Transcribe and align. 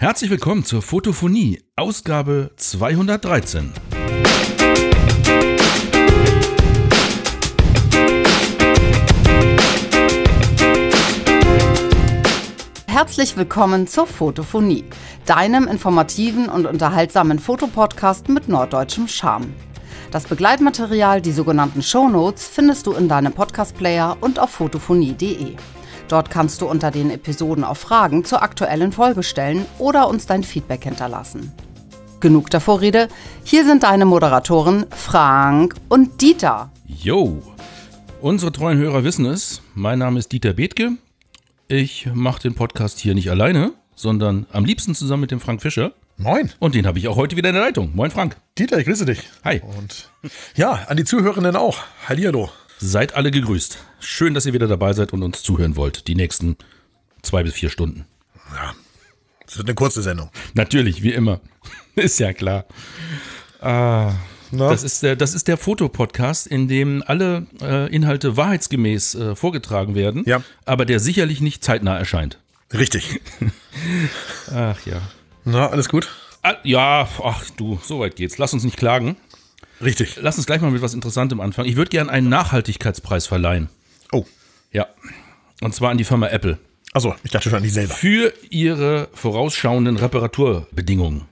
Herzlich 0.00 0.30
willkommen 0.30 0.64
zur 0.64 0.80
Fotophonie, 0.80 1.60
Ausgabe 1.76 2.52
213. 2.56 3.70
Herzlich 12.86 13.36
willkommen 13.36 13.86
zur 13.86 14.06
Fotophonie, 14.06 14.86
deinem 15.26 15.68
informativen 15.68 16.48
und 16.48 16.64
unterhaltsamen 16.64 17.38
Fotopodcast 17.38 18.30
mit 18.30 18.48
norddeutschem 18.48 19.06
Charme. 19.06 19.52
Das 20.10 20.24
Begleitmaterial, 20.24 21.20
die 21.20 21.32
sogenannten 21.32 21.82
Shownotes, 21.82 22.48
findest 22.48 22.86
du 22.86 22.92
in 22.92 23.06
deinem 23.06 23.34
Podcast-Player 23.34 24.16
und 24.22 24.38
auf 24.38 24.48
fotophonie.de. 24.48 25.56
Dort 26.10 26.28
kannst 26.28 26.60
du 26.60 26.66
unter 26.66 26.90
den 26.90 27.08
Episoden 27.08 27.62
auf 27.62 27.78
Fragen 27.78 28.24
zur 28.24 28.42
aktuellen 28.42 28.90
Folge 28.90 29.22
stellen 29.22 29.64
oder 29.78 30.08
uns 30.08 30.26
dein 30.26 30.42
Feedback 30.42 30.82
hinterlassen. 30.82 31.52
Genug 32.18 32.50
der 32.50 32.58
Vorrede, 32.58 33.06
hier 33.44 33.64
sind 33.64 33.84
deine 33.84 34.06
Moderatoren 34.06 34.86
Frank 34.90 35.76
und 35.88 36.20
Dieter. 36.20 36.72
Yo! 36.84 37.40
Unsere 38.20 38.50
treuen 38.50 38.78
Hörer 38.78 39.04
wissen 39.04 39.24
es. 39.24 39.62
Mein 39.74 40.00
Name 40.00 40.18
ist 40.18 40.32
Dieter 40.32 40.52
Bethke. 40.52 40.96
Ich 41.68 42.08
mache 42.12 42.42
den 42.42 42.56
Podcast 42.56 42.98
hier 42.98 43.14
nicht 43.14 43.30
alleine, 43.30 43.72
sondern 43.94 44.46
am 44.52 44.64
liebsten 44.64 44.96
zusammen 44.96 45.20
mit 45.20 45.30
dem 45.30 45.38
Frank 45.38 45.62
Fischer. 45.62 45.92
Moin. 46.16 46.50
Und 46.58 46.74
den 46.74 46.88
habe 46.88 46.98
ich 46.98 47.06
auch 47.06 47.16
heute 47.16 47.36
wieder 47.36 47.50
in 47.50 47.54
der 47.54 47.62
Leitung. 47.62 47.92
Moin 47.94 48.10
Frank. 48.10 48.36
Dieter, 48.58 48.78
ich 48.80 48.86
grüße 48.86 49.06
dich. 49.06 49.20
Hi. 49.44 49.62
Und 49.78 50.10
ja, 50.56 50.72
an 50.88 50.96
die 50.96 51.04
Zuhörenden 51.04 51.54
auch. 51.54 51.78
Hallihallo. 52.08 52.50
Seid 52.78 53.14
alle 53.14 53.30
gegrüßt. 53.30 53.78
Schön, 54.00 54.34
dass 54.34 54.46
ihr 54.46 54.52
wieder 54.52 54.66
dabei 54.68 54.92
seid 54.92 55.12
und 55.12 55.22
uns 55.22 55.42
zuhören 55.42 55.76
wollt. 55.76 56.08
Die 56.08 56.14
nächsten 56.14 56.56
zwei 57.22 57.42
bis 57.42 57.54
vier 57.54 57.70
Stunden. 57.70 58.06
Ja, 58.54 58.74
das 59.46 59.56
wird 59.58 59.68
eine 59.68 59.74
kurze 59.74 60.02
Sendung. 60.02 60.30
Natürlich, 60.54 61.02
wie 61.02 61.12
immer. 61.12 61.40
ist 61.96 62.18
ja 62.18 62.32
klar. 62.32 62.64
Ah, 63.60 64.14
das 64.52 64.82
ist 64.82 65.02
der, 65.02 65.16
das 65.16 65.34
ist 65.34 65.48
der 65.48 65.56
Fotopodcast, 65.56 66.46
in 66.46 66.66
dem 66.66 67.04
alle 67.06 67.46
äh, 67.60 67.94
Inhalte 67.94 68.36
wahrheitsgemäß 68.36 69.14
äh, 69.14 69.36
vorgetragen 69.36 69.94
werden, 69.94 70.24
Ja. 70.26 70.42
aber 70.64 70.86
der 70.86 70.98
sicherlich 70.98 71.40
nicht 71.40 71.62
zeitnah 71.62 71.96
erscheint. 71.96 72.38
Richtig. 72.72 73.20
Ach 74.54 74.78
ja. 74.86 75.00
Na, 75.44 75.68
alles 75.68 75.88
gut? 75.88 76.08
Ah, 76.42 76.54
ja, 76.64 77.06
ach 77.22 77.44
du, 77.56 77.78
so 77.84 78.00
weit 78.00 78.16
geht's. 78.16 78.38
Lass 78.38 78.54
uns 78.54 78.64
nicht 78.64 78.76
klagen. 78.78 79.16
Richtig. 79.82 80.16
Lass 80.20 80.36
uns 80.38 80.46
gleich 80.46 80.60
mal 80.62 80.70
mit 80.70 80.80
was 80.80 80.94
Interessantem 80.94 81.40
anfangen. 81.40 81.68
Ich 81.68 81.76
würde 81.76 81.90
gerne 81.90 82.10
einen 82.10 82.28
Nachhaltigkeitspreis 82.30 83.26
verleihen. 83.26 83.68
Ja. 84.72 84.86
Und 85.60 85.74
zwar 85.74 85.90
an 85.90 85.98
die 85.98 86.04
Firma 86.04 86.28
Apple. 86.28 86.58
Achso, 86.92 87.14
ich 87.22 87.30
dachte 87.30 87.48
schon 87.50 87.58
an 87.58 87.62
dich 87.62 87.72
selber. 87.72 87.94
Für 87.94 88.32
ihre 88.50 89.08
vorausschauenden 89.14 89.96
Reparaturbedingungen. 89.96 91.22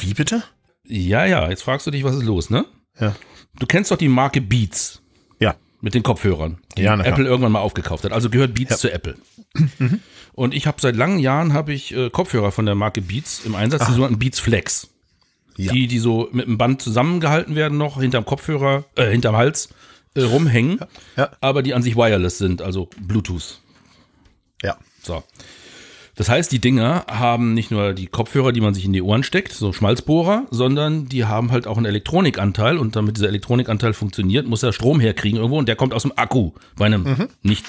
Wie 0.00 0.14
bitte? 0.14 0.42
Ja, 0.84 1.24
ja, 1.24 1.48
jetzt 1.48 1.62
fragst 1.62 1.86
du 1.86 1.90
dich, 1.90 2.04
was 2.04 2.14
ist 2.16 2.22
los, 2.24 2.50
ne? 2.50 2.64
Ja. 3.00 3.14
Du 3.58 3.66
kennst 3.66 3.90
doch 3.90 3.96
die 3.96 4.08
Marke 4.08 4.40
Beats 4.40 5.02
Ja. 5.40 5.56
mit 5.80 5.94
den 5.94 6.02
Kopfhörern, 6.02 6.58
die 6.76 6.82
Ja. 6.82 6.98
Apple 7.00 7.24
irgendwann 7.26 7.52
mal 7.52 7.60
aufgekauft 7.60 8.04
hat. 8.04 8.12
Also 8.12 8.30
gehört 8.30 8.54
Beats 8.54 8.78
zu 8.78 8.92
Apple. 8.92 9.16
Und 10.32 10.54
ich 10.54 10.66
habe 10.66 10.80
seit 10.80 10.94
langen 10.94 11.18
Jahren 11.18 11.52
habe 11.52 11.72
ich 11.72 11.94
äh, 11.94 12.10
Kopfhörer 12.10 12.52
von 12.52 12.64
der 12.66 12.74
Marke 12.76 13.00
Beats 13.02 13.44
im 13.44 13.54
Einsatz, 13.56 13.86
die 13.86 13.92
sogenannten 13.92 14.18
Beats 14.18 14.38
Flex. 14.38 14.88
Ja. 15.56 15.72
Die, 15.72 15.88
die 15.88 15.98
so 15.98 16.28
mit 16.30 16.46
einem 16.46 16.56
Band 16.58 16.80
zusammengehalten 16.80 17.56
werden 17.56 17.76
noch, 17.78 18.00
hinterm 18.00 18.24
Kopfhörer, 18.24 18.84
äh, 18.94 19.10
hinterm 19.10 19.36
Hals 19.36 19.70
äh, 20.18 20.24
rumhängen, 20.24 20.80
Ja. 21.16 21.30
aber 21.40 21.62
die 21.62 21.74
an 21.74 21.82
sich 21.82 21.96
wireless 21.96 22.38
sind, 22.38 22.62
also 22.62 22.88
Bluetooth. 23.00 23.60
Ja. 24.62 24.76
So. 25.02 25.22
Das 26.16 26.28
heißt, 26.28 26.50
die 26.50 26.58
Dinger 26.58 27.04
haben 27.08 27.54
nicht 27.54 27.70
nur 27.70 27.92
die 27.94 28.06
Kopfhörer, 28.08 28.50
die 28.50 28.60
man 28.60 28.74
sich 28.74 28.84
in 28.84 28.92
die 28.92 29.02
Ohren 29.02 29.22
steckt, 29.22 29.52
so 29.52 29.72
Schmalzbohrer, 29.72 30.46
sondern 30.50 31.08
die 31.08 31.24
haben 31.26 31.52
halt 31.52 31.68
auch 31.68 31.76
einen 31.76 31.86
Elektronikanteil 31.86 32.76
und 32.76 32.96
damit 32.96 33.16
dieser 33.16 33.28
Elektronikanteil 33.28 33.92
funktioniert, 33.92 34.44
muss 34.46 34.64
er 34.64 34.72
Strom 34.72 34.98
herkriegen 34.98 35.38
irgendwo 35.38 35.58
und 35.58 35.68
der 35.68 35.76
kommt 35.76 35.94
aus 35.94 36.02
dem 36.02 36.12
Akku 36.16 36.52
bei 36.76 36.86
einem 36.86 37.28
nicht 37.42 37.66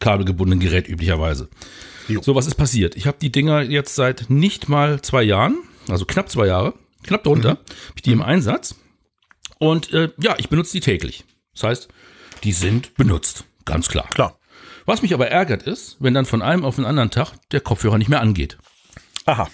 kabelgebundenen 0.00 0.58
Gerät 0.58 0.88
üblicherweise. 0.88 1.48
Jo. 2.08 2.20
So, 2.20 2.34
was 2.34 2.48
ist 2.48 2.56
passiert? 2.56 2.96
Ich 2.96 3.06
habe 3.06 3.16
die 3.22 3.30
Dinger 3.30 3.62
jetzt 3.62 3.94
seit 3.94 4.28
nicht 4.28 4.68
mal 4.68 5.00
zwei 5.00 5.22
Jahren, 5.22 5.56
also 5.88 6.04
knapp 6.04 6.28
zwei 6.28 6.48
Jahre, 6.48 6.74
knapp 7.04 7.22
drunter, 7.22 7.50
hab 7.50 7.94
ich 7.94 8.02
die 8.02 8.10
im 8.12 8.22
Einsatz 8.22 8.74
und 9.58 9.92
äh, 9.92 10.10
ja, 10.20 10.34
ich 10.38 10.48
benutze 10.48 10.72
die 10.72 10.80
täglich. 10.80 11.24
Das 11.54 11.62
heißt, 11.64 11.88
die 12.42 12.52
sind 12.52 12.94
benutzt, 12.94 13.44
ganz 13.64 13.88
klar. 13.88 14.08
Klar. 14.10 14.38
Was 14.86 15.02
mich 15.02 15.14
aber 15.14 15.28
ärgert 15.28 15.62
ist, 15.62 15.96
wenn 16.00 16.14
dann 16.14 16.26
von 16.26 16.42
einem 16.42 16.64
auf 16.64 16.76
den 16.76 16.84
anderen 16.84 17.10
Tag 17.10 17.32
der 17.50 17.60
Kopfhörer 17.60 17.96
nicht 17.96 18.08
mehr 18.08 18.20
angeht 18.20 18.58
Aha. 19.24 19.48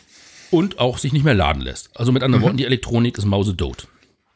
und 0.51 0.81
auch 0.81 0.99
sich 0.99 1.13
nicht 1.13 1.25
mehr 1.25 1.35
laden 1.35 1.63
lässt. 1.63 1.91
Also 1.95 2.11
mit 2.11 2.23
anderen 2.23 2.43
Worten, 2.43 2.57
die 2.57 2.65
Elektronik 2.65 3.17
ist 3.17 3.27
mausedot. 3.27 3.87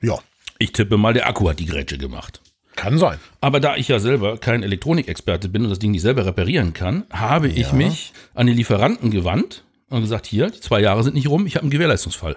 Ja. 0.00 0.18
Ich 0.58 0.72
tippe 0.72 0.96
mal, 0.96 1.12
der 1.12 1.28
Akku 1.28 1.48
hat 1.48 1.58
die 1.58 1.66
Grätsche 1.66 1.98
gemacht. 1.98 2.40
Kann 2.76 2.98
sein. 2.98 3.18
Aber 3.40 3.60
da 3.60 3.76
ich 3.76 3.88
ja 3.88 3.98
selber 3.98 4.38
kein 4.38 4.62
Elektronikexperte 4.62 5.48
bin 5.48 5.64
und 5.64 5.70
das 5.70 5.78
Ding 5.78 5.92
nicht 5.92 6.02
selber 6.02 6.26
reparieren 6.26 6.72
kann, 6.74 7.04
habe 7.10 7.48
ich 7.48 7.72
mich 7.72 8.12
an 8.34 8.46
den 8.46 8.56
Lieferanten 8.56 9.10
gewandt 9.10 9.64
und 9.90 10.00
gesagt, 10.00 10.26
hier, 10.26 10.50
die 10.50 10.60
zwei 10.60 10.80
Jahre 10.80 11.02
sind 11.02 11.14
nicht 11.14 11.28
rum, 11.28 11.46
ich 11.46 11.56
habe 11.56 11.62
einen 11.62 11.70
Gewährleistungsfall. 11.70 12.36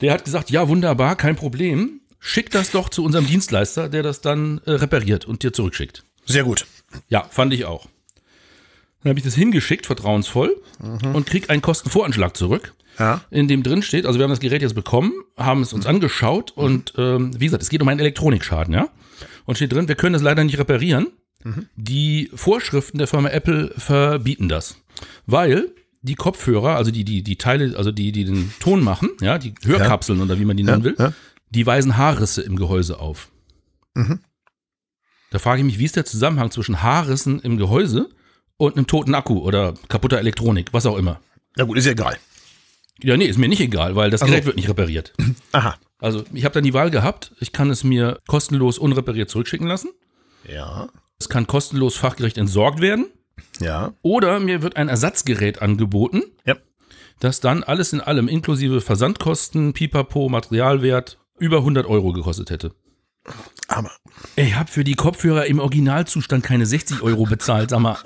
Der 0.00 0.12
hat 0.12 0.24
gesagt, 0.24 0.50
ja, 0.50 0.68
wunderbar, 0.68 1.16
kein 1.16 1.36
Problem. 1.36 2.00
Schick 2.18 2.50
das 2.50 2.70
doch 2.70 2.88
zu 2.88 3.04
unserem 3.04 3.26
Dienstleister, 3.26 3.88
der 3.88 4.02
das 4.02 4.20
dann 4.20 4.60
äh, 4.66 4.72
repariert 4.72 5.24
und 5.24 5.42
dir 5.42 5.52
zurückschickt. 5.52 6.04
Sehr 6.24 6.44
gut. 6.44 6.66
Ja, 7.08 7.24
fand 7.30 7.52
ich 7.54 7.64
auch. 7.64 7.86
Dann 9.02 9.10
habe 9.10 9.18
ich 9.20 9.24
das 9.24 9.34
hingeschickt, 9.34 9.86
vertrauensvoll, 9.86 10.56
und 10.80 11.26
krieg 11.26 11.48
einen 11.50 11.62
Kostenvoranschlag 11.62 12.36
zurück, 12.36 12.74
Ja. 12.98 13.20
in 13.30 13.46
dem 13.46 13.62
drin 13.62 13.82
steht, 13.82 14.04
also 14.06 14.18
wir 14.18 14.24
haben 14.24 14.30
das 14.30 14.40
Gerät 14.40 14.62
jetzt 14.62 14.74
bekommen, 14.74 15.12
haben 15.36 15.62
es 15.62 15.72
uns 15.72 15.86
angeschaut 15.86 16.50
und 16.56 16.92
ähm, 16.98 17.30
wie 17.38 17.44
gesagt, 17.44 17.62
es 17.62 17.68
geht 17.68 17.80
um 17.82 17.88
einen 17.88 18.00
Elektronikschaden, 18.00 18.74
ja. 18.74 18.88
Und 19.44 19.54
steht 19.56 19.72
drin, 19.72 19.86
wir 19.86 19.94
können 19.94 20.14
es 20.16 20.22
leider 20.22 20.42
nicht 20.42 20.58
reparieren. 20.58 21.08
Die 21.76 22.30
Vorschriften 22.34 22.98
der 22.98 23.06
Firma 23.06 23.28
Apple 23.28 23.72
verbieten 23.76 24.48
das. 24.48 24.78
Weil 25.26 25.68
die 26.02 26.16
Kopfhörer, 26.16 26.74
also 26.76 26.90
die, 26.90 27.04
die, 27.04 27.22
die 27.22 27.36
Teile, 27.36 27.76
also 27.78 27.92
die, 27.92 28.10
die 28.10 28.24
den 28.24 28.52
Ton 28.58 28.82
machen, 28.82 29.10
ja, 29.20 29.38
die 29.38 29.54
Hörkapseln 29.64 30.20
oder 30.20 30.40
wie 30.40 30.44
man 30.44 30.56
die 30.56 30.64
nennen 30.64 30.82
will, 30.82 30.96
ja. 30.98 31.12
Die 31.56 31.66
weisen 31.66 31.96
Haarrisse 31.96 32.42
im 32.42 32.56
Gehäuse 32.56 33.00
auf. 33.00 33.30
Da 35.30 35.38
frage 35.38 35.60
ich 35.60 35.64
mich, 35.66 35.78
wie 35.78 35.84
ist 35.86 35.96
der 35.96 36.04
Zusammenhang 36.04 36.50
zwischen 36.50 36.82
Haarrissen 36.82 37.40
im 37.40 37.56
Gehäuse 37.56 38.10
und 38.58 38.76
einem 38.76 38.86
toten 38.86 39.14
Akku 39.14 39.38
oder 39.38 39.74
kaputter 39.88 40.18
Elektronik, 40.18 40.72
was 40.72 40.86
auch 40.86 40.96
immer. 40.96 41.20
Na 41.56 41.64
gut, 41.64 41.78
ist 41.78 41.86
ja 41.86 41.92
egal. 41.92 42.16
Ja, 43.02 43.16
nee, 43.16 43.24
ist 43.26 43.38
mir 43.38 43.48
nicht 43.48 43.60
egal, 43.60 43.96
weil 43.96 44.10
das 44.10 44.20
so. 44.20 44.26
Gerät 44.26 44.44
wird 44.46 44.56
nicht 44.56 44.68
repariert. 44.68 45.12
Aha. 45.52 45.76
Also 45.98 46.24
ich 46.32 46.44
habe 46.44 46.52
dann 46.54 46.64
die 46.64 46.74
Wahl 46.74 46.90
gehabt, 46.90 47.32
ich 47.40 47.52
kann 47.52 47.70
es 47.70 47.84
mir 47.84 48.18
kostenlos 48.26 48.78
unrepariert 48.78 49.30
zurückschicken 49.30 49.66
lassen. 49.66 49.90
Ja. 50.46 50.88
Es 51.18 51.28
kann 51.30 51.46
kostenlos 51.46 51.96
fachgerecht 51.96 52.36
entsorgt 52.38 52.80
werden. 52.80 53.06
Ja. 53.60 53.94
Oder 54.02 54.40
mir 54.40 54.62
wird 54.62 54.76
ein 54.76 54.88
Ersatzgerät 54.88 55.62
angeboten, 55.62 56.22
Ja. 56.44 56.56
das 57.20 57.40
dann 57.40 57.64
alles 57.64 57.94
in 57.94 58.00
allem 58.02 58.28
inklusive 58.28 58.80
Versandkosten, 58.82 59.72
Pipapo, 59.72 60.28
Materialwert 60.28 61.18
über 61.38 61.58
100 61.58 61.86
Euro 61.86 62.12
gekostet 62.12 62.50
hätte. 62.50 62.72
Aber. 63.68 63.90
Ich 64.36 64.54
habe 64.54 64.70
für 64.70 64.84
die 64.84 64.94
Kopfhörer 64.94 65.46
im 65.46 65.58
Originalzustand 65.58 66.44
keine 66.44 66.66
60 66.66 67.02
Euro 67.02 67.24
bezahlt, 67.24 67.70
sag 67.70 67.80
mal. 67.80 67.98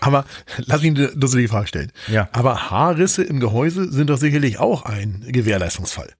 Aber 0.00 0.24
lass 0.58 0.82
mich 0.82 0.90
eine 0.90 1.08
dusselige 1.08 1.48
Frage 1.48 1.66
stellen. 1.66 1.92
Ja. 2.08 2.28
Aber 2.32 2.70
Haarrisse 2.70 3.22
im 3.22 3.40
Gehäuse 3.40 3.92
sind 3.92 4.08
doch 4.08 4.18
sicherlich 4.18 4.58
auch 4.58 4.84
ein 4.84 5.24
Gewährleistungsfall. 5.28 6.14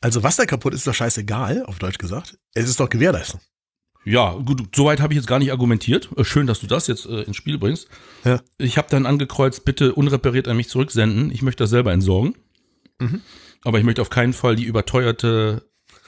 Also 0.00 0.22
was 0.22 0.36
da 0.36 0.46
kaputt 0.46 0.72
ist, 0.72 0.80
ist 0.80 0.86
doch 0.86 0.94
scheißegal, 0.94 1.64
auf 1.66 1.78
Deutsch 1.78 1.98
gesagt. 1.98 2.38
Es 2.54 2.68
ist 2.68 2.80
doch 2.80 2.88
Gewährleistung. 2.88 3.40
Ja, 4.04 4.34
gut, 4.34 4.62
soweit 4.74 5.00
habe 5.00 5.12
ich 5.12 5.16
jetzt 5.16 5.26
gar 5.26 5.40
nicht 5.40 5.50
argumentiert. 5.50 6.08
Äh, 6.16 6.24
Schön, 6.24 6.46
dass 6.46 6.60
du 6.60 6.68
das 6.68 6.86
jetzt 6.86 7.06
äh, 7.06 7.22
ins 7.22 7.36
Spiel 7.36 7.58
bringst. 7.58 7.88
Ja. 8.24 8.40
Ich 8.56 8.78
habe 8.78 8.88
dann 8.88 9.04
angekreuzt, 9.04 9.64
bitte 9.64 9.94
unrepariert 9.94 10.46
an 10.46 10.56
mich 10.56 10.68
zurücksenden. 10.68 11.32
Ich 11.32 11.42
möchte 11.42 11.64
das 11.64 11.70
selber 11.70 11.92
entsorgen. 11.92 12.36
Aber 13.66 13.78
ich 13.80 13.84
möchte 13.84 14.00
auf 14.00 14.10
keinen 14.10 14.32
Fall 14.32 14.54
die 14.54 14.62
überteuerte 14.62 15.64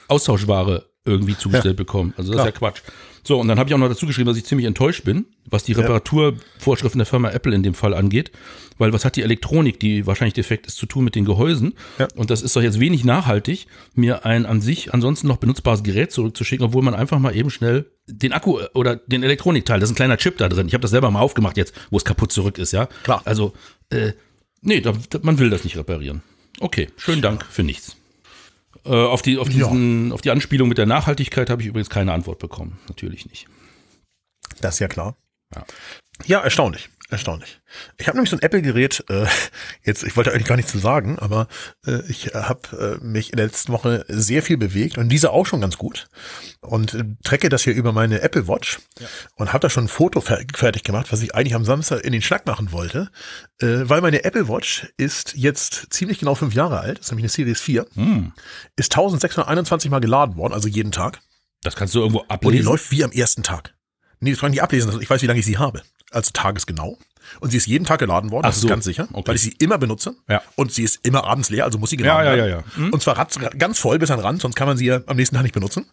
Austauschware 0.07 0.85
irgendwie 1.03 1.37
zugestellt 1.37 1.75
bekommen. 1.75 2.13
Also 2.15 2.31
das 2.31 2.41
ist 2.41 2.45
ja 2.45 2.51
Quatsch. 2.53 2.81
So, 3.21 3.37
und 3.37 3.49
dann 3.49 3.59
habe 3.59 3.69
ich 3.69 3.73
auch 3.73 3.79
noch 3.79 3.89
dazu 3.89 4.05
geschrieben, 4.05 4.27
dass 4.27 4.37
ich 4.37 4.45
ziemlich 4.45 4.65
enttäuscht 4.65 5.03
bin, 5.03 5.25
was 5.45 5.65
die 5.65 5.73
Reparaturvorschriften 5.73 6.99
der 6.99 7.05
Firma 7.05 7.31
Apple 7.31 7.53
in 7.53 7.61
dem 7.61 7.73
Fall 7.73 7.93
angeht. 7.93 8.31
Weil 8.77 8.93
was 8.93 9.03
hat 9.03 9.17
die 9.17 9.23
Elektronik, 9.23 9.77
die 9.77 10.07
wahrscheinlich 10.07 10.35
defekt 10.35 10.67
ist, 10.67 10.77
zu 10.77 10.85
tun 10.85 11.03
mit 11.03 11.15
den 11.15 11.25
Gehäusen? 11.25 11.73
Ja. 11.97 12.07
Und 12.15 12.29
das 12.29 12.41
ist 12.41 12.55
doch 12.55 12.61
jetzt 12.61 12.79
wenig 12.79 13.03
nachhaltig, 13.03 13.67
mir 13.93 14.25
ein 14.25 14.45
an 14.45 14.61
sich 14.61 14.93
ansonsten 14.93 15.27
noch 15.27 15.35
benutzbares 15.35 15.83
Gerät 15.83 16.13
zurückzuschicken, 16.13 16.65
obwohl 16.65 16.81
man 16.81 16.93
einfach 16.93 17.19
mal 17.19 17.35
eben 17.35 17.49
schnell 17.49 17.91
den 18.07 18.31
Akku 18.31 18.59
äh, 18.59 18.69
oder 18.73 18.95
den 18.95 19.21
Elektronikteil, 19.23 19.81
da 19.81 19.83
ist 19.83 19.91
ein 19.91 19.95
kleiner 19.95 20.15
Chip 20.15 20.37
da 20.37 20.47
drin. 20.47 20.67
Ich 20.67 20.73
habe 20.73 20.81
das 20.81 20.91
selber 20.91 21.11
mal 21.11 21.19
aufgemacht 21.19 21.57
jetzt, 21.57 21.73
wo 21.89 21.97
es 21.97 22.05
kaputt 22.05 22.31
zurück 22.31 22.57
ist, 22.57 22.71
ja. 22.71 22.87
Klar. 23.03 23.21
Also, 23.25 23.51
äh, 23.89 24.13
nee, 24.61 24.79
da, 24.79 24.93
man 25.23 25.39
will 25.39 25.49
das 25.49 25.65
nicht 25.65 25.75
reparieren. 25.75 26.21
Okay, 26.59 26.89
schönen 26.97 27.21
Dank 27.21 27.45
für 27.45 27.63
nichts. 27.63 27.95
Äh, 28.85 28.89
auf, 28.89 29.21
die, 29.21 29.37
auf, 29.37 29.49
diesen, 29.49 30.11
auf 30.11 30.21
die 30.21 30.31
Anspielung 30.31 30.69
mit 30.69 30.77
der 30.77 30.85
Nachhaltigkeit 30.85 31.49
habe 31.49 31.61
ich 31.61 31.67
übrigens 31.67 31.89
keine 31.89 32.13
Antwort 32.13 32.39
bekommen. 32.39 32.79
Natürlich 32.87 33.29
nicht. 33.29 33.47
Das 34.61 34.75
ist 34.75 34.79
ja 34.79 34.87
klar. 34.87 35.15
Ja. 35.55 35.65
Ja, 36.25 36.39
erstaunlich. 36.39 36.89
Erstaunlich. 37.11 37.59
Ich 37.97 38.07
habe 38.07 38.17
nämlich 38.17 38.29
so 38.29 38.35
ein 38.35 38.43
Apple-Gerät, 38.43 39.03
äh, 39.09 39.25
jetzt, 39.83 40.03
ich 40.03 40.15
wollte 40.15 40.31
eigentlich 40.31 40.45
gar 40.45 40.57
nichts 40.57 40.71
zu 40.71 40.77
sagen, 40.77 41.17
aber 41.17 41.47
äh, 41.87 42.03
ich 42.07 42.35
habe 42.35 42.99
äh, 43.01 43.03
mich 43.03 43.31
in 43.31 43.37
der 43.37 43.47
letzten 43.47 43.73
Woche 43.73 44.05
sehr 44.07 44.43
viel 44.43 44.57
bewegt 44.57 44.99
und 44.99 45.09
diese 45.09 45.31
auch 45.31 45.47
schon 45.47 45.59
ganz 45.59 45.79
gut. 45.79 46.07
Und 46.61 46.93
äh, 46.93 47.03
trecke 47.23 47.49
das 47.49 47.63
hier 47.63 47.73
über 47.73 47.93
meine 47.93 48.21
Apple 48.21 48.47
Watch 48.47 48.77
ja. 48.99 49.07
und 49.37 49.53
habe 49.53 49.61
da 49.61 49.71
schon 49.71 49.85
ein 49.85 49.87
Foto 49.87 50.21
fer 50.21 50.43
fertig 50.53 50.83
gemacht, 50.83 51.11
was 51.11 51.23
ich 51.23 51.33
eigentlich 51.33 51.55
am 51.55 51.65
Samstag 51.65 52.03
in 52.03 52.11
den 52.11 52.21
Schnack 52.21 52.45
machen 52.45 52.71
wollte. 52.71 53.09
Äh, 53.59 53.89
weil 53.89 54.01
meine 54.01 54.23
Apple 54.23 54.47
Watch 54.47 54.87
ist 54.97 55.33
jetzt 55.35 55.87
ziemlich 55.89 56.19
genau 56.19 56.35
fünf 56.35 56.53
Jahre 56.53 56.79
alt, 56.79 56.99
ist 56.99 57.09
nämlich 57.09 57.23
eine 57.23 57.29
Series 57.29 57.59
4, 57.59 57.87
hm. 57.95 58.33
ist 58.75 58.91
1621 58.91 59.89
Mal 59.89 59.99
geladen 59.99 60.35
worden, 60.35 60.53
also 60.53 60.67
jeden 60.67 60.91
Tag. 60.91 61.21
Das 61.63 61.75
kannst 61.75 61.95
du 61.95 62.01
irgendwo 62.01 62.21
ablesen. 62.27 62.45
Und 62.45 62.53
die 62.53 62.61
läuft 62.61 62.91
wie 62.91 63.03
am 63.03 63.11
ersten 63.11 63.41
Tag. 63.41 63.73
Nee, 64.19 64.29
das 64.29 64.41
kann 64.41 64.49
ich 64.51 64.57
nicht 64.57 64.63
ablesen, 64.63 65.01
ich 65.01 65.09
weiß, 65.09 65.23
wie 65.23 65.27
lange 65.27 65.39
ich 65.39 65.45
sie 65.47 65.57
habe 65.57 65.81
also 66.11 66.31
tagesgenau. 66.33 66.97
Und 67.39 67.51
sie 67.51 67.57
ist 67.57 67.67
jeden 67.67 67.85
Tag 67.85 67.99
geladen 67.99 68.31
worden, 68.31 68.45
Ach 68.45 68.49
das 68.49 68.61
so. 68.61 68.67
ist 68.67 68.69
ganz 68.69 68.85
sicher, 68.85 69.07
okay. 69.13 69.27
weil 69.27 69.35
ich 69.35 69.41
sie 69.41 69.55
immer 69.59 69.77
benutze. 69.77 70.15
Ja. 70.27 70.41
Und 70.55 70.71
sie 70.73 70.83
ist 70.83 71.05
immer 71.05 71.25
abends 71.25 71.49
leer, 71.49 71.65
also 71.65 71.77
muss 71.77 71.91
sie 71.91 71.97
geladen 71.97 72.25
ja, 72.25 72.35
ja, 72.35 72.45
ja, 72.45 72.57
ja. 72.57 72.63
Hm? 72.75 72.91
Und 72.91 73.03
zwar 73.03 73.15
ganz 73.57 73.77
voll 73.77 73.99
bis 73.99 74.09
an 74.09 74.17
den 74.17 74.25
Rand, 74.25 74.41
sonst 74.41 74.55
kann 74.55 74.67
man 74.67 74.77
sie 74.77 74.85
ja 74.85 75.01
am 75.05 75.17
nächsten 75.17 75.35
Tag 75.35 75.43
nicht 75.43 75.53
benutzen. 75.53 75.85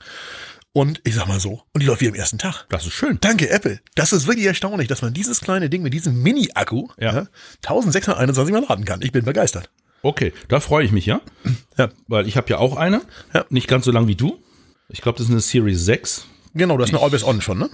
Und 0.73 1.01
ich 1.05 1.15
sag 1.15 1.27
mal 1.27 1.41
so, 1.41 1.63
und 1.73 1.83
die 1.83 1.87
läuft 1.87 2.03
wie 2.03 2.09
am 2.09 2.15
ersten 2.15 2.37
Tag. 2.37 2.67
Das 2.69 2.87
ist 2.87 2.93
schön. 2.93 3.17
Danke, 3.21 3.49
Apple. 3.49 3.81
Das 3.95 4.13
ist 4.13 4.27
wirklich 4.27 4.47
erstaunlich, 4.47 4.89
dass 4.89 5.01
man 5.01 5.15
dieses 5.15 5.41
kleine 5.41 5.71
Ding 5.71 5.83
mit 5.83 5.95
diesem 5.95 6.23
Mini-Akku 6.23 6.89
ja. 6.99 7.15
ja, 7.15 7.27
1621 7.65 8.53
Mal 8.53 8.63
laden 8.69 8.85
kann. 8.85 9.01
Ich 9.01 9.11
bin 9.11 9.25
begeistert. 9.25 9.71
Okay, 10.03 10.35
da 10.49 10.61
freue 10.61 10.85
ich 10.85 10.93
mich 10.93 11.07
ja. 11.07 11.23
Ja. 11.79 11.89
Weil 12.09 12.29
ich 12.29 12.37
habe 12.37 12.49
ja 12.51 12.59
auch 12.59 12.77
eine. 12.77 13.01
Ja. 13.33 13.47
Nicht 13.49 13.69
ganz 13.69 13.87
so 13.87 13.91
lang 13.91 14.07
wie 14.07 14.17
du. 14.17 14.39
Ich 14.89 15.01
glaube, 15.01 15.17
das 15.19 15.29
ist 15.29 15.33
eine 15.33 15.41
Series 15.41 15.85
6. 15.85 16.27
Genau, 16.55 16.77
das 16.77 16.91
ist 16.91 16.95
eine 16.95 17.03
Always 17.03 17.25
On 17.25 17.41
schon, 17.41 17.59
ne? 17.59 17.71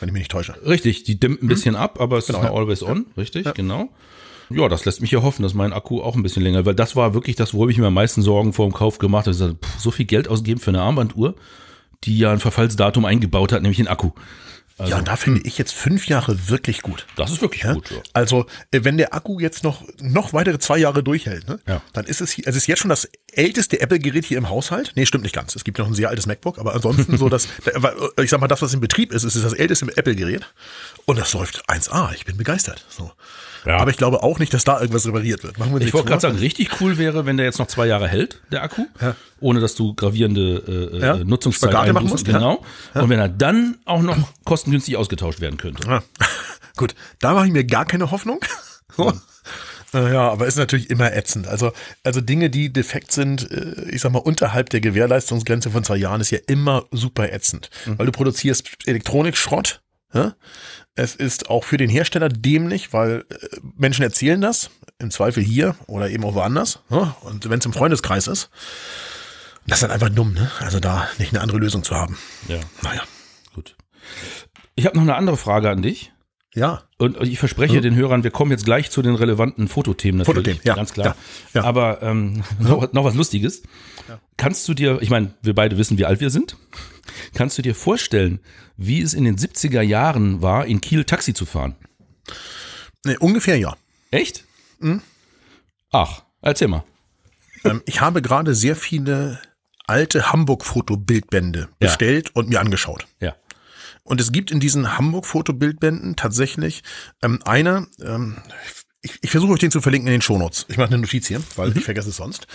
Wenn 0.00 0.08
ich 0.08 0.12
mich 0.12 0.20
nicht 0.20 0.30
täusche. 0.30 0.54
Richtig, 0.64 1.04
die 1.04 1.18
dimmt 1.18 1.42
ein 1.42 1.48
bisschen 1.48 1.74
hm? 1.74 1.82
ab, 1.82 2.00
aber 2.00 2.18
es 2.18 2.26
genau, 2.26 2.38
ist 2.38 2.44
eine 2.44 2.54
ja. 2.54 2.60
Always 2.60 2.82
On, 2.82 3.06
richtig, 3.16 3.46
ja. 3.46 3.52
genau. 3.52 3.90
Ja, 4.48 4.68
das 4.68 4.84
lässt 4.84 5.00
mich 5.00 5.10
ja 5.10 5.22
hoffen, 5.22 5.42
dass 5.42 5.54
mein 5.54 5.72
Akku 5.72 6.00
auch 6.00 6.14
ein 6.14 6.22
bisschen 6.22 6.42
länger, 6.42 6.64
weil 6.64 6.74
das 6.74 6.94
war 6.94 7.14
wirklich 7.14 7.34
das, 7.34 7.52
wo 7.52 7.68
ich 7.68 7.78
mir 7.78 7.86
am 7.86 7.94
meisten 7.94 8.22
Sorgen 8.22 8.52
vor 8.52 8.66
dem 8.66 8.72
Kauf 8.72 8.98
gemacht 8.98 9.26
habe. 9.26 9.32
Ich 9.32 9.38
sagte, 9.38 9.56
pff, 9.56 9.80
so 9.80 9.90
viel 9.90 10.06
Geld 10.06 10.28
ausgeben 10.28 10.60
für 10.60 10.70
eine 10.70 10.82
Armbanduhr, 10.82 11.34
die 12.04 12.18
ja 12.18 12.30
ein 12.30 12.38
Verfallsdatum 12.38 13.04
eingebaut 13.04 13.52
hat, 13.52 13.62
nämlich 13.62 13.78
den 13.78 13.88
Akku. 13.88 14.10
Also, 14.78 14.92
ja, 14.92 14.98
und 14.98 15.08
da 15.08 15.16
finde 15.16 15.40
ich 15.44 15.56
jetzt 15.56 15.72
fünf 15.72 16.06
Jahre 16.06 16.48
wirklich 16.48 16.82
gut. 16.82 17.06
Das 17.16 17.30
ist 17.30 17.40
wirklich 17.40 17.62
ja? 17.62 17.72
gut. 17.72 17.90
Ja. 17.90 17.96
Also, 18.12 18.44
äh, 18.72 18.80
wenn 18.84 18.98
der 18.98 19.14
Akku 19.14 19.40
jetzt 19.40 19.64
noch, 19.64 19.82
noch 20.00 20.34
weitere 20.34 20.58
zwei 20.58 20.76
Jahre 20.76 21.02
durchhält, 21.02 21.48
ne, 21.48 21.58
ja. 21.66 21.80
dann 21.94 22.04
ist 22.04 22.20
es, 22.20 22.38
es 22.38 22.56
ist 22.56 22.66
jetzt 22.66 22.80
schon 22.80 22.90
das 22.90 23.08
älteste 23.32 23.80
Apple-Gerät 23.80 24.26
hier 24.26 24.36
im 24.36 24.50
Haushalt. 24.50 24.92
Nee, 24.94 25.06
stimmt 25.06 25.24
nicht 25.24 25.34
ganz. 25.34 25.56
Es 25.56 25.64
gibt 25.64 25.78
noch 25.78 25.86
ein 25.86 25.94
sehr 25.94 26.10
altes 26.10 26.26
MacBook, 26.26 26.58
aber 26.58 26.74
ansonsten 26.74 27.16
so 27.16 27.30
das, 27.30 27.48
ich 28.22 28.28
sag 28.28 28.40
mal, 28.40 28.48
das, 28.48 28.60
was 28.60 28.74
im 28.74 28.80
Betrieb 28.80 29.12
ist, 29.12 29.24
ist 29.24 29.42
das 29.42 29.54
älteste 29.54 29.96
Apple-Gerät. 29.96 30.44
Und 31.06 31.18
das 31.18 31.32
läuft 31.32 31.68
1A. 31.70 32.12
Ich 32.14 32.26
bin 32.26 32.36
begeistert. 32.36 32.84
So. 32.90 33.12
Ja. 33.66 33.78
Aber 33.78 33.90
ich 33.90 33.96
glaube 33.96 34.22
auch 34.22 34.38
nicht, 34.38 34.54
dass 34.54 34.64
da 34.64 34.80
irgendwas 34.80 35.06
repariert 35.06 35.42
wird. 35.42 35.58
Machen 35.58 35.74
wir 35.74 35.80
ich 35.84 35.92
wollte 35.92 36.08
gerade 36.08 36.20
sagen, 36.20 36.38
richtig 36.38 36.80
cool 36.80 36.98
wäre, 36.98 37.26
wenn 37.26 37.36
der 37.36 37.46
jetzt 37.46 37.58
noch 37.58 37.66
zwei 37.66 37.86
Jahre 37.86 38.06
hält, 38.06 38.40
der 38.52 38.62
Akku, 38.62 38.86
ja. 39.00 39.16
ohne 39.40 39.60
dass 39.60 39.74
du 39.74 39.94
gravierende 39.94 40.90
äh, 40.92 41.00
ja. 41.00 41.16
Nutzungszeit 41.16 41.92
machen 41.92 42.08
musst. 42.08 42.24
Genau. 42.24 42.64
Und 42.94 43.08
wenn 43.08 43.18
er 43.18 43.28
dann 43.28 43.78
auch 43.84 44.02
noch 44.02 44.16
kostengünstig 44.44 44.96
ausgetauscht 44.96 45.40
werden 45.40 45.56
könnte. 45.56 46.02
Gut, 46.76 46.94
da 47.18 47.34
mache 47.34 47.46
ich 47.46 47.52
mir 47.52 47.64
gar 47.64 47.84
keine 47.84 48.10
Hoffnung. 48.10 48.40
Ja, 49.92 50.30
aber 50.30 50.46
ist 50.46 50.58
natürlich 50.58 50.90
immer 50.90 51.14
ätzend. 51.14 51.46
Also, 51.46 51.72
also 52.02 52.20
Dinge, 52.20 52.50
die 52.50 52.72
defekt 52.72 53.12
sind, 53.12 53.50
äh, 53.50 53.88
ich 53.90 54.02
sag 54.02 54.12
mal, 54.12 54.18
unterhalb 54.18 54.68
der 54.70 54.80
Gewährleistungsgrenze 54.80 55.70
von 55.70 55.84
zwei 55.84 55.96
Jahren, 55.96 56.20
ist 56.20 56.30
ja 56.30 56.38
immer 56.48 56.84
super 56.90 57.32
ätzend. 57.32 57.70
Mhm. 57.86 57.98
Weil 57.98 58.06
du 58.06 58.12
produzierst 58.12 58.68
Elektronikschrott, 58.84 59.80
ja? 60.12 60.34
Es 60.96 61.14
ist 61.14 61.50
auch 61.50 61.64
für 61.64 61.76
den 61.76 61.90
Hersteller 61.90 62.28
dämlich, 62.28 62.92
weil 62.92 63.24
äh, 63.28 63.58
Menschen 63.76 64.02
erzählen 64.02 64.40
das, 64.40 64.70
im 64.98 65.10
Zweifel 65.10 65.42
hier 65.42 65.76
oder 65.86 66.10
eben 66.10 66.24
auch 66.24 66.34
woanders. 66.34 66.80
Und 66.88 67.48
wenn 67.48 67.58
es 67.58 67.66
im 67.66 67.72
Freundeskreis 67.72 68.26
ist, 68.26 68.50
das 69.66 69.78
ist 69.78 69.82
dann 69.82 69.90
einfach 69.90 70.08
dumm, 70.08 70.32
ne? 70.32 70.50
Also 70.60 70.80
da 70.80 71.08
nicht 71.18 71.32
eine 71.32 71.42
andere 71.42 71.58
Lösung 71.58 71.82
zu 71.82 71.94
haben. 71.94 72.16
Ja. 72.48 72.60
Naja. 72.82 73.02
Gut. 73.54 73.76
Ich 74.74 74.86
habe 74.86 74.96
noch 74.96 75.02
eine 75.02 75.16
andere 75.16 75.36
Frage 75.36 75.70
an 75.70 75.82
dich. 75.82 76.12
Ja. 76.54 76.84
Und 76.96 77.20
ich 77.20 77.38
verspreche 77.38 77.74
hm. 77.74 77.82
den 77.82 77.94
Hörern, 77.96 78.24
wir 78.24 78.30
kommen 78.30 78.50
jetzt 78.50 78.64
gleich 78.64 78.90
zu 78.90 79.02
den 79.02 79.14
relevanten 79.14 79.68
Fotothemen 79.68 80.18
natürlich. 80.18 80.36
Fotothemen, 80.36 80.62
ja. 80.64 80.74
Ganz 80.74 80.94
klar. 80.94 81.16
Ja, 81.52 81.60
ja. 81.60 81.64
Aber 81.64 82.02
ähm, 82.02 82.42
noch, 82.58 82.92
noch 82.92 83.04
was 83.04 83.14
Lustiges. 83.14 83.62
Ja. 84.08 84.18
Kannst 84.38 84.66
du 84.68 84.72
dir, 84.72 85.02
ich 85.02 85.10
meine, 85.10 85.34
wir 85.42 85.54
beide 85.54 85.76
wissen, 85.76 85.98
wie 85.98 86.06
alt 86.06 86.20
wir 86.20 86.30
sind. 86.30 86.56
Kannst 87.34 87.58
du 87.58 87.62
dir 87.62 87.74
vorstellen, 87.74 88.40
wie 88.76 89.00
es 89.00 89.14
in 89.14 89.24
den 89.24 89.36
70er 89.36 89.82
Jahren 89.82 90.42
war, 90.42 90.66
in 90.66 90.80
Kiel 90.80 91.04
Taxi 91.04 91.34
zu 91.34 91.46
fahren? 91.46 91.76
Nee, 93.04 93.16
ungefähr 93.18 93.56
ja. 93.56 93.76
Echt? 94.10 94.44
Hm? 94.80 95.02
Ach, 95.92 96.22
erzähl 96.42 96.68
mal. 96.68 96.84
Ähm, 97.64 97.82
ich 97.86 98.00
habe 98.00 98.22
gerade 98.22 98.54
sehr 98.54 98.76
viele 98.76 99.40
alte 99.86 100.32
Hamburg-Fotobildbände 100.32 101.68
bestellt 101.78 102.34
und 102.34 102.48
mir 102.48 102.60
angeschaut. 102.60 103.06
Ja. 103.20 103.36
Und 104.02 104.20
es 104.20 104.32
gibt 104.32 104.50
in 104.50 104.60
diesen 104.60 104.96
Hamburg-Fotobildbänden 104.96 106.16
tatsächlich 106.16 106.82
ähm, 107.22 107.40
einer, 107.44 107.86
ähm, 108.00 108.36
ich, 109.02 109.18
ich 109.22 109.30
versuche 109.30 109.52
euch 109.52 109.60
den 109.60 109.70
zu 109.70 109.80
verlinken 109.80 110.08
in 110.08 110.14
den 110.14 110.22
Shownotes. 110.22 110.66
Ich 110.68 110.76
mache 110.76 110.88
eine 110.88 110.98
Notiz 110.98 111.26
hier, 111.26 111.42
weil 111.56 111.70
mhm. 111.70 111.78
ich 111.78 111.84
vergesse 111.84 112.10
es 112.10 112.16
sonst 112.16 112.46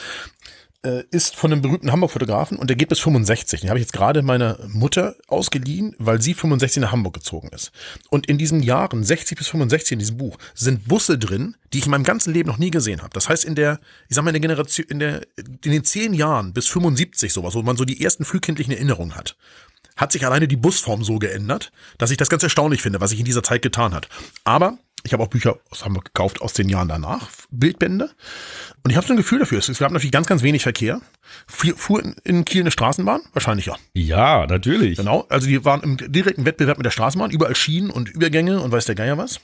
äh, 0.83 1.03
ist 1.11 1.35
von 1.35 1.51
einem 1.51 1.61
berühmten 1.61 1.91
Hamburg-Fotografen 1.91 2.57
und 2.57 2.69
der 2.69 2.75
geht 2.75 2.89
bis 2.89 2.99
65. 2.99 3.61
Den 3.61 3.69
habe 3.69 3.79
ich 3.79 3.85
jetzt 3.85 3.93
gerade 3.93 4.21
meiner 4.21 4.57
Mutter 4.67 5.15
ausgeliehen, 5.27 5.95
weil 5.99 6.21
sie 6.21 6.33
65 6.33 6.81
nach 6.81 6.91
Hamburg 6.91 7.13
gezogen 7.13 7.49
ist. 7.49 7.71
Und 8.09 8.27
in 8.27 8.37
diesen 8.37 8.63
Jahren, 8.63 9.03
60 9.03 9.37
bis 9.37 9.47
65 9.47 9.93
in 9.93 9.99
diesem 9.99 10.17
Buch, 10.17 10.37
sind 10.53 10.87
Busse 10.87 11.17
drin, 11.17 11.55
die 11.73 11.79
ich 11.79 11.85
in 11.85 11.91
meinem 11.91 12.03
ganzen 12.03 12.33
Leben 12.33 12.49
noch 12.49 12.57
nie 12.57 12.71
gesehen 12.71 13.01
habe. 13.01 13.13
Das 13.13 13.29
heißt, 13.29 13.45
in 13.45 13.55
der, 13.55 13.79
ich 14.09 14.15
sag 14.15 14.23
mal, 14.23 14.29
in 14.29 14.41
der 14.41 14.49
Generation, 14.49 14.87
in 14.89 14.99
der, 14.99 15.21
in 15.37 15.71
den 15.71 15.83
zehn 15.83 16.13
Jahren 16.13 16.53
bis 16.53 16.67
75 16.67 17.31
sowas, 17.31 17.53
wo 17.53 17.61
man 17.61 17.77
so 17.77 17.85
die 17.85 18.03
ersten 18.03 18.25
frühkindlichen 18.25 18.73
Erinnerungen 18.73 19.15
hat, 19.15 19.35
hat 19.97 20.11
sich 20.11 20.25
alleine 20.25 20.47
die 20.47 20.55
Busform 20.55 21.03
so 21.03 21.19
geändert, 21.19 21.71
dass 21.97 22.11
ich 22.11 22.17
das 22.17 22.29
ganz 22.29 22.43
erstaunlich 22.43 22.81
finde, 22.81 23.01
was 23.01 23.11
sich 23.11 23.19
in 23.19 23.25
dieser 23.25 23.43
Zeit 23.43 23.61
getan 23.61 23.93
hat. 23.93 24.09
Aber 24.43 24.77
ich 25.03 25.13
habe 25.13 25.23
auch 25.23 25.27
Bücher 25.27 25.57
aus 25.69 25.85
Hamburg 25.85 26.05
gekauft 26.05 26.41
aus 26.41 26.53
den 26.53 26.69
Jahren 26.69 26.87
danach, 26.87 27.29
Bildbände. 27.49 28.11
Und 28.83 28.91
ich 28.91 28.97
habe 28.97 29.05
so 29.05 29.13
ein 29.13 29.17
Gefühl 29.17 29.39
dafür. 29.39 29.59
Es 29.59 29.79
gab 29.79 29.91
natürlich 29.91 30.11
ganz, 30.11 30.27
ganz 30.27 30.43
wenig 30.43 30.63
Verkehr. 30.63 31.01
Fuhr 31.47 32.03
in 32.23 32.45
Kiel 32.45 32.61
eine 32.61 32.71
Straßenbahn? 32.71 33.21
Wahrscheinlich 33.33 33.65
ja. 33.65 33.75
Ja, 33.93 34.45
natürlich. 34.47 34.97
Genau. 34.97 35.25
Also 35.29 35.47
die 35.47 35.63
waren 35.65 35.81
im 35.81 35.97
direkten 35.97 36.45
Wettbewerb 36.45 36.77
mit 36.77 36.85
der 36.85 36.91
Straßenbahn, 36.91 37.31
überall 37.31 37.55
Schienen 37.55 37.89
und 37.89 38.09
Übergänge 38.09 38.59
und 38.59 38.71
weiß 38.71 38.85
der 38.85 38.95
Geier 38.95 39.17
was. 39.17 39.39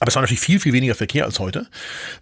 Aber 0.00 0.08
es 0.08 0.14
war 0.14 0.22
natürlich 0.22 0.40
viel, 0.40 0.60
viel 0.60 0.72
weniger 0.72 0.94
Verkehr 0.94 1.24
als 1.24 1.38
heute. 1.38 1.66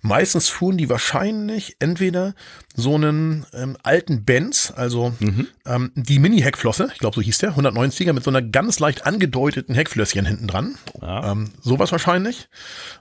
Meistens 0.00 0.48
fuhren 0.48 0.78
die 0.78 0.88
wahrscheinlich 0.88 1.76
entweder 1.78 2.34
so 2.74 2.94
einen 2.94 3.46
ähm, 3.52 3.76
alten 3.82 4.24
Benz, 4.24 4.72
also 4.74 5.14
mhm. 5.20 5.46
ähm, 5.66 5.92
die 5.94 6.18
Mini-Heckflosse, 6.18 6.88
ich 6.92 6.98
glaube 6.98 7.14
so 7.14 7.22
hieß 7.22 7.38
der, 7.38 7.52
190er 7.54 8.12
mit 8.12 8.24
so 8.24 8.30
einer 8.30 8.42
ganz 8.42 8.78
leicht 8.78 9.06
angedeuteten 9.06 9.74
Heckflösschen 9.74 10.24
hinten 10.24 10.46
dran. 10.46 10.76
Ja. 11.00 11.32
Ähm, 11.32 11.50
sowas 11.60 11.92
wahrscheinlich. 11.92 12.48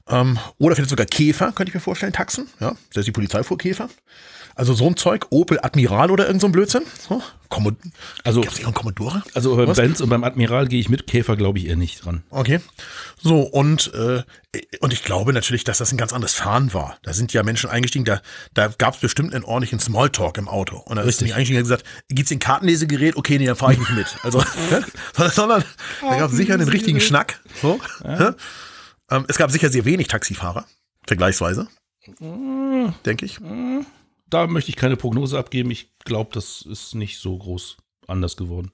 Ähm, 0.08 0.40
oder 0.58 0.76
vielleicht 0.76 0.90
sogar 0.90 1.06
Käfer, 1.06 1.52
könnte 1.54 1.70
ich 1.70 1.74
mir 1.74 1.82
vorstellen, 1.82 2.14
Taxen. 2.14 2.48
Ja, 2.60 2.76
selbst 2.94 3.08
die 3.08 3.12
Polizei 3.12 3.44
fuhr 3.44 3.58
Käfer. 3.58 3.90
Also 4.56 4.74
so 4.74 4.88
ein 4.88 4.96
Zeug, 4.96 5.28
Opel 5.32 5.60
Admiral 5.62 6.12
oder 6.12 6.28
irgend 6.28 6.40
so 6.40 6.48
ein 6.48 6.54
Blödsinn. 6.54 6.84
So, 6.98 7.22
Kommod 7.50 7.76
also, 8.24 8.40
Gibt's 8.40 8.58
nicht 8.58 8.66
einen 8.66 8.74
Commodore? 8.74 9.22
Also 9.34 9.58
beim 9.58 9.68
Was? 9.68 9.78
Benz 9.78 10.00
und 10.00 10.08
beim 10.08 10.24
Admiral 10.24 10.68
gehe 10.68 10.80
ich 10.80 10.88
mit, 10.88 11.08
Käfer 11.08 11.36
glaube 11.36 11.60
ich 11.60 11.68
eher 11.68 11.76
nicht 11.76 12.06
dran. 12.06 12.24
Okay. 12.30 12.62
So, 13.22 13.42
und, 13.42 13.94
äh, 13.94 14.24
und 14.80 14.94
ich 14.94 15.04
glaube 15.04 15.34
natürlich, 15.34 15.66
dass 15.66 15.80
das 15.80 15.92
ein 15.92 15.98
ganz 15.98 16.14
anderes 16.14 16.34
Fahren 16.34 16.74
war. 16.74 16.98
Da 17.04 17.12
sind 17.12 17.34
ja 17.34 17.44
Menschen 17.44 17.70
eingestiegen, 17.70 18.06
da, 18.06 18.22
da 18.54 18.70
gab 18.70 18.96
es 18.96 19.02
bestimmt 19.02 19.36
einen 19.36 19.44
ordentlichen 19.44 19.80
Smalltalk 19.80 20.38
im 20.38 20.48
Auto. 20.48 20.78
Und 20.78 20.96
da 20.96 21.02
ist 21.04 21.22
nicht 21.22 21.34
eingestiegen 21.34 21.58
und 21.58 21.64
gesagt, 21.64 21.84
gibt's 22.08 22.32
ein 22.32 22.40
Kartenlesegerät? 22.40 23.18
Okay, 23.18 23.38
nee, 23.38 23.46
dann 23.46 23.58
fahre 23.58 23.74
ich 23.74 23.80
nicht 23.80 23.94
mit. 23.94 24.08
Also, 24.24 24.42
sondern 25.34 25.66
da 26.02 26.18
gab 26.18 26.32
es 26.32 26.38
sicher 26.38 26.54
einen 26.54 26.70
richtigen 26.70 27.02
Schnack. 27.02 27.42
So. 27.62 27.80
Ja. 28.06 28.36
Ähm, 29.12 29.26
es 29.28 29.38
gab 29.38 29.52
sicher 29.52 29.70
sehr 29.70 29.84
wenig 29.84 30.08
Taxifahrer, 30.08 30.66
vergleichsweise. 31.06 31.68
Mm. 32.20 32.90
Denke 33.06 33.26
ich. 33.26 33.40
Mm 33.42 33.82
da 34.30 34.48
möchte 34.48 34.70
ich 34.70 34.76
keine 34.76 34.98
Prognose 34.98 35.38
abgeben. 35.38 35.72
Ich 35.72 35.98
glaube, 36.04 36.32
das 36.34 36.62
ist 36.62 36.96
nicht 36.96 37.20
so 37.20 37.38
groß 37.38 37.78
anders 38.08 38.38
geworden. 38.38 38.72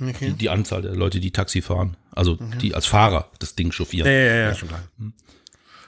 Okay. 0.00 0.30
Die, 0.30 0.32
die, 0.32 0.50
Anzahl 0.50 0.82
der 0.82 0.94
Leute, 0.94 1.20
die 1.20 1.30
Taxi 1.30 1.62
fahren. 1.62 1.96
Also 2.12 2.32
okay. 2.32 2.58
die 2.60 2.74
als 2.74 2.86
Fahrer 2.86 3.30
das 3.38 3.54
Ding 3.54 3.72
chauffieren. 3.72 4.06
Ja, 4.06 4.12
ja, 4.12 4.36
ja, 4.48 4.52
klar. 4.52 4.82
Hm. 4.98 5.14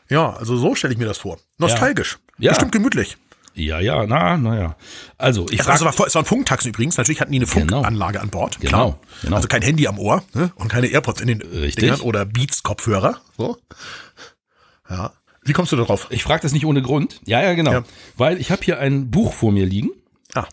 Ja, 0.08 0.32
also 0.32 0.56
so 0.56 0.74
stelle 0.74 0.94
ich 0.94 0.98
mir 0.98 1.04
das 1.04 1.18
vor. 1.18 1.38
Nostalgisch. 1.58 2.18
Ja. 2.38 2.52
Bestimmt 2.52 2.72
gemütlich. 2.72 3.18
Ja, 3.54 3.80
ja, 3.80 4.06
na, 4.06 4.36
naja. 4.36 4.76
Also, 5.16 5.46
ich 5.50 5.62
frage. 5.62 5.84
Also, 5.84 6.06
es 6.06 6.14
war 6.14 6.22
ein 6.22 6.26
Funktaxi 6.26 6.68
übrigens. 6.68 6.96
Natürlich 6.96 7.20
hatten 7.20 7.32
die 7.32 7.38
eine 7.38 7.46
genau. 7.46 7.78
Funkanlage 7.78 8.20
an 8.20 8.30
Bord. 8.30 8.60
Genau, 8.60 9.00
genau. 9.22 9.36
Also 9.36 9.48
kein 9.48 9.62
Handy 9.62 9.88
am 9.88 9.98
Ohr 9.98 10.22
ne? 10.32 10.52
und 10.54 10.68
keine 10.68 10.86
AirPods 10.86 11.20
in 11.20 11.26
den 11.26 11.42
Richtig. 11.42 11.82
Dingern 11.82 12.00
oder 12.00 12.24
Beats-Kopfhörer. 12.24 13.20
So. 13.36 13.58
Ja. 14.88 15.12
Wie 15.48 15.52
kommst 15.52 15.72
du 15.72 15.76
darauf? 15.76 16.06
Ich 16.10 16.22
frage 16.22 16.42
das 16.42 16.52
nicht 16.52 16.64
ohne 16.66 16.82
Grund. 16.82 17.20
Ja, 17.26 17.42
ja, 17.42 17.54
genau. 17.54 17.72
Ja. 17.72 17.84
Weil 18.16 18.38
ich 18.40 18.50
habe 18.50 18.62
hier 18.64 18.78
ein 18.78 19.10
Buch 19.10 19.32
vor 19.32 19.50
mir 19.52 19.66
liegen, 19.66 19.90
ah. 20.34 20.46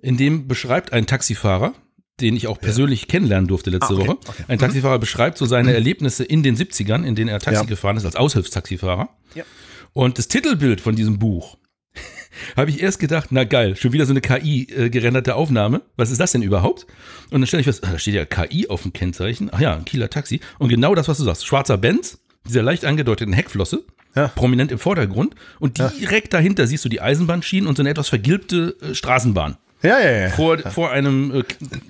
in 0.00 0.16
dem 0.16 0.46
beschreibt 0.48 0.92
ein 0.92 1.06
Taxifahrer, 1.06 1.74
den 2.20 2.36
ich 2.36 2.46
auch 2.48 2.58
persönlich 2.60 3.06
kennenlernen 3.08 3.46
durfte 3.48 3.70
letzte 3.70 3.94
Ah, 3.94 3.96
okay, 3.98 4.08
Woche. 4.08 4.18
okay. 4.28 4.44
Ein 4.48 4.58
Taxifahrer 4.58 4.98
beschreibt 4.98 5.38
so 5.38 5.46
seine 5.46 5.72
Erlebnisse 5.74 6.24
in 6.24 6.42
den 6.42 6.56
70ern, 6.56 7.04
in 7.04 7.14
denen 7.14 7.28
er 7.28 7.38
Taxi 7.40 7.60
Ja. 7.62 7.66
gefahren 7.66 7.96
ist, 7.96 8.04
als 8.04 8.16
Aushilfstaxifahrer. 8.16 9.08
Ja. 9.34 9.44
Und 9.92 10.18
das 10.18 10.28
Titelbild 10.28 10.80
von 10.80 10.96
diesem 10.96 11.18
Buch 11.18 11.56
habe 12.56 12.70
ich 12.70 12.82
erst 12.82 12.98
gedacht, 12.98 13.28
na 13.30 13.44
geil, 13.44 13.76
schon 13.76 13.92
wieder 13.92 14.04
so 14.06 14.12
eine 14.12 14.20
KI-gerenderte 14.20 15.34
Aufnahme. 15.34 15.82
Was 15.96 16.10
ist 16.10 16.20
das 16.20 16.32
denn 16.32 16.42
überhaupt? 16.42 16.86
Und 17.30 17.40
dann 17.40 17.46
stelle 17.46 17.60
ich 17.60 17.66
fest, 17.66 17.84
ah, 17.84 17.92
da 17.92 17.98
steht 17.98 18.14
ja 18.14 18.24
KI 18.24 18.68
auf 18.68 18.82
dem 18.82 18.92
Kennzeichen. 18.92 19.48
Ach 19.52 19.60
ja, 19.60 19.74
ein 19.76 19.84
Kieler 19.84 20.10
Taxi. 20.10 20.40
Und 20.58 20.68
genau 20.68 20.94
das, 20.94 21.08
was 21.08 21.18
du 21.18 21.24
sagst. 21.24 21.46
Schwarzer 21.46 21.78
Benz, 21.78 22.18
dieser 22.46 22.62
leicht 22.62 22.84
angedeuteten 22.84 23.32
Heckflosse, 23.32 23.84
Ja. 24.18 24.28
prominent 24.28 24.72
im 24.72 24.78
Vordergrund. 24.78 25.34
Und 25.60 25.78
direkt 26.00 26.32
dahinter 26.34 26.66
siehst 26.66 26.84
du 26.84 26.88
die 26.88 27.00
Eisenbahnschienen 27.00 27.68
und 27.68 27.76
so 27.76 27.82
eine 27.82 27.90
etwas 27.90 28.08
vergilbte 28.08 28.76
äh, 28.82 28.94
Straßenbahn 28.94 29.56
Ja, 29.82 30.00
ja, 30.00 30.10
ja. 30.10 30.28
vor, 30.30 30.58
vor 30.58 30.90
einem 30.90 31.32
äh, 31.34 31.42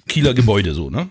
Kieler 0.08 0.34
Gebäude 0.34 0.74
so, 0.74 0.90
ne? 0.90 1.06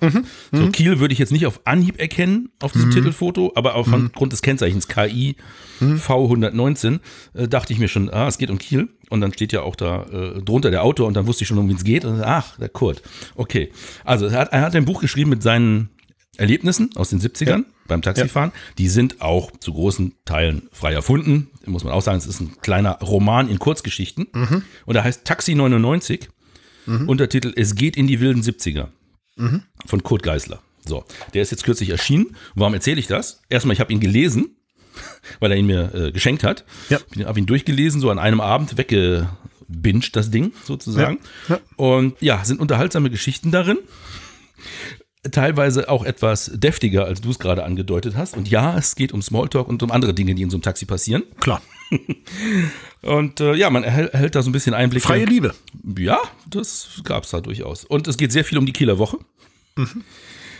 So 0.51 0.69
Kiel 0.69 0.99
würde 0.99 1.13
ich 1.13 1.19
jetzt 1.19 1.31
nicht 1.31 1.45
auf 1.45 1.61
Anhieb 1.65 1.99
erkennen 1.99 2.49
auf 2.61 2.71
diesem 2.73 2.91
Titelfoto, 2.91 3.51
aber 3.55 3.75
aufgrund 3.75 4.31
des 4.33 4.41
Kennzeichens 4.41 4.87
KI 4.87 5.35
V119 5.81 6.99
äh, 7.33 7.47
dachte 7.47 7.73
ich 7.73 7.79
mir 7.79 7.87
schon, 7.87 8.09
ah, 8.09 8.27
es 8.27 8.37
geht 8.37 8.49
um 8.49 8.57
Kiel 8.57 8.89
und 9.09 9.21
dann 9.21 9.33
steht 9.33 9.51
ja 9.53 9.61
auch 9.61 9.75
da 9.75 10.03
äh, 10.11 10.41
drunter 10.41 10.71
der 10.71 10.83
Autor 10.83 11.07
und 11.07 11.13
dann 11.15 11.27
wusste 11.27 11.43
ich 11.43 11.47
schon, 11.47 11.57
um 11.57 11.69
wen 11.69 11.75
es 11.77 11.83
geht 11.83 12.05
und 12.05 12.21
ach, 12.23 12.57
der 12.57 12.69
Kurt. 12.69 13.01
Okay. 13.35 13.71
Also 14.03 14.27
er 14.27 14.39
hat, 14.39 14.53
er 14.53 14.61
hat 14.61 14.75
ein 14.75 14.85
Buch 14.85 15.01
geschrieben 15.01 15.29
mit 15.29 15.43
seinen 15.43 15.89
Erlebnissen 16.37 16.89
aus 16.95 17.09
den 17.09 17.19
70ern 17.19 17.65
beim 17.87 18.01
Taxifahren. 18.01 18.51
Die 18.77 18.89
sind 18.89 19.21
auch 19.21 19.51
zu 19.59 19.73
großen 19.73 20.13
Teilen 20.25 20.67
frei 20.71 20.93
erfunden. 20.93 21.49
Muss 21.65 21.83
man 21.83 21.93
auch 21.93 22.01
sagen, 22.01 22.17
es 22.17 22.27
ist 22.27 22.39
ein 22.39 22.55
kleiner 22.61 22.99
Roman 22.99 23.49
in 23.49 23.59
Kurzgeschichten. 23.59 24.27
Und 24.85 24.93
der 24.93 25.03
heißt 25.03 25.25
Taxi 25.25 25.55
99. 25.55 26.29
Untertitel 27.05 27.51
Es 27.55 27.75
geht 27.75 27.97
in 27.97 28.07
die 28.07 28.19
wilden 28.21 28.41
70er 28.41 28.87
von 29.85 30.03
Kurt 30.03 30.23
Geisler. 30.23 30.61
So, 30.85 31.03
der 31.33 31.41
ist 31.41 31.51
jetzt 31.51 31.63
kürzlich 31.63 31.89
erschienen. 31.89 32.35
Warum 32.55 32.73
erzähle 32.73 32.99
ich 32.99 33.07
das? 33.07 33.41
Erstmal, 33.49 33.73
ich 33.73 33.79
habe 33.79 33.91
ihn 33.91 33.99
gelesen, 33.99 34.55
weil 35.39 35.51
er 35.51 35.57
ihn 35.57 35.67
mir 35.67 35.93
äh, 35.93 36.11
geschenkt 36.11 36.43
hat. 36.43 36.65
Ja. 36.89 36.99
Ich 37.15 37.25
habe 37.25 37.39
ihn 37.39 37.45
durchgelesen, 37.45 37.99
so 38.01 38.09
an 38.09 38.19
einem 38.19 38.39
Abend 38.39 38.77
weggebinged, 38.77 40.15
das 40.15 40.31
Ding 40.31 40.53
sozusagen. 40.63 41.19
Ja, 41.49 41.55
ja. 41.55 41.61
Und 41.75 42.21
ja, 42.21 42.45
sind 42.45 42.59
unterhaltsame 42.59 43.09
Geschichten 43.09 43.51
darin. 43.51 43.77
Teilweise 45.31 45.89
auch 45.89 46.05
etwas 46.05 46.51
deftiger, 46.53 47.05
als 47.05 47.21
du 47.21 47.31
es 47.31 47.39
gerade 47.39 47.63
angedeutet 47.63 48.15
hast. 48.15 48.37
Und 48.37 48.49
ja, 48.49 48.77
es 48.77 48.95
geht 48.95 49.11
um 49.11 49.21
Smalltalk 49.21 49.67
und 49.67 49.83
um 49.83 49.91
andere 49.91 50.13
Dinge, 50.13 50.35
die 50.35 50.43
in 50.43 50.49
so 50.49 50.57
einem 50.57 50.61
Taxi 50.61 50.85
passieren. 50.85 51.23
Klar. 51.39 51.61
Und 53.01 53.39
äh, 53.39 53.53
ja, 53.53 53.69
man 53.69 53.83
erhält, 53.83 54.13
erhält 54.13 54.35
da 54.35 54.41
so 54.41 54.49
ein 54.49 54.53
bisschen 54.53 54.73
Einblicke. 54.73 55.07
Freie 55.07 55.23
Liebe. 55.23 55.53
Ja, 55.97 56.19
das 56.49 57.01
gab's 57.05 57.29
da 57.29 57.39
durchaus. 57.39 57.85
Und 57.85 58.07
es 58.07 58.17
geht 58.17 58.33
sehr 58.33 58.43
viel 58.43 58.57
um 58.57 58.65
die 58.65 58.73
Kieler 58.73 58.97
Woche 58.97 59.19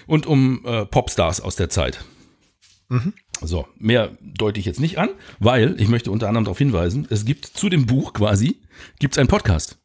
und 0.06 0.26
um 0.26 0.64
äh, 0.64 0.86
Popstars 0.86 1.42
aus 1.42 1.58
der 1.58 1.70
Zeit. 1.70 2.06
So, 3.42 3.68
mehr 3.78 4.18
deute 4.22 4.60
ich 4.60 4.66
jetzt 4.66 4.80
nicht 4.80 4.98
an, 4.98 5.10
weil 5.40 5.76
ich 5.80 5.90
möchte 5.90 6.10
unter 6.10 6.28
anderem 6.28 6.46
darauf 6.46 6.58
hinweisen, 6.58 7.06
es 7.10 7.26
gibt 7.26 7.46
zu 7.46 7.70
dem 7.70 7.86
Buch 7.86 8.14
quasi, 8.14 8.62
gibt's 9.00 9.18
einen 9.18 9.28
Podcast. 9.28 9.78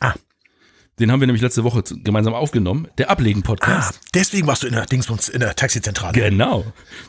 Ah. 0.00 0.14
Den 1.02 1.10
haben 1.10 1.18
wir 1.18 1.26
nämlich 1.26 1.42
letzte 1.42 1.64
Woche 1.64 1.82
gemeinsam 2.04 2.32
aufgenommen, 2.32 2.86
der 2.96 3.08
Ah, 3.08 3.14
Ablegen-Podcast. 3.14 3.98
deswegen 4.14 4.46
warst 4.46 4.62
du 4.62 4.68
in 4.68 4.74
der 4.74 4.86
Dingsbums, 4.86 5.28
in 5.28 5.40
der 5.40 5.56
Taxizentrale. 5.56 6.12
Genau. 6.12 6.64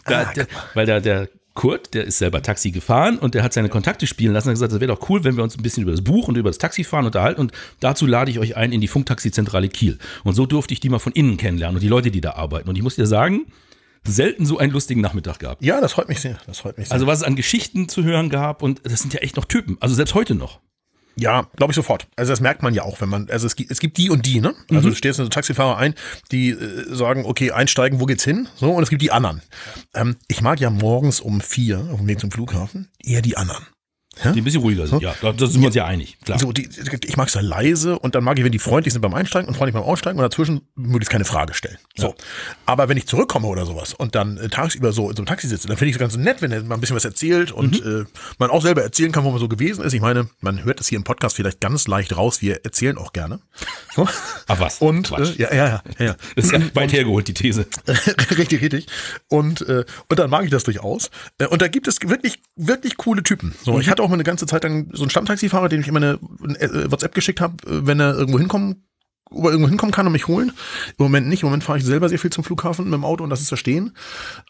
Da, 0.06 0.22
Ah, 0.22 0.34
der, 0.34 0.48
weil 0.74 0.88
der, 0.88 1.00
der 1.00 1.30
Kurt, 1.54 1.94
der 1.94 2.06
ist 2.06 2.18
selber 2.18 2.42
Taxi 2.42 2.72
gefahren 2.72 3.20
und 3.20 3.36
der 3.36 3.44
hat 3.44 3.54
seine 3.54 3.70
Kontakte 3.70 4.08
spielen 4.08 4.34
lassen 4.34 4.48
und 4.48 4.54
hat 4.54 4.56
gesagt, 4.56 4.72
das 4.74 4.80
wäre 4.80 4.92
doch 4.96 5.08
cool, 5.12 5.24
wenn 5.24 5.38
wir 5.38 5.44
uns 5.44 5.56
ein 5.56 5.62
bisschen 5.62 5.84
über 5.84 5.92
das 5.92 6.04
Buch 6.04 6.28
und 6.28 6.38
über 6.38 6.50
das 6.50 6.58
Taxifahren 6.58 7.06
unterhalten 7.06 7.40
und 7.40 7.52
dazu 7.82 8.08
lade 8.08 8.32
ich 8.32 8.40
euch 8.40 8.58
ein 8.58 8.72
in 8.72 8.82
die 8.82 8.88
Funktaxizentrale 8.88 9.70
Kiel. 9.70 10.00
Und 10.24 10.34
so 10.34 10.48
durfte 10.48 10.74
ich 10.74 10.80
die 10.80 10.90
mal 10.90 10.98
von 10.98 11.14
innen 11.14 11.38
kennenlernen 11.38 11.76
und 11.76 11.84
die 11.84 11.88
Leute, 11.88 12.10
die 12.10 12.20
da 12.22 12.32
arbeiten. 12.32 12.68
Und 12.70 12.76
ich 12.76 12.82
muss 12.82 12.96
dir 12.96 13.06
sagen, 13.06 13.46
selten 14.04 14.48
so 14.48 14.58
einen 14.58 14.72
lustigen 14.72 15.02
Nachmittag 15.02 15.38
gehabt. 15.38 15.64
Ja, 15.64 15.80
das 15.80 15.94
freut 15.94 16.10
mich 16.10 16.20
sehr. 16.20 16.40
Das 16.48 16.58
freut 16.58 16.80
mich 16.80 16.88
sehr. 16.88 16.94
Also 16.96 17.06
was 17.06 17.20
es 17.20 17.24
an 17.24 17.36
Geschichten 17.36 17.88
zu 17.88 18.04
hören 18.04 18.32
gab 18.32 18.64
und 18.64 18.82
das 18.84 19.02
sind 19.02 19.14
ja 19.14 19.20
echt 19.20 19.36
noch 19.36 19.46
Typen, 19.46 19.78
also 19.80 19.94
selbst 19.94 20.16
heute 20.16 20.34
noch. 20.34 20.60
Ja, 21.16 21.48
glaube 21.56 21.72
ich 21.72 21.76
sofort. 21.76 22.08
Also 22.16 22.32
das 22.32 22.40
merkt 22.42 22.64
man 22.64 22.74
ja 22.74 22.84
auch, 22.84 23.00
wenn 23.02 23.10
man, 23.10 23.30
also 23.30 23.46
es 23.46 23.56
gibt, 23.56 23.72
es 23.72 23.80
gibt 23.80 23.98
die 23.98 24.10
und 24.10 24.26
die, 24.26 24.42
ne? 24.42 24.56
Also 24.72 24.90
du 24.90 24.96
stehst 24.96 25.20
in 25.20 25.26
so 25.26 25.30
Taxifahrer 25.30 25.78
ein, 25.78 25.94
die 26.32 26.50
äh, 26.50 26.94
sagen, 26.94 27.26
okay, 27.26 27.52
einsteigen, 27.52 28.00
wo 28.00 28.06
geht's 28.06 28.24
hin? 28.24 28.48
So, 28.56 28.72
und 28.72 28.84
es 28.84 28.90
gibt 28.90 29.02
die 29.02 29.12
anderen. 29.12 29.42
Ähm, 29.94 30.16
ich 30.28 30.42
mag 30.42 30.60
ja 30.60 30.70
morgens 30.70 31.20
um 31.20 31.42
vier 31.42 31.88
auf 31.92 32.00
dem 32.00 32.08
Weg 32.08 32.20
zum 32.20 32.32
Flughafen 32.32 32.90
eher 33.04 33.22
die 33.22 33.38
anderen. 33.38 33.66
Die 34.24 34.42
ein 34.42 34.44
bisschen 34.44 34.62
ruhiger 34.62 34.88
sind. 34.88 35.02
Ja, 35.02 35.16
da, 35.22 35.32
da 35.34 35.48
sind 35.48 35.62
wir 35.62 35.68
uns 35.68 35.76
ja 35.76 35.86
einig. 35.86 36.18
Klar. 36.24 36.40
So, 36.40 36.52
die, 36.52 36.70
ich 37.06 37.18
mag 37.18 37.28
es 37.30 37.34
ja 37.34 37.42
leise 37.42 37.98
und 38.00 38.16
dann 38.16 38.24
mag 38.24 38.38
ich, 38.38 38.46
wenn 38.46 38.52
die 38.52 38.60
freundlich 38.60 38.94
sind 38.94 39.02
beim 39.02 39.14
Einsteigen 39.14 39.48
und 39.48 39.56
freundlich 39.56 39.74
beim 39.74 39.84
Aussteigen 39.84 40.20
und 40.20 40.24
dazwischen 40.24 40.62
möglichst 40.76 41.12
keine 41.12 41.26
Frage 41.26 41.54
stellen. 41.54 41.78
So. 41.96 42.14
Aber 42.66 42.90
wenn 42.90 42.98
ich 42.98 43.08
zurückkomme 43.08 43.48
oder 43.48 43.66
sowas 43.66 43.94
und 43.94 44.16
dann 44.16 44.38
äh, 44.38 44.50
tagsüber 44.50 44.94
so 44.94 45.10
in 45.10 45.16
so 45.16 45.22
einem 45.22 45.26
Taxi 45.28 45.48
sitze, 45.48 45.68
dann 45.68 45.78
finde 45.78 45.90
ich 45.90 45.96
es 45.96 46.00
ganz 46.00 46.16
nett, 46.16 46.42
wenn 46.42 46.52
er 46.52 46.62
mal 46.64 46.76
ein 46.76 46.82
bisschen 46.82 46.96
was 46.96 47.06
erzählt 47.06 47.52
und 47.52 47.84
Mhm. 47.84 48.02
äh, 48.02 48.06
man 48.38 48.50
auch 48.52 48.62
selber 48.62 48.84
erzählen 48.84 49.12
kann, 49.12 49.24
wo 49.24 49.32
man 49.32 49.40
so 49.40 49.48
gewesen 49.48 49.84
ist. 49.84 49.94
Ich 49.94 50.02
meine, 50.02 50.28
man 50.42 50.64
hört 50.64 50.80
das 50.80 50.88
hier 50.88 50.98
im 50.98 51.04
Podcast 51.04 51.36
vielleicht 51.36 51.60
ganz 51.60 51.88
leicht 51.88 52.16
raus, 52.16 52.42
wir 52.42 52.64
erzählen 52.64 52.98
auch 52.98 53.14
gerne. 53.14 53.40
So. 53.96 54.08
Ach 54.48 54.60
was. 54.60 54.78
Und 54.80 55.08
Quatsch. 55.08 55.40
äh, 55.40 55.42
ja, 55.44 55.54
ja, 55.54 55.66
ja, 55.68 55.84
ja, 56.00 56.06
ja. 56.06 56.16
Das 56.36 56.46
ist 56.46 56.52
ja 56.52 56.60
weit 56.76 56.94
hergeholt, 56.94 57.28
die 57.28 57.34
These. 57.34 57.66
richtig, 58.38 58.62
richtig. 58.62 58.88
Und, 59.30 59.62
äh, 59.68 59.86
und 60.10 60.20
dann 60.20 60.30
mag 60.30 60.44
ich 60.46 60.52
das 60.52 60.64
durchaus. 60.64 61.10
Äh, 61.40 61.48
und 61.48 61.62
da 61.62 61.68
gibt 61.68 61.88
es 61.88 61.98
wirklich, 62.04 62.40
wirklich 62.56 62.98
coole 62.98 63.24
Typen. 63.24 63.56
So, 63.64 63.80
ich 63.80 63.90
hatte 63.90 64.03
auch 64.04 64.10
mal 64.10 64.16
eine 64.16 64.24
ganze 64.24 64.46
Zeit 64.46 64.64
lang 64.64 64.90
so 64.94 65.04
einen 65.04 65.10
Stammtaxifahrer, 65.10 65.70
dem 65.70 65.82
ich 65.82 65.88
immer 65.88 65.98
eine, 65.98 66.20
äh, 66.60 66.92
WhatsApp 66.92 67.14
geschickt 67.14 67.42
habe, 67.42 67.56
äh, 67.66 67.88
wenn 67.88 68.00
er 68.00 68.16
irgendwo 68.16 68.40
hinkommen 68.40 68.86
ob 69.34 69.46
er 69.46 69.52
irgendwo 69.52 69.70
hinkommen 69.70 69.92
kann 69.92 70.06
und 70.06 70.14
mich 70.14 70.28
holen. 70.28 70.52
Im 70.98 71.06
Moment 71.06 71.28
nicht. 71.28 71.44
Im 71.44 71.48
Moment 71.48 71.64
fahre 71.64 71.80
ich 71.80 71.86
selber 71.86 72.10
sehr 72.10 72.20
viel 72.20 72.32
zum 72.32 72.44
Flughafen 72.44 72.86
mit 72.86 72.94
dem 72.94 73.04
Auto 73.04 73.24
und 73.24 73.30
das 73.30 73.42
ist 73.42 73.52
da 73.52 73.58
stehen. 73.58 73.96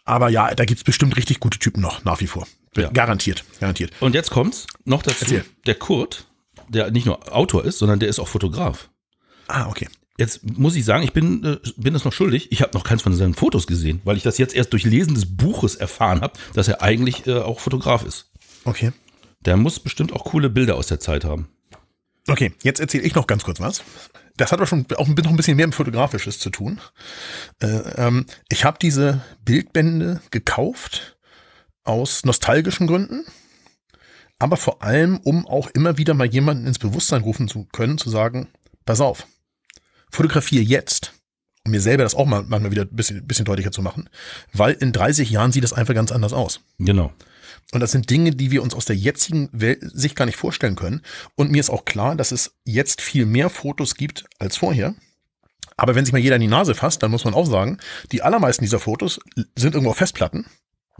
Aber 0.04 0.28
ja, 0.28 0.54
da 0.54 0.64
gibt's 0.64 0.84
bestimmt 0.84 1.16
richtig 1.16 1.40
gute 1.40 1.58
Typen 1.58 1.80
noch, 1.80 2.04
nach 2.04 2.20
wie 2.20 2.26
vor. 2.26 2.46
Ja. 2.76 2.90
Garantiert, 2.90 3.44
garantiert. 3.60 3.92
Und 4.00 4.14
jetzt 4.14 4.30
kommt's 4.30 4.66
noch 4.84 5.02
dazu. 5.02 5.24
Erzähl. 5.24 5.44
Der 5.66 5.76
Kurt, 5.76 6.26
der 6.68 6.90
nicht 6.90 7.06
nur 7.06 7.34
Autor 7.34 7.64
ist, 7.64 7.78
sondern 7.78 7.98
der 7.98 8.08
ist 8.08 8.18
auch 8.18 8.28
Fotograf. 8.28 8.90
Ah, 9.46 9.68
okay. 9.68 9.88
Jetzt 10.16 10.44
muss 10.58 10.76
ich 10.76 10.84
sagen, 10.84 11.02
ich 11.02 11.12
bin, 11.12 11.44
äh, 11.44 11.58
bin 11.76 11.94
es 11.94 12.04
noch 12.04 12.12
schuldig. 12.12 12.52
Ich 12.52 12.62
habe 12.62 12.72
noch 12.74 12.84
keins 12.84 13.02
von 13.02 13.14
seinen 13.14 13.34
Fotos 13.34 13.66
gesehen, 13.66 14.00
weil 14.04 14.16
ich 14.16 14.22
das 14.22 14.38
jetzt 14.38 14.54
erst 14.54 14.72
durch 14.72 14.84
Lesen 14.84 15.14
des 15.14 15.36
Buches 15.36 15.74
erfahren 15.74 16.20
habe, 16.20 16.34
dass 16.54 16.68
er 16.68 16.82
eigentlich 16.82 17.26
äh, 17.26 17.38
auch 17.38 17.58
Fotograf 17.58 18.04
ist. 18.04 18.30
Okay. 18.64 18.92
Der 19.44 19.56
muss 19.56 19.80
bestimmt 19.80 20.12
auch 20.12 20.24
coole 20.24 20.50
Bilder 20.50 20.76
aus 20.76 20.86
der 20.86 21.00
Zeit 21.00 21.24
haben. 21.24 21.48
Okay, 22.26 22.52
jetzt 22.62 22.80
erzähle 22.80 23.04
ich 23.04 23.14
noch 23.14 23.26
ganz 23.26 23.44
kurz 23.44 23.60
was. 23.60 23.84
Das 24.36 24.50
hat 24.50 24.58
aber 24.58 24.66
schon 24.66 24.86
auch 24.96 25.06
noch 25.06 25.30
ein 25.30 25.36
bisschen 25.36 25.56
mehr 25.56 25.66
mit 25.66 25.74
Fotografisches 25.74 26.38
zu 26.38 26.50
tun. 26.50 26.80
Äh, 27.60 27.66
ähm, 27.96 28.26
ich 28.48 28.64
habe 28.64 28.78
diese 28.80 29.22
Bildbände 29.44 30.20
gekauft 30.30 31.16
aus 31.84 32.24
nostalgischen 32.24 32.86
Gründen, 32.86 33.24
aber 34.38 34.56
vor 34.56 34.82
allem, 34.82 35.18
um 35.18 35.46
auch 35.46 35.68
immer 35.68 35.98
wieder 35.98 36.14
mal 36.14 36.26
jemanden 36.26 36.66
ins 36.66 36.78
Bewusstsein 36.78 37.22
rufen 37.22 37.46
zu 37.46 37.66
können, 37.66 37.98
zu 37.98 38.10
sagen, 38.10 38.48
pass 38.86 39.00
auf, 39.00 39.26
fotografiere 40.10 40.64
jetzt, 40.64 41.12
um 41.64 41.72
mir 41.72 41.80
selber 41.80 42.02
das 42.02 42.14
auch 42.14 42.26
mal 42.26 42.42
manchmal 42.42 42.72
wieder 42.72 42.82
ein 42.82 42.96
bisschen, 42.96 43.24
bisschen 43.26 43.44
deutlicher 43.44 43.70
zu 43.70 43.82
machen, 43.82 44.08
weil 44.52 44.72
in 44.72 44.92
30 44.92 45.30
Jahren 45.30 45.52
sieht 45.52 45.64
das 45.64 45.72
einfach 45.74 45.94
ganz 45.94 46.10
anders 46.10 46.32
aus. 46.32 46.60
Genau. 46.78 47.12
Und 47.72 47.80
das 47.80 47.92
sind 47.92 48.08
Dinge, 48.10 48.32
die 48.32 48.50
wir 48.50 48.62
uns 48.62 48.74
aus 48.74 48.84
der 48.84 48.96
jetzigen 48.96 49.48
Welt 49.52 49.80
sich 49.82 50.14
gar 50.14 50.26
nicht 50.26 50.36
vorstellen 50.36 50.76
können. 50.76 51.02
Und 51.34 51.50
mir 51.50 51.60
ist 51.60 51.70
auch 51.70 51.84
klar, 51.84 52.14
dass 52.14 52.32
es 52.32 52.54
jetzt 52.64 53.00
viel 53.00 53.26
mehr 53.26 53.50
Fotos 53.50 53.94
gibt 53.96 54.24
als 54.38 54.56
vorher. 54.56 54.94
Aber 55.76 55.94
wenn 55.94 56.04
sich 56.04 56.12
mal 56.12 56.20
jeder 56.20 56.36
in 56.36 56.42
die 56.42 56.46
Nase 56.48 56.74
fasst, 56.74 57.02
dann 57.02 57.10
muss 57.10 57.24
man 57.24 57.34
auch 57.34 57.46
sagen, 57.46 57.78
die 58.12 58.22
allermeisten 58.22 58.64
dieser 58.64 58.78
Fotos 58.78 59.18
sind 59.56 59.74
irgendwo 59.74 59.90
auf 59.90 59.96
Festplatten. 59.96 60.46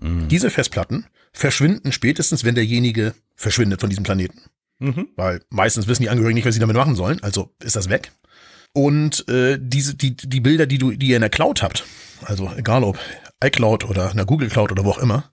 Mhm. 0.01 0.29
Diese 0.29 0.51
Festplatten 0.51 1.07
verschwinden 1.33 1.93
spätestens, 1.93 2.45
wenn 2.45 2.55
derjenige 2.55 3.15
verschwindet 3.37 3.81
von 3.81 3.91
diesem 3.91 4.05
Planeten. 4.05 4.43
Mhm. 4.79 5.09
Weil 5.17 5.41
meistens 5.51 5.87
wissen 5.87 6.03
die 6.03 6.09
Angehörigen 6.09 6.35
nicht, 6.35 6.47
was 6.47 6.55
sie 6.55 6.61
damit 6.61 6.77
machen 6.77 6.97
sollen. 6.97 7.23
Also 7.23 7.55
ist 7.63 7.77
das 7.77 7.89
weg. 7.89 8.13
Und 8.73 9.29
äh, 9.29 9.59
diese, 9.61 9.95
die, 9.95 10.17
die 10.17 10.41
Bilder, 10.41 10.67
die 10.67 10.79
du, 10.79 10.91
die 10.91 11.09
ihr 11.09 11.17
in 11.17 11.23
der 11.23 11.31
Cloud 11.31 11.63
habt, 11.63 11.85
also 12.23 12.51
egal 12.57 12.83
ob 12.83 12.99
iCloud 13.43 13.85
oder 13.85 14.11
einer 14.11 14.25
Google 14.25 14.49
Cloud 14.49 14.73
oder 14.73 14.85
wo 14.85 14.91
auch 14.91 14.99
immer, 14.99 15.31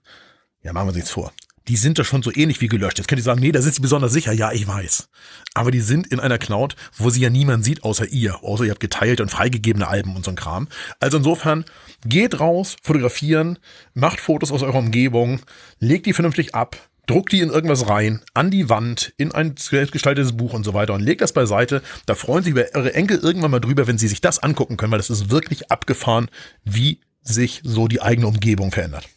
ja, 0.62 0.72
machen 0.72 0.86
wir 0.86 0.88
uns 0.88 0.96
nichts 0.96 1.10
vor. 1.10 1.32
Die 1.68 1.76
sind 1.76 1.98
doch 1.98 2.04
schon 2.04 2.22
so 2.22 2.32
ähnlich 2.34 2.60
wie 2.60 2.66
gelöscht. 2.66 2.98
Jetzt 2.98 3.06
könnt 3.06 3.20
ihr 3.20 3.24
sagen, 3.24 3.40
nee, 3.40 3.52
da 3.52 3.62
sind 3.62 3.74
sie 3.74 3.80
besonders 3.80 4.12
sicher. 4.12 4.32
Ja, 4.32 4.50
ich 4.50 4.66
weiß. 4.66 5.08
Aber 5.54 5.70
die 5.70 5.80
sind 5.80 6.08
in 6.08 6.18
einer 6.18 6.38
Cloud, 6.38 6.74
wo 6.96 7.08
sie 7.08 7.20
ja 7.20 7.30
niemand 7.30 7.64
sieht, 7.64 7.84
außer 7.84 8.08
ihr. 8.08 8.42
Außer 8.42 8.64
ihr 8.64 8.72
habt 8.72 8.80
geteilte 8.80 9.22
und 9.22 9.28
freigegebene 9.28 9.86
Alben 9.86 10.16
und 10.16 10.24
so 10.24 10.32
ein 10.32 10.36
Kram. 10.36 10.66
Also 10.98 11.18
insofern, 11.18 11.64
geht 12.04 12.40
raus, 12.40 12.76
fotografieren, 12.82 13.60
macht 13.94 14.18
Fotos 14.18 14.50
aus 14.50 14.62
eurer 14.62 14.78
Umgebung, 14.78 15.40
legt 15.78 16.06
die 16.06 16.14
vernünftig 16.14 16.56
ab, 16.56 16.76
druckt 17.06 17.30
die 17.30 17.40
in 17.40 17.50
irgendwas 17.50 17.88
rein, 17.88 18.22
an 18.34 18.50
die 18.50 18.68
Wand, 18.68 19.12
in 19.16 19.32
ein 19.32 19.56
selbstgestaltetes 19.56 20.36
Buch 20.36 20.54
und 20.54 20.64
so 20.64 20.74
weiter 20.74 20.94
und 20.94 21.02
legt 21.02 21.20
das 21.20 21.32
beiseite. 21.32 21.82
Da 22.06 22.16
freuen 22.16 22.42
sich 22.42 22.54
eure 22.54 22.94
Enkel 22.94 23.18
irgendwann 23.18 23.52
mal 23.52 23.60
drüber, 23.60 23.86
wenn 23.86 23.98
sie 23.98 24.08
sich 24.08 24.20
das 24.20 24.40
angucken 24.40 24.76
können, 24.76 24.92
weil 24.92 24.98
das 24.98 25.10
ist 25.10 25.30
wirklich 25.30 25.70
abgefahren, 25.70 26.28
wie 26.64 27.00
sich 27.22 27.60
so 27.62 27.86
die 27.86 28.02
eigene 28.02 28.26
Umgebung 28.26 28.72
verändert. 28.72 29.08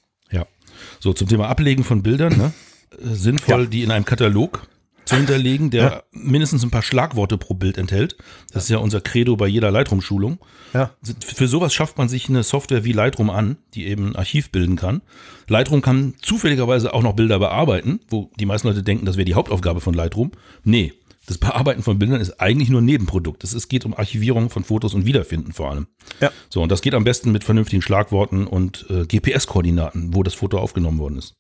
So, 1.00 1.14
zum 1.14 1.28
Thema 1.28 1.48
Ablegen 1.48 1.84
von 1.84 2.04
Bildern, 2.04 2.38
ne? 2.38 2.54
Äh, 2.92 3.14
Sinnvoll, 3.16 3.64
Ja. 3.64 3.66
die 3.70 3.84
in 3.84 3.92
einem 3.92 4.06
Katalog 4.06 4.68
zu 5.06 5.16
hinterlegen, 5.18 5.70
der 5.70 5.84
ja. 5.84 6.04
mindestens 6.12 6.64
ein 6.64 6.72
paar 6.72 6.82
Schlagworte 6.82 7.38
pro 7.38 7.54
Bild 7.54 7.78
enthält. 7.78 8.18
Das 8.52 8.64
ist 8.64 8.70
ja 8.70 8.80
unser 8.80 9.02
Credo 9.02 9.36
bei 9.36 9.46
jeder 9.46 9.70
Lightroom-Schulung. 9.70 10.40
Ja. 10.74 10.92
Für 11.24 11.48
sowas 11.48 11.76
schafft 11.76 12.00
man 12.00 12.10
sich 12.10 12.28
eine 12.28 12.42
Software 12.42 12.84
wie 12.86 12.92
Lightroom 12.92 13.30
an, 13.30 13.58
die 13.76 13.86
eben 13.86 14.10
ein 14.10 14.16
Archiv 14.16 14.50
bilden 14.50 14.78
kann. 14.78 15.02
Lightroom 15.48 15.84
kann 15.84 16.16
zufälligerweise 16.24 16.92
auch 16.92 17.04
noch 17.04 17.14
Bilder 17.14 17.38
bearbeiten, 17.38 18.00
wo 18.10 18.32
die 18.40 18.48
meisten 18.48 18.68
Leute 18.68 18.82
denken, 18.82 19.06
das 19.06 19.16
wäre 19.16 19.26
die 19.26 19.36
Hauptaufgabe 19.36 19.80
von 19.80 19.94
Lightroom. 19.94 20.32
Nee, 20.64 20.94
das 21.26 21.38
Bearbeiten 21.38 21.84
von 21.84 21.98
Bildern 22.00 22.22
ist 22.22 22.40
eigentlich 22.40 22.70
nur 22.70 22.82
ein 22.82 22.86
Nebenprodukt. 22.86 23.44
Es 23.44 23.68
geht 23.68 23.86
um 23.86 23.94
Archivierung 23.96 24.50
von 24.50 24.64
Fotos 24.64 24.94
und 24.94 25.06
Wiederfinden 25.06 25.54
vor 25.54 25.72
allem. 25.72 25.88
Ja. 26.22 26.32
So, 26.50 26.62
und 26.62 26.72
das 26.72 26.82
geht 26.82 26.94
am 26.94 27.04
besten 27.04 27.32
mit 27.32 27.44
vernünftigen 27.44 27.82
Schlagworten 27.82 28.48
und 28.48 28.86
äh, 28.90 29.06
GPS-Koordinaten, 29.06 30.14
wo 30.14 30.24
das 30.24 30.36
Foto 30.36 30.60
aufgenommen 30.60 31.00
worden 31.00 31.18
ist. 31.18 31.36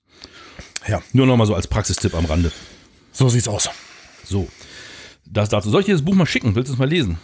Ja. 0.87 1.01
Nur 1.13 1.27
nochmal 1.27 1.47
so 1.47 1.55
als 1.55 1.67
Praxistipp 1.67 2.15
am 2.15 2.25
Rande. 2.25 2.51
So 3.11 3.29
sieht's 3.29 3.47
aus. 3.47 3.69
So. 4.23 4.47
Das 5.25 5.49
dazu. 5.49 5.69
Soll 5.69 5.81
ich 5.81 5.85
dir 5.85 5.93
das 5.93 6.03
Buch 6.03 6.13
mal 6.13 6.25
schicken? 6.25 6.55
Willst 6.55 6.69
du 6.69 6.73
es 6.73 6.79
mal 6.79 6.89
lesen? 6.89 7.17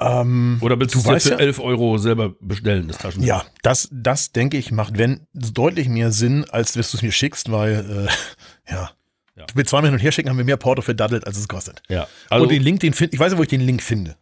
Ähm, 0.00 0.58
Oder 0.62 0.80
willst 0.80 0.94
du 0.94 0.98
es 0.98 1.22
für 1.24 1.30
ja? 1.30 1.36
11 1.36 1.58
Euro 1.60 1.98
selber 1.98 2.34
bestellen, 2.40 2.88
das 2.88 2.98
Taschenbuch? 2.98 3.28
Ja, 3.28 3.44
das, 3.62 3.88
das 3.92 4.32
denke 4.32 4.56
ich, 4.56 4.72
macht 4.72 4.96
wenn 4.96 5.26
deutlich 5.34 5.88
mehr 5.88 6.10
Sinn, 6.10 6.46
als 6.48 6.72
dass 6.72 6.90
du 6.90 6.96
es 6.96 7.02
mir 7.02 7.12
schickst, 7.12 7.52
weil, 7.52 8.08
äh, 8.08 8.72
ja, 8.72 8.90
ja. 9.40 9.46
Mit 9.54 9.68
zweimal 9.68 9.90
hin 9.90 9.94
und 9.94 10.02
her 10.02 10.12
schicken 10.12 10.28
haben 10.28 10.38
wir 10.38 10.44
mehr 10.44 10.56
Porto 10.56 10.82
verdaddelt, 10.82 11.26
als 11.26 11.38
es 11.38 11.48
kostet. 11.48 11.82
Ja. 11.88 12.06
Also, 12.28 12.44
und 12.44 12.52
den 12.52 12.62
Link, 12.62 12.80
den 12.80 12.92
finde 12.92 13.14
ich 13.14 13.20
weiß 13.20 13.32
ja, 13.32 13.38
wo 13.38 13.42
ich 13.42 13.48
den 13.48 13.60
Link 13.60 13.82
finde. 13.82 14.16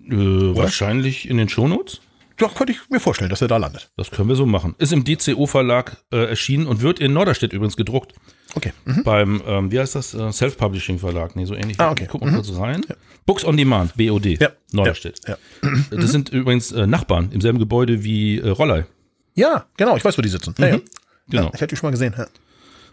Äh, 0.00 0.12
wahrscheinlich 0.56 1.28
in 1.28 1.36
den 1.36 1.48
Shownotes. 1.48 2.00
Doch, 2.36 2.54
könnte 2.56 2.72
ich 2.72 2.78
mir 2.90 2.98
vorstellen, 2.98 3.30
dass 3.30 3.42
er 3.42 3.48
da 3.48 3.58
landet. 3.58 3.92
Das 3.96 4.10
können 4.10 4.28
wir 4.28 4.34
so 4.34 4.44
machen. 4.44 4.74
Ist 4.78 4.92
im 4.92 5.04
DCO-Verlag 5.04 5.98
äh, 6.10 6.28
erschienen 6.28 6.66
und 6.66 6.82
wird 6.82 6.98
in 6.98 7.12
Norderstedt 7.12 7.52
übrigens 7.52 7.76
gedruckt. 7.76 8.12
Okay. 8.56 8.72
Mhm. 8.84 9.04
Beim, 9.04 9.42
ähm, 9.46 9.70
wie 9.70 9.78
heißt 9.78 9.94
das? 9.94 10.14
Äh, 10.14 10.32
Self-Publishing-Verlag. 10.32 11.36
Nee, 11.36 11.44
so 11.44 11.54
ähnlich. 11.54 11.78
Ah, 11.78 11.92
okay. 11.92 12.08
Guck 12.10 12.22
mal 12.22 12.30
mhm. 12.30 12.36
kurz 12.36 12.52
rein. 12.56 12.84
Ja. 12.88 12.96
Books 13.24 13.44
on 13.44 13.56
Demand, 13.56 13.96
BOD. 13.96 14.40
Ja. 14.40 14.50
Norderstedt. 14.72 15.20
Ja. 15.26 15.36
ja. 15.62 15.70
Das 15.90 16.00
mhm. 16.00 16.06
sind 16.08 16.28
übrigens 16.30 16.72
äh, 16.72 16.86
Nachbarn 16.88 17.30
im 17.30 17.40
selben 17.40 17.60
Gebäude 17.60 18.02
wie 18.02 18.38
äh, 18.38 18.48
Rollei. 18.48 18.86
Ja, 19.34 19.66
genau. 19.76 19.96
Ich 19.96 20.04
weiß, 20.04 20.18
wo 20.18 20.22
die 20.22 20.28
sitzen. 20.28 20.54
Ja. 20.58 20.76
Mhm. 20.76 20.82
Genau. 21.28 21.50
ich 21.54 21.62
hatte 21.62 21.68
die 21.68 21.76
schon 21.76 21.86
mal 21.86 21.92
gesehen. 21.92 22.14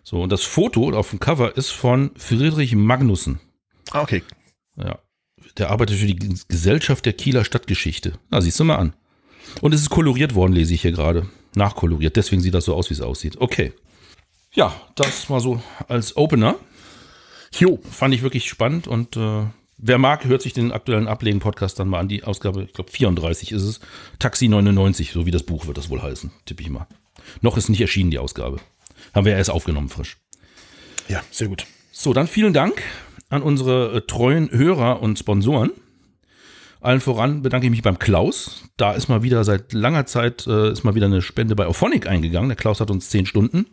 So, 0.03 0.21
und 0.21 0.31
das 0.31 0.43
Foto 0.43 0.91
auf 0.91 1.11
dem 1.11 1.19
Cover 1.19 1.55
ist 1.55 1.69
von 1.69 2.11
Friedrich 2.15 2.75
Magnussen. 2.75 3.39
Ah, 3.91 4.01
okay. 4.01 4.23
Ja. 4.75 4.99
Der 5.57 5.69
arbeitet 5.69 5.97
für 5.97 6.07
die 6.07 6.17
Gesellschaft 6.47 7.05
der 7.05 7.13
Kieler 7.13 7.45
Stadtgeschichte. 7.45 8.13
Na, 8.29 8.41
siehst 8.41 8.59
du 8.59 8.63
mal 8.63 8.77
an. 8.77 8.93
Und 9.61 9.73
es 9.73 9.81
ist 9.81 9.89
koloriert 9.89 10.33
worden, 10.33 10.53
lese 10.53 10.73
ich 10.73 10.81
hier 10.81 10.91
gerade. 10.91 11.27
Nachkoloriert. 11.55 12.15
Deswegen 12.15 12.41
sieht 12.41 12.53
das 12.53 12.65
so 12.65 12.75
aus, 12.75 12.89
wie 12.89 12.93
es 12.93 13.01
aussieht. 13.01 13.37
Okay. 13.39 13.73
Ja, 14.53 14.73
das 14.95 15.29
mal 15.29 15.39
so 15.39 15.61
als 15.87 16.15
Opener. 16.15 16.55
Jo. 17.57 17.79
Fand 17.89 18.13
ich 18.13 18.21
wirklich 18.21 18.47
spannend 18.47 18.87
und 18.87 19.17
äh, 19.17 19.43
wer 19.77 19.97
mag, 19.97 20.25
hört 20.25 20.41
sich 20.41 20.53
den 20.53 20.71
aktuellen 20.71 21.07
Ablegen-Podcast 21.07 21.79
dann 21.79 21.89
mal 21.89 21.99
an. 21.99 22.07
Die 22.07 22.23
Ausgabe, 22.23 22.63
ich 22.63 22.73
glaube 22.73 22.91
34 22.91 23.51
ist 23.51 23.63
es. 23.63 23.79
Taxi 24.19 24.47
99, 24.47 25.11
so 25.11 25.25
wie 25.25 25.31
das 25.31 25.43
Buch 25.43 25.67
wird 25.67 25.77
das 25.77 25.89
wohl 25.89 26.01
heißen, 26.01 26.31
tippe 26.45 26.63
ich 26.63 26.69
mal. 26.69 26.87
Noch 27.41 27.57
ist 27.57 27.69
nicht 27.69 27.81
erschienen, 27.81 28.11
die 28.11 28.19
Ausgabe. 28.19 28.59
Haben 29.13 29.25
wir 29.25 29.35
erst 29.35 29.49
aufgenommen, 29.49 29.89
frisch. 29.89 30.17
Ja, 31.07 31.21
sehr 31.31 31.47
gut. 31.47 31.65
So, 31.91 32.13
dann 32.13 32.27
vielen 32.27 32.53
Dank 32.53 32.81
an 33.29 33.41
unsere 33.41 33.97
äh, 33.97 34.01
treuen 34.01 34.49
Hörer 34.51 35.01
und 35.01 35.19
Sponsoren. 35.19 35.71
Allen 36.79 36.99
voran 36.99 37.43
bedanke 37.43 37.67
ich 37.67 37.71
mich 37.71 37.83
beim 37.83 37.99
Klaus. 37.99 38.63
Da 38.75 38.93
ist 38.93 39.07
mal 39.07 39.21
wieder 39.21 39.43
seit 39.43 39.71
langer 39.73 40.07
Zeit 40.07 40.47
äh, 40.47 40.71
ist 40.71 40.83
mal 40.83 40.95
wieder 40.95 41.05
eine 41.05 41.21
Spende 41.21 41.55
bei 41.55 41.67
Auphonic 41.67 42.07
eingegangen. 42.07 42.49
Der 42.49 42.55
Klaus 42.55 42.79
hat 42.79 42.89
uns 42.89 43.09
zehn 43.09 43.25
Stunden 43.25 43.67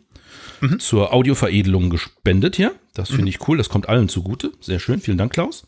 mhm. 0.61 0.79
zur 0.79 1.11
Audioveredelung 1.11 1.89
gespendet 1.89 2.55
hier. 2.55 2.73
Das 2.93 3.09
finde 3.09 3.23
mhm. 3.23 3.29
ich 3.29 3.47
cool. 3.47 3.57
Das 3.57 3.69
kommt 3.69 3.89
allen 3.89 4.09
zugute. 4.09 4.51
Sehr 4.61 4.79
schön. 4.79 4.99
Vielen 4.99 5.17
Dank, 5.17 5.33
Klaus. 5.33 5.65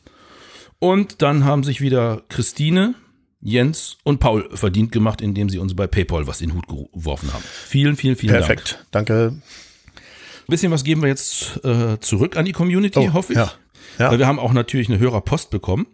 Und 0.77 1.21
dann 1.21 1.43
haben 1.43 1.63
sich 1.63 1.81
wieder 1.81 2.21
Christine, 2.29 2.95
Jens 3.41 3.97
und 4.03 4.19
Paul 4.19 4.49
verdient 4.55 4.91
gemacht, 4.91 5.21
indem 5.21 5.49
sie 5.49 5.59
uns 5.59 5.75
bei 5.75 5.87
PayPal 5.87 6.27
was 6.27 6.41
in 6.41 6.49
den 6.49 6.57
Hut 6.57 6.67
geworfen 6.67 7.33
haben. 7.33 7.43
Vielen, 7.43 7.95
vielen, 7.95 8.15
vielen 8.15 8.33
Perfekt. 8.33 8.85
Dank. 8.91 9.07
Perfekt. 9.07 9.35
Danke. 9.35 9.41
Ein 10.41 10.47
bisschen 10.47 10.71
was 10.71 10.83
geben 10.83 11.01
wir 11.01 11.09
jetzt 11.09 11.63
äh, 11.63 11.99
zurück 11.99 12.37
an 12.37 12.45
die 12.45 12.51
Community, 12.51 12.99
oh, 12.99 13.13
hoffe 13.13 13.33
ich. 13.33 13.39
Ja. 13.39 13.51
ja. 13.97 14.11
Weil 14.11 14.19
wir 14.19 14.27
haben 14.27 14.39
auch 14.39 14.53
natürlich 14.53 14.89
eine 14.89 14.99
Hörerpost 14.99 15.49
bekommen. 15.49 15.87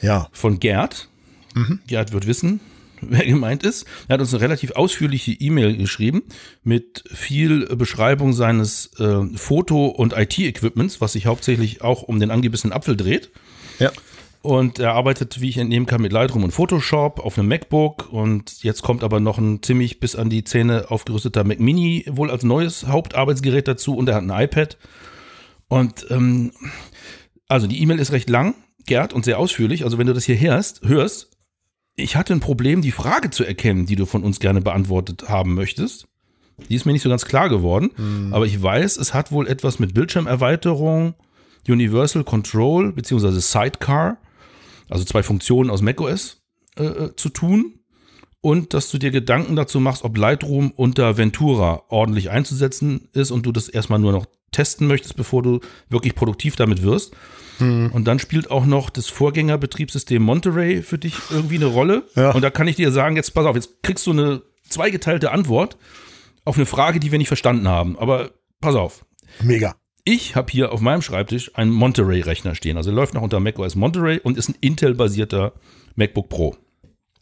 Ja. 0.00 0.28
Von 0.32 0.60
Gerd. 0.60 1.08
Mhm. 1.54 1.80
Gerd 1.86 2.12
wird 2.12 2.26
wissen, 2.26 2.60
wer 3.00 3.24
gemeint 3.24 3.62
ist. 3.64 3.86
Er 4.06 4.14
hat 4.14 4.20
uns 4.20 4.32
eine 4.32 4.42
relativ 4.42 4.72
ausführliche 4.72 5.32
E-Mail 5.32 5.76
geschrieben 5.76 6.22
mit 6.62 7.04
viel 7.12 7.66
Beschreibung 7.76 8.32
seines 8.32 8.98
äh, 8.98 9.24
Foto- 9.36 9.88
und 9.88 10.14
IT-Equipments, 10.16 11.00
was 11.00 11.12
sich 11.12 11.26
hauptsächlich 11.26 11.82
auch 11.82 12.02
um 12.02 12.20
den 12.20 12.30
angebissenen 12.30 12.72
Apfel 12.72 12.96
dreht. 12.96 13.30
Ja. 13.78 13.92
Und 14.40 14.78
er 14.78 14.92
arbeitet, 14.94 15.40
wie 15.40 15.48
ich 15.48 15.58
entnehmen 15.58 15.86
kann, 15.86 16.00
mit 16.00 16.12
Lightroom 16.12 16.44
und 16.44 16.52
Photoshop 16.52 17.18
auf 17.20 17.38
einem 17.38 17.48
MacBook. 17.48 18.12
Und 18.12 18.62
jetzt 18.62 18.82
kommt 18.82 19.02
aber 19.02 19.20
noch 19.20 19.38
ein 19.38 19.62
ziemlich 19.62 19.98
bis 19.98 20.14
an 20.14 20.30
die 20.30 20.44
Zähne 20.44 20.90
aufgerüsteter 20.90 21.44
Mac 21.44 21.58
Mini 21.58 22.04
wohl 22.08 22.30
als 22.30 22.44
neues 22.44 22.86
Hauptarbeitsgerät 22.86 23.66
dazu. 23.66 23.96
Und 23.96 24.08
er 24.08 24.14
hat 24.14 24.22
ein 24.22 24.44
iPad. 24.44 24.78
Und 25.66 26.06
ähm, 26.10 26.52
also 27.48 27.66
die 27.66 27.82
E-Mail 27.82 27.98
ist 27.98 28.12
recht 28.12 28.30
lang, 28.30 28.54
Gerd, 28.86 29.12
und 29.12 29.24
sehr 29.24 29.38
ausführlich. 29.38 29.84
Also 29.84 29.98
wenn 29.98 30.06
du 30.06 30.14
das 30.14 30.24
hier 30.24 30.40
hörst, 30.40 30.82
hörst, 30.82 31.30
ich 31.96 32.14
hatte 32.14 32.32
ein 32.32 32.40
Problem, 32.40 32.80
die 32.80 32.92
Frage 32.92 33.30
zu 33.30 33.44
erkennen, 33.44 33.86
die 33.86 33.96
du 33.96 34.06
von 34.06 34.22
uns 34.22 34.38
gerne 34.38 34.60
beantwortet 34.60 35.28
haben 35.28 35.54
möchtest. 35.54 36.06
Die 36.68 36.74
ist 36.74 36.86
mir 36.86 36.92
nicht 36.92 37.02
so 37.02 37.08
ganz 37.08 37.24
klar 37.24 37.48
geworden. 37.48 37.90
Mhm. 37.96 38.32
Aber 38.32 38.46
ich 38.46 38.62
weiß, 38.62 38.98
es 38.98 39.14
hat 39.14 39.32
wohl 39.32 39.48
etwas 39.48 39.80
mit 39.80 39.94
Bildschirmerweiterung, 39.94 41.14
Universal 41.66 42.24
Control 42.24 42.92
beziehungsweise 42.92 43.40
Sidecar 43.40 44.18
also 44.88 45.04
zwei 45.04 45.22
Funktionen 45.22 45.70
aus 45.70 45.82
macOS 45.82 46.42
äh, 46.76 46.84
äh, 46.84 47.16
zu 47.16 47.28
tun 47.28 47.80
und 48.40 48.74
dass 48.74 48.90
du 48.90 48.98
dir 48.98 49.10
Gedanken 49.10 49.56
dazu 49.56 49.80
machst, 49.80 50.04
ob 50.04 50.16
Lightroom 50.16 50.70
unter 50.70 51.16
Ventura 51.16 51.82
ordentlich 51.88 52.30
einzusetzen 52.30 53.08
ist 53.12 53.30
und 53.30 53.46
du 53.46 53.52
das 53.52 53.68
erstmal 53.68 53.98
nur 53.98 54.12
noch 54.12 54.26
testen 54.52 54.86
möchtest, 54.86 55.16
bevor 55.16 55.42
du 55.42 55.60
wirklich 55.88 56.14
produktiv 56.14 56.56
damit 56.56 56.82
wirst. 56.82 57.14
Hm. 57.58 57.90
Und 57.92 58.04
dann 58.04 58.18
spielt 58.18 58.50
auch 58.50 58.64
noch 58.64 58.90
das 58.90 59.08
Vorgängerbetriebssystem 59.08 60.22
Monterey 60.22 60.82
für 60.82 60.98
dich 60.98 61.14
irgendwie 61.30 61.56
eine 61.56 61.66
Rolle. 61.66 62.04
Ja. 62.14 62.30
Und 62.30 62.42
da 62.42 62.50
kann 62.50 62.68
ich 62.68 62.76
dir 62.76 62.92
sagen, 62.92 63.16
jetzt 63.16 63.34
pass 63.34 63.46
auf, 63.46 63.56
jetzt 63.56 63.82
kriegst 63.82 64.06
du 64.06 64.12
eine 64.12 64.42
zweigeteilte 64.68 65.32
Antwort 65.32 65.76
auf 66.44 66.56
eine 66.56 66.66
Frage, 66.66 67.00
die 67.00 67.10
wir 67.10 67.18
nicht 67.18 67.28
verstanden 67.28 67.68
haben. 67.68 67.98
Aber 67.98 68.30
pass 68.60 68.74
auf. 68.74 69.04
Mega. 69.42 69.74
Ich 70.10 70.36
habe 70.36 70.50
hier 70.50 70.72
auf 70.72 70.80
meinem 70.80 71.02
Schreibtisch 71.02 71.54
einen 71.54 71.70
Monterey-Rechner 71.70 72.54
stehen. 72.54 72.78
Also 72.78 72.90
läuft 72.90 73.12
noch 73.12 73.20
unter 73.20 73.40
macOS 73.40 73.74
Monterey 73.74 74.18
und 74.18 74.38
ist 74.38 74.48
ein 74.48 74.54
Intel-basierter 74.58 75.52
MacBook 75.96 76.30
Pro. 76.30 76.56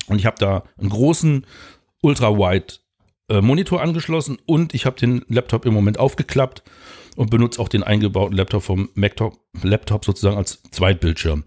Und 0.06 0.20
ich 0.20 0.24
habe 0.24 0.36
da 0.38 0.62
einen 0.78 0.90
großen 0.90 1.46
Ultra-Wide 2.02 2.74
äh, 3.28 3.76
angeschlossen 3.78 4.38
und 4.46 4.72
ich 4.72 4.86
habe 4.86 5.00
den 5.00 5.24
Laptop 5.26 5.66
im 5.66 5.74
Moment 5.74 5.98
aufgeklappt 5.98 6.62
und 7.16 7.28
benutze 7.28 7.60
auch 7.60 7.68
den 7.68 7.82
eingebauten 7.82 8.36
Laptop 8.36 8.62
vom 8.62 8.88
Laptop, 8.94 9.36
Laptop 9.64 10.04
sozusagen 10.04 10.36
als 10.36 10.62
Zweitbildschirm. 10.70 11.42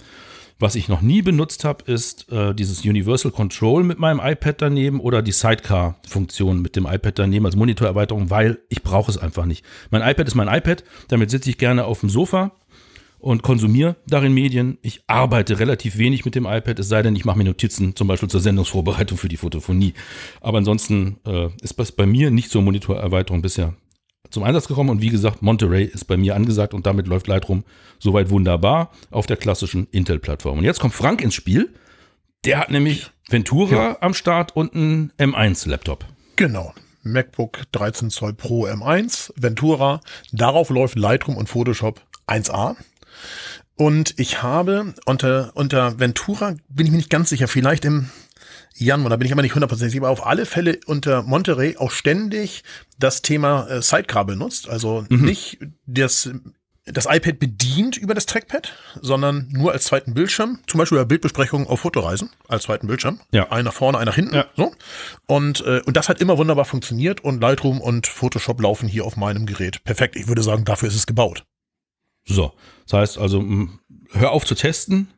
Was 0.62 0.76
ich 0.76 0.90
noch 0.90 1.02
nie 1.02 1.22
benutzt 1.22 1.64
habe, 1.64 1.90
ist 1.90 2.30
äh, 2.34 2.54
dieses 2.54 2.84
Universal 2.84 3.32
Control 3.32 3.86
mit 3.86 3.98
meinem 3.98 4.20
iPad 4.20 4.62
daneben 4.62 5.00
oder 5.00 5.22
die 5.22 5.32
Sidecar-Funktion 5.32 6.62
mit 6.62 6.76
dem 6.76 6.86
iPad 6.86 7.18
daneben 7.18 7.46
als 7.46 7.56
Monitorerweiterung, 7.56 8.30
weil 8.30 8.60
ich 8.68 8.84
brauche 8.84 9.10
es 9.10 9.18
einfach 9.18 9.46
nicht. 9.46 9.64
Mein 9.90 10.02
iPad 10.02 10.28
ist 10.28 10.36
mein 10.36 10.50
iPad, 10.50 10.84
damit 11.08 11.32
sitze 11.32 11.50
ich 11.50 11.58
gerne 11.58 11.86
auf 11.86 12.02
dem 12.02 12.10
Sofa 12.10 12.52
und 13.20 13.42
konsumiere 13.42 13.96
darin 14.06 14.34
Medien. 14.34 14.78
Ich 14.82 15.02
arbeite 15.08 15.60
relativ 15.60 15.98
wenig 15.98 16.26
mit 16.26 16.36
dem 16.36 16.46
iPad, 16.46 16.78
es 16.78 16.90
sei 16.90 17.04
denn, 17.04 17.16
ich 17.16 17.24
mache 17.24 17.38
mir 17.38 17.46
Notizen, 17.46 17.96
zum 17.96 18.10
Beispiel 18.10 18.30
zur 18.30 18.42
Sendungsvorbereitung 18.42 19.18
für 19.18 19.30
die 19.30 19.38
Fotophonie. 19.38 19.94
Aber 20.42 20.58
ansonsten 20.58 21.20
äh, 21.26 21.48
ist 21.62 21.80
das 21.80 21.94
bei 21.94 22.06
mir 22.06 22.32
nicht 22.32 22.50
zur 22.50 22.64
Monitorerweiterung 22.64 23.42
bisher 23.42 23.76
zum 24.30 24.44
Einsatz 24.44 24.68
gekommen 24.68 24.90
und 24.90 25.02
wie 25.02 25.10
gesagt, 25.10 25.42
Monterey 25.42 25.86
ist 25.86 26.06
bei 26.06 26.18
mir 26.18 26.36
angesagt 26.36 26.74
und 26.74 26.86
damit 26.86 27.08
läuft 27.08 27.28
Lightroom 27.28 27.64
soweit 28.00 28.30
wunderbar 28.30 28.92
auf 29.12 29.26
der 29.26 29.38
klassischen 29.38 29.88
Intel-Plattform. 29.92 30.60
Und 30.60 30.64
jetzt 30.64 30.80
kommt 30.80 30.94
Frank 30.94 31.22
ins 31.22 31.36
Spiel. 31.36 31.74
Der 32.46 32.60
hat 32.60 32.72
nämlich 32.72 33.12
Ventura 33.30 33.76
ja. 33.76 33.98
am 34.02 34.14
Start 34.14 34.56
und 34.56 34.74
einen 34.74 35.12
M1-Laptop. 35.18 36.06
Genau. 36.36 36.74
MacBook 37.04 37.64
13 37.72 38.10
Zoll 38.10 38.34
Pro 38.34 38.66
M1, 38.66 39.32
Ventura. 39.36 40.02
Darauf 40.32 40.70
läuft 40.70 40.98
Lightroom 40.98 41.38
und 41.38 41.48
Photoshop 41.48 42.02
1a. 42.28 42.76
Und 43.76 44.20
ich 44.20 44.44
habe 44.44 44.94
unter, 45.06 45.52
unter 45.54 46.00
Ventura, 46.00 46.56
bin 46.68 46.86
ich 46.86 46.92
mir 46.92 46.98
nicht 46.98 47.10
ganz 47.10 47.30
sicher, 47.30 47.48
vielleicht 47.48 47.86
im 47.86 48.10
Januar, 48.80 49.10
da 49.10 49.18
bin 49.18 49.26
ich 49.26 49.32
aber 49.32 49.42
nicht 49.42 49.56
hundertprozentig 49.56 49.94
sicher, 49.94 50.04
aber 50.04 50.12
auf 50.12 50.26
alle 50.26 50.46
Fälle 50.46 50.80
unter 50.86 51.24
Monterey 51.24 51.78
auch 51.78 51.92
ständig 51.92 52.64
das 52.98 53.22
Thema 53.22 53.68
äh, 53.68 53.82
Sidecar 53.82 54.26
benutzt. 54.26 54.70
Also 54.70 55.06
mhm. 55.10 55.26
nicht 55.26 55.60
das, 55.86 56.30
das 56.86 57.06
iPad 57.06 57.40
bedient 57.40 57.98
über 57.98 58.14
das 58.14 58.26
Trackpad, 58.26 58.74
sondern 59.02 59.48
nur 59.52 59.74
als 59.74 59.86
zweiten 59.86 60.14
Bildschirm. 60.14 60.60
Zum 60.68 60.78
Beispiel 60.78 60.98
bei 60.98 61.06
Bildbesprechungen 61.06 61.68
auf 61.68 61.82
Fotoreisen 61.82 62.30
als 62.48 62.64
zweiten 62.64 62.88
Bildschirm. 62.88 63.20
Ja. 63.32 63.52
Einer 63.52 63.72
vorne, 63.72 63.98
einer 63.98 64.14
hinten. 64.14 64.36
Ja. 64.36 64.46
So. 64.56 64.74
Und, 65.28 65.62
äh, 65.66 65.82
und 65.86 65.98
das 65.98 66.10
hat 66.10 66.22
immer 66.22 66.38
wunderbar 66.38 66.66
funktioniert 66.66 67.22
und 67.22 67.42
Lightroom 67.42 67.82
und 67.82 68.08
Photoshop 68.08 68.62
laufen 68.62 68.88
hier 68.88 69.06
auf 69.06 69.18
meinem 69.18 69.46
Gerät. 69.46 69.84
Perfekt. 69.84 70.16
Ich 70.16 70.28
würde 70.28 70.44
sagen, 70.44 70.66
dafür 70.66 70.88
ist 70.88 70.96
es 70.96 71.06
gebaut. 71.06 71.46
So, 72.26 72.54
das 72.86 72.94
heißt 72.94 73.18
also, 73.18 73.44
hör 74.12 74.32
auf 74.32 74.46
zu 74.46 74.56
testen, 74.56 75.10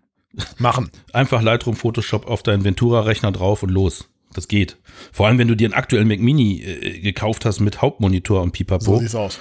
Machen. 0.58 0.90
einfach 1.14 1.42
Lightroom 1.42 1.76
Photoshop 1.76 2.26
auf 2.28 2.44
deinen 2.44 2.64
Ventura-Rechner 2.64 3.32
drauf 3.32 3.64
und 3.64 3.70
los. 3.70 4.08
Das 4.34 4.48
geht. 4.48 4.78
Vor 5.12 5.28
allem, 5.28 5.38
wenn 5.38 5.50
du 5.50 5.56
dir 5.56 5.66
einen 5.66 5.74
aktuellen 5.74 6.08
Mac 6.08 6.20
Mini 6.20 6.62
äh, 6.62 7.00
gekauft 7.02 7.44
hast 7.46 7.60
mit 7.60 7.82
Hauptmonitor 7.82 8.42
und 8.42 8.50
So 8.50 8.52
Pipapo. 8.52 8.98
sieht's 9.00 9.16
aus. 9.16 9.40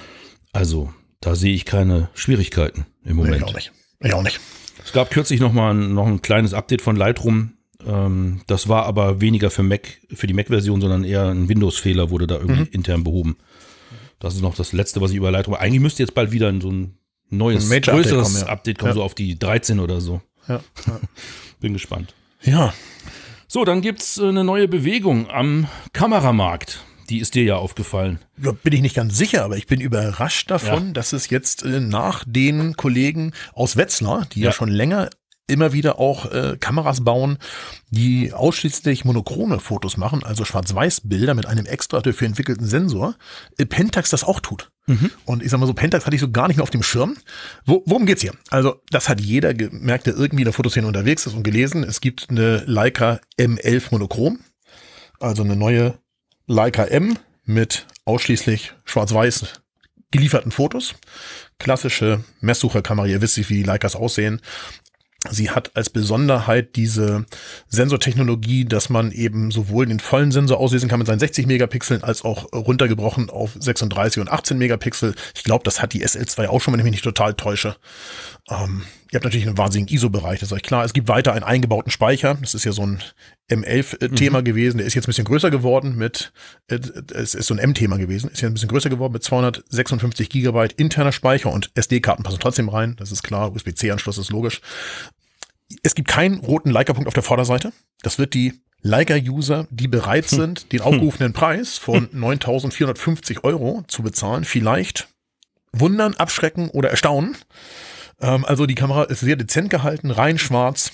also, 0.51 0.93
da 1.21 1.35
sehe 1.35 1.53
ich 1.53 1.63
keine 1.65 2.09
Schwierigkeiten 2.13 2.85
im 3.05 3.15
Nee, 3.17 3.23
Moment. 3.23 3.37
ich 3.37 3.43
auch 3.43 3.53
nicht. 3.53 3.71
Ich 4.01 4.13
auch 4.13 4.23
nicht. 4.23 4.39
Es 4.83 4.91
gab 4.91 5.11
kürzlich 5.11 5.39
noch 5.39 5.53
mal 5.53 5.73
ein, 5.73 5.93
noch 5.93 6.07
ein 6.07 6.21
kleines 6.21 6.53
Update 6.53 6.81
von 6.81 6.95
Lightroom. 6.97 7.53
Ähm, 7.87 8.41
das 8.47 8.67
war 8.67 8.85
aber 8.85 9.21
weniger 9.21 9.49
für 9.49 9.63
Mac, 9.63 9.87
für 10.13 10.27
die 10.27 10.33
Mac-Version, 10.33 10.81
sondern 10.81 11.03
eher 11.05 11.27
ein 11.29 11.47
Windows-Fehler 11.47 12.09
wurde 12.09 12.27
da 12.27 12.35
irgendwie 12.35 12.61
Mhm. 12.63 12.69
intern 12.71 13.03
behoben. 13.05 13.37
Das 14.19 14.35
ist 14.35 14.41
noch 14.41 14.55
das 14.55 14.73
Letzte, 14.73 14.99
was 14.99 15.11
ich 15.11 15.17
über 15.17 15.31
Lightroom. 15.31 15.55
Eigentlich 15.55 15.79
müsste 15.81 16.03
jetzt 16.03 16.13
bald 16.15 16.31
wieder 16.31 16.53
so 16.61 16.69
ein 16.69 16.97
neues, 17.29 17.71
Ein 17.71 17.81
größeres 17.81 18.33
kommen, 18.33 18.41
ja. 18.41 18.47
Update 18.51 18.77
kommen, 18.77 18.89
Ja. 18.89 18.95
so 18.95 19.03
auf 19.03 19.15
die 19.15 19.39
13 19.39 19.79
oder 19.79 20.01
so. 20.01 20.21
Ja. 20.47 20.61
Bin 21.59 21.73
gespannt. 21.73 22.13
ja. 22.41 22.73
So, 23.47 23.65
dann 23.65 23.81
gibt's 23.81 24.17
äh, 24.17 24.29
eine 24.29 24.45
neue 24.45 24.69
Bewegung 24.69 25.29
am 25.29 25.67
Kameramarkt. 25.91 26.85
Die 27.09 27.19
ist 27.19 27.35
dir 27.35 27.43
ja 27.43 27.55
aufgefallen. 27.57 28.19
Ja, 28.41 28.53
bin 28.53 28.71
ich 28.71 28.79
nicht 28.81 28.95
ganz 28.95 29.17
sicher, 29.17 29.43
aber 29.43 29.57
ich 29.57 29.67
bin 29.67 29.81
überrascht 29.81 30.49
davon, 30.49 30.93
dass 30.93 31.11
es 31.11 31.29
jetzt 31.29 31.63
äh, 31.63 31.81
nach 31.81 32.23
den 32.25 32.77
Kollegen 32.77 33.33
aus 33.53 33.75
Wetzlar, 33.75 34.25
die 34.31 34.39
ja, 34.39 34.45
Ja. 34.45 34.51
schon 34.53 34.69
länger 34.69 35.09
immer 35.47 35.73
wieder 35.73 35.99
auch 35.99 36.31
äh, 36.31 36.57
Kameras 36.59 37.03
bauen, 37.03 37.37
die 37.89 38.33
ausschließlich 38.33 39.05
monochrome 39.05 39.59
Fotos 39.59 39.97
machen, 39.97 40.23
also 40.23 40.45
Schwarz-Weiß-Bilder 40.45 41.33
mit 41.33 41.45
einem 41.45 41.65
extra 41.65 41.99
dafür 41.99 42.27
entwickelten 42.27 42.65
Sensor, 42.65 43.15
äh, 43.57 43.65
Pentax 43.65 44.09
das 44.09 44.23
auch 44.23 44.39
tut. 44.39 44.71
Und 45.25 45.43
ich 45.43 45.51
sag 45.51 45.59
mal 45.59 45.67
so, 45.67 45.73
Pentax 45.73 46.05
hatte 46.05 46.15
ich 46.15 46.21
so 46.21 46.31
gar 46.31 46.47
nicht 46.47 46.57
mehr 46.57 46.63
auf 46.63 46.69
dem 46.69 46.83
Schirm. 46.83 47.17
Wo, 47.65 47.83
worum 47.85 48.05
geht's 48.05 48.21
hier? 48.21 48.33
Also, 48.49 48.81
das 48.89 49.09
hat 49.09 49.21
jeder 49.21 49.53
gemerkt, 49.53 50.07
der 50.07 50.15
irgendwie 50.15 50.41
in 50.41 50.45
der 50.45 50.53
Fotoszene 50.53 50.87
unterwegs 50.87 51.25
ist 51.25 51.33
und 51.33 51.43
gelesen. 51.43 51.83
Es 51.83 52.01
gibt 52.01 52.29
eine 52.29 52.63
Leica 52.65 53.19
M11 53.39 53.83
Monochrom, 53.91 54.39
also 55.19 55.43
eine 55.43 55.55
neue 55.55 55.99
Leica 56.47 56.85
M 56.85 57.17
mit 57.45 57.87
ausschließlich 58.05 58.73
schwarz-weiß 58.85 59.61
gelieferten 60.11 60.51
Fotos. 60.51 60.95
Klassische 61.57 62.23
Messsucherkamera, 62.41 63.07
ihr 63.07 63.21
wisst, 63.21 63.37
wie 63.37 63.55
die 63.55 63.63
Leicas 63.63 63.95
aussehen. 63.95 64.41
Sie 65.29 65.51
hat 65.51 65.75
als 65.75 65.91
Besonderheit 65.91 66.75
diese 66.75 67.25
Sensortechnologie, 67.67 68.65
dass 68.65 68.89
man 68.89 69.11
eben 69.11 69.51
sowohl 69.51 69.85
den 69.85 69.99
vollen 69.99 70.31
Sensor 70.31 70.57
auslesen 70.57 70.89
kann 70.89 70.97
mit 70.97 71.07
seinen 71.07 71.19
60 71.19 71.45
Megapixeln 71.45 72.03
als 72.03 72.23
auch 72.23 72.51
runtergebrochen 72.53 73.29
auf 73.29 73.51
36 73.59 74.19
und 74.19 74.31
18 74.31 74.57
Megapixel. 74.57 75.13
Ich 75.35 75.43
glaube, 75.43 75.63
das 75.63 75.79
hat 75.79 75.93
die 75.93 76.03
SL2 76.03 76.47
auch 76.47 76.59
schon, 76.59 76.73
wenn 76.73 76.79
ich 76.79 76.85
mich 76.85 76.93
nicht 76.93 77.03
total 77.03 77.35
täusche. 77.35 77.75
Ähm, 78.49 78.81
ihr 79.11 79.17
habt 79.17 79.25
natürlich 79.25 79.45
einen 79.45 79.57
wahnsinnigen 79.57 79.93
ISO-Bereich, 79.93 80.39
das 80.39 80.49
ist 80.49 80.53
euch 80.53 80.63
klar. 80.63 80.85
Es 80.85 80.93
gibt 80.93 81.09
weiter 81.09 81.33
einen 81.33 81.43
eingebauten 81.43 81.91
Speicher. 81.91 82.37
Das 82.39 82.53
ist 82.53 82.63
ja 82.63 82.71
so 82.71 82.83
ein 82.83 83.03
M11-Thema 83.49 84.41
gewesen. 84.41 84.77
Der 84.77 84.87
ist 84.87 84.93
jetzt 84.93 85.05
ein 85.05 85.07
bisschen 85.07 85.25
größer 85.25 85.51
geworden 85.51 85.97
mit, 85.97 86.31
äh, 86.67 86.79
es 87.13 87.35
ist 87.35 87.47
so 87.47 87.53
ein 87.53 87.59
M-Thema 87.59 87.97
gewesen, 87.97 88.29
ist 88.29 88.41
jetzt 88.41 88.49
ein 88.49 88.53
bisschen 88.53 88.69
größer 88.69 88.89
geworden 88.89 89.11
mit 89.11 89.23
256 89.23 90.29
Gigabyte 90.29 90.73
interner 90.73 91.11
Speicher 91.11 91.51
und 91.51 91.71
SD-Karten 91.75 92.23
passen 92.23 92.39
trotzdem 92.39 92.69
rein. 92.69 92.95
Das 92.97 93.11
ist 93.11 93.21
klar. 93.21 93.51
USB-C-Anschluss 93.53 94.17
ist 94.17 94.29
logisch. 94.29 94.61
Es 95.83 95.93
gibt 95.93 96.07
keinen 96.07 96.39
roten 96.39 96.69
Leica-Punkt 96.69 97.07
auf 97.07 97.13
der 97.13 97.23
Vorderseite. 97.23 97.73
Das 98.03 98.17
wird 98.17 98.33
die 98.33 98.61
Leica-User, 98.81 99.67
die 99.69 99.89
bereit 99.89 100.27
sind, 100.27 100.71
den 100.71 100.81
aufgerufenen 100.81 101.33
Preis 101.33 101.77
von 101.77 102.07
9.450 102.07 103.43
Euro 103.43 103.83
zu 103.87 104.03
bezahlen, 104.03 104.43
vielleicht 104.43 105.07
wundern, 105.73 106.15
abschrecken 106.15 106.69
oder 106.69 106.89
erstaunen. 106.89 107.37
Ähm, 108.21 108.45
also 108.45 108.65
die 108.65 108.75
Kamera 108.75 109.03
ist 109.03 109.21
sehr 109.21 109.35
dezent 109.35 109.69
gehalten, 109.69 110.11
rein 110.11 110.37
schwarz. 110.37 110.91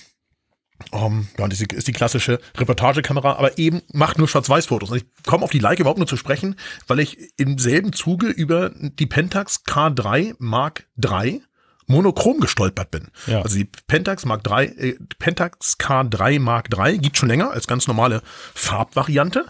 Ähm, 0.94 1.28
ja, 1.38 1.48
das 1.48 1.60
ist 1.60 1.88
die 1.88 1.92
klassische 1.92 2.40
Reportagekamera, 2.56 3.34
aber 3.34 3.58
eben 3.58 3.82
macht 3.94 4.18
nur 4.18 4.28
Schwarz-Weiß-Fotos. 4.28 4.92
Ich 4.92 5.06
komme 5.26 5.44
auf 5.44 5.52
die 5.52 5.60
Leica 5.60 5.82
überhaupt 5.82 5.98
nur 5.98 6.08
zu 6.08 6.18
sprechen, 6.18 6.56
weil 6.86 7.00
ich 7.00 7.18
im 7.38 7.58
selben 7.58 7.94
Zuge 7.94 8.28
über 8.28 8.72
die 8.76 9.08
Pentax 9.08 9.66
K3 9.66 10.36
Mark 10.38 10.88
III 11.04 11.42
monochrom 11.88 12.40
gestolpert 12.42 12.92
bin. 12.92 13.08
Ja. 13.28 13.42
Also 13.42 13.58
die 13.58 13.66
Pentax 13.88 14.26
Mark 14.26 14.44
III, 14.46 14.66
äh, 14.66 14.98
Pentax 15.20 15.78
K3 15.80 16.40
Mark 16.40 16.68
III 16.78 16.98
gibt 16.98 17.18
schon 17.18 17.30
länger 17.30 17.52
als 17.52 17.66
ganz 17.66 17.88
normale 17.88 18.22
Farbvariante. 18.54 19.46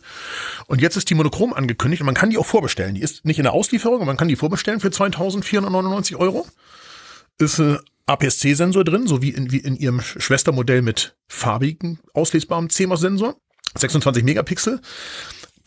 Und 0.67 0.79
jetzt 0.81 0.95
ist 0.95 1.09
die 1.09 1.15
monochrom 1.15 1.53
angekündigt 1.53 2.01
und 2.01 2.05
man 2.05 2.15
kann 2.15 2.29
die 2.29 2.37
auch 2.37 2.45
vorbestellen. 2.45 2.95
Die 2.95 3.01
ist 3.01 3.25
nicht 3.25 3.39
in 3.39 3.43
der 3.43 3.53
Auslieferung, 3.53 3.97
aber 3.97 4.05
man 4.05 4.17
kann 4.17 4.27
die 4.27 4.35
vorbestellen 4.35 4.79
für 4.79 4.91
2499 4.91 6.15
Euro. 6.15 6.45
Ist 7.37 7.59
ein 7.59 7.79
APS-C-Sensor 8.07 8.83
drin, 8.83 9.07
so 9.07 9.21
wie 9.21 9.29
in, 9.29 9.51
wie 9.51 9.57
in 9.57 9.75
ihrem 9.75 10.01
Schwestermodell 10.01 10.81
mit 10.81 11.15
farbigen, 11.27 11.99
auslesbarem 12.13 12.69
CMOS-Sensor. 12.69 13.35
26 13.75 14.23
Megapixel 14.23 14.81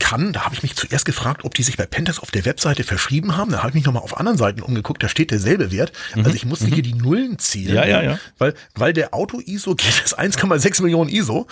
kann, 0.00 0.32
da 0.32 0.44
habe 0.46 0.54
ich 0.54 0.62
mich 0.62 0.74
zuerst 0.74 1.04
gefragt, 1.04 1.44
ob 1.44 1.54
die 1.54 1.62
sich 1.62 1.76
bei 1.76 1.86
Pentax 1.86 2.18
auf 2.18 2.30
der 2.30 2.44
Webseite 2.46 2.82
verschrieben 2.82 3.36
haben. 3.36 3.52
Da 3.52 3.58
habe 3.58 3.68
ich 3.68 3.74
mich 3.74 3.84
nochmal 3.84 4.02
auf 4.02 4.16
anderen 4.16 4.38
Seiten 4.38 4.62
umgeguckt, 4.62 5.02
da 5.02 5.08
steht 5.08 5.30
derselbe 5.30 5.70
Wert. 5.70 5.92
Also 6.16 6.30
ich 6.30 6.46
musste 6.46 6.66
hier 6.66 6.82
die 6.82 6.94
Nullen 6.94 7.38
zielen. 7.38 7.72
Mhm. 7.72 7.76
Ja, 7.76 7.86
ja, 7.86 8.02
ja. 8.02 8.18
Weil, 8.38 8.54
weil 8.74 8.92
der 8.92 9.14
Auto-ISO 9.14 9.74
geht 9.76 10.02
es 10.04 10.18
1,6 10.18 10.82
Millionen 10.82 11.10
ISO. 11.10 11.46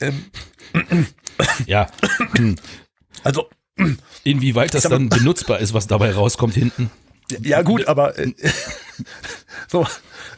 Ja. 1.66 1.90
Also, 3.22 3.50
Inwieweit 4.24 4.72
das 4.72 4.84
dann 4.84 5.10
benutzbar 5.10 5.58
ist, 5.58 5.74
was 5.74 5.86
dabei 5.86 6.12
rauskommt 6.12 6.54
hinten. 6.54 6.90
Ja 7.42 7.62
gut, 7.62 7.88
aber 7.88 8.18
äh, 8.18 8.32
so, 9.68 9.86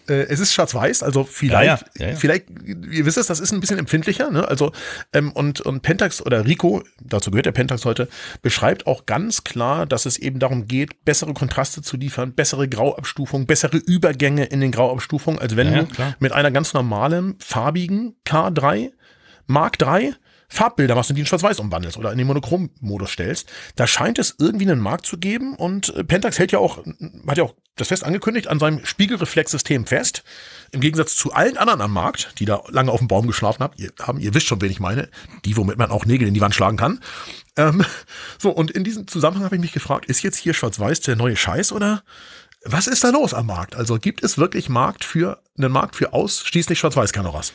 äh, 0.08 0.26
es 0.28 0.40
ist 0.40 0.52
schwarz-weiß, 0.52 1.02
also 1.02 1.24
vielleicht, 1.24 1.82
Ja, 1.96 2.06
ja, 2.06 2.10
ja, 2.10 2.16
vielleicht, 2.16 2.46
ihr 2.66 3.06
wisst 3.06 3.18
es, 3.18 3.26
das 3.26 3.40
ist 3.40 3.52
ein 3.52 3.60
bisschen 3.60 3.78
empfindlicher, 3.78 4.30
ne? 4.30 4.48
Also 4.48 4.72
ähm, 5.12 5.32
und 5.32 5.60
und 5.60 5.82
Pentax 5.82 6.22
oder 6.22 6.46
Rico, 6.46 6.82
dazu 7.00 7.30
gehört 7.30 7.46
der 7.46 7.52
Pentax 7.52 7.84
heute, 7.84 8.08
beschreibt 8.42 8.86
auch 8.86 9.06
ganz 9.06 9.44
klar, 9.44 9.86
dass 9.86 10.06
es 10.06 10.16
eben 10.16 10.38
darum 10.38 10.66
geht, 10.66 11.04
bessere 11.04 11.34
Kontraste 11.34 11.82
zu 11.82 11.96
liefern, 11.96 12.32
bessere 12.32 12.68
Grauabstufung, 12.68 13.46
bessere 13.46 13.76
Übergänge 13.76 14.44
in 14.44 14.60
den 14.60 14.72
Grauabstufungen, 14.72 15.40
als 15.40 15.56
wenn 15.56 15.72
du 15.72 15.88
mit 16.18 16.32
einer 16.32 16.50
ganz 16.50 16.74
normalen 16.74 17.36
farbigen 17.40 18.16
K3 18.26 18.92
Mark 19.46 19.80
III 19.80 20.14
Farbbilder 20.50 20.94
machst 20.94 21.10
und 21.10 21.16
die 21.16 21.20
in 21.20 21.26
Schwarz-Weiß 21.26 21.60
umwandelst 21.60 21.98
oder 21.98 22.10
in 22.10 22.18
den 22.18 22.26
Monochrom-Modus 22.26 23.10
stellst. 23.10 23.48
Da 23.76 23.86
scheint 23.86 24.18
es 24.18 24.34
irgendwie 24.38 24.70
einen 24.70 24.80
Markt 24.80 25.04
zu 25.04 25.18
geben 25.18 25.54
und 25.54 25.94
äh, 25.94 26.04
Pentax 26.04 26.38
hält 26.38 26.52
ja 26.52 26.58
auch, 26.58 26.84
hat 27.26 27.36
ja 27.36 27.44
auch 27.44 27.54
das 27.76 27.88
fest 27.88 28.02
angekündigt, 28.02 28.48
an 28.48 28.58
seinem 28.58 28.84
Spiegelreflexsystem 28.84 29.86
fest. 29.86 30.24
Im 30.72 30.80
Gegensatz 30.80 31.16
zu 31.16 31.32
allen 31.32 31.58
anderen 31.58 31.82
am 31.82 31.92
Markt, 31.92 32.32
die 32.38 32.44
da 32.44 32.62
lange 32.68 32.90
auf 32.90 32.98
dem 32.98 33.08
Baum 33.08 33.26
geschlafen 33.26 33.62
haben, 33.62 33.74
ihr, 33.76 33.92
haben, 34.00 34.18
ihr 34.20 34.34
wisst 34.34 34.46
schon, 34.46 34.60
wen 34.60 34.70
ich 34.70 34.80
meine, 34.80 35.08
die, 35.44 35.56
womit 35.56 35.78
man 35.78 35.90
auch 35.90 36.06
Nägel 36.06 36.26
in 36.26 36.34
die 36.34 36.40
Wand 36.40 36.54
schlagen 36.54 36.78
kann. 36.78 37.00
Ähm, 37.56 37.84
so, 38.38 38.50
und 38.50 38.70
in 38.70 38.84
diesem 38.84 39.06
Zusammenhang 39.06 39.44
habe 39.44 39.56
ich 39.56 39.60
mich 39.60 39.72
gefragt, 39.72 40.06
ist 40.06 40.22
jetzt 40.22 40.38
hier 40.38 40.54
Schwarz-Weiß 40.54 41.00
der 41.00 41.16
neue 41.16 41.36
Scheiß 41.36 41.72
oder 41.72 42.02
was 42.64 42.86
ist 42.86 43.04
da 43.04 43.10
los 43.10 43.34
am 43.34 43.46
Markt? 43.46 43.76
Also 43.76 43.98
gibt 43.98 44.22
es 44.24 44.38
wirklich 44.38 44.68
Markt 44.68 45.04
für 45.04 45.40
einen 45.56 45.70
Markt 45.70 45.94
für 45.94 46.12
ausschließlich 46.12 46.78
Schwarz-Weiß-Kameras? 46.78 47.52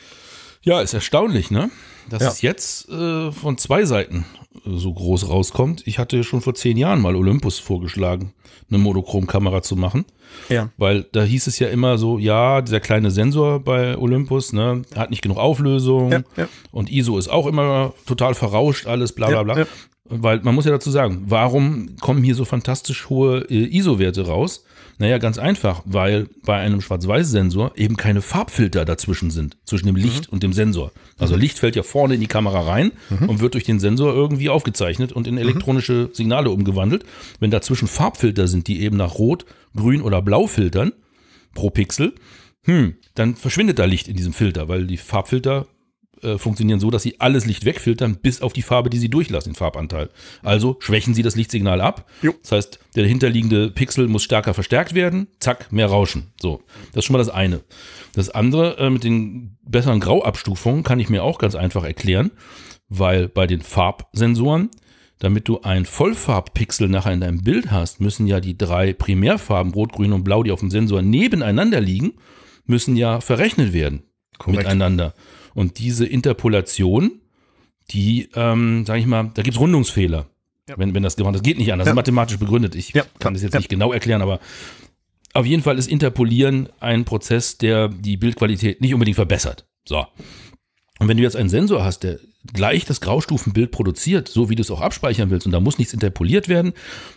Ja, 0.64 0.80
ist 0.80 0.94
erstaunlich, 0.94 1.50
ne? 1.50 1.70
Dass 2.10 2.22
Ja. 2.22 2.28
es 2.28 2.42
jetzt 2.42 2.88
äh, 2.90 3.32
von 3.32 3.56
zwei 3.58 3.84
Seiten 3.84 4.24
äh, 4.66 4.70
so 4.76 4.92
groß 4.92 5.28
rauskommt. 5.28 5.82
Ich 5.86 5.98
hatte 5.98 6.24
schon 6.24 6.40
vor 6.40 6.54
zehn 6.54 6.76
Jahren 6.76 7.00
mal 7.00 7.16
Olympus 7.16 7.58
vorgeschlagen, 7.58 8.32
eine 8.70 8.78
Monochrom-Kamera 8.78 9.62
zu 9.62 9.76
machen. 9.76 10.04
Ja. 10.48 10.70
Weil 10.76 11.04
da 11.12 11.22
hieß 11.22 11.46
es 11.46 11.58
ja 11.58 11.68
immer 11.68 11.96
so, 11.98 12.18
ja, 12.18 12.60
dieser 12.60 12.80
kleine 12.80 13.10
Sensor 13.10 13.60
bei 13.60 13.96
Olympus, 13.96 14.52
ne, 14.52 14.82
hat 14.96 15.10
nicht 15.10 15.22
genug 15.22 15.38
Auflösung 15.38 16.10
Ja, 16.12 16.22
ja. 16.36 16.48
und 16.72 16.90
ISO 16.90 17.18
ist 17.18 17.28
auch 17.28 17.46
immer 17.46 17.94
total 18.06 18.34
verrauscht, 18.34 18.86
alles 18.86 19.12
bla 19.12 19.28
bla 19.28 19.42
bla. 19.42 19.66
Weil 20.06 20.40
man 20.42 20.54
muss 20.54 20.66
ja 20.66 20.70
dazu 20.72 20.90
sagen, 20.90 21.24
warum 21.28 21.96
kommen 22.00 22.22
hier 22.22 22.34
so 22.34 22.44
fantastisch 22.44 23.08
hohe 23.08 23.38
äh, 23.48 23.64
ISO-Werte 23.78 24.26
raus? 24.26 24.64
Naja, 24.98 25.18
ganz 25.18 25.38
einfach, 25.38 25.82
weil 25.84 26.28
bei 26.44 26.56
einem 26.58 26.80
Schwarz-Weiß-Sensor 26.80 27.72
eben 27.76 27.96
keine 27.96 28.22
Farbfilter 28.22 28.84
dazwischen 28.84 29.30
sind, 29.30 29.56
zwischen 29.64 29.86
dem 29.86 29.96
Licht 29.96 30.28
und 30.28 30.42
dem 30.42 30.52
Sensor. 30.52 30.92
Also 31.18 31.36
Licht 31.36 31.58
fällt 31.58 31.76
ja 31.76 31.82
vorne 31.82 32.14
in 32.14 32.20
die 32.20 32.26
Kamera 32.26 32.60
rein 32.60 32.92
und 33.26 33.40
wird 33.40 33.54
durch 33.54 33.64
den 33.64 33.80
Sensor 33.80 34.14
irgendwie 34.14 34.50
aufgezeichnet 34.50 35.12
und 35.12 35.26
in 35.26 35.38
elektronische 35.38 36.10
Signale 36.12 36.50
umgewandelt. 36.50 37.04
Wenn 37.40 37.50
dazwischen 37.50 37.88
Farbfilter 37.88 38.46
sind, 38.46 38.68
die 38.68 38.82
eben 38.82 38.96
nach 38.96 39.14
Rot, 39.16 39.46
Grün 39.76 40.02
oder 40.02 40.22
Blau 40.22 40.46
filtern 40.46 40.92
pro 41.54 41.70
Pixel, 41.70 42.14
hm, 42.64 42.94
dann 43.14 43.36
verschwindet 43.36 43.78
da 43.78 43.84
Licht 43.84 44.08
in 44.08 44.16
diesem 44.16 44.32
Filter, 44.32 44.68
weil 44.68 44.86
die 44.86 44.96
Farbfilter 44.96 45.66
äh, 46.24 46.38
funktionieren 46.38 46.80
so, 46.80 46.90
dass 46.90 47.02
sie 47.02 47.20
alles 47.20 47.46
Licht 47.46 47.64
wegfiltern, 47.64 48.16
bis 48.16 48.42
auf 48.42 48.52
die 48.52 48.62
Farbe, 48.62 48.90
die 48.90 48.98
sie 48.98 49.08
durchlassen, 49.08 49.52
den 49.52 49.56
Farbanteil. 49.56 50.10
Also 50.42 50.76
schwächen 50.80 51.14
sie 51.14 51.22
das 51.22 51.36
Lichtsignal 51.36 51.80
ab. 51.80 52.10
Jo. 52.22 52.34
Das 52.42 52.52
heißt, 52.52 52.78
der 52.96 53.06
hinterliegende 53.06 53.70
Pixel 53.70 54.08
muss 54.08 54.22
stärker 54.22 54.54
verstärkt 54.54 54.94
werden. 54.94 55.28
Zack, 55.40 55.72
mehr 55.72 55.86
Rauschen. 55.86 56.32
So, 56.40 56.62
das 56.92 57.02
ist 57.02 57.04
schon 57.06 57.14
mal 57.14 57.18
das 57.18 57.30
eine. 57.30 57.60
Das 58.14 58.30
andere 58.30 58.78
äh, 58.78 58.90
mit 58.90 59.04
den 59.04 59.56
besseren 59.62 60.00
Grauabstufungen 60.00 60.82
kann 60.82 61.00
ich 61.00 61.08
mir 61.08 61.22
auch 61.22 61.38
ganz 61.38 61.54
einfach 61.54 61.84
erklären, 61.84 62.30
weil 62.88 63.28
bei 63.28 63.46
den 63.46 63.60
Farbsensoren 63.60 64.70
damit 65.18 65.48
du 65.48 65.62
ein 65.62 65.86
Vollfarbpixel 65.86 66.88
nachher 66.88 67.12
in 67.12 67.20
deinem 67.20 67.42
Bild 67.42 67.70
hast, 67.70 68.00
müssen 68.00 68.26
ja 68.26 68.40
die 68.40 68.58
drei 68.58 68.92
Primärfarben, 68.92 69.72
Rot, 69.72 69.92
Grün 69.92 70.12
und 70.12 70.24
Blau, 70.24 70.42
die 70.42 70.50
auf 70.50 70.60
dem 70.60 70.70
Sensor 70.70 71.00
nebeneinander 71.02 71.80
liegen, 71.80 72.14
müssen 72.66 72.96
ja 72.96 73.20
verrechnet 73.20 73.72
werden 73.72 74.02
Korrekt. 74.38 74.64
miteinander. 74.64 75.14
Und 75.54 75.78
diese 75.78 76.04
Interpolation, 76.06 77.20
die, 77.90 78.28
ähm, 78.34 78.84
sag 78.86 78.98
ich 78.98 79.06
mal, 79.06 79.30
da 79.34 79.42
gibt's 79.42 79.58
Rundungsfehler. 79.60 80.26
Wenn, 80.76 80.94
wenn 80.94 81.02
das 81.02 81.16
gemacht 81.16 81.34
Das 81.34 81.42
geht 81.42 81.58
nicht 81.58 81.72
anders. 81.72 81.84
Das 81.84 81.90
Ja. 81.90 81.92
ist 81.92 81.96
mathematisch 81.96 82.38
begründet. 82.38 82.74
Ich 82.74 82.94
Ja, 82.94 83.04
kann 83.18 83.34
das 83.34 83.42
jetzt 83.42 83.52
Ja. 83.52 83.60
nicht 83.60 83.68
genau 83.68 83.92
erklären, 83.92 84.22
aber 84.22 84.40
auf 85.34 85.44
jeden 85.46 85.62
Fall 85.62 85.78
ist 85.78 85.88
Interpolieren 85.88 86.68
ein 86.80 87.04
Prozess, 87.04 87.58
der 87.58 87.88
die 87.88 88.16
Bildqualität 88.16 88.80
nicht 88.80 88.94
unbedingt 88.94 89.16
verbessert. 89.16 89.66
So. 89.86 90.06
Und 91.00 91.08
wenn 91.08 91.16
du 91.18 91.22
jetzt 91.22 91.36
einen 91.36 91.48
Sensor 91.50 91.84
hast, 91.84 92.00
der 92.04 92.18
gleich 92.52 92.84
das 92.86 93.00
Graustufenbild 93.00 93.70
produziert, 93.72 94.28
so 94.28 94.48
wie 94.48 94.54
du 94.54 94.62
es 94.62 94.70
auch 94.70 94.80
abspeichern 94.80 95.28
willst, 95.30 95.44
und 95.44 95.52
da 95.52 95.60
muss 95.60 95.76
nichts 95.78 95.92
interpoliert 95.92 96.48
werden, 96.48 96.72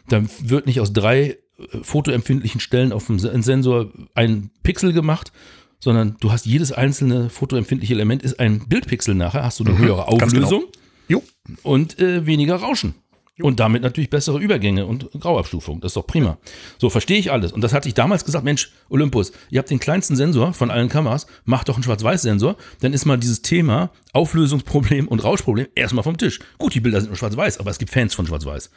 dann 0.09 0.29
wird 0.41 0.65
nicht 0.65 0.81
aus 0.81 0.91
drei 0.91 1.37
äh, 1.59 1.77
fotoempfindlichen 1.83 2.59
Stellen 2.59 2.91
auf 2.91 3.05
dem 3.07 3.19
Se- 3.19 3.41
Sensor 3.41 3.91
ein 4.13 4.49
Pixel 4.63 4.91
gemacht, 4.93 5.31
sondern 5.79 6.17
du 6.19 6.31
hast 6.31 6.45
jedes 6.45 6.71
einzelne 6.71 7.29
fotoempfindliche 7.29 7.93
Element 7.93 8.23
ist 8.23 8.39
ein 8.39 8.67
Bildpixel 8.67 9.15
nachher, 9.15 9.43
hast 9.43 9.59
du 9.59 9.65
eine 9.65 9.77
höhere 9.77 10.05
Mhm. 10.11 10.17
ganz 10.17 10.33
genau. 10.33 10.45
Auflösung 10.47 10.65
Jo. 11.07 11.23
und 11.63 11.99
äh, 11.99 12.25
weniger 12.25 12.55
Rauschen. 12.57 12.95
Und 13.39 13.59
damit 13.59 13.83
natürlich 13.83 14.09
bessere 14.09 14.39
Übergänge 14.39 14.87
und 14.87 15.11
Grauabstufung. 15.11 15.79
Das 15.79 15.91
ist 15.91 15.95
doch 15.95 16.07
prima. 16.07 16.39
So 16.79 16.89
verstehe 16.89 17.19
ich 17.19 17.31
alles. 17.31 17.51
Und 17.51 17.61
das 17.61 17.71
hatte 17.71 17.87
ich 17.87 17.93
damals 17.93 18.25
gesagt, 18.25 18.43
Mensch, 18.43 18.71
Olympus, 18.89 19.31
ihr 19.51 19.59
habt 19.59 19.69
den 19.69 19.77
kleinsten 19.77 20.15
Sensor 20.15 20.53
von 20.55 20.71
allen 20.71 20.89
Kameras, 20.89 21.27
macht 21.45 21.69
doch 21.69 21.75
einen 21.75 21.83
Schwarz-Weiß-Sensor, 21.83 22.55
dann 22.81 22.93
ist 22.93 23.05
mal 23.05 23.17
dieses 23.17 23.43
Thema 23.43 23.91
Auflösungsproblem 24.13 25.07
und 25.07 25.23
Rauschproblem 25.23 25.67
erstmal 25.75 26.03
vom 26.03 26.17
Tisch. 26.17 26.39
Gut, 26.57 26.73
die 26.73 26.79
Bilder 26.79 26.99
sind 26.99 27.11
nur 27.11 27.17
schwarz-weiß, 27.17 27.59
aber 27.59 27.69
es 27.69 27.77
gibt 27.77 27.91
Fans 27.91 28.15
von 28.15 28.25
schwarz-weiß. 28.25 28.71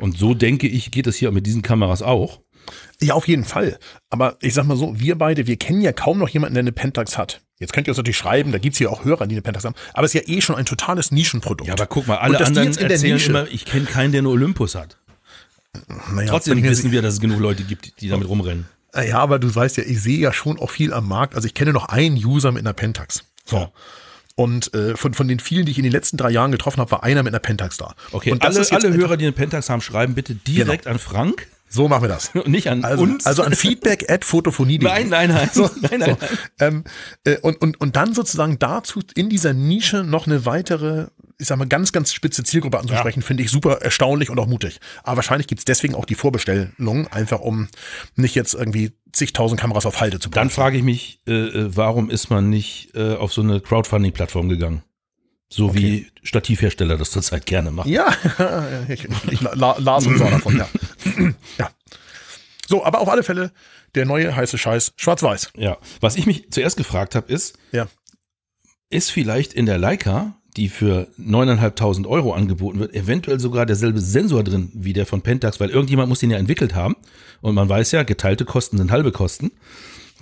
Und 0.00 0.18
so 0.18 0.34
denke 0.34 0.66
ich, 0.66 0.90
geht 0.90 1.06
es 1.06 1.14
hier 1.14 1.30
mit 1.30 1.46
diesen 1.46 1.62
Kameras 1.62 2.02
auch. 2.02 2.40
Ja, 3.02 3.14
auf 3.14 3.26
jeden 3.28 3.44
Fall. 3.44 3.78
Aber 4.10 4.36
ich 4.40 4.54
sag 4.54 4.64
mal 4.66 4.76
so, 4.76 4.98
wir 5.00 5.16
beide, 5.16 5.46
wir 5.46 5.56
kennen 5.56 5.80
ja 5.80 5.92
kaum 5.92 6.18
noch 6.18 6.28
jemanden, 6.28 6.54
der 6.54 6.62
eine 6.62 6.72
Pentax 6.72 7.16
hat. 7.16 7.40
Jetzt 7.58 7.72
könnt 7.72 7.86
ihr 7.86 7.92
uns 7.92 7.98
natürlich 7.98 8.16
schreiben, 8.16 8.52
da 8.52 8.58
gibt's 8.58 8.78
hier 8.78 8.90
auch 8.90 9.04
Hörer, 9.04 9.26
die 9.26 9.34
eine 9.34 9.42
Pentax 9.42 9.64
haben. 9.64 9.74
Aber 9.94 10.04
es 10.06 10.14
ist 10.14 10.26
ja 10.28 10.34
eh 10.34 10.40
schon 10.40 10.56
ein 10.56 10.64
totales 10.66 11.10
Nischenprodukt. 11.10 11.68
Ja, 11.68 11.74
aber 11.74 11.86
guck 11.86 12.06
mal, 12.06 12.16
alle 12.18 12.38
anderen 12.44 12.66
jetzt 12.66 12.76
in 12.78 12.88
der 12.88 12.96
erzählen 12.96 13.18
Nische- 13.18 13.28
immer, 13.30 13.46
ich 13.48 13.64
kenne 13.64 13.84
keinen, 13.86 14.12
der 14.12 14.20
eine 14.20 14.28
Olympus 14.28 14.74
hat. 14.74 14.96
naja, 16.12 16.28
Trotzdem 16.30 16.62
wissen 16.62 16.90
wir, 16.92 17.02
dass 17.02 17.14
es 17.14 17.20
genug 17.20 17.40
Leute 17.40 17.62
gibt, 17.64 18.00
die 18.00 18.08
damit 18.08 18.28
rumrennen. 18.28 18.66
Äh, 18.94 19.08
Ja, 19.10 19.18
aber 19.18 19.38
du 19.38 19.54
weißt 19.54 19.76
ja, 19.76 19.84
ich 19.84 20.02
sehe 20.02 20.18
ja 20.18 20.32
schon 20.32 20.58
auch 20.58 20.70
viel 20.70 20.92
am 20.92 21.06
Markt. 21.08 21.34
Also 21.34 21.46
ich 21.46 21.54
kenne 21.54 21.72
noch 21.72 21.86
einen 21.90 22.16
User 22.16 22.50
mit 22.52 22.60
einer 22.62 22.72
Pentax. 22.72 23.24
So. 23.44 23.56
Ja. 23.56 23.70
Und 24.36 24.72
äh, 24.74 24.96
von, 24.96 25.12
von 25.12 25.28
den 25.28 25.38
vielen, 25.38 25.66
die 25.66 25.72
ich 25.72 25.78
in 25.78 25.84
den 25.84 25.92
letzten 25.92 26.16
drei 26.16 26.30
Jahren 26.30 26.50
getroffen 26.50 26.80
habe, 26.80 26.90
war 26.92 27.02
einer 27.04 27.22
mit 27.22 27.32
einer 27.34 27.40
Pentax 27.40 27.76
da. 27.76 27.94
Okay, 28.12 28.32
und 28.32 28.42
alle, 28.42 28.66
alle 28.70 28.92
Hörer, 28.94 29.16
die 29.18 29.26
eine 29.26 29.32
Pentax 29.32 29.68
haben, 29.68 29.82
schreiben 29.82 30.14
bitte 30.14 30.34
direkt 30.34 30.86
an 30.86 30.98
Frank 30.98 31.46
So 31.72 31.86
machen 31.88 32.02
wir 32.02 32.08
das. 32.08 32.30
und 32.34 32.48
nicht 32.48 32.68
an 32.68 32.84
Also, 32.84 33.04
uns. 33.04 33.26
also 33.26 33.42
an 33.44 33.54
Feedback 33.54 34.10
at 34.10 34.24
Fotophonie.de. 34.24 34.88
nein, 34.88 35.08
nein, 35.08 35.30
nein. 35.30 35.48
So, 35.52 35.70
nein, 35.80 36.00
nein, 36.00 36.16
so. 36.20 36.64
Ähm, 36.66 36.84
äh, 37.24 37.38
und, 37.38 37.60
und, 37.62 37.80
und 37.80 37.94
dann 37.96 38.12
sozusagen 38.12 38.58
dazu 38.58 39.00
in 39.14 39.28
dieser 39.30 39.52
Nische 39.52 40.02
noch 40.02 40.26
eine 40.26 40.44
weitere, 40.46 41.06
ich 41.38 41.46
sag 41.46 41.58
mal, 41.58 41.68
ganz, 41.68 41.92
ganz 41.92 42.12
spitze 42.12 42.42
Zielgruppe 42.42 42.80
anzusprechen, 42.80 43.22
finde 43.22 43.44
ich 43.44 43.50
super 43.50 43.80
erstaunlich 43.82 44.30
und 44.30 44.38
auch 44.40 44.48
mutig. 44.48 44.80
Aber 45.04 45.16
wahrscheinlich 45.18 45.46
gibt's 45.46 45.64
deswegen 45.64 45.94
auch 45.94 46.04
die 46.06 46.16
Vorbestellung, 46.16 47.06
einfach 47.08 47.38
um 47.40 47.68
nicht 48.16 48.34
jetzt 48.34 48.54
irgendwie 48.54 48.90
zigtausend 49.12 49.60
Kameras 49.60 49.86
auf 49.86 50.00
Halde 50.00 50.18
zu 50.18 50.28
bauen. 50.28 50.40
Dann 50.40 50.50
frage 50.50 50.76
ich 50.76 50.82
mich, 50.82 51.20
äh, 51.28 51.32
äh, 51.32 51.76
warum 51.76 52.10
ist 52.10 52.30
man 52.30 52.50
nicht 52.50 52.90
äh, 52.94 53.14
auf 53.14 53.32
so 53.32 53.42
eine 53.42 53.60
Crowdfunding-Plattform 53.60 54.48
gegangen? 54.48 54.82
So 55.52 55.74
wie 55.74 56.06
Stativhersteller 56.22 56.96
das 56.96 57.10
zurzeit 57.10 57.44
gerne 57.44 57.72
machen. 57.72 57.90
Ja, 57.90 58.06
ich, 58.88 59.08
ich 59.32 59.40
la, 59.40 59.76
las 59.78 60.06
und 60.06 60.16
sah 60.16 60.30
davon, 60.30 60.56
ja. 60.58 60.68
ja. 61.58 61.70
So, 62.68 62.84
aber 62.84 63.00
auf 63.00 63.08
alle 63.08 63.22
Fälle 63.22 63.52
der 63.94 64.06
neue 64.06 64.34
heiße 64.36 64.56
Scheiß 64.58 64.92
schwarz-weiß. 64.96 65.52
Ja. 65.56 65.76
Was 66.00 66.16
ich 66.16 66.26
mich 66.26 66.50
zuerst 66.52 66.76
gefragt 66.76 67.14
habe, 67.14 67.32
ist, 67.32 67.58
Ja. 67.72 67.88
ist 68.88 69.10
vielleicht 69.10 69.52
in 69.52 69.66
der 69.66 69.78
Leica, 69.78 70.36
die 70.56 70.68
für 70.68 71.08
9.500 71.18 72.06
Euro 72.06 72.32
angeboten 72.32 72.78
wird, 72.78 72.94
eventuell 72.94 73.40
sogar 73.40 73.66
derselbe 73.66 74.00
Sensor 74.00 74.44
drin 74.44 74.70
wie 74.74 74.92
der 74.92 75.06
von 75.06 75.22
Pentax, 75.22 75.58
weil 75.60 75.70
irgendjemand 75.70 76.08
muss 76.08 76.20
den 76.20 76.30
ja 76.30 76.38
entwickelt 76.38 76.74
haben. 76.74 76.96
Und 77.40 77.54
man 77.54 77.68
weiß 77.68 77.92
ja, 77.92 78.02
geteilte 78.04 78.44
Kosten 78.44 78.78
sind 78.78 78.90
halbe 78.92 79.12
Kosten. 79.12 79.50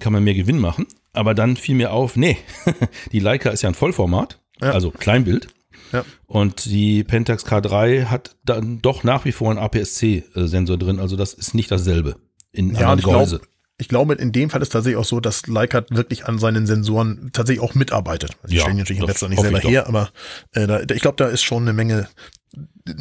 Kann 0.01 0.13
man 0.13 0.23
mehr 0.25 0.35
Gewinn 0.35 0.59
machen. 0.59 0.87
Aber 1.13 1.35
dann 1.35 1.57
fiel 1.57 1.75
mir 1.75 1.93
auf, 1.93 2.17
nee, 2.17 2.39
die 3.13 3.21
Leica 3.21 3.51
ist 3.51 3.63
ja 3.63 3.69
ein 3.71 3.75
Vollformat, 3.75 4.39
Ja. 4.63 4.71
also 4.71 4.91
Kleinbild. 4.91 5.49
Ja. 5.93 6.05
Und 6.27 6.65
die 6.67 7.05
Pentax 7.05 7.45
K3 7.47 8.07
hat 8.07 8.37
dann 8.45 8.81
doch 8.83 9.05
nach 9.05 9.25
wie 9.25 9.33
vor 9.33 9.51
einen 9.51 9.59
APS-C-Sensor 9.59 10.77
drin. 10.79 10.99
Also 11.01 11.17
das 11.17 11.33
ist 11.35 11.55
nicht 11.55 11.71
dasselbe 11.71 12.17
in 12.53 12.71
Ja, 12.75 12.81
anderen 12.91 12.99
ich 13.01 13.05
Gehäuse. 13.05 13.37
glaube, 13.39 13.49
ich 13.81 13.89
glaube, 13.89 14.15
in 14.15 14.33
dem 14.33 14.51
Fall 14.51 14.61
ist 14.61 14.71
tatsächlich 14.71 14.97
auch 14.99 15.05
so, 15.05 15.21
dass 15.21 15.47
Leica 15.47 15.85
wirklich 15.91 16.27
an 16.27 16.39
seinen 16.39 16.67
Sensoren 16.67 17.31
tatsächlich 17.33 17.63
auch 17.63 17.75
mitarbeitet. 17.75 18.33
Die 18.49 18.57
Ja, 18.57 18.63
stellen 18.63 18.77
die 18.77 18.83
natürlich 18.83 19.01
im 19.03 19.07
noch 19.09 19.29
nicht 19.29 19.41
selber 19.41 19.61
her, 19.61 19.87
aber 19.87 20.11
äh, 20.53 20.67
da, 20.67 20.81
ich 20.81 21.01
glaube, 21.01 21.17
da 21.17 21.27
ist 21.29 21.43
schon 21.43 21.63
eine 21.63 21.73
Menge 21.73 22.09
äh, 22.89 22.93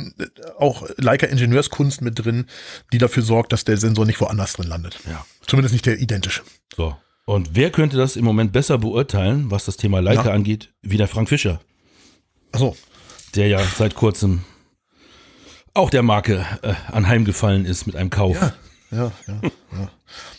auch 0.59 0.87
Leica 0.97 1.25
Ingenieurskunst 1.27 2.01
mit 2.01 2.23
drin, 2.23 2.45
die 2.93 2.97
dafür 2.99 3.23
sorgt, 3.23 3.53
dass 3.53 3.63
der 3.65 3.77
Sensor 3.77 4.05
nicht 4.05 4.21
woanders 4.21 4.53
drin 4.53 4.67
landet. 4.67 4.99
Ja. 5.09 5.25
Zumindest 5.47 5.73
nicht 5.73 5.85
der 5.85 5.99
identische. 5.99 6.41
So. 6.75 6.95
Und 7.25 7.49
wer 7.55 7.71
könnte 7.71 7.97
das 7.97 8.15
im 8.15 8.23
Moment 8.23 8.53
besser 8.53 8.77
beurteilen, 8.77 9.49
was 9.51 9.65
das 9.65 9.77
Thema 9.77 9.99
Leica 9.99 10.25
Ja. 10.25 10.31
angeht, 10.31 10.73
wie 10.81 10.97
der 10.97 11.07
Frank 11.07 11.27
Fischer, 11.29 11.59
Achso, 12.57 12.75
der 13.35 13.49
ja 13.49 13.59
seit 13.59 13.93
kurzem 13.93 14.41
auch 15.75 15.91
der 15.91 16.01
Marke 16.01 16.43
äh, 16.63 16.73
anheimgefallen 16.91 17.65
ist 17.65 17.85
mit 17.85 17.95
einem 17.95 18.09
Kauf. 18.09 18.41
ja, 18.41 18.51
ja, 18.91 19.11
ja, 19.27 19.41
ja. 19.73 19.89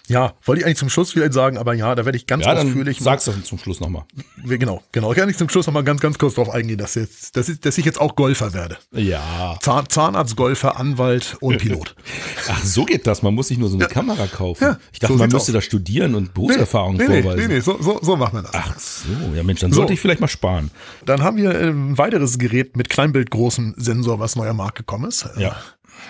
Ja, 0.08 0.32
wollte 0.46 0.60
ich 0.60 0.64
eigentlich 0.66 0.78
zum 0.78 0.88
Schluss 0.88 1.12
vielleicht 1.12 1.34
sagen, 1.34 1.58
aber 1.58 1.74
ja, 1.74 1.94
da 1.94 2.06
werde 2.06 2.16
ich 2.16 2.26
ganz 2.26 2.46
Ja, 2.46 2.54
dann 2.54 2.68
ausführlich. 2.68 2.98
sag's 3.00 3.26
doch 3.26 3.42
zum 3.42 3.58
Schluss 3.58 3.80
nochmal. 3.80 4.04
Genau, 4.42 4.82
genau. 4.90 5.10
Ich 5.12 5.18
kann 5.18 5.26
nicht 5.28 5.38
zum 5.38 5.50
Schluss 5.50 5.66
nochmal 5.66 5.84
ganz, 5.84 6.00
ganz 6.00 6.16
kurz 6.18 6.34
darauf 6.36 6.54
eingehen, 6.54 6.78
dass, 6.78 6.94
jetzt, 6.94 7.36
dass, 7.36 7.50
ich, 7.50 7.60
dass 7.60 7.76
ich 7.76 7.84
jetzt 7.84 8.00
auch 8.00 8.16
Golfer 8.16 8.54
werde. 8.54 8.78
Ja. 8.92 9.58
Zahn, 9.60 9.86
Zahnarzt, 9.90 10.36
Golfer, 10.36 10.78
Anwalt 10.78 11.36
und 11.40 11.58
Pilot. 11.58 11.94
Ach, 12.48 12.64
so 12.64 12.86
geht 12.86 13.06
das. 13.06 13.20
Man 13.22 13.34
muss 13.34 13.48
sich 13.48 13.58
nur 13.58 13.68
so 13.68 13.76
eine 13.76 13.86
Kamera 13.88 14.26
kaufen. 14.26 14.64
Ja, 14.64 14.78
ich 14.92 14.98
dachte, 15.00 15.12
so 15.12 15.18
man 15.18 15.28
müsste 15.30 15.50
aus. 15.52 15.54
da 15.56 15.60
studieren 15.60 16.14
und 16.14 16.32
Berufserfahrung 16.32 16.96
nee, 16.96 17.06
nee, 17.06 17.22
vorweisen. 17.22 17.46
nee, 17.48 17.54
nee, 17.56 17.60
so, 17.60 17.76
so, 17.82 17.98
so 18.02 18.16
machen 18.16 18.38
wir 18.38 18.42
das. 18.44 18.52
Ach 18.54 18.78
so, 18.78 19.34
ja 19.34 19.42
Mensch, 19.42 19.60
dann 19.60 19.72
So. 19.72 19.76
sollte 19.80 19.92
ich 19.92 20.00
vielleicht 20.00 20.22
mal 20.22 20.28
sparen. 20.28 20.70
Dann 21.04 21.22
haben 21.22 21.36
wir 21.36 21.50
äh, 21.54 21.68
ein 21.68 21.98
weiteres 21.98 22.38
Gerät 22.38 22.78
mit 22.78 22.88
Kleinbild 22.88 23.30
großem 23.30 23.74
Sensor, 23.76 24.18
was 24.20 24.36
neuer 24.36 24.54
Markt 24.54 24.78
gekommen 24.78 25.04
ist. 25.06 25.28
Ja. 25.36 25.54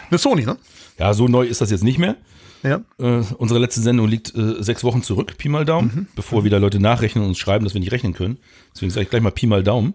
Eine 0.09 0.19
Sony, 0.19 0.45
ne? 0.47 0.57
Ja, 0.99 1.15
so 1.15 1.29
neu 1.29 1.47
ist 1.47 1.61
das 1.61 1.71
jetzt 1.71 1.85
nicht 1.85 1.99
mehr. 1.99 2.17
Ja. 2.65 2.81
Äh, 2.99 3.23
unsere 3.39 3.61
letzte 3.61 3.81
Sendung 3.81 4.09
liegt 4.09 4.35
äh, 4.35 4.61
sechs 4.61 4.83
Wochen 4.83 5.05
zurück, 5.05 5.37
Pi 5.39 5.49
mal 5.49 5.65
Daumen, 5.65 5.93
Mhm. 5.95 6.07
bevor 6.17 6.43
wieder 6.43 6.59
Leute 6.59 6.81
nachrechnen 6.81 7.23
und 7.23 7.31
uns 7.31 7.39
schreiben, 7.39 7.65
dass 7.65 7.73
wir 7.73 7.81
nicht 7.81 7.93
rechnen 7.93 8.15
können. 8.15 8.39
Deswegen 8.75 8.91
sage 8.91 9.05
ich 9.05 9.11
gleich 9.11 9.23
mal 9.23 9.31
Pi 9.31 9.47
mal 9.47 9.63
Daumen. 9.63 9.95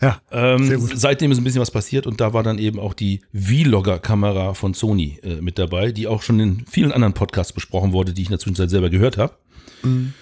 Ja. 0.00 0.20
Ähm, 0.30 0.64
Sehr 0.64 0.76
gut. 0.78 0.92
seitdem 0.94 1.32
ist 1.32 1.38
ein 1.38 1.44
bisschen 1.44 1.60
was 1.60 1.72
passiert 1.72 2.06
und 2.06 2.20
da 2.20 2.32
war 2.32 2.44
dann 2.44 2.58
eben 2.58 2.78
auch 2.78 2.94
die 2.94 3.20
Vlogger-Kamera 3.34 4.54
von 4.54 4.74
Sony 4.74 5.18
äh, 5.24 5.40
mit 5.40 5.58
dabei, 5.58 5.90
die 5.90 6.06
auch 6.06 6.22
schon 6.22 6.38
in 6.38 6.64
vielen 6.70 6.92
anderen 6.92 7.14
Podcasts 7.14 7.52
besprochen 7.52 7.92
wurde, 7.92 8.12
die 8.12 8.22
ich 8.22 8.28
in 8.28 8.32
der 8.32 8.38
Zwischenzeit 8.38 8.70
selber 8.70 8.90
gehört 8.90 9.18
habe. 9.18 9.34
Mhm. 9.82 10.12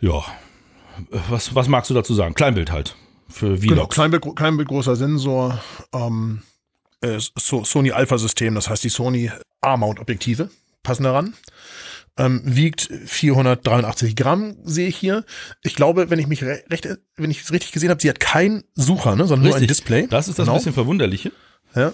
Ja, 0.00 0.24
was, 1.30 1.54
was 1.54 1.68
magst 1.68 1.88
du 1.90 1.94
dazu 1.94 2.14
sagen? 2.14 2.34
Kleinbild 2.34 2.72
halt 2.72 2.96
für 3.28 3.56
Vlogs. 3.58 3.68
Genau, 3.68 3.86
Kleinbild, 3.86 4.24
Kleinbild 4.34 4.68
großer 4.68 4.96
Sensor, 4.96 5.60
ähm, 5.94 6.42
äh, 7.02 7.18
so, 7.18 7.64
Sony 7.64 7.92
Alpha 7.92 8.18
System, 8.18 8.54
das 8.54 8.68
heißt 8.70 8.84
die 8.84 8.88
Sony 8.88 9.30
A-Mount 9.60 10.00
Objektive 10.00 10.50
passen 10.82 11.04
daran. 11.04 11.34
Ähm, 12.18 12.42
wiegt 12.44 12.90
483 13.06 14.16
Gramm, 14.16 14.56
sehe 14.64 14.88
ich 14.88 14.96
hier. 14.96 15.24
Ich 15.62 15.74
glaube, 15.74 16.10
wenn 16.10 16.18
ich 16.18 16.26
mich 16.26 16.42
re 16.44 16.62
recht, 16.70 16.86
wenn 17.16 17.30
ich 17.30 17.40
es 17.42 17.52
richtig 17.52 17.72
gesehen 17.72 17.88
habe, 17.88 18.02
sie 18.02 18.10
hat 18.10 18.20
keinen 18.20 18.64
Sucher, 18.74 19.16
ne, 19.16 19.26
sondern 19.26 19.44
nur 19.46 19.54
ein 19.56 19.60
Richtig. 19.60 19.78
Display. 19.78 20.06
Das 20.08 20.28
ist 20.28 20.38
das 20.38 20.46
Genau. 20.46 20.58
bisschen 20.58 20.74
Verwunderliche. 20.74 21.32
Ja. 21.74 21.92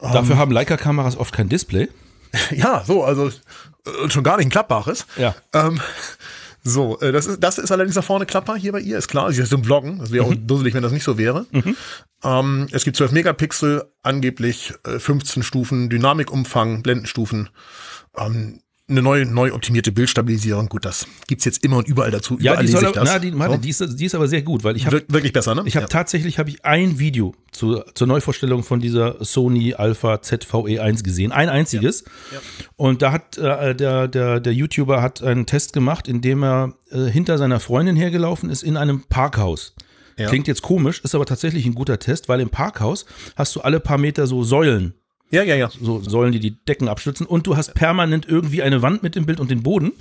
Dafür 0.00 0.36
haben 0.36 0.52
Leica-Kameras 0.52 1.16
oft 1.16 1.32
kein 1.34 1.48
Display. 1.48 1.88
ja, 2.54 2.84
so, 2.86 3.02
also 3.02 3.28
äh, 3.28 4.10
schon 4.10 4.22
gar 4.22 4.36
nicht 4.36 4.46
ein 4.46 4.50
klappbares. 4.50 5.06
Ja. 5.16 5.34
Ähm, 5.52 5.80
so, 6.68 6.98
äh, 7.00 7.12
das 7.12 7.26
ist, 7.26 7.42
das 7.42 7.58
ist 7.58 7.70
allerdings 7.70 7.94
da 7.94 8.02
vorne 8.02 8.26
klappbar 8.26 8.58
hier 8.58 8.72
bei 8.72 8.80
ihr, 8.80 8.98
ist 8.98 9.08
klar. 9.08 9.30
Sie 9.32 9.40
ist 9.40 9.52
im 9.52 9.62
Vloggen. 9.62 9.98
Das 9.98 10.10
wäre 10.10 10.24
auch 10.24 10.34
dusselig, 10.36 10.74
wenn 10.74 10.82
das 10.82 10.92
nicht 10.92 11.04
so 11.04 11.16
wäre. 11.16 11.46
Ähm, 12.24 12.66
es 12.72 12.84
gibt 12.84 12.96
12 12.96 13.12
Megapixel, 13.12 13.84
angeblich 14.02 14.74
äh, 14.84 14.98
15 14.98 15.42
Stufen, 15.42 15.88
Dynamikumfang, 15.88 16.82
Blendenstufen. 16.82 17.50
Ähm, 18.16 18.60
eine 18.88 19.02
neue, 19.02 19.26
neu 19.26 19.52
optimierte 19.52 19.90
Bildstabilisierung. 19.90 20.68
Gut, 20.68 20.84
das 20.84 21.06
gibt's 21.26 21.44
jetzt 21.44 21.64
immer 21.64 21.78
und 21.78 21.88
überall 21.88 22.12
dazu. 22.12 22.38
Ja, 22.40 22.52
überall 22.52 22.66
die, 22.66 22.72
soll, 22.72 22.92
na, 22.94 23.18
die, 23.18 23.36
warte, 23.36 23.54
So. 23.54 23.60
die, 23.60 23.68
ist, 23.70 24.00
die 24.00 24.04
ist 24.04 24.14
aber 24.14 24.28
sehr 24.28 24.42
gut, 24.42 24.62
weil 24.62 24.76
ich 24.76 24.86
habe 24.86 24.98
Wir- 25.00 25.04
wirklich 25.14 25.32
besser, 25.32 25.54
ne? 25.56 25.62
Ich 25.66 25.74
habe 25.74 25.84
ja. 25.84 25.88
tatsächlich 25.88 26.38
habe 26.38 26.50
ich 26.50 26.64
ein 26.64 26.98
Video 27.00 27.34
zu, 27.50 27.82
zur 27.94 28.06
Neuvorstellung 28.06 28.62
von 28.62 28.78
dieser 28.78 29.16
Sony 29.24 29.74
Alpha 29.74 30.14
ZVE1 30.16 31.02
gesehen, 31.02 31.32
ein 31.32 31.48
einziges. 31.48 32.04
Und 32.76 33.02
da 33.02 33.10
hat 33.10 33.36
äh, 33.38 33.74
der 33.74 34.06
der 34.06 34.38
der 34.38 34.52
YouTuber 34.52 35.02
hat 35.02 35.20
einen 35.22 35.46
Test 35.46 35.72
gemacht, 35.72 36.06
in 36.06 36.20
dem 36.20 36.44
er 36.44 36.74
äh, 36.90 37.06
hinter 37.06 37.38
seiner 37.38 37.58
Freundin 37.58 37.96
hergelaufen 37.96 38.50
ist 38.50 38.62
in 38.62 38.76
einem 38.76 39.02
Parkhaus. 39.08 39.74
Ja. 40.18 40.28
Klingt 40.28 40.46
jetzt 40.46 40.62
komisch, 40.62 41.00
ist 41.02 41.14
aber 41.14 41.26
tatsächlich 41.26 41.66
ein 41.66 41.74
guter 41.74 41.98
Test, 41.98 42.28
weil 42.28 42.40
im 42.40 42.48
Parkhaus 42.50 43.04
hast 43.34 43.54
du 43.56 43.60
alle 43.60 43.80
paar 43.80 43.98
Meter 43.98 44.26
so 44.26 44.44
Säulen, 44.44 44.94
Ja, 45.30 45.42
ja, 45.42 45.56
ja. 45.56 45.70
so 45.80 46.00
Säulen, 46.00 46.32
die 46.32 46.40
die 46.40 46.56
Decken 46.64 46.88
abstützen 46.88 47.26
und 47.26 47.46
du 47.46 47.56
hast 47.56 47.74
permanent 47.74 48.26
irgendwie 48.28 48.62
eine 48.62 48.82
Wand 48.82 49.02
mit 49.02 49.14
dem 49.16 49.26
Bild 49.26 49.40
und 49.40 49.50
den 49.50 49.62
Boden. 49.62 49.92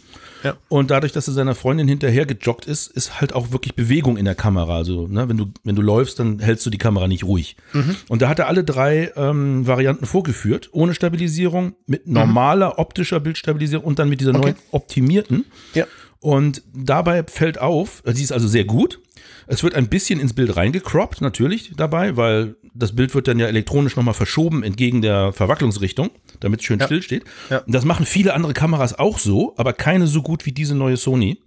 Ja. 0.44 0.56
Und 0.70 0.92
dadurch, 0.92 1.12
dass 1.12 1.28
er 1.28 1.34
seiner 1.34 1.56
Freundin 1.56 1.88
hinterher 1.88 2.28
gejoggt 2.28 2.66
ist, 2.68 2.86
ist 2.92 3.20
halt 3.20 3.34
auch 3.34 3.52
wirklich 3.52 3.74
Bewegung 3.74 4.16
in 4.16 4.26
der 4.26 4.36
Kamera. 4.36 4.76
Also, 4.76 5.08
ne, 5.08 5.28
wenn 5.28 5.38
du, 5.38 5.48
wenn 5.64 5.76
du 5.76 5.82
läufst, 5.82 6.20
dann 6.20 6.38
hältst 6.38 6.64
du 6.68 6.70
die 6.70 6.78
Kamera 6.78 7.08
nicht 7.08 7.24
ruhig. 7.24 7.56
Mhm. 7.74 7.96
Und 8.10 8.22
da 8.22 8.30
hat 8.30 8.38
er 8.38 8.48
alle 8.48 8.64
drei 8.64 9.12
ähm, 9.16 9.66
Varianten 9.66 10.06
vorgeführt, 10.06 10.70
ohne 10.72 10.94
Stabilisierung, 10.94 11.74
mit 11.88 12.06
normaler 12.08 12.78
optischer 12.78 13.20
Bildstabilisierung 13.20 13.84
und 13.84 13.98
dann 13.98 14.08
mit 14.08 14.20
dieser 14.22 14.34
Mhm. 14.34 14.40
Okay. 14.40 14.46
neuen 14.52 14.56
optimierten. 14.72 15.46
Ja. 15.74 15.86
Und 16.20 16.62
dabei 16.76 17.24
fällt 17.24 17.60
auf, 17.60 18.04
sie 18.06 18.24
ist 18.24 18.32
also 18.32 18.48
sehr 18.48 18.66
gut. 18.66 19.00
Es 19.48 19.64
wird 19.64 19.76
ein 19.76 19.88
bisschen 19.88 20.20
ins 20.20 20.34
Bild 20.34 20.56
reingecroppt, 20.56 21.22
natürlich 21.22 21.72
dabei, 21.76 22.18
weil 22.18 22.56
das 22.74 22.96
Bild 22.96 23.14
wird 23.14 23.28
dann 23.28 23.40
ja 23.40 23.48
elektronisch 23.48 23.96
nochmal 23.96 24.14
verschoben 24.14 24.64
entgegen 24.64 25.02
der 25.02 25.34
Verwacklungsrichtung, 25.34 26.10
damit 26.40 26.62
es 26.62 26.66
schön 26.66 26.82
still 26.82 27.02
steht. 27.02 27.24
Ja. 27.50 27.64
Das 27.68 27.86
machen 27.86 28.06
viele 28.06 28.34
andere 28.34 28.54
Kameras 28.54 28.98
auch 28.98 29.20
so, 29.20 29.54
aber 29.58 29.74
keine 29.74 30.08
so 30.08 30.22
gut 30.22 30.46
wie 30.46 30.52
diese 30.52 30.76
neue 30.76 30.98
Sony. 30.98 31.40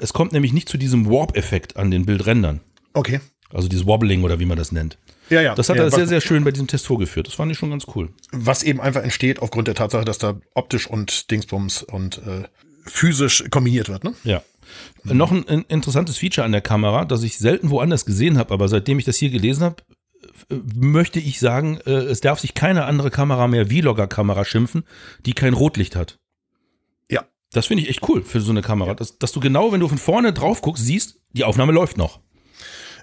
Es 0.00 0.12
kommt 0.12 0.32
nämlich 0.32 0.52
nicht 0.52 0.68
zu 0.68 0.78
diesem 0.78 1.08
Warp-Effekt 1.08 1.76
an 1.76 1.90
den 1.90 2.06
Bildrändern. 2.06 2.60
Okay. 2.92 3.20
Also 3.52 3.68
dieses 3.68 3.86
Wobbling 3.86 4.22
oder 4.22 4.38
wie 4.38 4.46
man 4.46 4.56
das 4.56 4.72
nennt. 4.72 4.96
Ja, 5.28 5.40
ja. 5.40 5.54
Das 5.54 5.68
hat 5.68 5.76
ja, 5.76 5.84
er 5.84 5.90
sehr, 5.90 6.06
sehr 6.06 6.20
schön 6.20 6.44
bei 6.44 6.50
diesem 6.50 6.66
Test 6.66 6.86
vorgeführt. 6.86 7.26
Das 7.26 7.34
fand 7.34 7.52
ich 7.52 7.58
schon 7.58 7.70
ganz 7.70 7.86
cool. 7.94 8.10
was 8.32 8.62
eben 8.62 8.80
einfach 8.80 9.02
entsteht 9.02 9.40
aufgrund 9.40 9.68
der 9.68 9.74
Tatsache, 9.74 10.04
dass 10.04 10.18
da 10.18 10.40
optisch 10.54 10.88
und 10.88 11.30
Dingsbums 11.30 11.82
und 11.84 12.18
äh, 12.18 12.44
physisch 12.84 13.44
kombiniert 13.50 13.88
wird, 13.88 14.04
ne? 14.04 14.14
Ja. 14.24 14.42
Noch 15.04 15.32
ein, 15.32 15.48
ein 15.48 15.64
interessantes 15.68 16.18
Feature 16.18 16.44
an 16.44 16.52
der 16.52 16.60
Kamera, 16.60 17.04
das 17.04 17.22
ich 17.22 17.38
selten 17.38 17.70
woanders 17.70 18.04
gesehen 18.04 18.38
habe, 18.38 18.52
aber 18.52 18.68
seitdem 18.68 18.98
ich 18.98 19.04
das 19.04 19.16
hier 19.16 19.30
gelesen 19.30 19.64
habe, 19.64 19.76
äh, 20.50 20.56
möchte 20.74 21.20
ich 21.20 21.40
sagen, 21.40 21.78
äh, 21.86 21.90
es 21.90 22.20
darf 22.20 22.40
sich 22.40 22.54
keine 22.54 22.84
andere 22.84 23.10
Kamera 23.10 23.48
mehr 23.48 23.66
Vlogger-Kamera 23.66 24.44
schimpfen, 24.44 24.84
die 25.26 25.32
kein 25.32 25.54
Rotlicht 25.54 25.96
hat. 25.96 26.18
Ja. 27.10 27.24
Das 27.52 27.66
finde 27.66 27.82
ich 27.82 27.88
echt 27.88 28.08
cool 28.08 28.22
für 28.22 28.40
so 28.40 28.50
eine 28.50 28.62
Kamera, 28.62 28.94
dass, 28.94 29.18
dass 29.18 29.32
du 29.32 29.40
genau, 29.40 29.72
wenn 29.72 29.80
du 29.80 29.88
von 29.88 29.98
vorne 29.98 30.32
drauf 30.32 30.60
guckst, 30.62 30.84
siehst, 30.84 31.20
die 31.32 31.44
Aufnahme 31.44 31.72
läuft 31.72 31.96
noch. 31.96 32.20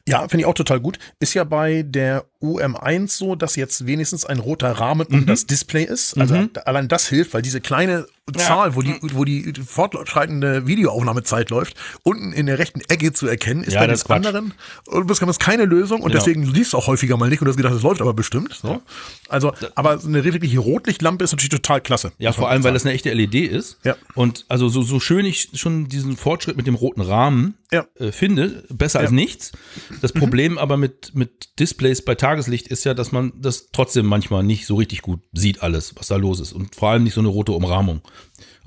Ja, 0.07 0.21
finde 0.21 0.41
ich 0.41 0.45
auch 0.45 0.53
total 0.53 0.79
gut. 0.79 0.99
Ist 1.19 1.33
ja 1.33 1.43
bei 1.43 1.83
der 1.83 2.25
UM1 2.41 3.09
so, 3.17 3.35
dass 3.35 3.55
jetzt 3.55 3.85
wenigstens 3.87 4.25
ein 4.25 4.39
roter 4.39 4.71
Rahmen 4.71 5.07
um 5.07 5.25
das 5.25 5.45
Display 5.47 5.83
ist. 5.83 6.17
Also 6.17 6.47
da- 6.53 6.61
allein 6.61 6.87
das 6.87 7.07
hilft, 7.07 7.33
weil 7.33 7.41
diese 7.41 7.61
kleine 7.61 8.05
Zahl, 8.35 8.75
wo 8.75 8.81
die, 8.81 8.95
wo 9.01 9.23
die 9.23 9.53
fortschreitende 9.65 10.67
Videoaufnahmezeit 10.67 11.49
läuft, 11.49 11.75
unten 12.03 12.33
in 12.33 12.45
der 12.45 12.59
rechten 12.59 12.81
Ecke 12.89 13.13
zu 13.13 13.25
erkennen, 13.27 13.63
ist 13.63 13.73
Ja, 13.73 13.79
bei 13.79 13.87
den 13.87 14.11
anderen 14.11 14.53
und 14.87 15.09
das 15.09 15.21
ist 15.21 15.39
keine 15.39 15.63
Lösung 15.65 16.01
und 16.01 16.11
Genau. 16.11 16.19
deswegen 16.23 16.43
liest 16.43 16.73
du 16.73 16.77
auch 16.77 16.87
häufiger 16.87 17.15
mal 17.17 17.29
nicht 17.29 17.41
und 17.41 17.47
hast 17.47 17.55
gedacht, 17.57 17.73
das 17.73 17.83
läuft 17.83 18.01
aber 18.01 18.13
bestimmt. 18.13 18.53
So. 18.61 18.81
Also, 19.29 19.53
aber 19.75 19.99
eine 20.03 20.23
wirkliche 20.25 20.59
Rotlichtlampe 20.59 21.23
ist 21.23 21.31
natürlich 21.31 21.49
total 21.51 21.79
klasse. 21.79 22.11
Ja, 22.17 22.33
vor 22.33 22.49
allem, 22.49 22.63
weil 22.65 22.73
das 22.73 22.85
eine 22.85 22.93
echte 22.93 23.11
LED 23.13 23.35
ist. 23.49 23.77
Ja. 23.85 23.95
Und 24.13 24.45
also 24.49 24.67
so, 24.67 24.81
so 24.81 24.99
schön 24.99 25.25
ich 25.25 25.49
schon 25.53 25.87
diesen 25.87 26.17
Fortschritt 26.17 26.57
mit 26.57 26.67
dem 26.67 26.75
roten 26.75 27.01
Rahmen 27.01 27.55
Ja. 27.71 27.85
äh, 27.97 28.11
finde, 28.11 28.65
besser 28.69 28.99
als 28.99 29.11
nichts. 29.11 29.53
Das 30.01 30.11
Problem 30.11 30.57
aber 30.57 30.75
mit, 30.75 31.15
mit 31.15 31.57
Displays 31.59 32.03
bei 32.03 32.15
Tageslicht 32.27 32.67
ist 32.67 32.83
ja, 32.83 32.93
dass 32.93 33.13
man 33.13 33.31
das 33.37 33.69
trotzdem 33.71 34.05
manchmal 34.05 34.43
nicht 34.43 34.65
so 34.65 34.75
richtig 34.75 35.01
gut 35.01 35.21
sieht, 35.31 35.63
alles, 35.63 35.95
was 35.95 36.07
da 36.07 36.17
los 36.17 36.41
ist. 36.41 36.51
Und 36.51 36.75
vor 36.75 36.89
allem 36.89 37.03
nicht 37.03 37.13
so 37.13 37.21
eine 37.21 37.29
rote 37.29 37.53
Umrahmung. 37.53 38.01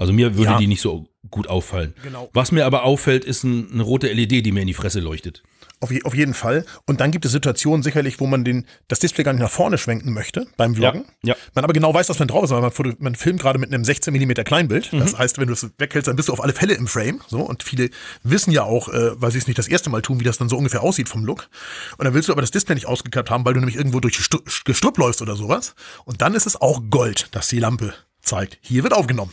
Also 0.00 0.14
mir 0.14 0.34
würde 0.34 0.52
Ja. 0.52 0.58
die 0.58 0.66
nicht 0.66 0.80
so 0.80 1.08
gut 1.30 1.46
auffallen. 1.46 1.94
Genau. 2.02 2.30
Was 2.32 2.52
mir 2.52 2.64
aber 2.64 2.84
auffällt, 2.84 3.22
ist 3.22 3.44
ein, 3.44 3.70
eine 3.70 3.82
rote 3.82 4.10
LED, 4.10 4.46
die 4.46 4.50
mir 4.50 4.62
in 4.62 4.66
die 4.66 4.72
Fresse 4.72 4.98
leuchtet. 4.98 5.42
Auf, 5.80 5.90
je, 5.90 6.02
auf 6.04 6.14
jeden 6.14 6.32
Fall. 6.32 6.64
Und 6.86 7.00
dann 7.02 7.10
gibt 7.10 7.26
es 7.26 7.32
Situationen 7.32 7.82
sicherlich, 7.82 8.18
wo 8.18 8.26
man 8.26 8.42
den, 8.42 8.66
das 8.88 8.98
Display 8.98 9.24
gar 9.24 9.34
nicht 9.34 9.42
nach 9.42 9.50
vorne 9.50 9.76
schwenken 9.76 10.14
möchte 10.14 10.46
beim 10.56 10.74
Vloggen. 10.74 11.04
Ja, 11.22 11.34
ja. 11.34 11.36
Man 11.54 11.64
aber 11.64 11.74
genau 11.74 11.92
weiß, 11.92 12.08
was 12.08 12.18
man 12.18 12.28
drauf 12.28 12.44
ist, 12.44 12.50
weil 12.50 12.62
man, 12.62 12.72
man 12.98 13.14
filmt 13.14 13.42
gerade 13.42 13.58
mit 13.58 13.72
einem 13.72 13.84
16 13.84 14.14
mm 14.14 14.32
Kleinbild. 14.44 14.90
Mhm. 14.90 15.00
Das 15.00 15.18
heißt, 15.18 15.36
wenn 15.36 15.48
du 15.48 15.52
es 15.52 15.68
weghältst, 15.76 16.08
dann 16.08 16.16
bist 16.16 16.28
du 16.28 16.32
auf 16.32 16.42
alle 16.42 16.54
Fälle 16.54 16.72
im 16.74 16.86
Frame. 16.86 17.20
So 17.28 17.40
und 17.40 17.62
viele 17.62 17.90
wissen 18.22 18.52
ja 18.52 18.62
auch, 18.64 18.88
äh, 18.88 19.20
weil 19.20 19.30
sie 19.32 19.38
es 19.38 19.46
nicht 19.48 19.58
das 19.58 19.68
erste 19.68 19.90
Mal 19.90 20.00
tun, 20.00 20.18
wie 20.18 20.24
das 20.24 20.38
dann 20.38 20.48
so 20.48 20.56
ungefähr 20.56 20.82
aussieht 20.82 21.10
vom 21.10 21.26
Look. 21.26 21.50
Und 21.98 22.06
dann 22.06 22.14
willst 22.14 22.28
du 22.28 22.32
aber 22.32 22.40
das 22.40 22.50
Display 22.50 22.74
nicht 22.74 22.86
ausgeklappt 22.86 23.28
haben, 23.28 23.44
weil 23.44 23.52
du 23.52 23.60
nämlich 23.60 23.76
irgendwo 23.76 24.00
durch 24.00 24.18
Gestrüpp 24.64 24.96
läufst 24.96 25.20
oder 25.20 25.36
sowas. 25.36 25.74
Und 26.06 26.22
dann 26.22 26.34
ist 26.34 26.46
es 26.46 26.58
auch 26.58 26.80
Gold, 26.88 27.28
dass 27.32 27.48
die 27.48 27.58
Lampe 27.58 27.92
zeigt. 28.22 28.58
Hier 28.62 28.82
wird 28.82 28.94
aufgenommen. 28.94 29.32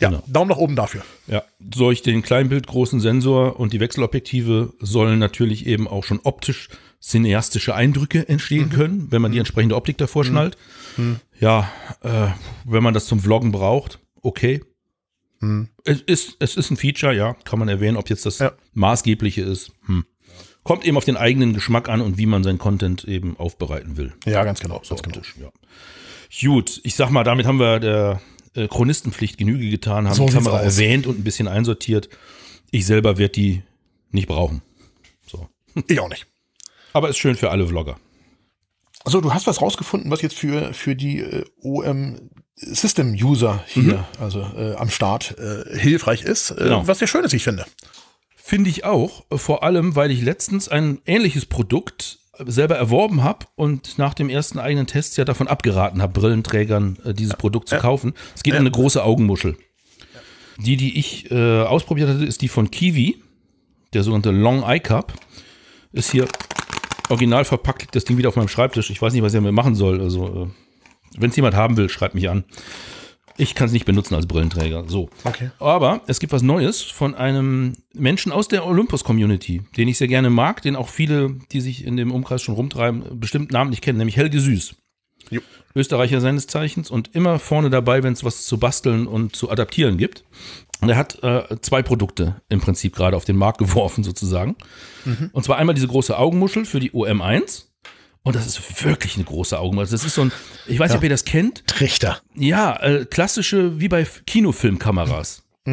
Ja, 0.00 0.10
Genau. 0.10 0.22
Daumen 0.26 0.50
nach 0.50 0.56
oben 0.58 0.76
dafür. 0.76 1.02
Ja, 1.26 1.42
durch 1.58 2.02
den 2.02 2.22
Kleinbild 2.22 2.66
großen 2.66 3.00
Sensor 3.00 3.58
und 3.58 3.72
die 3.72 3.80
Wechselobjektive 3.80 4.72
sollen 4.80 5.18
natürlich 5.18 5.66
eben 5.66 5.88
auch 5.88 6.04
schon 6.04 6.20
optisch 6.22 6.68
cineastische 7.00 7.74
Eindrücke 7.74 8.28
entstehen 8.28 8.70
können, 8.70 9.08
wenn 9.10 9.22
man 9.22 9.32
die 9.32 9.38
entsprechende 9.38 9.76
Optik 9.76 9.98
davor 9.98 10.24
schnallt. 10.24 10.56
Ja, 11.40 11.70
äh, 12.02 12.28
wenn 12.64 12.82
man 12.82 12.94
das 12.94 13.06
zum 13.06 13.20
Vloggen 13.20 13.52
braucht, 13.52 13.98
okay. 14.22 14.62
Es, 15.84 16.00
ist, 16.00 16.36
es 16.40 16.56
ist 16.56 16.70
ein 16.72 16.76
Feature, 16.76 17.14
ja, 17.14 17.34
kann 17.44 17.60
man 17.60 17.68
erwähnen, 17.68 17.96
ob 17.96 18.10
jetzt 18.10 18.26
das 18.26 18.40
Ja. 18.40 18.52
maßgebliche 18.74 19.42
ist. 19.42 19.70
Hm. 19.86 20.04
Kommt 20.64 20.84
eben 20.84 20.96
auf 20.96 21.04
den 21.04 21.16
eigenen 21.16 21.54
Geschmack 21.54 21.88
an 21.88 22.00
und 22.00 22.18
wie 22.18 22.26
man 22.26 22.42
seinen 22.42 22.58
Content 22.58 23.04
eben 23.04 23.36
aufbereiten 23.36 23.96
will. 23.96 24.12
Ja, 24.26 24.42
ganz 24.44 24.58
genau. 24.60 24.80
So 24.82 24.96
ganz 24.96 25.02
genau. 25.34 25.46
ja. 25.46 26.48
Gut, 26.48 26.80
ich 26.82 26.94
sag 26.96 27.10
mal, 27.10 27.22
damit 27.24 27.46
haben 27.46 27.60
wir 27.60 27.78
der 27.78 28.20
äh, 28.58 28.68
Chronistenpflicht 28.68 29.38
Genüge 29.38 29.70
getan, 29.70 30.06
haben 30.06 30.14
So 30.14 30.26
die 30.26 30.32
Kamera 30.32 30.58
aus. 30.58 30.64
erwähnt 30.64 31.06
und 31.06 31.18
ein 31.18 31.24
bisschen 31.24 31.48
einsortiert. 31.48 32.08
Ich 32.70 32.86
selber 32.86 33.16
werde 33.18 33.32
die 33.32 33.62
nicht 34.10 34.28
brauchen. 34.28 34.62
So. 35.26 35.48
Ich 35.86 36.00
auch 36.00 36.08
nicht. 36.08 36.26
Aber 36.92 37.08
ist 37.08 37.18
schön 37.18 37.36
für 37.36 37.50
alle 37.50 37.66
Vlogger. 37.66 37.98
Also 39.04 39.20
du 39.20 39.32
hast 39.32 39.46
was 39.46 39.62
rausgefunden, 39.62 40.10
was 40.10 40.22
jetzt 40.22 40.34
für, 40.36 40.74
für 40.74 40.94
die 40.96 41.20
äh, 41.20 41.44
OM 41.62 42.30
System 42.56 43.12
User 43.12 43.62
hier, 43.68 44.04
also 44.18 44.40
äh, 44.40 44.74
am 44.74 44.90
Start, 44.90 45.36
äh, 45.38 45.78
hilfreich 45.78 46.22
ist, 46.22 46.50
äh, 46.50 46.54
Genau. 46.64 46.86
was 46.88 46.98
sehr 46.98 47.06
schön 47.06 47.22
ist, 47.24 47.32
ich 47.32 47.44
finde. 47.44 47.64
Finde 48.34 48.68
ich 48.70 48.84
auch, 48.84 49.24
vor 49.30 49.62
allem, 49.62 49.94
weil 49.94 50.10
ich 50.10 50.20
letztens 50.22 50.68
ein 50.68 51.00
ähnliches 51.06 51.46
Produkt 51.46 52.18
selber 52.46 52.76
erworben 52.76 53.22
habe 53.22 53.46
und 53.56 53.98
nach 53.98 54.14
dem 54.14 54.28
ersten 54.28 54.58
eigenen 54.58 54.86
Test 54.86 55.16
ja 55.16 55.24
davon 55.24 55.48
abgeraten 55.48 56.02
habe, 56.02 56.18
Brillenträgern 56.18 56.98
äh, 57.04 57.14
dieses 57.14 57.36
Produkt 57.36 57.68
zu 57.68 57.76
kaufen. 57.78 58.14
Es 58.34 58.42
geht 58.42 58.54
um 58.54 58.60
eine 58.60 58.70
große 58.70 59.02
Augenmuschel. 59.02 59.56
Die, 60.58 60.76
die 60.76 60.98
ich 60.98 61.30
äh, 61.30 61.62
ausprobiert 61.62 62.08
hatte, 62.08 62.24
ist 62.24 62.42
die 62.42 62.48
von 62.48 62.70
Kiwi, 62.70 63.22
der 63.92 64.02
sogenannte 64.02 64.30
Long 64.30 64.62
Eye 64.62 64.80
Cup. 64.80 65.12
Ist 65.92 66.10
hier 66.10 66.26
original 67.08 67.44
verpackt, 67.44 67.82
liegt 67.82 67.96
das 67.96 68.04
Ding 68.04 68.18
wieder 68.18 68.28
auf 68.28 68.36
meinem 68.36 68.48
Schreibtisch. 68.48 68.90
Ich 68.90 69.00
weiß 69.00 69.12
nicht, 69.12 69.22
was 69.22 69.32
ich 69.32 69.38
damit 69.38 69.52
machen 69.52 69.74
soll. 69.74 70.00
Also, 70.00 70.26
äh, 70.26 71.18
wenn 71.18 71.30
es 71.30 71.36
jemand 71.36 71.54
haben 71.54 71.76
will, 71.76 71.88
schreibt 71.88 72.14
mich 72.14 72.28
an. 72.28 72.44
Ich 73.36 73.54
kann 73.54 73.68
es 73.68 73.72
nicht 73.72 73.84
benutzen 73.84 74.14
als 74.14 74.26
Brillenträger. 74.26 74.84
So. 74.88 75.08
Okay. 75.24 75.50
Aber 75.60 76.02
es 76.08 76.18
gibt 76.18 76.32
was 76.32 76.42
Neues 76.42 76.82
von 76.82 77.14
einem 77.14 77.74
Menschen 77.94 78.32
aus 78.32 78.48
der 78.48 78.66
Olympus-Community, 78.66 79.62
den 79.76 79.88
ich 79.88 79.98
sehr 79.98 80.08
gerne 80.08 80.30
mag, 80.30 80.62
den 80.62 80.76
auch 80.76 80.88
viele, 80.88 81.36
die 81.52 81.60
sich 81.60 81.84
in 81.84 81.96
dem 81.96 82.12
Umkreis 82.12 82.42
schon 82.42 82.54
rumtreiben, 82.54 83.18
bestimmt 83.18 83.50
namentlich 83.52 83.80
kennen, 83.80 83.98
nämlich 83.98 84.16
Helge 84.16 84.40
Süß. 84.40 84.74
Jo. 85.30 85.40
Österreicher 85.74 86.20
seines 86.20 86.46
Zeichens 86.46 86.90
und 86.90 87.14
immer 87.14 87.38
vorne 87.38 87.70
dabei, 87.70 88.02
wenn 88.02 88.12
es 88.14 88.24
was 88.24 88.44
zu 88.46 88.58
basteln 88.58 89.06
und 89.06 89.36
zu 89.36 89.50
adaptieren 89.50 89.96
gibt. 89.98 90.24
Und 90.80 90.88
er 90.88 90.96
hat 90.96 91.22
äh, 91.22 91.60
zwei 91.60 91.82
Produkte 91.82 92.40
im 92.48 92.60
Prinzip 92.60 92.94
gerade 92.94 93.16
auf 93.16 93.24
den 93.24 93.36
Markt 93.36 93.58
geworfen, 93.64 94.04
sozusagen. 94.04 94.56
Und 95.32 95.44
zwar 95.44 95.56
einmal 95.58 95.74
diese 95.74 95.88
große 95.88 96.16
Augenmuschel 96.16 96.64
für 96.64 96.80
die 96.80 96.92
OM1. 96.92 97.64
Und 98.22 98.34
das 98.36 98.46
ist 98.46 98.84
wirklich 98.84 99.16
eine 99.16 99.24
große 99.24 99.58
Augenmuschel. 99.58 99.92
Das 99.92 100.04
ist 100.04 100.14
so 100.14 100.22
ein, 100.22 100.32
ich 100.66 100.78
weiß 100.78 100.90
nicht, 100.90 100.98
ob 100.98 101.02
ihr 101.04 101.08
das 101.10 101.24
kennt. 101.24 101.66
Trichter. 101.66 102.20
Ja, 102.34 102.76
äh, 102.82 103.04
klassische, 103.06 103.80
wie 103.80 103.88
bei 103.88 104.00
F- 104.02 104.22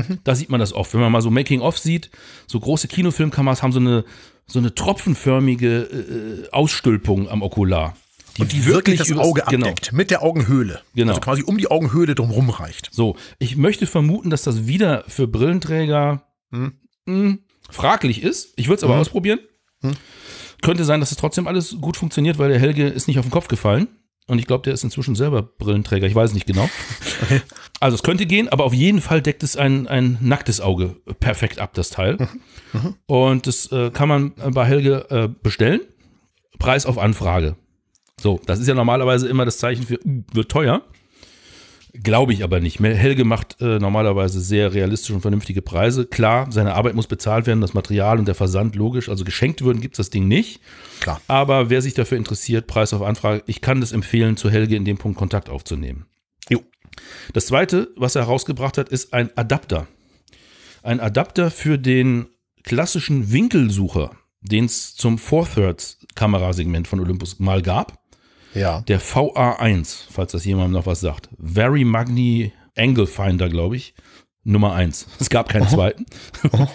Kinofilmkameras. 0.03 0.19
Da 0.23 0.35
sieht 0.35 0.49
man 0.49 0.59
das 0.59 0.73
oft. 0.73 0.93
Wenn 0.93 1.01
man 1.01 1.11
mal 1.11 1.21
so 1.21 1.31
Making-of 1.31 1.77
sieht, 1.79 2.09
so 2.47 2.59
große 2.59 2.87
Kinofilmkameras 2.87 3.63
haben 3.63 3.71
so 3.71 3.79
eine, 3.79 4.05
so 4.47 4.59
eine 4.59 4.73
tropfenförmige 4.75 6.45
äh, 6.47 6.49
Ausstülpung 6.51 7.29
am 7.29 7.41
Okular. 7.41 7.95
Und 8.37 8.51
die 8.51 8.65
wirklich 8.65 8.99
das 8.99 9.07
übers- 9.09 9.23
Auge 9.25 9.43
genau. 9.47 9.67
abdeckt, 9.67 9.93
mit 9.93 10.11
der 10.11 10.21
Augenhöhle. 10.21 10.81
Genau. 10.93 11.11
Also 11.11 11.21
quasi 11.21 11.43
um 11.43 11.57
die 11.57 11.71
Augenhöhle 11.71 12.15
drumherum 12.15 12.49
reicht. 12.49 12.89
So, 12.91 13.15
ich 13.39 13.55
möchte 13.55 13.87
vermuten, 13.87 14.29
dass 14.29 14.41
das 14.43 14.67
wieder 14.67 15.05
für 15.07 15.25
Brillenträger 15.27 16.23
mh, 16.51 17.37
fraglich 17.69 18.21
ist. 18.23 18.51
Ich 18.57 18.67
würde 18.67 18.77
es 18.77 18.83
aber 18.83 18.97
ausprobieren. 18.97 19.39
Könnte 20.61 20.83
sein, 20.83 20.99
dass 20.99 21.11
es 21.11 21.17
trotzdem 21.17 21.47
alles 21.47 21.77
gut 21.79 21.95
funktioniert, 21.95 22.37
weil 22.37 22.49
der 22.49 22.59
Helge 22.59 22.87
ist 22.87 23.07
nicht 23.07 23.19
auf 23.19 23.25
den 23.25 23.31
Kopf 23.31 23.47
gefallen. 23.47 23.87
Und 24.27 24.39
ich 24.39 24.47
glaube, 24.47 24.63
der 24.63 24.73
ist 24.73 24.83
inzwischen 24.83 25.15
selber 25.15 25.43
Brillenträger. 25.43 26.07
Ich 26.07 26.15
weiß 26.15 26.33
nicht 26.33 26.47
genau. 26.47 26.69
Also 27.79 27.95
es 27.95 28.03
könnte 28.03 28.25
gehen, 28.25 28.49
aber 28.49 28.63
auf 28.63 28.73
jeden 28.73 29.01
Fall 29.01 29.21
deckt 29.21 29.43
es 29.43 29.57
ein, 29.57 29.87
ein 29.87 30.17
nacktes 30.21 30.61
Auge 30.61 30.95
perfekt 31.19 31.59
ab, 31.59 31.73
das 31.73 31.89
Teil. 31.89 32.17
Und 33.05 33.47
das 33.47 33.71
äh, 33.71 33.91
kann 33.91 34.09
man 34.09 34.33
bei 34.53 34.65
Helge 34.65 35.05
äh, 35.09 35.27
bestellen. 35.27 35.81
Preis 36.57 36.85
auf 36.85 36.97
Anfrage. 36.97 37.57
So, 38.19 38.39
das 38.45 38.59
ist 38.59 38.67
ja 38.67 38.73
normalerweise 38.73 39.27
immer 39.27 39.45
das 39.45 39.57
Zeichen 39.57 39.83
für, 39.83 39.99
wird 40.03 40.49
teuer. 40.49 40.81
Glaube 42.03 42.33
ich 42.33 42.43
aber 42.43 42.59
nicht. 42.59 42.79
Helge 42.79 43.23
macht 43.23 43.61
äh, 43.61 43.79
normalerweise 43.79 44.41
sehr 44.41 44.73
realistische 44.73 45.13
und 45.13 45.21
vernünftige 45.21 45.61
Preise. 45.61 46.05
Klar, 46.05 46.51
seine 46.51 46.73
Arbeit 46.73 46.95
muss 46.95 47.07
bezahlt 47.07 47.47
werden, 47.47 47.61
das 47.61 47.73
Material 47.73 48.19
und 48.19 48.27
der 48.27 48.35
Versand 48.35 48.75
logisch. 48.75 49.07
Also 49.09 49.23
geschenkt 49.23 49.61
würden 49.63 49.81
gibt 49.81 49.95
es 49.95 49.97
das 49.97 50.09
Ding 50.09 50.27
nicht. 50.27 50.59
Klar. 50.99 51.21
Aber 51.27 51.69
wer 51.69 51.81
sich 51.81 51.93
dafür 51.93 52.17
interessiert, 52.17 52.67
Preis 52.67 52.93
auf 52.93 53.01
Anfrage, 53.01 53.43
ich 53.45 53.61
kann 53.61 53.81
das 53.81 53.91
empfehlen, 53.91 54.35
zu 54.37 54.49
Helge 54.49 54.75
in 54.75 54.85
dem 54.85 54.97
Punkt 54.97 55.17
Kontakt 55.17 55.49
aufzunehmen. 55.49 56.05
Jo. 56.49 56.61
Das 57.33 57.47
zweite, 57.47 57.89
was 57.95 58.15
er 58.15 58.23
herausgebracht 58.23 58.77
hat, 58.77 58.89
ist 58.89 59.13
ein 59.13 59.29
Adapter. 59.37 59.87
Ein 60.83 60.99
Adapter 60.99 61.51
für 61.51 61.77
den 61.77 62.27
klassischen 62.63 63.31
Winkelsucher, 63.31 64.11
den 64.41 64.65
es 64.65 64.95
zum 64.95 65.17
Four-Thirds-Kamerasegment 65.17 66.87
von 66.87 66.99
Olympus 66.99 67.39
mal 67.39 67.61
gab. 67.61 68.04
Ja. 68.55 68.81
Der 68.87 68.99
VA1, 69.01 70.05
falls 70.09 70.31
das 70.31 70.45
jemandem 70.45 70.71
noch 70.73 70.85
was 70.85 71.01
sagt. 71.01 71.29
Very 71.39 71.83
Magni 71.83 72.51
Angle 72.77 73.07
Finder, 73.07 73.49
glaube 73.49 73.75
ich. 73.75 73.93
Nummer 74.43 74.73
1. 74.73 75.07
Es 75.19 75.29
gab 75.29 75.49
keinen 75.49 75.67
zweiten. 75.69 76.05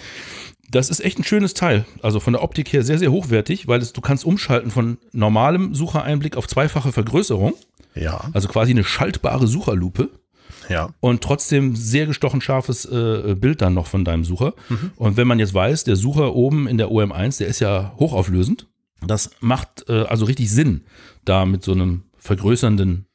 Das 0.69 0.89
ist 0.89 1.01
echt 1.01 1.19
ein 1.19 1.25
schönes 1.25 1.53
Teil. 1.53 1.83
Also 2.01 2.21
von 2.21 2.31
der 2.31 2.43
Optik 2.43 2.71
her 2.71 2.83
sehr, 2.83 2.97
sehr 2.97 3.11
hochwertig, 3.11 3.67
weil 3.67 3.81
es, 3.81 3.91
du 3.91 3.99
kannst 3.99 4.23
umschalten 4.23 4.71
von 4.71 4.99
normalem 5.11 5.75
Suchereinblick 5.75 6.37
auf 6.37 6.47
zweifache 6.47 6.93
Vergrößerung. 6.93 7.55
Ja. 7.93 8.21
Also 8.31 8.47
quasi 8.47 8.71
eine 8.71 8.85
schaltbare 8.85 9.47
Sucherlupe 9.47 10.09
Ja. 10.69 10.93
und 11.01 11.21
trotzdem 11.25 11.75
sehr 11.75 12.05
gestochen 12.05 12.39
scharfes 12.39 12.85
äh, 12.85 13.35
Bild 13.37 13.61
dann 13.61 13.73
noch 13.73 13.87
von 13.87 14.05
deinem 14.05 14.23
Sucher. 14.23 14.53
Und 14.95 15.17
wenn 15.17 15.27
man 15.27 15.39
jetzt 15.39 15.53
weiß, 15.53 15.83
der 15.83 15.97
Sucher 15.97 16.35
oben 16.35 16.67
in 16.69 16.77
der 16.77 16.87
OM1, 16.87 17.39
der 17.39 17.47
ist 17.47 17.59
ja 17.59 17.93
hochauflösend, 17.99 18.67
das 19.05 19.31
macht 19.41 19.89
äh, 19.89 20.03
also 20.03 20.23
richtig 20.23 20.49
Sinn, 20.51 20.85
da 21.25 21.45
mit 21.45 21.63
so 21.63 21.71
einem 21.73 22.03
vergrößernden 22.17 23.05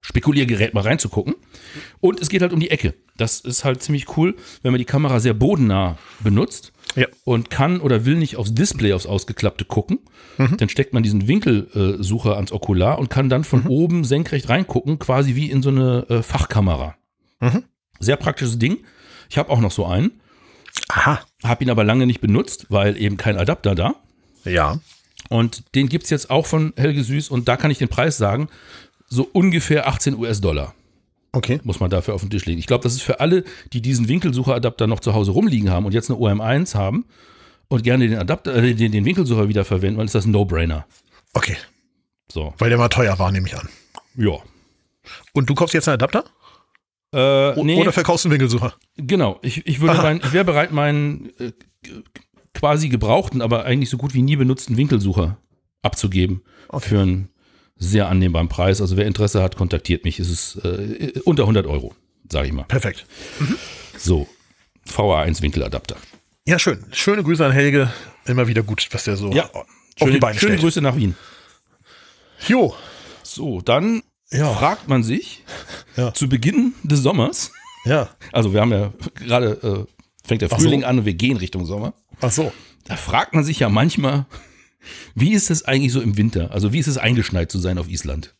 Spekuliergerät 0.00 0.74
mal 0.74 0.82
reinzugucken. 0.82 1.34
Und 2.00 2.20
es 2.20 2.28
geht 2.28 2.40
halt 2.42 2.52
um 2.52 2.60
die 2.60 2.70
Ecke. 2.70 2.94
Das 3.16 3.40
ist 3.40 3.64
halt 3.64 3.82
ziemlich 3.82 4.16
cool, 4.16 4.36
wenn 4.62 4.70
man 4.72 4.78
die 4.78 4.84
Kamera 4.84 5.18
sehr 5.18 5.34
bodennah 5.34 5.98
benutzt 6.20 6.72
Ja. 6.94 7.06
und 7.24 7.50
kann 7.50 7.80
oder 7.80 8.04
will 8.04 8.14
nicht 8.14 8.36
aufs 8.36 8.54
Display, 8.54 8.92
aufs 8.92 9.06
ausgeklappte 9.06 9.64
gucken. 9.64 9.98
Dann 10.38 10.68
steckt 10.68 10.94
man 10.94 11.02
diesen 11.02 11.26
Winkelsucher 11.26 12.36
ans 12.36 12.52
Okular 12.52 12.98
und 13.00 13.10
kann 13.10 13.28
dann 13.28 13.42
von 13.42 13.66
oben 13.66 14.04
senkrecht 14.04 14.48
reingucken, 14.48 15.00
quasi 15.00 15.34
wie 15.34 15.50
in 15.50 15.62
so 15.62 15.70
eine 15.70 16.06
äh, 16.08 16.22
Fachkamera. 16.22 16.94
Sehr 17.98 18.16
praktisches 18.16 18.58
Ding. 18.58 18.78
Ich 19.28 19.36
habe 19.36 19.50
auch 19.50 19.60
noch 19.60 19.72
so 19.72 19.84
einen, 19.84 20.20
Aha. 20.88 21.20
habe 21.42 21.64
ihn 21.64 21.70
aber 21.70 21.82
lange 21.84 22.06
nicht 22.06 22.20
benutzt, 22.20 22.66
weil 22.68 22.96
eben 22.96 23.16
kein 23.16 23.36
Adapter 23.36 23.74
da. 23.74 23.96
Ja. 24.44 24.78
Und 25.28 25.74
den 25.74 25.88
gibt's 25.88 26.10
jetzt 26.10 26.30
auch 26.30 26.46
von 26.46 26.72
Helge 26.76 27.02
Süß 27.04 27.28
und 27.28 27.48
da 27.48 27.56
kann 27.56 27.70
ich 27.70 27.78
den 27.78 27.88
Preis 27.88 28.16
sagen, 28.16 28.48
so 29.06 29.28
ungefähr 29.32 29.86
18 29.88 30.16
US-Dollar 30.16 30.74
Okay. 31.32 31.60
muss 31.62 31.78
man 31.80 31.90
dafür 31.90 32.14
auf 32.14 32.22
den 32.22 32.30
Tisch 32.30 32.46
legen. 32.46 32.58
Ich 32.58 32.66
glaube, 32.66 32.82
das 32.82 32.94
ist 32.94 33.02
für 33.02 33.20
alle, 33.20 33.44
die 33.72 33.82
diesen 33.82 34.08
Winkelsucheradapter 34.08 34.86
noch 34.86 35.00
zu 35.00 35.12
Hause 35.14 35.32
rumliegen 35.32 35.70
haben 35.70 35.84
und 35.86 35.92
jetzt 35.92 36.10
eine 36.10 36.18
OM1 36.18 36.74
haben 36.74 37.04
und 37.68 37.82
gerne 37.84 38.08
den 38.08 38.18
Adapter, 38.18 38.54
äh, 38.56 38.74
den, 38.74 38.92
den 38.92 39.04
Winkelsucher 39.04 39.48
wieder 39.48 39.64
verwenden, 39.66 39.98
weil 39.98 40.06
ist 40.06 40.14
das 40.14 40.24
ein 40.24 40.30
No-Brainer. 40.30 40.86
Okay. 41.34 41.56
So, 42.32 42.54
Weil 42.58 42.70
der 42.70 42.78
mal 42.78 42.88
teuer 42.88 43.18
war, 43.18 43.30
nehme 43.30 43.46
ich 43.46 43.56
an. 43.56 43.68
ja. 44.16 44.32
Und 45.32 45.48
du 45.48 45.54
kaufst 45.54 45.72
jetzt 45.74 45.88
einen 45.88 45.94
Adapter? 45.94 46.24
Äh, 47.14 47.62
nee, 47.62 47.80
Oder 47.80 47.92
verkaufst 47.92 48.26
einen 48.26 48.32
Winkelsucher? 48.32 48.74
genau. 48.96 49.38
Ich, 49.42 49.66
ich 49.66 49.80
würde 49.80 49.94
Aha. 49.94 50.02
mein, 50.02 50.18
ich 50.18 50.32
wäre 50.32 50.44
bereit, 50.44 50.72
meinen 50.72 51.30
äh, 51.38 51.52
quasi 52.58 52.88
gebrauchten, 52.88 53.40
aber 53.40 53.64
eigentlich 53.64 53.88
so 53.90 53.96
gut 53.98 54.14
wie 54.14 54.22
nie 54.22 54.36
benutzten 54.36 54.76
Winkelsucher 54.76 55.36
abzugeben 55.82 56.42
Okay. 56.68 56.88
für 56.88 57.00
einen 57.00 57.28
sehr 57.76 58.08
annehmbaren 58.08 58.48
Preis. 58.48 58.80
Also 58.80 58.96
wer 58.96 59.06
Interesse 59.06 59.42
hat, 59.42 59.56
kontaktiert 59.56 60.04
mich. 60.04 60.18
Es 60.18 60.28
ist 60.28 60.56
äh, 60.64 61.12
unter 61.24 61.44
100 61.44 61.66
Euro, 61.66 61.94
sage 62.30 62.48
ich 62.48 62.52
mal. 62.52 62.64
Perfekt. 62.64 63.06
So, 63.96 64.26
VA1 64.88 65.40
Winkeladapter. 65.40 65.96
Ja, 66.46 66.58
schön. 66.58 66.84
Schöne 66.92 67.22
Grüße 67.22 67.44
an 67.46 67.52
Helge. 67.52 67.92
Immer 68.26 68.48
wieder 68.48 68.62
gut, 68.64 68.86
was 68.90 69.04
der 69.04 69.16
so 69.16 69.30
Ja, 69.32 69.48
auf 69.52 69.66
schöne, 69.98 70.12
die 70.12 70.18
Beine 70.18 70.38
schöne 70.38 70.52
stellt. 70.52 70.60
Grüße 70.62 70.80
nach 70.80 70.96
Wien. 70.96 71.14
Jo. 72.48 72.74
So, 73.22 73.60
dann 73.60 74.02
Ja. 74.30 74.52
fragt 74.52 74.88
man 74.88 75.02
sich 75.04 75.44
Ja. 75.96 76.12
zu 76.12 76.28
Beginn 76.28 76.74
des 76.82 77.00
Sommers, 77.00 77.52
Ja. 77.84 78.10
also 78.32 78.52
wir 78.52 78.60
haben 78.60 78.72
ja 78.72 78.92
gerade, 79.14 79.86
äh, 79.86 80.26
fängt 80.26 80.42
der 80.42 80.48
Ach 80.52 80.58
so. 80.58 80.64
Frühling 80.64 80.84
an 80.84 80.98
und 80.98 81.04
wir 81.04 81.14
gehen 81.14 81.36
Richtung 81.36 81.64
Sommer. 81.66 81.94
Ach 82.20 82.30
so. 82.30 82.52
Da 82.84 82.96
fragt 82.96 83.34
man 83.34 83.44
sich 83.44 83.58
ja 83.58 83.68
manchmal, 83.68 84.26
wie 85.14 85.32
ist 85.32 85.50
es 85.50 85.64
eigentlich 85.64 85.92
so 85.92 86.00
im 86.00 86.16
Winter? 86.16 86.50
Also 86.52 86.72
wie 86.72 86.78
ist 86.78 86.86
es 86.86 86.98
eingeschneit 86.98 87.52
zu 87.52 87.58
sein 87.58 87.78
auf 87.78 87.88
Island? 87.88 88.34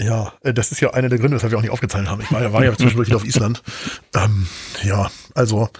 Ja, 0.00 0.32
äh, 0.42 0.52
das 0.52 0.72
ist 0.72 0.80
ja 0.80 0.90
einer 0.90 1.08
der 1.08 1.18
Gründe, 1.18 1.36
weshalb 1.36 1.52
wir 1.52 1.58
auch 1.58 1.62
nicht 1.62 1.70
aufgezeichnet 1.70 2.10
haben. 2.10 2.22
Ich 2.22 2.32
war 2.32 2.42
ja, 2.42 2.52
war 2.52 2.64
ja 2.64 2.72
zwischendurch 2.76 3.08
wieder 3.08 3.16
auf 3.16 3.24
Island. 3.24 3.62
Ähm, 4.14 4.46
ja, 4.82 5.10
also 5.34 5.70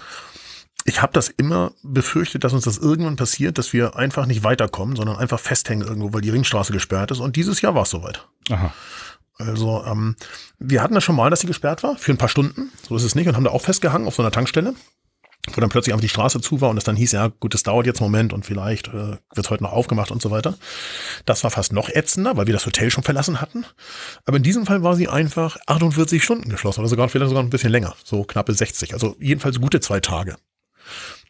ich 0.85 1.01
habe 1.01 1.13
das 1.13 1.29
immer 1.29 1.73
befürchtet, 1.83 2.43
dass 2.43 2.53
uns 2.53 2.65
das 2.65 2.77
irgendwann 2.77 3.15
passiert, 3.15 3.57
dass 3.57 3.73
wir 3.73 3.95
einfach 3.95 4.25
nicht 4.25 4.43
weiterkommen, 4.43 4.95
sondern 4.95 5.17
einfach 5.17 5.39
festhängen 5.39 5.87
irgendwo, 5.87 6.13
weil 6.13 6.21
die 6.21 6.29
Ringstraße 6.29 6.73
gesperrt 6.73 7.11
ist. 7.11 7.19
Und 7.19 7.35
dieses 7.35 7.61
Jahr 7.61 7.75
war 7.75 7.83
es 7.83 7.89
soweit. 7.89 8.27
Aha. 8.49 8.73
Also 9.37 9.83
ähm, 9.85 10.15
wir 10.59 10.83
hatten 10.83 10.93
das 10.93 11.03
schon 11.03 11.15
mal, 11.15 11.29
dass 11.29 11.39
sie 11.39 11.47
gesperrt 11.47 11.83
war, 11.83 11.97
für 11.97 12.11
ein 12.11 12.17
paar 12.17 12.29
Stunden. 12.29 12.71
So 12.87 12.95
ist 12.95 13.03
es 13.03 13.15
nicht. 13.15 13.27
Und 13.27 13.35
haben 13.35 13.43
da 13.43 13.51
auch 13.51 13.61
festgehangen 13.61 14.07
auf 14.07 14.15
so 14.15 14.21
einer 14.21 14.31
Tankstelle, 14.31 14.75
wo 15.51 15.59
dann 15.59 15.69
plötzlich 15.69 15.93
einfach 15.93 16.01
die 16.01 16.09
Straße 16.09 16.39
zu 16.39 16.61
war 16.61 16.69
und 16.69 16.77
es 16.77 16.85
dann 16.85 16.95
hieß, 16.95 17.11
ja 17.11 17.27
gut, 17.27 17.53
das 17.53 17.63
dauert 17.63 17.85
jetzt 17.85 18.01
einen 18.01 18.09
Moment 18.09 18.31
und 18.31 18.45
vielleicht 18.45 18.87
äh, 18.87 18.93
wird 18.93 19.19
es 19.35 19.49
heute 19.49 19.63
noch 19.63 19.73
aufgemacht 19.73 20.09
und 20.11 20.21
so 20.21 20.31
weiter. 20.31 20.55
Das 21.25 21.43
war 21.43 21.51
fast 21.51 21.73
noch 21.73 21.89
ätzender, 21.89 22.37
weil 22.37 22.47
wir 22.47 22.53
das 22.53 22.65
Hotel 22.65 22.89
schon 22.91 23.03
verlassen 23.03 23.41
hatten. 23.41 23.65
Aber 24.25 24.37
in 24.37 24.43
diesem 24.43 24.65
Fall 24.65 24.83
war 24.83 24.95
sie 24.95 25.09
einfach 25.09 25.57
48 25.67 26.23
Stunden 26.23 26.49
geschlossen 26.49 26.79
oder 26.79 26.89
sogar 26.89 27.09
vielleicht 27.09 27.29
sogar 27.29 27.43
ein 27.43 27.49
bisschen 27.49 27.71
länger, 27.71 27.93
so 28.05 28.23
knappe 28.23 28.53
60. 28.53 28.93
Also 28.93 29.15
jedenfalls 29.19 29.59
gute 29.59 29.81
zwei 29.81 29.99
Tage. 29.99 30.37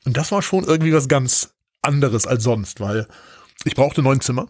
Und 0.06 0.16
das 0.16 0.32
war 0.32 0.42
schon 0.42 0.64
irgendwie 0.64 0.94
was 0.94 1.08
ganz 1.08 1.56
anderes 1.82 2.28
als 2.28 2.44
sonst, 2.44 2.80
weil 2.80 3.08
ich 3.64 3.76
brauchte 3.76 4.02
neun 4.04 4.22
Zimmer. 4.22 4.48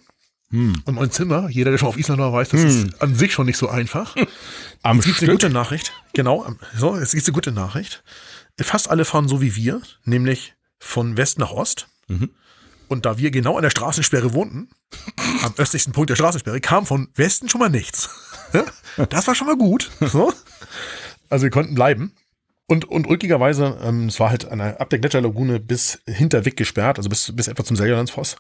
Und 0.86 0.86
neun 0.94 1.10
Zimmer, 1.10 1.50
jeder, 1.50 1.72
der 1.72 1.80
schon 1.80 1.88
auf 1.88 1.98
Island 1.98 2.20
war, 2.20 2.32
weiß, 2.32 2.50
das 2.50 2.62
ist 2.62 3.02
an 3.02 3.16
sich 3.16 3.34
schon 3.34 3.48
nicht 3.48 3.58
so 3.58 3.70
einfach. 3.70 4.16
Am 4.84 5.00
Es 5.00 5.06
gibt 5.06 5.18
eine 5.18 5.26
Stück. 5.28 5.42
gute 5.42 5.50
Nachricht. 5.50 5.94
Genau, 6.14 6.46
so, 6.78 6.96
es 6.96 7.14
gibt 7.14 7.26
eine 7.26 7.34
gute 7.34 7.52
Nachricht. 7.52 8.04
Fast 8.60 8.90
alle 8.90 9.06
fahren 9.06 9.28
so 9.28 9.42
wie 9.42 9.56
wir, 9.56 9.82
nämlich 10.04 10.56
von 10.80 11.18
West 11.18 11.40
nach 11.40 11.52
Ost. 11.52 11.88
Und 12.88 13.06
da 13.06 13.18
wir 13.18 13.32
genau 13.32 13.56
an 13.58 13.64
der 13.64 13.70
Straßensperre 13.70 14.34
wohnten, 14.34 14.70
am 15.44 15.54
östlichsten 15.58 15.94
Punkt 15.94 16.10
der 16.10 16.16
Straßensperre, 16.16 16.62
kam 16.62 16.86
von 16.86 17.10
Westen 17.16 17.50
schon 17.50 17.60
mal 17.60 17.70
nichts. 17.70 18.10
Das 19.10 19.26
war 19.26 19.34
schon 19.34 19.48
mal 19.48 19.58
gut. 19.58 19.90
So. 20.02 20.32
Also 21.28 21.44
wir 21.46 21.50
konnten 21.50 21.74
bleiben. 21.74 22.14
Und, 22.68 22.86
und 22.86 23.08
ulkigerweise, 23.08 23.78
ähm, 23.84 24.08
es 24.08 24.20
war 24.20 24.30
halt 24.30 24.46
eine, 24.46 24.80
ab 24.80 24.90
der 24.90 25.00
Gletscherlagune 25.00 25.60
bis 25.60 26.02
hinter 26.08 26.46
Wick 26.46 26.56
gesperrt, 26.56 26.98
also 26.98 27.10
bis, 27.10 27.36
bis 27.36 27.48
etwa 27.48 27.64
zum 27.64 27.76
Seljalandsfoss 27.76 28.38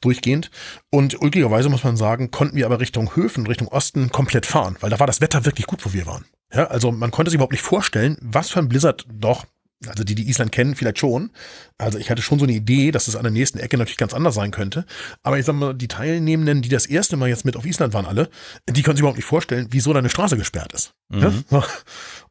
durchgehend. 0.00 0.50
Und 0.90 1.20
ulkigerweise 1.22 1.70
muss 1.70 1.84
man 1.84 1.96
sagen, 1.96 2.30
konnten 2.30 2.56
wir 2.56 2.66
aber 2.66 2.80
Richtung 2.80 3.16
Höfen, 3.16 3.46
Richtung 3.46 3.68
Osten 3.68 4.10
komplett 4.10 4.46
fahren, 4.46 4.76
weil 4.80 4.90
da 4.90 5.00
war 5.00 5.06
das 5.06 5.20
Wetter 5.20 5.44
wirklich 5.44 5.66
gut, 5.66 5.84
wo 5.84 5.92
wir 5.92 6.06
waren. 6.06 6.24
Ja, 6.52 6.66
also 6.66 6.92
man 6.92 7.10
konnte 7.10 7.30
sich 7.30 7.36
überhaupt 7.36 7.52
nicht 7.52 7.62
vorstellen, 7.62 8.16
was 8.20 8.50
für 8.50 8.60
ein 8.60 8.68
Blizzard 8.68 9.06
doch, 9.10 9.44
also 9.88 10.04
die, 10.04 10.14
die 10.14 10.28
Island 10.28 10.52
kennen, 10.52 10.74
vielleicht 10.74 10.98
schon. 10.98 11.30
Also 11.78 11.98
ich 11.98 12.10
hatte 12.10 12.22
schon 12.22 12.38
so 12.38 12.44
eine 12.44 12.52
Idee, 12.52 12.90
dass 12.90 13.08
es 13.08 13.16
an 13.16 13.22
der 13.22 13.32
nächsten 13.32 13.58
Ecke 13.58 13.76
natürlich 13.76 13.96
ganz 13.96 14.14
anders 14.14 14.34
sein 14.34 14.50
könnte. 14.50 14.84
Aber 15.22 15.38
ich 15.38 15.44
sag 15.44 15.54
mal, 15.54 15.74
die 15.74 15.88
Teilnehmenden, 15.88 16.62
die 16.62 16.68
das 16.68 16.86
erste 16.86 17.16
Mal 17.16 17.28
jetzt 17.28 17.44
mit 17.44 17.56
auf 17.56 17.66
Island 17.66 17.94
waren 17.94 18.06
alle, 18.06 18.28
die 18.68 18.82
können 18.82 18.96
sich 18.96 19.00
überhaupt 19.00 19.18
nicht 19.18 19.26
vorstellen, 19.26 19.68
wieso 19.70 19.92
da 19.92 19.98
eine 19.98 20.10
Straße 20.10 20.36
gesperrt 20.36 20.72
ist. 20.72 20.94
Ja? 21.10 21.32
So. 21.50 21.64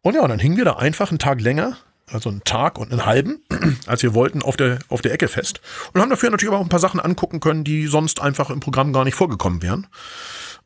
Und 0.02 0.16
ja, 0.16 0.22
und 0.22 0.30
dann 0.30 0.40
hingen 0.40 0.58
wir 0.58 0.66
da 0.66 0.74
einfach 0.74 1.10
einen 1.10 1.20
Tag 1.20 1.42
länger, 1.42 1.78
also 2.08 2.30
einen 2.30 2.44
Tag 2.44 2.78
und 2.78 2.92
einen 2.92 3.06
halben, 3.06 3.42
als 3.88 4.04
wir 4.04 4.14
wollten, 4.14 4.42
auf 4.42 4.58
der, 4.58 4.80
auf 4.90 5.02
der 5.02 5.14
Ecke 5.14 5.28
fest. 5.28 5.62
Und 5.94 6.02
haben 6.02 6.10
dafür 6.10 6.30
natürlich 6.30 6.52
aber 6.52 6.60
auch 6.60 6.66
ein 6.66 6.70
paar 6.70 6.80
Sachen 6.80 7.00
angucken 7.00 7.40
können, 7.40 7.64
die 7.64 7.88
sonst 7.88 8.22
einfach 8.22 8.50
im 8.50 8.60
Programm 8.60 8.94
gar 8.94 9.06
nicht 9.06 9.16
vorgekommen 9.16 9.62
wären. 9.62 9.88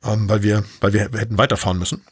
Ähm, 0.04 0.30
weil 0.30 0.44
wir, 0.44 0.64
weil 0.82 0.94
wir 0.94 1.02
hätten 1.02 1.38
weiterfahren 1.38 1.80
müssen. 1.80 2.04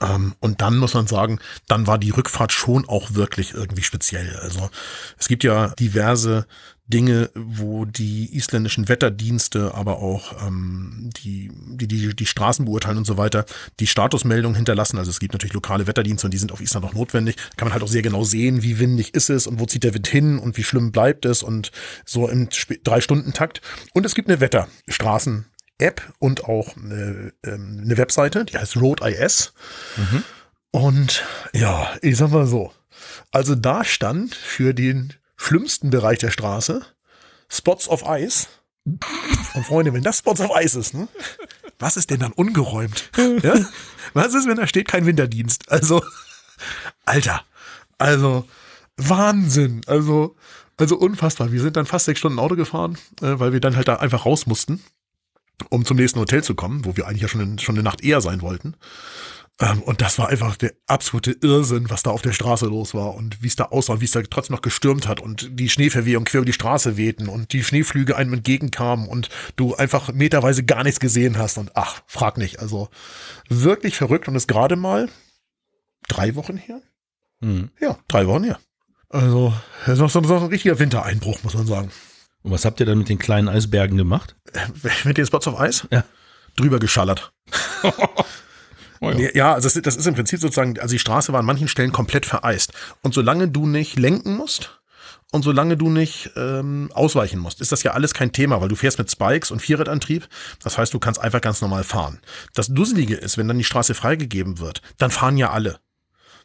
Ähm, 0.00 0.34
und 0.40 0.60
dann 0.60 0.78
muss 0.78 0.94
man 0.94 1.06
sagen, 1.06 1.40
dann 1.66 1.86
war 1.86 1.98
die 1.98 2.10
Rückfahrt 2.10 2.52
schon 2.52 2.88
auch 2.88 3.14
wirklich 3.14 3.54
irgendwie 3.54 3.82
speziell. 3.82 4.36
Also 4.36 4.70
es 5.18 5.28
gibt 5.28 5.44
ja 5.44 5.68
diverse 5.68 6.46
Dinge, 6.92 7.30
wo 7.34 7.84
die 7.84 8.36
isländischen 8.36 8.88
Wetterdienste, 8.88 9.74
aber 9.74 9.98
auch 9.98 10.46
ähm, 10.46 11.10
die, 11.16 11.50
die, 11.52 11.88
die, 11.88 12.14
die 12.14 12.26
Straßen 12.26 12.64
beurteilen 12.64 12.98
und 12.98 13.06
so 13.06 13.16
weiter, 13.16 13.46
die 13.80 13.86
Statusmeldung 13.86 14.54
hinterlassen. 14.54 14.98
Also 14.98 15.10
es 15.10 15.18
gibt 15.18 15.32
natürlich 15.32 15.54
lokale 15.54 15.86
Wetterdienste 15.86 16.26
und 16.26 16.32
die 16.34 16.38
sind 16.38 16.52
auf 16.52 16.60
Island 16.60 16.84
auch 16.84 16.92
notwendig. 16.92 17.36
Da 17.36 17.56
kann 17.56 17.68
man 17.68 17.72
halt 17.72 17.82
auch 17.82 17.88
sehr 17.88 18.02
genau 18.02 18.24
sehen, 18.24 18.62
wie 18.62 18.78
windig 18.78 19.14
ist 19.14 19.30
es 19.30 19.46
und 19.46 19.58
wo 19.58 19.66
zieht 19.66 19.84
der 19.84 19.94
Wind 19.94 20.08
hin 20.08 20.38
und 20.38 20.56
wie 20.56 20.64
schlimm 20.64 20.92
bleibt 20.92 21.24
es 21.24 21.42
und 21.42 21.72
so 22.04 22.28
im 22.28 22.48
Drei-Stunden-Takt. 22.84 23.62
Und 23.94 24.04
es 24.04 24.14
gibt 24.14 24.28
eine 24.28 24.40
Wetterstraßen. 24.40 25.46
App 25.82 26.12
und 26.18 26.44
auch 26.44 26.76
eine, 26.76 27.32
ähm, 27.44 27.80
eine 27.84 27.96
Webseite, 27.96 28.44
die 28.44 28.56
heißt 28.56 28.76
Road.is. 28.76 29.52
Und 30.70 31.24
ja, 31.52 31.92
ich 32.00 32.16
sag 32.16 32.30
mal 32.30 32.46
so. 32.46 32.72
Also 33.30 33.54
da 33.54 33.84
stand 33.84 34.34
für 34.34 34.72
den 34.74 35.14
schlimmsten 35.36 35.90
Bereich 35.90 36.18
der 36.18 36.30
Straße 36.30 36.82
Spots 37.48 37.88
of 37.88 38.04
Ice. 38.06 38.46
Und 39.54 39.66
Freunde, 39.66 39.92
wenn 39.92 40.02
das 40.02 40.18
Spots 40.18 40.40
of 40.40 40.50
Ice 40.58 40.78
ist, 40.78 40.94
ne? 40.94 41.06
Was 41.78 41.96
ist 41.96 42.10
denn 42.10 42.20
dann 42.20 42.32
ungeräumt? 42.32 43.10
ja? 43.42 43.54
Was 44.14 44.34
ist, 44.34 44.48
wenn 44.48 44.56
da 44.56 44.66
steht 44.66 44.88
kein 44.88 45.04
Winterdienst? 45.04 45.70
Also, 45.70 46.02
Alter, 47.04 47.44
also 47.98 48.46
Wahnsinn. 48.96 49.82
Also, 49.86 50.36
also 50.76 50.96
unfassbar. 50.96 51.52
Wir 51.52 51.60
sind 51.60 51.76
dann 51.76 51.86
fast 51.86 52.06
sechs 52.06 52.20
Stunden 52.20 52.38
Auto 52.38 52.56
gefahren, 52.56 52.98
äh, 53.20 53.38
weil 53.38 53.52
wir 53.52 53.60
dann 53.60 53.76
halt 53.76 53.88
da 53.88 53.96
einfach 53.96 54.26
raus 54.26 54.46
mussten, 54.46 54.82
um 55.70 55.84
zum 55.84 55.96
nächsten 55.96 56.20
Hotel 56.20 56.42
zu 56.42 56.54
kommen, 56.54 56.84
wo 56.84 56.96
wir 56.96 57.06
eigentlich 57.06 57.22
ja 57.22 57.28
schon, 57.28 57.40
in, 57.40 57.58
schon 57.58 57.74
eine 57.74 57.82
Nacht 57.82 58.02
eher 58.02 58.20
sein 58.20 58.42
wollten. 58.42 58.76
Ähm, 59.60 59.82
und 59.82 60.00
das 60.00 60.18
war 60.18 60.28
einfach 60.28 60.56
der 60.56 60.72
absolute 60.86 61.32
Irrsinn, 61.32 61.90
was 61.90 62.02
da 62.02 62.10
auf 62.10 62.22
der 62.22 62.32
Straße 62.32 62.66
los 62.66 62.94
war 62.94 63.14
und 63.14 63.42
wie 63.42 63.46
es 63.46 63.56
da 63.56 63.64
aussah 63.66 63.94
und 63.94 64.00
wie 64.00 64.06
es 64.06 64.12
da 64.12 64.22
trotzdem 64.22 64.56
noch 64.56 64.62
gestürmt 64.62 65.06
hat 65.06 65.20
und 65.20 65.48
die 65.58 65.68
Schneeverwehung 65.68 66.24
quer 66.24 66.38
über 66.38 66.46
die 66.46 66.52
Straße 66.52 66.96
wehten 66.96 67.28
und 67.28 67.52
die 67.52 67.62
Schneeflüge 67.62 68.16
einem 68.16 68.32
entgegenkamen 68.32 69.08
und 69.08 69.28
du 69.56 69.74
einfach 69.74 70.12
meterweise 70.12 70.64
gar 70.64 70.82
nichts 70.82 71.00
gesehen 71.00 71.38
hast 71.38 71.58
und 71.58 71.72
ach, 71.74 72.02
frag 72.06 72.38
nicht. 72.38 72.60
Also 72.60 72.88
wirklich 73.48 73.96
verrückt 73.96 74.26
und 74.28 74.34
ist 74.34 74.48
gerade 74.48 74.76
mal 74.76 75.08
drei 76.08 76.34
Wochen 76.34 76.56
her. 76.56 76.80
Mhm. 77.40 77.70
Ja, 77.80 77.98
drei 78.08 78.26
Wochen 78.26 78.44
her. 78.44 78.58
Also, 79.08 79.52
das 79.84 79.94
ist 79.94 79.98
noch 80.00 80.10
so, 80.10 80.24
so 80.24 80.36
ein 80.36 80.46
richtiger 80.46 80.78
Wintereinbruch, 80.78 81.42
muss 81.42 81.54
man 81.54 81.66
sagen. 81.66 81.90
Und 82.42 82.50
was 82.50 82.64
habt 82.64 82.80
ihr 82.80 82.86
dann 82.86 82.98
mit 82.98 83.08
den 83.08 83.18
kleinen 83.18 83.48
Eisbergen 83.48 83.96
gemacht? 83.96 84.34
Mit 85.04 85.16
den 85.18 85.26
Spots 85.26 85.46
auf 85.48 85.58
Eis? 85.60 85.86
Ja. 85.90 86.04
Drüber 86.56 86.78
geschallert. 86.78 87.32
Oh 89.04 89.10
ja. 89.10 89.30
Ja, 89.34 89.54
also 89.54 89.66
das, 89.66 89.74
ist- 89.74 89.84
das 89.86 89.96
ist 89.96 90.06
im 90.06 90.14
Prinzip 90.14 90.38
sozusagen, 90.40 90.78
also 90.78 90.92
die 90.92 90.98
Straße 91.00 91.32
war 91.32 91.40
an 91.40 91.44
manchen 91.46 91.66
Stellen 91.66 91.90
komplett 91.90 92.24
vereist. 92.24 92.72
Und 93.02 93.14
solange 93.14 93.48
du 93.48 93.66
nicht 93.66 93.98
lenken 93.98 94.36
musst 94.36 94.80
und 95.32 95.42
solange 95.42 95.76
du 95.76 95.90
nicht 95.90 96.30
ähm, 96.36 96.88
ausweichen 96.94 97.40
musst, 97.40 97.60
ist 97.60 97.72
das 97.72 97.82
ja 97.82 97.94
alles 97.94 98.14
kein 98.14 98.30
Thema, 98.30 98.60
weil 98.60 98.68
du 98.68 98.76
fährst 98.76 98.98
mit 98.98 99.10
Spikes 99.10 99.50
und 99.50 99.58
Vierradantrieb. 99.60 100.28
Das 100.62 100.78
heißt, 100.78 100.94
du 100.94 101.00
kannst 101.00 101.20
einfach 101.20 101.40
ganz 101.40 101.60
normal 101.60 101.82
fahren. 101.82 102.20
Das 102.54 102.68
Dusselige 102.68 103.16
ist, 103.16 103.36
wenn 103.38 103.48
dann 103.48 103.58
die 103.58 103.64
Straße 103.64 103.94
freigegeben 103.94 104.60
wird, 104.60 104.82
dann 104.98 105.10
fahren 105.10 105.36
ja 105.36 105.50
alle. 105.50 105.80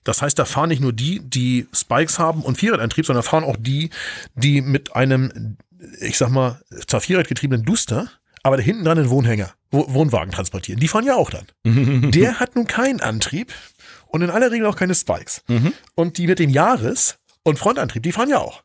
Das 0.04 0.22
heißt, 0.24 0.40
da 0.40 0.46
fahren 0.46 0.70
nicht 0.70 0.82
nur 0.82 0.94
die, 0.94 1.20
die 1.20 1.68
Spikes 1.74 2.18
haben 2.18 2.42
und 2.42 2.58
Vierradantrieb, 2.58 3.06
sondern 3.06 3.24
fahren 3.24 3.44
auch 3.44 3.58
die, 3.60 3.90
die 4.36 4.62
mit 4.62 4.96
einem, 4.96 5.58
ich 6.00 6.18
sag 6.18 6.30
mal, 6.30 6.62
zwar 6.88 7.02
getriebenen 7.02 7.66
Duster, 7.66 8.10
aber 8.44 8.58
da 8.58 8.64
hinten 8.64 8.84
dran 8.86 8.98
einen 8.98 9.10
Wohnhänger, 9.10 9.54
Wo- 9.72 9.94
Wohnwagen 9.94 10.32
transportieren. 10.32 10.80
Die 10.80 10.88
fahren 10.88 11.06
ja 11.06 11.16
auch 11.16 11.30
dann. 11.30 11.48
Der 12.12 12.40
hat 12.40 12.56
nun 12.56 12.66
keinen 12.68 13.02
Antrieb 13.02 13.54
und 14.08 14.22
in 14.22 14.30
aller 14.30 14.52
Regel 14.52 14.68
auch 14.68 14.76
keine 14.78 14.96
Spikes. 14.96 15.44
Und 15.96 16.18
die 16.18 16.28
mit 16.28 16.40
dem 16.40 16.50
Jahres- 16.50 17.18
und 17.44 17.60
Frontantrieb, 17.60 18.04
die 18.04 18.12
fahren 18.12 18.30
ja 18.30 18.40
auch. 18.40 18.64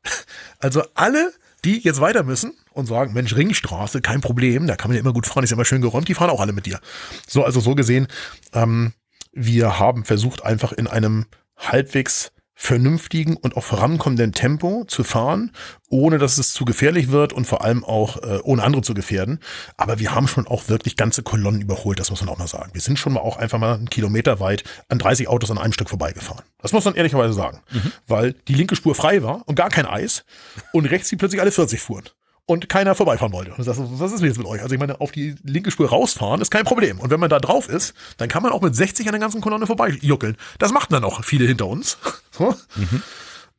Also 0.59 0.83
alle, 0.95 1.33
die 1.65 1.79
jetzt 1.81 2.01
weiter 2.01 2.23
müssen 2.23 2.53
und 2.73 2.87
sagen, 2.87 3.13
Mensch, 3.13 3.35
Ringstraße, 3.37 4.01
kein 4.01 4.21
Problem, 4.21 4.67
da 4.67 4.77
kann 4.77 4.89
man 4.91 4.97
ja 4.97 5.01
immer 5.01 5.13
gut 5.13 5.27
fahren, 5.27 5.45
ist 5.45 5.51
ja 5.51 5.57
immer 5.57 5.65
schön 5.65 5.83
geräumt, 5.83 6.09
die 6.09 6.15
fahren 6.15 6.31
auch 6.31 6.41
alle 6.41 6.53
mit 6.53 6.67
dir. 6.67 6.81
So, 7.29 7.45
also 7.45 7.61
so 7.61 7.75
gesehen, 7.75 8.07
ähm, 8.53 8.93
wir 9.33 9.79
haben 9.79 10.05
versucht, 10.05 10.45
einfach 10.45 10.73
in 10.73 10.87
einem 10.87 11.27
halbwegs 11.57 12.33
vernünftigen 12.63 13.37
und 13.37 13.57
auch 13.57 13.65
vorankommenden 13.65 14.31
Tempo 14.31 14.85
zu 14.87 15.03
fahren, 15.03 15.51
ohne 15.89 16.19
dass 16.19 16.39
es 16.39 16.53
zu 16.53 16.65
gefährlich 16.65 17.11
wird 17.11 17.33
und 17.33 17.45
vor 17.45 17.65
allem 17.65 17.83
auch 17.83 18.19
äh, 18.23 18.39
ohne 18.45 18.63
andere 18.63 18.83
zu 18.83 18.95
gefährden. 18.95 19.41
Aber 19.77 19.99
wir 19.99 20.15
haben 20.15 20.29
schon 20.29 20.47
auch 20.47 20.69
wirklich 20.69 20.97
ganze 20.97 21.25
Kolonnen 21.25 21.61
überholt, 21.61 21.99
das 21.99 22.11
muss 22.11 22.21
man 22.21 22.29
auch 22.29 22.39
mal 22.39 22.47
sagen. 22.47 22.71
Wir 22.73 22.81
sind 22.81 23.01
schon 23.01 23.15
mal 23.15 23.21
auch 23.21 23.37
einfach 23.37 23.59
mal 23.59 23.75
einen 23.75 23.91
Kilometer 23.91 24.39
weit 24.39 24.63
an 24.89 25.01
30 25.01 25.27
Autos 25.27 25.51
an 25.51 25.59
einem 25.59 25.73
Stück 25.73 25.89
vorbeigefahren. 25.89 26.45
Das 26.59 26.73
muss 26.73 26.85
man 26.85 26.95
ehrlicherweise 26.95 27.33
sagen, 27.33 27.63
weil 28.07 28.35
die 28.47 28.55
linke 28.55 28.77
Spur 28.77 28.95
frei 28.95 29.25
war 29.25 29.43
und 29.47 29.57
gar 29.57 29.69
kein 29.69 29.85
Eis 29.85 30.25
und 30.73 30.87
rechts 30.87 31.09
die 31.09 31.17
plötzlich 31.17 31.41
alle 31.41 31.51
40 31.51 31.81
fuhren 31.81 32.05
und 32.47 32.69
keiner 32.69 32.95
vorbeifahren 32.95 33.33
wollte. 33.33 33.55
Und 33.55 33.65
so, 33.65 34.01
was 34.01 34.13
ist 34.13 34.21
denn 34.21 34.29
jetzt 34.29 34.39
mit 34.39 34.47
euch? 34.47 34.63
Also 34.63 34.75
ich 34.75 34.81
meine, 34.81 35.01
auf 35.01 35.13
die 35.13 35.37
linke 35.45 35.71
Spur 35.71 35.89
rausfahren 35.89 36.41
ist 36.41 36.51
kein 36.51 36.65
Problem. 36.65 36.99
Und 36.99 37.11
wenn 37.11 37.21
man 37.21 37.31
da 37.31 37.39
drauf 37.39 37.69
ist, 37.69 37.95
dann 38.17 38.29
kann 38.29 38.43
man 38.43 38.53
auch 38.53 38.61
mit 38.61 38.75
60 38.75 39.07
an 39.07 39.13
der 39.13 39.21
ganzen 39.21 39.41
Kolonne 39.41 39.67
vorbeijuckeln. 39.67 40.37
Das 40.59 40.73
machten 40.73 40.93
dann 40.93 41.05
auch 41.05 41.25
viele 41.25 41.47
hinter 41.47 41.67
uns. 41.67 41.99
So, 42.35 42.57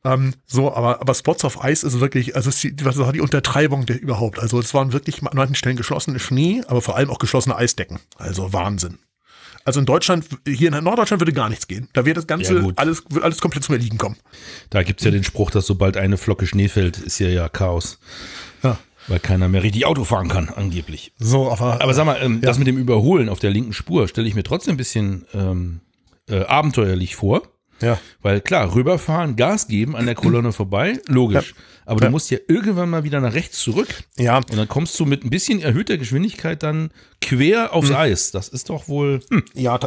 ähm, 0.04 0.34
so 0.48 0.74
aber, 0.74 1.00
aber 1.00 1.14
Spots 1.14 1.46
auf 1.46 1.64
Eis 1.64 1.84
ist 1.84 2.00
wirklich, 2.00 2.36
also 2.36 2.50
die, 2.50 2.84
was 2.84 2.98
war 2.98 3.14
die 3.14 3.22
Untertreibung 3.22 3.86
der 3.86 4.02
überhaupt. 4.02 4.40
Also 4.40 4.60
es 4.60 4.74
waren 4.74 4.94
wirklich 4.94 5.22
an 5.22 5.30
manchen 5.34 5.54
Stellen 5.54 5.78
geschlossene 5.78 6.20
Schnee, 6.20 6.64
aber 6.68 6.82
vor 6.82 6.96
allem 6.96 7.12
auch 7.12 7.20
geschlossene 7.20 7.56
Eisdecken. 7.56 8.00
Also 8.18 8.52
Wahnsinn. 8.52 8.98
Also 9.66 9.80
in 9.80 9.86
Deutschland, 9.86 10.26
hier 10.48 10.74
in 10.74 10.84
Norddeutschland 10.84 11.22
würde 11.22 11.34
gar 11.34 11.50
nichts 11.50 11.68
gehen. 11.68 11.88
Da 11.94 12.06
wird 12.06 12.18
das 12.18 12.28
Ganze 12.28 12.56
Ja, 12.56 12.68
alles, 12.76 13.04
wird 13.10 13.24
alles 13.24 13.40
komplett 13.40 13.64
zum 13.64 13.76
Erliegen 13.76 13.98
kommen. 13.98 14.18
Da 14.70 14.84
gibt's 14.84 15.04
ja 15.04 15.12
den 15.12 15.24
Spruch, 15.24 15.52
dass 15.52 15.66
sobald 15.66 15.96
eine 15.98 16.18
Flocke 16.18 16.48
Schnee 16.48 16.68
fällt, 16.68 16.98
ist 16.98 17.18
hier 17.18 17.32
ja 17.32 17.48
Chaos. 17.50 18.00
Ja. 18.62 18.78
Weil 19.08 19.20
keiner 19.20 19.50
mehr 19.50 19.64
richtig 19.64 19.86
Auto 19.86 20.04
fahren 20.06 20.30
kann, 20.30 20.50
angeblich. 20.50 21.12
So, 21.20 21.52
aber, 21.52 21.82
Aber 21.82 21.94
sag 21.94 22.06
mal, 22.06 22.20
ähm, 22.22 22.42
das 22.42 22.58
mit 22.58 22.68
dem 22.68 22.78
Überholen 22.78 23.28
auf 23.30 23.40
der 23.40 23.52
linken 23.52 23.74
Spur 23.74 24.08
stelle 24.08 24.28
ich 24.28 24.36
mir 24.36 24.44
trotzdem 24.44 24.76
ein 24.76 24.78
bisschen 24.78 25.26
ähm, 25.34 25.82
äh, 26.30 26.42
abenteuerlich 26.44 27.16
vor. 27.16 27.44
ja. 27.82 28.00
Weil 28.22 28.40
klar, 28.40 28.74
rüberfahren, 28.76 29.36
Gas 29.36 29.68
geben, 29.68 29.96
an 29.98 30.06
der 30.06 30.16
Kolonne 30.16 30.54
vorbei, 30.54 31.00
logisch. 31.08 31.54
Aber 31.86 32.02
Ja. 32.02 32.06
du 32.08 32.12
musst 32.12 32.30
ja 32.32 32.38
irgendwann 32.48 32.90
mal 32.90 33.04
wieder 33.04 33.20
nach 33.22 33.34
rechts 33.34 33.60
zurück. 33.60 33.88
Ja, 34.18 34.38
Und 34.38 34.56
dann 34.56 34.68
kommst 34.68 35.00
du 35.00 35.06
mit 35.06 35.24
ein 35.24 35.30
bisschen 35.30 35.62
erhöhter 35.62 35.98
Geschwindigkeit 35.98 36.64
dann 36.64 36.92
quer 37.22 37.74
aufs 37.74 37.92
Eis. 37.92 38.32
Das 38.32 38.48
ist 38.50 38.70
doch 38.70 38.88
wohl. 38.88 39.22
Hm. 39.30 39.44
Ja, 39.54 39.78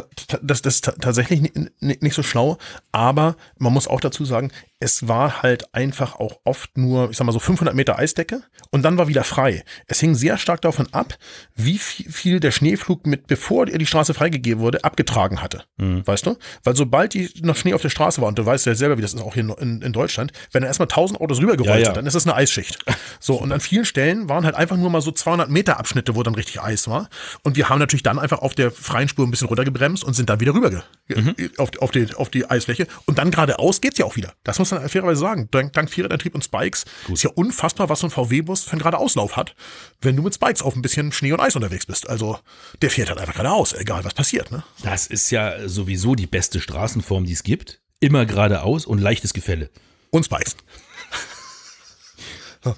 das, 0.41 0.61
das 0.61 0.75
ist 0.75 0.85
ta- 0.85 0.95
tatsächlich 0.99 1.41
ni- 1.41 1.51
ni- 1.79 1.97
nicht 2.01 2.13
so 2.15 2.23
schlau, 2.23 2.57
aber 2.91 3.35
man 3.59 3.73
muss 3.73 3.87
auch 3.87 3.99
dazu 4.01 4.25
sagen, 4.25 4.51
es 4.79 5.07
war 5.07 5.41
halt 5.41 5.73
einfach 5.73 6.15
auch 6.19 6.39
oft 6.43 6.77
nur, 6.77 7.09
ich 7.09 7.17
sag 7.17 7.25
mal 7.25 7.31
so 7.31 7.39
500 7.39 7.75
Meter 7.75 7.97
Eisdecke 7.97 8.41
und 8.69 8.83
dann 8.83 8.97
war 8.97 9.07
wieder 9.07 9.23
frei. 9.23 9.63
Es 9.87 9.99
hing 9.99 10.13
sehr 10.13 10.37
stark 10.37 10.61
davon 10.61 10.87
ab, 10.93 11.17
wie 11.55 11.77
viel, 11.79 12.39
der 12.39 12.51
Schneeflug 12.51 13.07
mit, 13.07 13.25
bevor 13.27 13.67
er 13.67 13.77
die 13.79 13.85
Straße 13.87 14.13
freigegeben 14.13 14.61
wurde, 14.61 14.83
abgetragen 14.83 15.41
hatte. 15.41 15.63
Weißt 15.77 16.25
du? 16.27 16.35
Weil 16.63 16.75
sobald 16.75 17.13
die 17.15 17.29
noch 17.41 17.55
Schnee 17.55 17.73
auf 17.73 17.81
der 17.81 17.89
Straße 17.89 18.21
war, 18.21 18.27
und 18.27 18.37
du 18.37 18.45
weißt 18.45 18.65
ja 18.67 18.75
selber, 18.75 18.97
wie 18.97 19.01
das 19.01 19.13
ist 19.15 19.21
auch 19.21 19.33
hier 19.33 19.55
in, 19.59 19.81
in 19.81 19.93
Deutschland, 19.93 20.31
wenn 20.51 20.61
da 20.61 20.67
erstmal 20.67 20.87
1000 20.87 21.21
Autos 21.21 21.39
rübergerollt 21.39 21.79
Ja, 21.85 21.86
ja. 21.86 21.86
Sind, 21.87 21.97
dann 21.97 22.05
ist 22.05 22.13
das 22.13 22.25
eine 22.25 22.35
Eisschicht. 22.35 22.79
So, 23.19 23.35
und 23.35 23.51
an 23.51 23.59
vielen 23.59 23.85
Stellen 23.85 24.29
waren 24.29 24.45
halt 24.45 24.55
einfach 24.55 24.77
nur 24.77 24.89
mal 24.89 25.01
so 25.01 25.11
200 25.11 25.49
Meter 25.49 25.79
Abschnitte, 25.79 26.15
wo 26.15 26.23
dann 26.23 26.35
richtig 26.35 26.61
Eis 26.61 26.87
war. 26.87 27.09
Und 27.43 27.55
wir 27.57 27.69
haben 27.69 27.79
natürlich 27.79 28.03
dann 28.03 28.19
einfach 28.19 28.39
auf 28.39 28.55
der 28.55 28.71
freien 28.71 29.07
Spur 29.09 29.25
ein 29.25 29.31
bisschen 29.31 29.47
runtergebremst 29.47 30.03
und 30.03 30.13
sind 30.13 30.29
dann 30.29 30.39
wieder 30.39 30.53
rüber 30.53 30.69
ge- 30.69 31.49
auf, 31.57 31.69
auf, 31.79 31.91
die, 31.91 32.13
auf 32.13 32.29
die 32.29 32.49
Eisfläche. 32.49 32.87
Und 33.05 33.17
dann 33.17 33.31
geradeaus 33.31 33.81
geht's 33.81 33.97
ja 33.97 34.05
auch 34.05 34.15
wieder. 34.15 34.33
Das 34.43 34.59
muss 34.59 34.71
man 34.71 34.87
fairerweise 34.87 35.19
sagen. 35.19 35.47
Dank, 35.51 35.73
dank 35.73 35.89
Vierradantrieb 35.89 36.35
und 36.35 36.43
Spikes 36.43 36.85
ist 37.11 37.23
ja 37.23 37.29
unfassbar, 37.33 37.89
was 37.89 37.99
so 38.01 38.07
ein 38.07 38.11
VW-Bus 38.11 38.63
für 38.63 38.71
einen 38.71 38.79
Geradeauslauf 38.79 39.35
hat, 39.37 39.55
wenn 40.01 40.15
du 40.15 40.21
mit 40.23 40.33
Spikes 40.35 40.61
auf 40.61 40.75
ein 40.75 40.81
bisschen 40.81 41.11
Schnee 41.11 41.31
und 41.31 41.39
Eis 41.39 41.55
unterwegs 41.55 41.85
bist. 41.85 42.07
Also, 42.09 42.39
der 42.81 42.89
fährt 42.91 43.09
halt 43.09 43.19
einfach 43.19 43.33
geradeaus, 43.33 43.73
egal 43.73 44.03
was 44.03 44.13
passiert, 44.13 44.51
ne? 44.51 44.63
Das 44.83 45.07
ist 45.07 45.31
ja 45.31 45.67
sowieso 45.67 46.15
die 46.15 46.27
beste 46.27 46.61
Straßenform, 46.61 47.25
die 47.25 47.33
es 47.33 47.43
gibt. 47.43 47.79
Immer 47.99 48.25
geradeaus 48.25 48.85
und 48.85 48.99
leichtes 48.99 49.33
Gefälle. 49.33 49.69
Und 50.11 50.23
Spikes. 50.25 50.55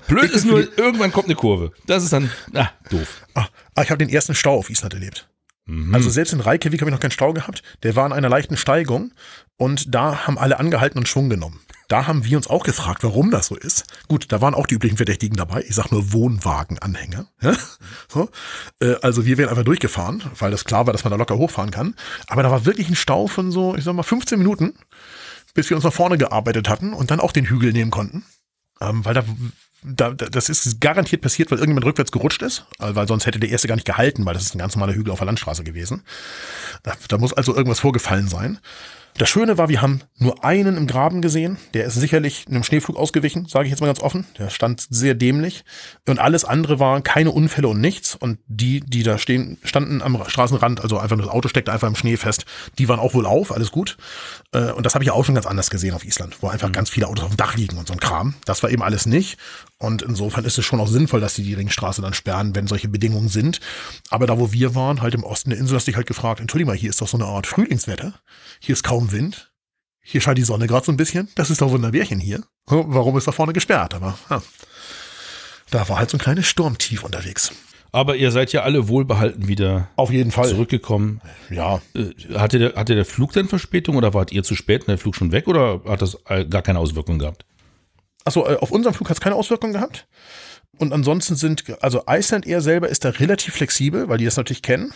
Blöd 0.07 0.31
ist 0.31 0.45
nur, 0.45 0.59
irgendwann 0.77 1.11
kommt 1.11 1.25
eine 1.27 1.35
Kurve. 1.35 1.71
Das 1.85 2.03
ist 2.03 2.13
dann, 2.13 2.29
ah, 2.53 2.69
doof. 2.89 3.21
Ah, 3.35 3.47
ich 3.83 3.89
habe 3.89 3.97
den 3.97 4.09
ersten 4.09 4.35
Stau 4.35 4.57
auf 4.57 4.69
Island 4.69 4.93
erlebt. 4.93 5.27
Also 5.93 6.09
selbst 6.09 6.33
in 6.33 6.39
Reykjavik 6.39 6.81
habe 6.81 6.89
ich 6.89 6.95
noch 6.95 6.99
keinen 6.99 7.11
Stau 7.11 7.31
gehabt. 7.31 7.61
Der 7.83 7.95
war 7.95 8.03
in 8.07 8.11
einer 8.11 8.27
leichten 8.27 8.57
Steigung 8.57 9.11
und 9.55 9.93
da 9.93 10.25
haben 10.25 10.39
alle 10.39 10.59
angehalten 10.59 10.97
und 10.97 11.07
Schwung 11.07 11.29
genommen. 11.29 11.59
Da 11.87 12.07
haben 12.07 12.25
wir 12.25 12.37
uns 12.37 12.47
auch 12.47 12.63
gefragt, 12.63 13.03
warum 13.03 13.29
das 13.29 13.47
so 13.47 13.55
ist. 13.55 13.83
Gut, 14.07 14.31
da 14.31 14.41
waren 14.41 14.55
auch 14.55 14.65
die 14.65 14.73
üblichen 14.73 14.97
Verdächtigen 14.97 15.37
dabei. 15.37 15.63
Ich 15.67 15.75
sag 15.75 15.91
nur 15.91 16.11
Wohnwagenanhänger. 16.11 17.27
Ja? 17.43 17.55
So. 18.11 18.29
Äh, 18.79 18.95
Also 19.03 19.27
wir 19.27 19.37
wären 19.37 19.49
einfach 19.49 19.63
durchgefahren, 19.63 20.23
weil 20.39 20.49
das 20.49 20.65
klar 20.65 20.87
war, 20.87 20.93
dass 20.93 21.03
man 21.03 21.11
da 21.11 21.17
locker 21.17 21.37
hochfahren 21.37 21.69
kann. 21.69 21.93
Aber 22.25 22.41
da 22.41 22.49
war 22.49 22.65
wirklich 22.65 22.89
ein 22.89 22.95
Stau 22.95 23.27
von 23.27 23.51
so, 23.51 23.75
ich 23.75 23.83
sag 23.83 23.93
mal, 23.93 24.01
15 24.01 24.39
Minuten, 24.39 24.73
bis 25.53 25.69
wir 25.69 25.77
uns 25.77 25.83
nach 25.83 25.93
vorne 25.93 26.17
gearbeitet 26.17 26.67
hatten 26.67 26.93
und 26.93 27.11
dann 27.11 27.19
auch 27.19 27.31
den 27.31 27.45
Hügel 27.45 27.73
nehmen 27.73 27.91
konnten. 27.91 28.25
Ähm, 28.81 29.05
weil 29.05 29.13
da, 29.13 29.23
da, 29.83 30.11
da- 30.11 30.29
das 30.29 30.49
ist 30.49 30.81
garantiert 30.81 31.21
passiert, 31.21 31.51
weil 31.51 31.57
irgendjemand 31.59 31.85
rückwärts 31.85 32.11
gerutscht 32.11 32.41
ist, 32.41 32.65
äh, 32.79 32.93
weil 32.95 33.07
sonst 33.07 33.25
hätte 33.25 33.39
der 33.39 33.49
erste 33.49 33.67
gar 33.67 33.75
nicht 33.75 33.85
gehalten, 33.85 34.25
weil 34.25 34.33
das 34.33 34.43
ist 34.43 34.55
ein 34.55 34.59
ganz 34.59 34.75
normaler 34.75 34.95
Hügel 34.95 35.11
auf 35.11 35.19
der 35.19 35.25
Landstraße 35.27 35.63
gewesen. 35.63 36.03
Da, 36.83 36.93
da 37.07 37.17
muss 37.17 37.33
also 37.33 37.55
irgendwas 37.55 37.79
vorgefallen 37.79 38.27
sein. 38.27 38.59
Das 39.19 39.27
Schöne 39.27 39.57
war, 39.57 39.67
wir 39.67 39.81
haben 39.81 39.99
nur 40.17 40.45
einen 40.45 40.77
im 40.77 40.87
Graben 40.87 41.21
gesehen. 41.21 41.57
Der 41.73 41.83
ist 41.83 41.95
sicherlich 41.95 42.45
einem 42.47 42.63
Schneeflug 42.63 42.95
ausgewichen, 42.95 43.47
sage 43.49 43.65
ich 43.65 43.69
jetzt 43.69 43.81
mal 43.81 43.87
ganz 43.87 43.99
offen. 43.99 44.25
Der 44.37 44.49
stand 44.49 44.87
sehr 44.89 45.13
dämlich. 45.13 45.65
Und 46.07 46.19
alles 46.19 46.45
andere 46.45 46.79
waren 46.79 47.03
keine 47.03 47.31
Unfälle 47.31 47.67
und 47.67 47.81
nichts. 47.81 48.15
Und 48.15 48.39
die, 48.47 48.79
die 48.79 49.03
da 49.03 49.17
stehen, 49.17 49.57
standen 49.65 50.01
am 50.01 50.23
Straßenrand, 50.25 50.79
also 50.79 50.97
einfach 50.99 51.17
das 51.17 51.27
Auto 51.27 51.49
steckte 51.49 51.73
einfach 51.73 51.89
im 51.89 51.97
Schnee 51.97 52.15
fest, 52.15 52.45
die 52.77 52.87
waren 52.87 53.01
auch 53.01 53.13
wohl 53.13 53.25
auf, 53.25 53.51
alles 53.51 53.71
gut. 53.71 53.97
Äh, 54.53 54.71
Und 54.71 54.85
das 54.85 54.95
habe 54.95 55.03
ich 55.03 55.07
ja 55.07 55.13
auch 55.13 55.25
schon 55.25 55.35
ganz 55.35 55.47
anders 55.47 55.69
gesehen 55.69 55.95
auf 55.95 56.05
Island, 56.05 56.37
wo 56.39 56.47
einfach 56.47 56.71
ganz 56.71 56.89
viele 56.89 57.09
Autos 57.09 57.25
auf 57.25 57.31
dem 57.31 57.37
Dach 57.37 57.57
liegen 57.57 57.77
und 57.77 57.89
so 57.89 57.93
ein 57.93 57.99
Kram. 57.99 58.35
Das 58.45 58.63
war 58.63 58.69
eben 58.69 58.83
alles 58.83 59.05
nicht. 59.05 59.37
Und 59.79 60.01
insofern 60.01 60.45
ist 60.45 60.57
es 60.57 60.63
schon 60.63 60.79
auch 60.79 60.87
sinnvoll, 60.87 61.19
dass 61.19 61.33
die 61.33 61.43
die 61.43 61.55
Ringstraße 61.55 62.01
dann 62.01 62.13
sperren, 62.13 62.55
wenn 62.55 62.67
solche 62.67 62.87
Bedingungen 62.87 63.27
sind. 63.27 63.59
Aber 64.09 64.27
da, 64.27 64.39
wo 64.39 64.53
wir 64.53 64.75
waren, 64.75 65.01
halt 65.01 65.13
im 65.13 65.25
Osten 65.25 65.49
der 65.49 65.59
Insel, 65.59 65.75
hast 65.75 65.87
du 65.87 65.91
dich 65.91 65.97
halt 65.97 66.07
gefragt, 66.07 66.39
entschuldige 66.39 66.69
mal, 66.69 66.77
hier 66.77 66.89
ist 66.89 67.01
doch 67.01 67.07
so 67.09 67.17
eine 67.17 67.25
Art 67.25 67.47
Frühlingswetter. 67.47 68.13
Hier 68.61 68.73
ist 68.73 68.83
kaum 68.83 69.08
Wind. 69.11 69.51
Hier 70.01 70.21
scheint 70.21 70.37
die 70.37 70.43
Sonne 70.43 70.67
gerade 70.67 70.85
so 70.85 70.91
ein 70.91 70.97
bisschen. 70.97 71.29
Das 71.35 71.49
ist 71.49 71.61
doch 71.61 71.71
Wunderbärchen 71.71 72.19
hier. 72.19 72.43
Warum 72.65 73.17
ist 73.17 73.27
da 73.27 73.31
vorne 73.31 73.53
gesperrt? 73.53 73.93
Aber 73.93 74.17
ja, 74.29 74.41
da 75.71 75.87
war 75.89 75.99
halt 75.99 76.09
so 76.09 76.17
ein 76.17 76.21
kleines 76.21 76.47
Sturmtief 76.47 77.03
unterwegs. 77.03 77.51
Aber 77.91 78.15
ihr 78.15 78.31
seid 78.31 78.51
ja 78.53 78.61
alle 78.61 78.87
wohlbehalten 78.87 79.47
wieder 79.47 79.89
Auf 79.95 80.11
jeden 80.11 80.31
Fall. 80.31 80.47
zurückgekommen. 80.47 81.21
Ja. 81.49 81.81
Äh, 81.95 82.35
Hatte 82.35 82.59
der, 82.59 82.75
hatte 82.75 82.93
der 82.95 83.05
Flug 83.05 83.33
denn 83.33 83.47
Verspätung 83.47 83.95
oder 83.95 84.13
wart 84.13 84.31
ihr 84.31 84.43
zu 84.43 84.55
spät 84.55 84.81
und 84.81 84.89
der 84.89 84.97
Flug 84.99 85.15
schon 85.15 85.31
weg 85.31 85.47
oder 85.47 85.81
hat 85.87 86.01
das 86.01 86.17
gar 86.49 86.61
keine 86.61 86.77
Auswirkungen 86.79 87.17
gehabt? 87.19 87.45
Achso, 88.25 88.45
äh, 88.47 88.57
auf 88.57 88.69
unserem 88.71 88.93
Flug 88.93 89.09
hat 89.09 89.17
es 89.17 89.21
keine 89.21 89.35
Auswirkungen 89.35 89.73
gehabt. 89.73 90.07
Und 90.77 90.93
ansonsten 90.93 91.35
sind, 91.35 91.63
also 91.81 92.03
Iceland 92.07 92.45
Air 92.45 92.61
selber 92.61 92.89
ist 92.89 93.03
da 93.05 93.09
relativ 93.09 93.55
flexibel, 93.55 94.07
weil 94.07 94.19
die 94.19 94.25
das 94.25 94.37
natürlich 94.37 94.61
kennen. 94.61 94.93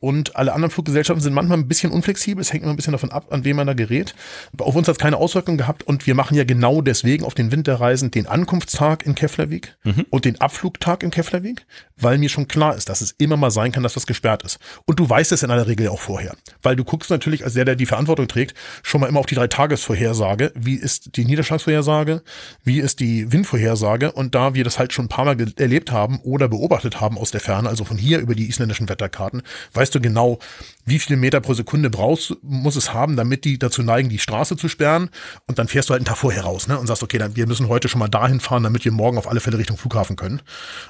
Und 0.00 0.36
alle 0.36 0.52
anderen 0.52 0.70
Fluggesellschaften 0.70 1.22
sind 1.22 1.34
manchmal 1.34 1.58
ein 1.58 1.68
bisschen 1.68 1.92
unflexibel. 1.92 2.40
Es 2.40 2.52
hängt 2.52 2.62
immer 2.62 2.72
ein 2.72 2.76
bisschen 2.76 2.92
davon 2.92 3.10
ab, 3.10 3.26
an 3.30 3.44
wen 3.44 3.56
man 3.56 3.66
da 3.66 3.74
gerät. 3.74 4.14
Auf 4.58 4.74
uns 4.74 4.88
hat 4.88 4.96
es 4.96 4.98
keine 4.98 5.16
Auswirkungen 5.16 5.58
gehabt. 5.58 5.82
Und 5.82 6.06
wir 6.06 6.14
machen 6.14 6.36
ja 6.36 6.44
genau 6.44 6.80
deswegen 6.80 7.24
auf 7.24 7.34
den 7.34 7.52
Winterreisen 7.52 8.10
den 8.10 8.26
Ankunftstag 8.26 9.04
in 9.06 9.14
Keflavik 9.14 9.76
und 10.10 10.24
den 10.24 10.40
Abflugtag 10.40 11.02
in 11.02 11.10
Keflavik, 11.10 11.66
weil 11.96 12.18
mir 12.18 12.28
schon 12.28 12.48
klar 12.48 12.76
ist, 12.76 12.88
dass 12.88 13.00
es 13.00 13.12
immer 13.18 13.36
mal 13.36 13.50
sein 13.50 13.72
kann, 13.72 13.82
dass 13.82 13.94
das 13.94 14.06
gesperrt 14.06 14.42
ist. 14.42 14.58
Und 14.84 15.00
du 15.00 15.08
weißt 15.08 15.32
es 15.32 15.42
in 15.42 15.50
aller 15.50 15.66
Regel 15.66 15.88
auch 15.88 16.00
vorher. 16.00 16.34
Weil 16.62 16.76
du 16.76 16.84
guckst 16.84 17.10
natürlich 17.10 17.44
als 17.44 17.54
der, 17.54 17.64
der 17.64 17.76
die 17.76 17.86
Verantwortung 17.86 18.28
trägt, 18.28 18.54
schon 18.82 19.00
mal 19.00 19.06
immer 19.06 19.20
auf 19.20 19.26
die 19.26 19.34
drei 19.34 19.46
Tagesvorhersage. 19.46 20.52
Wie 20.54 20.74
ist 20.74 21.16
die 21.16 21.24
Niederschlagsvorhersage? 21.24 22.22
Wie 22.64 22.80
ist 22.80 23.00
die 23.00 23.32
Windvorhersage? 23.32 24.12
Und 24.12 24.34
da 24.34 24.54
wir 24.54 24.64
das 24.64 24.78
halt 24.78 24.92
schon 24.92 25.06
ein 25.06 25.08
paar 25.08 25.24
Mal 25.24 25.36
erlebt 25.56 25.92
haben 25.92 26.20
oder 26.22 26.48
beobachtet 26.48 27.00
haben 27.00 27.18
aus 27.18 27.30
der 27.30 27.40
Ferne, 27.40 27.68
also 27.68 27.84
von 27.84 27.96
hier 27.96 28.18
über 28.18 28.34
die 28.34 28.48
isländischen 28.48 28.88
Wetterkarten, 28.88 29.42
weißt 29.72 29.87
du 29.94 30.00
genau, 30.00 30.38
wie 30.84 30.98
viele 30.98 31.16
Meter 31.18 31.40
pro 31.40 31.54
Sekunde 31.54 31.90
brauchst, 31.90 32.36
muss 32.42 32.76
es 32.76 32.92
haben, 32.92 33.16
damit 33.16 33.44
die 33.44 33.58
dazu 33.58 33.82
neigen, 33.82 34.08
die 34.08 34.18
Straße 34.18 34.56
zu 34.56 34.68
sperren. 34.68 35.10
Und 35.46 35.58
dann 35.58 35.68
fährst 35.68 35.88
du 35.88 35.92
halt 35.92 36.00
einen 36.00 36.06
Tag 36.06 36.18
vorher 36.18 36.44
raus 36.44 36.68
ne? 36.68 36.78
und 36.78 36.86
sagst, 36.86 37.02
okay, 37.02 37.18
dann, 37.18 37.36
wir 37.36 37.46
müssen 37.46 37.68
heute 37.68 37.88
schon 37.88 37.98
mal 37.98 38.08
dahin 38.08 38.40
fahren, 38.40 38.62
damit 38.62 38.84
wir 38.84 38.92
morgen 38.92 39.18
auf 39.18 39.28
alle 39.28 39.40
Fälle 39.40 39.58
Richtung 39.58 39.76
Flughafen 39.76 40.16
können. 40.16 40.40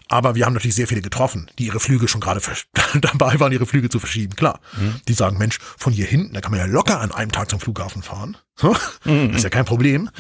Aber 0.09 0.35
wir 0.35 0.47
haben 0.47 0.55
natürlich 0.55 0.77
sehr 0.77 0.87
viele 0.87 1.03
getroffen, 1.03 1.51
die 1.59 1.67
ihre 1.67 1.81
Flüge 1.81 2.09
schon 2.09 2.21
gerade 2.21 2.41
dabei 3.01 3.41
waren, 3.41 3.53
ihre 3.53 3.67
Flüge 3.67 3.89
zu 3.89 3.99
verschieben. 3.99 4.37
Klar, 4.37 4.61
die 5.09 5.13
sagen, 5.13 5.39
Mensch, 5.39 5.59
von 5.77 5.93
hier 5.93 6.07
hinten, 6.07 6.35
da 6.35 6.41
kann 6.41 6.53
man 6.53 6.61
ja 6.61 6.67
locker 6.67 7.01
an 7.01 7.13
einem 7.13 7.33
Tag 7.33 7.51
zum 7.51 7.61
Flughafen 7.61 8.03
fahren. 8.03 8.37
Das 9.05 9.37
ist 9.37 9.45
ja 9.45 9.51
kein 9.51 9.65
Problem. 9.65 10.11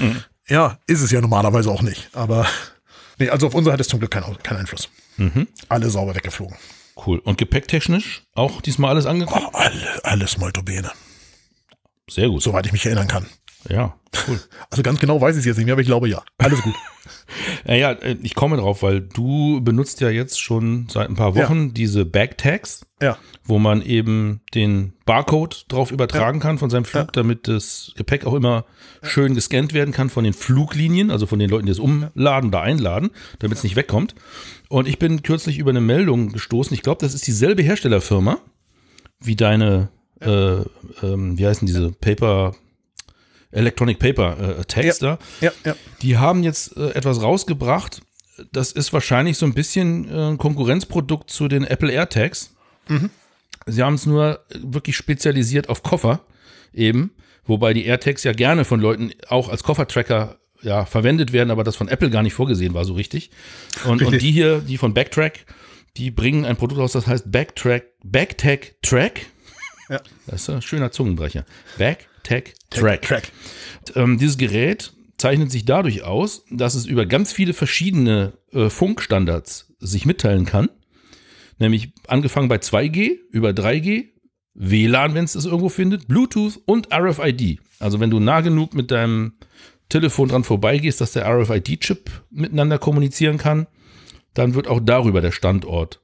Ja, 0.48 0.78
ist 0.86 1.02
es 1.02 1.10
ja 1.10 1.20
normalerweise 1.20 1.70
auch 1.70 1.82
nicht. 1.82 2.08
Aber 2.14 2.46
nee, 3.18 3.28
also 3.28 3.48
auf 3.48 3.54
unser 3.54 3.72
hat 3.72 3.80
es 3.80 3.88
zum 3.88 3.98
Glück 3.98 4.10
keinen 4.10 4.38
keinen 4.42 4.58
Einfluss. 4.58 4.88
Alle 5.68 5.90
sauber 5.90 6.14
weggeflogen. 6.14 6.56
Cool. 7.06 7.18
Und 7.20 7.38
gepäcktechnisch 7.38 8.24
auch 8.34 8.60
diesmal 8.60 8.90
alles 8.90 9.06
angekommen? 9.06 9.46
Oh, 9.46 9.56
alle, 9.56 10.04
alles 10.04 10.38
molto 10.38 10.62
bene. 10.62 10.90
Sehr 12.10 12.28
gut. 12.28 12.42
Soweit 12.42 12.66
ich 12.66 12.72
mich 12.72 12.84
erinnern 12.86 13.08
kann. 13.08 13.26
Ja, 13.68 13.94
cool. 14.28 14.40
Also 14.70 14.82
ganz 14.82 15.00
genau 15.00 15.20
weiß 15.20 15.36
ich 15.36 15.40
es 15.40 15.46
jetzt 15.46 15.56
nicht 15.56 15.66
mehr, 15.66 15.74
aber 15.74 15.82
ich 15.82 15.88
glaube 15.88 16.08
ja. 16.08 16.22
Alles 16.38 16.62
gut. 16.62 16.74
Naja, 17.66 17.92
äh, 17.92 18.16
ich 18.22 18.34
komme 18.34 18.56
drauf, 18.56 18.82
weil 18.82 19.02
du 19.02 19.60
benutzt 19.60 20.00
ja 20.00 20.08
jetzt 20.08 20.40
schon 20.40 20.86
seit 20.90 21.10
ein 21.10 21.14
paar 21.14 21.34
Wochen 21.34 21.74
diese 21.74 22.06
Bagtags, 22.06 22.86
ja. 23.02 23.18
wo 23.44 23.58
man 23.58 23.82
eben 23.82 24.40
den 24.54 24.94
Barcode 25.04 25.66
drauf 25.68 25.90
übertragen 25.90 26.40
kann 26.40 26.56
von 26.56 26.70
seinem 26.70 26.86
Flug, 26.86 27.12
damit 27.12 27.46
das 27.46 27.92
Gepäck 27.96 28.24
auch 28.24 28.32
immer 28.32 28.64
schön 29.02 29.34
gescannt 29.34 29.74
werden 29.74 29.92
kann 29.92 30.08
von 30.08 30.24
den 30.24 30.32
Fluglinien, 30.32 31.10
also 31.10 31.26
von 31.26 31.38
den 31.38 31.50
Leuten, 31.50 31.66
die 31.66 31.72
es 31.72 31.78
umladen 31.78 32.48
oder 32.48 32.62
einladen, 32.62 33.10
damit 33.40 33.58
es 33.58 33.64
nicht 33.64 33.76
wegkommt. 33.76 34.14
Und 34.68 34.88
ich 34.88 34.98
bin 34.98 35.22
kürzlich 35.22 35.58
über 35.58 35.70
eine 35.70 35.82
Meldung 35.82 36.32
gestoßen. 36.32 36.74
Ich 36.74 36.82
glaube, 36.82 37.00
das 37.00 37.14
ist 37.14 37.26
dieselbe 37.26 37.62
Herstellerfirma 37.62 38.38
wie 39.20 39.36
deine, 39.36 39.90
äh, 40.20 40.60
ähm, 41.02 41.38
wie 41.38 41.46
heißen 41.46 41.66
diese 41.66 41.92
Paper, 41.92 42.54
Electronic 43.50 43.98
Paper 43.98 44.58
äh, 44.60 44.64
Tags 44.64 44.98
da. 44.98 45.18
Ja, 45.40 45.52
ja. 45.64 45.74
Die 46.02 46.16
haben 46.18 46.42
jetzt 46.42 46.76
äh, 46.76 46.90
etwas 46.90 47.22
rausgebracht. 47.22 48.02
Das 48.52 48.72
ist 48.72 48.92
wahrscheinlich 48.92 49.38
so 49.38 49.46
ein 49.46 49.54
bisschen 49.54 50.08
äh, 50.08 50.30
ein 50.30 50.38
Konkurrenzprodukt 50.38 51.30
zu 51.30 51.48
den 51.48 51.64
Apple 51.64 51.90
AirTags. 51.90 52.54
Sie 53.66 53.82
haben 53.82 53.94
es 53.94 54.06
nur 54.06 54.40
wirklich 54.54 54.96
spezialisiert 54.96 55.68
auf 55.68 55.82
Koffer 55.82 56.20
eben, 56.72 57.12
wobei 57.44 57.74
die 57.74 57.84
AirTags 57.84 58.24
ja 58.24 58.32
gerne 58.32 58.64
von 58.64 58.80
Leuten 58.80 59.12
auch 59.28 59.48
als 59.48 59.62
Koffertracker 59.62 60.38
ja, 60.62 60.84
verwendet 60.84 61.32
werden, 61.32 61.50
aber 61.50 61.64
das 61.64 61.76
von 61.76 61.88
Apple 61.88 62.10
gar 62.10 62.22
nicht 62.22 62.34
vorgesehen 62.34 62.74
war 62.74 62.84
so 62.84 62.94
richtig. 62.94 63.30
Und, 63.84 64.02
und 64.02 64.20
die 64.20 64.32
hier, 64.32 64.60
die 64.60 64.78
von 64.78 64.94
Backtrack, 64.94 65.44
die 65.96 66.10
bringen 66.10 66.44
ein 66.44 66.56
Produkt 66.56 66.80
raus, 66.80 66.92
das 66.92 67.06
heißt 67.06 67.30
Backtrack, 67.30 67.84
Backtag 68.02 68.74
Track. 68.82 69.26
Ja. 69.88 70.00
Das 70.26 70.42
ist 70.42 70.50
ein 70.50 70.62
schöner 70.62 70.90
Zungenbrecher. 70.90 71.44
Backtag 72.28 72.54
Track. 72.70 73.02
Track. 73.02 73.32
Ähm, 73.94 74.18
dieses 74.18 74.38
Gerät 74.38 74.92
zeichnet 75.16 75.50
sich 75.50 75.64
dadurch 75.64 76.02
aus, 76.02 76.44
dass 76.50 76.74
es 76.74 76.86
über 76.86 77.06
ganz 77.06 77.32
viele 77.32 77.52
verschiedene 77.52 78.34
äh, 78.52 78.70
Funkstandards 78.70 79.74
sich 79.78 80.06
mitteilen 80.06 80.44
kann. 80.44 80.68
Nämlich 81.58 81.92
angefangen 82.06 82.48
bei 82.48 82.56
2G, 82.56 83.16
über 83.30 83.50
3G, 83.50 84.10
WLAN, 84.54 85.14
wenn 85.14 85.24
es 85.24 85.32
das 85.32 85.44
irgendwo 85.44 85.68
findet, 85.68 86.06
Bluetooth 86.08 86.60
und 86.66 86.92
RFID. 86.92 87.60
Also 87.80 88.00
wenn 88.00 88.10
du 88.10 88.20
nah 88.20 88.40
genug 88.40 88.74
mit 88.74 88.90
deinem 88.90 89.34
Telefon 89.88 90.28
dran 90.28 90.44
vorbeigehst, 90.44 91.00
dass 91.00 91.12
der 91.12 91.26
RFID-Chip 91.26 92.10
miteinander 92.30 92.78
kommunizieren 92.78 93.38
kann, 93.38 93.66
dann 94.34 94.54
wird 94.54 94.68
auch 94.68 94.80
darüber 94.80 95.20
der 95.20 95.32
Standort 95.32 96.00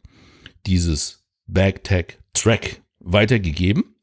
dieses 0.67 1.25
Bagtag-Track 1.47 2.81
weitergegeben. 3.01 3.94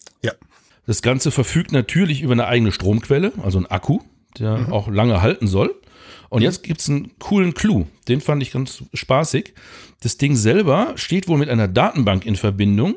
Das 0.92 1.02
Ganze 1.02 1.32
verfügt 1.32 1.72
natürlich 1.72 2.22
über 2.22 2.34
eine 2.34 2.48
eigene 2.48 2.74
Stromquelle, 2.74 3.32
also 3.42 3.60
einen 3.60 3.68
Akku, 3.68 4.02
der 4.38 4.74
auch 4.74 4.90
lange 4.90 5.22
halten 5.22 5.48
soll. 5.48 5.74
Und 6.28 6.42
jetzt 6.42 6.64
gibt's 6.64 6.90
einen 6.90 7.18
coolen 7.18 7.54
Clou, 7.54 7.88
den 8.10 8.20
fand 8.20 8.44
ich 8.44 8.52
ganz 8.52 8.84
spaßig. 8.94 9.54
Das 10.02 10.18
Ding 10.18 10.36
selber 10.36 10.92
steht 10.96 11.30
wohl 11.30 11.38
mit 11.38 11.48
einer 11.48 11.70
Datenbank 11.70 12.26
in 12.26 12.36
Verbindung, 12.36 12.96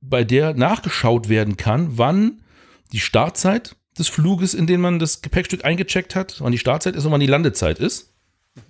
bei 0.00 0.24
der 0.24 0.54
nachgeschaut 0.54 1.28
werden 1.28 1.56
kann, 1.56 1.98
wann 1.98 2.42
die 2.90 2.98
Startzeit 2.98 3.76
des 3.96 4.08
Fluges, 4.08 4.52
in 4.52 4.66
den 4.66 4.80
man 4.80 4.98
das 4.98 5.22
Gepäckstück 5.22 5.64
eingecheckt 5.64 6.16
hat, 6.16 6.40
wann 6.40 6.50
die 6.50 6.58
Startzeit 6.58 6.96
ist 6.96 7.04
und 7.04 7.12
wann 7.12 7.20
die 7.20 7.26
Landezeit 7.28 7.78
ist. 7.78 8.12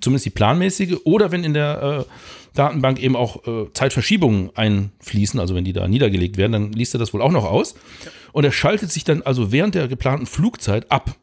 Zumindest 0.03 0.27
die 0.27 0.31
planmäßige. 0.31 0.99
Oder 1.05 1.33
wenn 1.33 1.45
in 1.45 1.55
der 1.55 2.07
äh, 2.07 2.13
Datenbank 2.55 3.01
eben 3.03 3.17
auch 3.17 3.47
äh, 3.47 3.73
Zeitverschiebungen 3.73 4.51
einfließen, 4.57 5.39
also 5.41 5.55
wenn 5.55 5.65
die 5.65 5.73
da 5.73 5.87
niedergelegt 5.89 6.37
werden, 6.37 6.53
dann 6.53 6.73
liest 6.73 6.95
er 6.95 6.99
das 6.99 7.13
wohl 7.13 7.23
auch 7.23 7.33
noch 7.33 7.45
aus. 7.45 7.75
Und 8.33 8.45
er 8.45 8.53
schaltet 8.53 8.91
sich 8.91 9.05
dann 9.05 9.23
also 9.23 9.53
während 9.53 9.75
der 9.75 9.89
geplanten 9.89 10.27
Flugzeit 10.27 10.91
ab. 10.91 11.17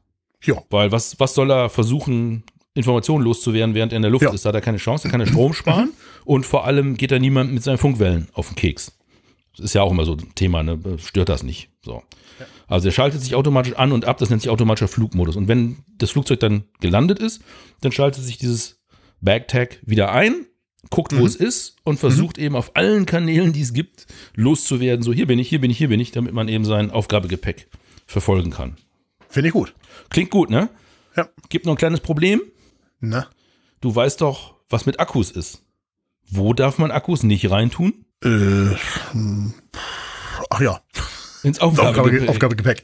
Ja. 0.44 0.62
Weil 0.70 0.92
was, 0.92 1.20
was 1.20 1.34
soll 1.34 1.52
er 1.52 1.70
versuchen, 1.70 2.44
Informationen 2.74 3.24
loszuwerden, 3.24 3.76
während 3.76 3.94
er 3.94 3.98
in 3.98 4.02
der 4.02 4.12
Luft 4.12 4.24
Ja. 4.24 4.34
ist? 4.34 4.46
Da 4.46 4.50
hat 4.50 4.56
er 4.56 4.62
keine 4.62 4.78
Chance, 4.78 5.08
er 5.08 5.12
kann 5.12 5.22
er 5.22 5.28
Strom 5.28 5.54
sparen 5.54 5.92
und 6.26 6.46
vor 6.46 6.66
allem 6.66 6.96
geht 6.98 7.12
er 7.12 7.20
niemand 7.20 7.54
mit 7.54 7.64
seinen 7.64 7.78
Funkwellen 7.78 8.28
auf 8.34 8.48
den 8.50 8.56
Keks. 8.56 8.98
Das 9.58 9.66
ist 9.66 9.74
ja 9.74 9.82
auch 9.82 9.92
immer 9.92 10.06
so 10.06 10.14
ein 10.14 10.34
Thema, 10.36 10.64
ne? 10.64 10.80
Stört 10.98 11.28
das 11.30 11.44
nicht. 11.44 11.70
So. 11.84 12.02
Also 12.68 12.88
er 12.88 12.94
schaltet 12.94 13.22
sich 13.22 13.36
automatisch 13.36 13.74
an 13.76 13.92
und 13.92 14.06
ab, 14.06 14.18
das 14.18 14.30
nennt 14.30 14.42
sich 14.42 14.50
automatischer 14.50 14.88
Flugmodus. 14.88 15.36
Und 15.36 15.48
wenn 15.50 15.80
das 15.98 16.12
Flugzeug 16.12 16.40
dann 16.40 16.64
gelandet 16.80 17.20
ist, 17.20 17.42
dann 17.82 17.92
schaltet 17.92 18.24
sich 18.24 18.38
dieses 18.38 18.82
Bagtag 19.20 19.80
wieder 19.86 20.12
ein, 20.14 20.46
guckt, 20.90 21.18
wo 21.18 21.26
es 21.26 21.36
ist 21.36 21.76
und 21.84 22.00
versucht 22.00 22.38
eben 22.38 22.56
auf 22.56 22.76
allen 22.76 23.06
Kanälen, 23.06 23.54
die 23.54 23.62
es 23.62 23.74
gibt, 23.74 24.08
loszuwerden. 24.36 25.04
So, 25.04 25.14
hier 25.14 25.28
bin 25.28 25.40
ich, 25.40 25.50
hier 25.50 25.62
bin 25.62 25.72
ich, 25.72 25.78
hier 25.78 25.90
bin 25.90 26.00
ich, 26.00 26.12
damit 26.12 26.34
man 26.34 26.48
eben 26.48 26.66
sein 26.66 26.92
Aufgabegepäck 26.92 27.68
verfolgen 28.08 28.52
kann. 28.52 28.78
Finde 29.30 29.50
ich 29.50 29.54
gut. 29.54 29.74
Klingt 30.10 30.32
gut, 30.32 30.50
ne? 30.50 30.70
Ja. 31.16 31.30
Gibt 31.50 31.66
noch 31.66 31.74
ein 31.74 31.78
kleines 31.78 32.02
Problem. 32.02 32.42
Na. 33.00 33.28
Du 33.80 33.94
weißt 33.96 34.22
doch, 34.22 34.56
was 34.70 34.86
mit 34.86 35.00
Akkus 35.00 35.32
ist. 35.32 35.64
Wo 36.30 36.54
darf 36.54 36.78
man 36.78 36.92
Akkus 36.92 37.24
nicht 37.24 37.50
reintun? 37.50 38.06
Äh, 38.24 38.76
ach 40.50 40.62
ja. 40.62 40.82
Ins 41.44 41.60
Aufgabe, 41.62 41.90
Aufgabegepäck. 41.90 42.30
Aufgabegepäck. 42.30 42.84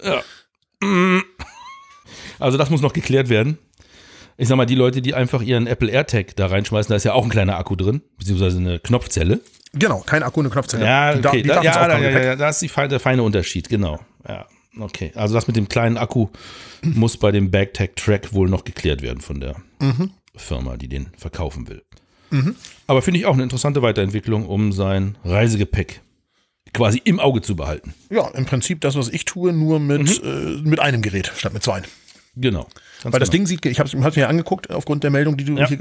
Also 2.40 2.58
das 2.58 2.70
muss 2.70 2.82
noch 2.82 2.94
geklärt 2.94 3.30
werden. 3.30 3.58
Ich 4.38 4.48
sag 4.48 4.56
mal, 4.56 4.66
die 4.66 4.76
Leute, 4.76 5.02
die 5.02 5.14
einfach 5.16 5.42
ihren 5.42 5.66
Apple 5.68 5.90
AirTag 5.90 6.36
da 6.36 6.46
reinschmeißen, 6.48 6.90
da 6.90 6.96
ist 6.96 7.04
ja 7.06 7.14
auch 7.14 7.24
ein 7.24 7.30
kleiner 7.30 7.58
Akku 7.58 7.76
drin, 7.76 8.02
beziehungsweise 8.18 8.60
eine 8.60 8.80
Knopfzelle. 8.80 9.42
Genau, 9.74 10.00
kein 10.06 10.22
Akku, 10.24 10.40
eine 10.42 10.50
Knopfzelle. 10.50 10.86
Ja, 10.86 11.16
okay. 11.16 11.42
die 11.42 11.48
Da, 11.48 11.62
ja, 11.64 11.88
da, 11.88 12.00
ja, 12.00 12.10
ja, 12.24 12.36
da 12.36 12.50
ist 12.50 12.62
die 12.62 12.70
feine, 12.70 12.88
der 12.90 13.00
feine 13.00 13.24
Unterschied, 13.24 13.68
genau. 13.68 14.00
Ja, 14.28 14.46
okay. 14.80 15.12
Also 15.16 15.34
das 15.34 15.48
mit 15.48 15.56
dem 15.56 15.68
kleinen 15.68 15.98
Akku 15.98 16.28
muss 16.84 17.18
bei 17.18 17.32
dem 17.32 17.50
Bagtag 17.52 17.96
Track 17.96 18.34
wohl 18.34 18.48
noch 18.50 18.64
geklärt 18.64 19.02
werden 19.02 19.22
von 19.22 19.40
der 19.40 19.56
Mhm. 19.80 20.12
Firma, 20.36 20.78
die 20.78 20.88
den 20.88 21.08
verkaufen 21.18 21.68
will. 21.68 21.82
Aber 22.88 23.02
finde 23.02 23.20
ich 23.20 23.26
auch 23.26 23.34
eine 23.34 23.44
interessante 23.44 23.82
Weiterentwicklung, 23.82 24.46
um 24.46 24.72
sein 24.74 25.18
Reisegepäck 25.24 26.02
quasi 26.74 27.02
im 27.06 27.20
Auge 27.20 27.42
zu 27.42 27.56
behalten. 27.56 27.94
Ja, 28.10 28.28
im 28.30 28.46
Prinzip 28.46 28.82
das, 28.82 28.96
was 28.96 29.08
ich 29.10 29.24
tue, 29.26 29.54
nur 29.54 29.80
mit, 29.80 30.22
Mhm. 30.24 30.60
äh, 30.66 30.70
mit 30.70 30.80
einem 30.80 31.02
Gerät 31.02 31.32
statt 31.36 31.54
mit 31.54 31.64
zwei. 31.64 31.82
Genau. 32.40 32.68
Ganz 33.04 33.14
Weil 33.14 33.20
das 33.20 33.30
genau. 33.30 33.40
Ding 33.40 33.48
sieht, 33.48 33.66
ich 33.66 33.80
habe 33.80 33.88
es 33.88 33.94
mir 33.96 34.10
ja 34.22 34.28
angeguckt, 34.28 34.70
aufgrund 34.72 35.04
der 35.04 35.12
Meldung, 35.12 35.38
die 35.38 35.44
du 35.46 35.56
Ja. 35.58 35.68
hier 35.68 35.80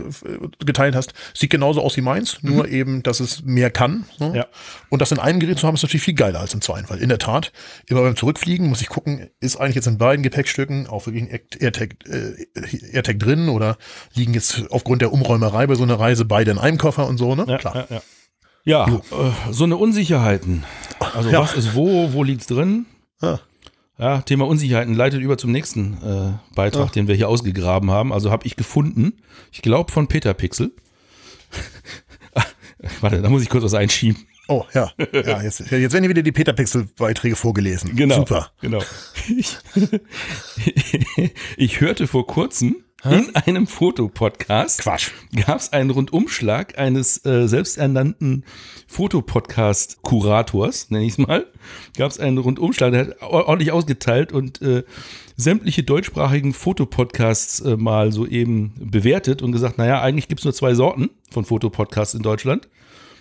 geteilt 0.64 0.94
hast, 0.94 1.12
sieht 1.34 1.50
genauso 1.50 1.80
aus 1.82 1.96
wie 1.96 2.00
meins, 2.00 2.38
nur 2.42 2.68
eben, 2.68 3.02
dass 3.02 3.20
es 3.20 3.42
mehr 3.44 3.70
kann. 3.70 4.04
Ne? 4.18 4.28
Mhm. 4.30 4.34
Ja. 4.34 4.46
Und 4.88 5.02
das 5.02 5.12
in 5.12 5.18
einem 5.18 5.38
Gerät 5.40 5.58
zu 5.58 5.66
haben, 5.66 5.74
ist 5.74 5.82
natürlich 5.82 6.02
viel 6.04 6.14
geiler 6.14 6.40
als 6.40 6.54
in 6.54 6.60
zwei. 6.60 6.82
Weil 6.88 6.98
in 6.98 7.08
der 7.08 7.18
Tat, 7.18 7.52
immer 7.86 8.02
beim 8.02 8.16
Zurückfliegen 8.16 8.68
muss 8.68 8.80
ich 8.80 8.88
gucken, 8.88 9.28
ist 9.40 9.56
eigentlich 9.56 9.74
jetzt 9.76 9.86
in 9.86 9.98
beiden 9.98 10.22
Gepäckstücken 10.22 10.86
auch 10.86 11.06
wirklich 11.06 11.24
ein 11.24 11.40
AirTag, 11.60 11.94
äh, 12.08 12.46
AirTag 12.92 13.18
drin 13.18 13.48
oder 13.48 13.76
liegen 14.14 14.34
jetzt 14.34 14.64
aufgrund 14.70 15.02
der 15.02 15.12
Umräumerei 15.12 15.66
bei 15.66 15.74
so 15.74 15.82
einer 15.82 15.98
Reise 16.00 16.24
beide 16.24 16.50
in 16.52 16.58
einem 16.58 16.78
Koffer 16.78 17.06
und 17.06 17.18
so, 17.18 17.34
ne? 17.34 17.44
Ja, 17.48 17.58
Klar. 17.58 17.76
ja, 17.90 17.96
ja. 17.96 18.02
Ja, 18.68 18.86
äh, 18.88 19.52
so 19.52 19.62
eine 19.64 19.76
Unsicherheiten. 19.76 20.64
Also 21.14 21.30
Ja. 21.30 21.40
was 21.40 21.54
ist 21.54 21.74
wo, 21.76 22.12
wo 22.12 22.24
liegt's 22.24 22.46
drin? 22.46 22.86
Ah. 23.20 23.38
Ja, 23.98 24.20
Thema 24.20 24.46
Unsicherheiten 24.46 24.94
leitet 24.94 25.22
über 25.22 25.38
zum 25.38 25.52
nächsten 25.52 25.94
äh, 26.02 26.54
Beitrag, 26.54 26.92
den 26.92 27.08
wir 27.08 27.14
hier 27.14 27.28
ausgegraben 27.28 27.90
haben. 27.90 28.12
Also 28.12 28.30
habe 28.30 28.46
ich 28.46 28.56
gefunden, 28.56 29.14
ich 29.52 29.62
glaube 29.62 29.90
von 29.90 30.06
Peter 30.06 30.34
Pixel. 30.34 30.72
Warte, 33.00 33.22
da 33.22 33.30
muss 33.30 33.42
ich 33.42 33.48
kurz 33.48 33.64
was 33.64 33.74
einschieben. 33.74 34.26
Oh, 34.48 34.64
ja. 34.74 34.92
ja 35.12 35.42
jetzt, 35.42 35.60
jetzt 35.60 35.72
werden 35.72 36.02
hier 36.02 36.10
wieder 36.10 36.22
die 36.22 36.32
Peter 36.32 36.52
Pixel-Beiträge 36.52 37.34
vorgelesen. 37.36 37.96
Genau. 37.96 38.16
Super. 38.16 38.52
Genau. 38.60 38.82
Ich, 39.28 39.56
ich 41.56 41.80
hörte 41.80 42.06
vor 42.06 42.26
kurzem 42.26 42.76
in 43.10 43.34
einem 43.36 43.66
Fotopodcast 43.66 44.80
Quatsch. 44.80 45.10
gab 45.46 45.58
es 45.58 45.72
einen 45.72 45.90
Rundumschlag 45.90 46.78
eines 46.78 47.24
äh, 47.24 47.48
selbsternannten 47.48 48.44
Fotopodcast-Kurators, 48.86 50.90
nenne 50.90 51.04
ich 51.04 51.12
es 51.12 51.18
mal. 51.18 51.46
Gab 51.96 52.10
es 52.10 52.20
einen 52.20 52.38
Rundumschlag, 52.38 52.92
der 52.92 53.06
hat 53.06 53.22
or- 53.22 53.48
ordentlich 53.48 53.72
ausgeteilt 53.72 54.32
und 54.32 54.60
äh, 54.62 54.84
sämtliche 55.36 55.82
deutschsprachigen 55.82 56.52
Fotopodcasts 56.52 57.60
äh, 57.60 57.76
mal 57.76 58.12
so 58.12 58.26
eben 58.26 58.74
bewertet 58.78 59.42
und 59.42 59.52
gesagt, 59.52 59.78
naja, 59.78 60.00
eigentlich 60.00 60.28
gibt 60.28 60.40
es 60.40 60.44
nur 60.44 60.54
zwei 60.54 60.74
Sorten 60.74 61.10
von 61.30 61.44
Fotopodcasts 61.44 62.14
in 62.14 62.22
Deutschland. 62.22 62.68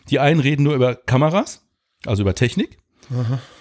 Die 0.09 0.19
einen 0.19 0.39
reden 0.39 0.63
nur 0.63 0.75
über 0.75 0.95
Kameras, 0.95 1.67
also 2.05 2.21
über 2.21 2.35
Technik. 2.35 2.77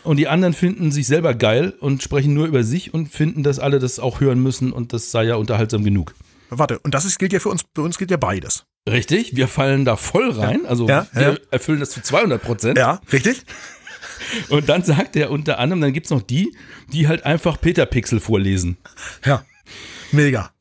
Und 0.02 0.16
die 0.16 0.28
anderen 0.28 0.54
finden 0.54 0.92
sich 0.92 1.06
selber 1.06 1.34
geil 1.34 1.74
und 1.80 2.02
sprechen 2.02 2.34
nur 2.34 2.46
über 2.46 2.64
sich 2.64 2.94
und 2.94 3.08
finden, 3.08 3.42
dass 3.42 3.58
alle 3.58 3.78
das 3.78 3.98
auch 3.98 4.20
hören 4.20 4.40
müssen 4.40 4.72
und 4.72 4.92
das 4.92 5.10
sei 5.10 5.24
ja 5.24 5.36
unterhaltsam 5.36 5.84
genug. 5.84 6.14
Warte, 6.50 6.78
und 6.80 6.94
das 6.94 7.04
ist, 7.04 7.18
gilt 7.18 7.32
ja 7.32 7.40
für 7.40 7.48
uns, 7.48 7.62
für 7.74 7.82
uns 7.82 7.98
gilt 7.98 8.10
ja 8.10 8.16
beides. 8.16 8.64
Richtig, 8.88 9.34
wir 9.34 9.48
fallen 9.48 9.84
da 9.84 9.96
voll 9.96 10.30
rein. 10.30 10.66
Also 10.66 10.86
Ja, 10.88 11.06
wir 11.12 11.22
ja. 11.32 11.36
erfüllen 11.50 11.80
das 11.80 11.90
zu 11.90 12.02
200 12.02 12.42
Prozent. 12.42 12.78
Ja, 12.78 13.00
richtig? 13.12 13.42
Und 14.48 14.68
dann 14.68 14.82
sagt 14.84 15.16
er 15.16 15.30
unter 15.30 15.58
anderem, 15.58 15.80
dann 15.80 15.92
gibt's 15.92 16.10
noch 16.10 16.22
die, 16.22 16.54
die 16.92 17.08
halt 17.08 17.24
einfach 17.24 17.60
Peter 17.60 17.86
Pixel 17.86 18.20
vorlesen. 18.20 18.76
Ja. 19.24 19.44
Mega. 20.12 20.50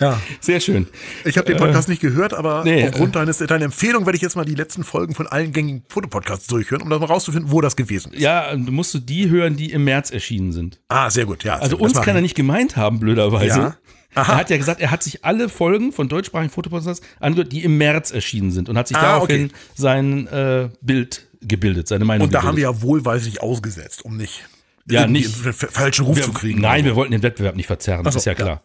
ja. 0.00 0.20
Sehr 0.40 0.60
schön. 0.60 0.86
Ich 1.24 1.36
habe 1.38 1.46
den 1.46 1.58
Podcast 1.58 1.88
nicht 1.88 2.00
gehört, 2.00 2.34
aber 2.34 2.64
nee, 2.64 2.88
aufgrund 2.88 3.16
deines, 3.16 3.38
deiner 3.38 3.64
Empfehlung 3.66 4.06
werde 4.06 4.16
ich 4.16 4.22
jetzt 4.22 4.36
mal 4.36 4.44
die 4.44 4.54
letzten 4.54 4.82
Folgen 4.84 5.14
von 5.14 5.26
allen 5.26 5.52
gängigen 5.52 5.84
Fotopodcasts 5.88 6.46
durchhören, 6.46 6.82
um 6.82 6.90
das 6.90 6.98
mal 7.00 7.06
rauszufinden, 7.06 7.50
wo 7.52 7.60
das 7.60 7.76
gewesen 7.76 8.12
ist. 8.12 8.20
Ja, 8.20 8.54
du 8.56 8.72
musst 8.72 8.92
du 8.94 8.98
die 8.98 9.28
hören, 9.30 9.56
die 9.56 9.70
im 9.72 9.84
März 9.84 10.10
erschienen 10.10 10.52
sind. 10.52 10.80
Ah, 10.88 11.10
sehr 11.10 11.26
gut, 11.26 11.44
ja. 11.44 11.58
Also 11.58 11.76
uns 11.76 11.94
kann 11.94 12.08
er 12.08 12.16
ich. 12.16 12.22
nicht 12.22 12.34
gemeint 12.34 12.76
haben, 12.76 12.98
blöderweise. 13.00 13.46
Ja. 13.58 13.76
Aha. 14.14 14.32
Er 14.32 14.38
hat 14.38 14.50
ja 14.50 14.56
gesagt, 14.56 14.80
er 14.80 14.90
hat 14.90 15.04
sich 15.04 15.24
alle 15.24 15.48
Folgen 15.48 15.92
von 15.92 16.08
deutschsprachigen 16.08 16.50
Fotopodcasts 16.50 17.06
angehört, 17.20 17.52
die 17.52 17.62
im 17.62 17.78
März 17.78 18.10
erschienen 18.10 18.50
sind 18.50 18.68
und 18.68 18.76
hat 18.76 18.88
sich 18.88 18.96
Ah, 18.96 19.02
daraufhin 19.02 19.44
okay. 19.46 19.54
sein 19.76 20.26
äh, 20.26 20.68
Bild 20.80 21.28
gebildet, 21.42 21.86
seine 21.86 22.04
Meinung 22.04 22.26
Und 22.26 22.34
da 22.34 22.42
haben 22.42 22.56
gebildet. 22.56 22.72
wir 22.74 22.76
ja 22.78 22.82
wohlweislich 22.82 23.40
ausgesetzt, 23.40 24.04
um 24.04 24.16
nicht, 24.16 24.46
Ja, 24.90 25.06
nicht- 25.06 25.30
falschen 25.30 26.04
Ruf 26.04 26.16
wir, 26.16 26.24
zu 26.24 26.32
kriegen. 26.32 26.60
Nein, 26.60 26.84
wir 26.84 26.96
wollten 26.96 27.12
den 27.12 27.22
Wettbewerb 27.22 27.56
nicht 27.56 27.66
verzerren, 27.66 28.04
das 28.04 28.14
so, 28.14 28.18
ist 28.18 28.24
ja 28.26 28.34
klar. 28.34 28.62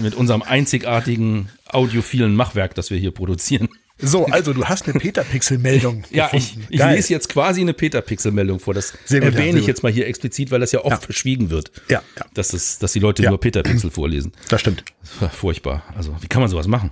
Mit 0.00 0.14
unserem 0.14 0.42
einzigartigen 0.42 1.48
audiophilen 1.68 2.34
Machwerk, 2.36 2.74
das 2.74 2.90
wir 2.90 2.98
hier 2.98 3.10
produzieren. 3.12 3.68
so. 3.98 4.18
so, 4.20 4.26
also 4.26 4.52
du 4.52 4.64
hast 4.64 4.88
eine 4.88 4.98
Peter-Pixel-Meldung 4.98 6.04
Ja, 6.10 6.28
ich, 6.32 6.56
ich 6.68 6.78
lese 6.84 7.12
jetzt 7.12 7.28
quasi 7.28 7.60
eine 7.62 7.72
Peter-Pixel-Meldung 7.72 8.60
vor. 8.60 8.74
Das 8.74 8.92
Sehr 9.04 9.20
gut, 9.20 9.32
ja, 9.32 9.38
erwähne 9.38 9.52
sehr 9.52 9.60
ich 9.62 9.66
jetzt 9.66 9.82
mal 9.82 9.90
hier 9.92 10.06
explizit, 10.06 10.50
weil 10.50 10.60
das 10.60 10.72
ja 10.72 10.84
oft 10.84 11.04
verschwiegen 11.04 11.50
wird. 11.50 11.70
Ja, 11.88 12.02
ja. 12.18 12.24
Dass, 12.34 12.48
das, 12.48 12.78
dass 12.78 12.92
die 12.92 12.98
Leute 13.00 13.22
Ja. 13.22 13.30
nur 13.30 13.40
Peter-Pixel 13.40 13.90
vorlesen. 13.90 14.32
Das 14.48 14.60
stimmt. 14.60 14.84
Furchtbar. 15.32 15.82
Also, 15.96 16.14
wie 16.20 16.26
kann 16.26 16.40
man 16.42 16.50
sowas 16.50 16.66
machen? 16.66 16.90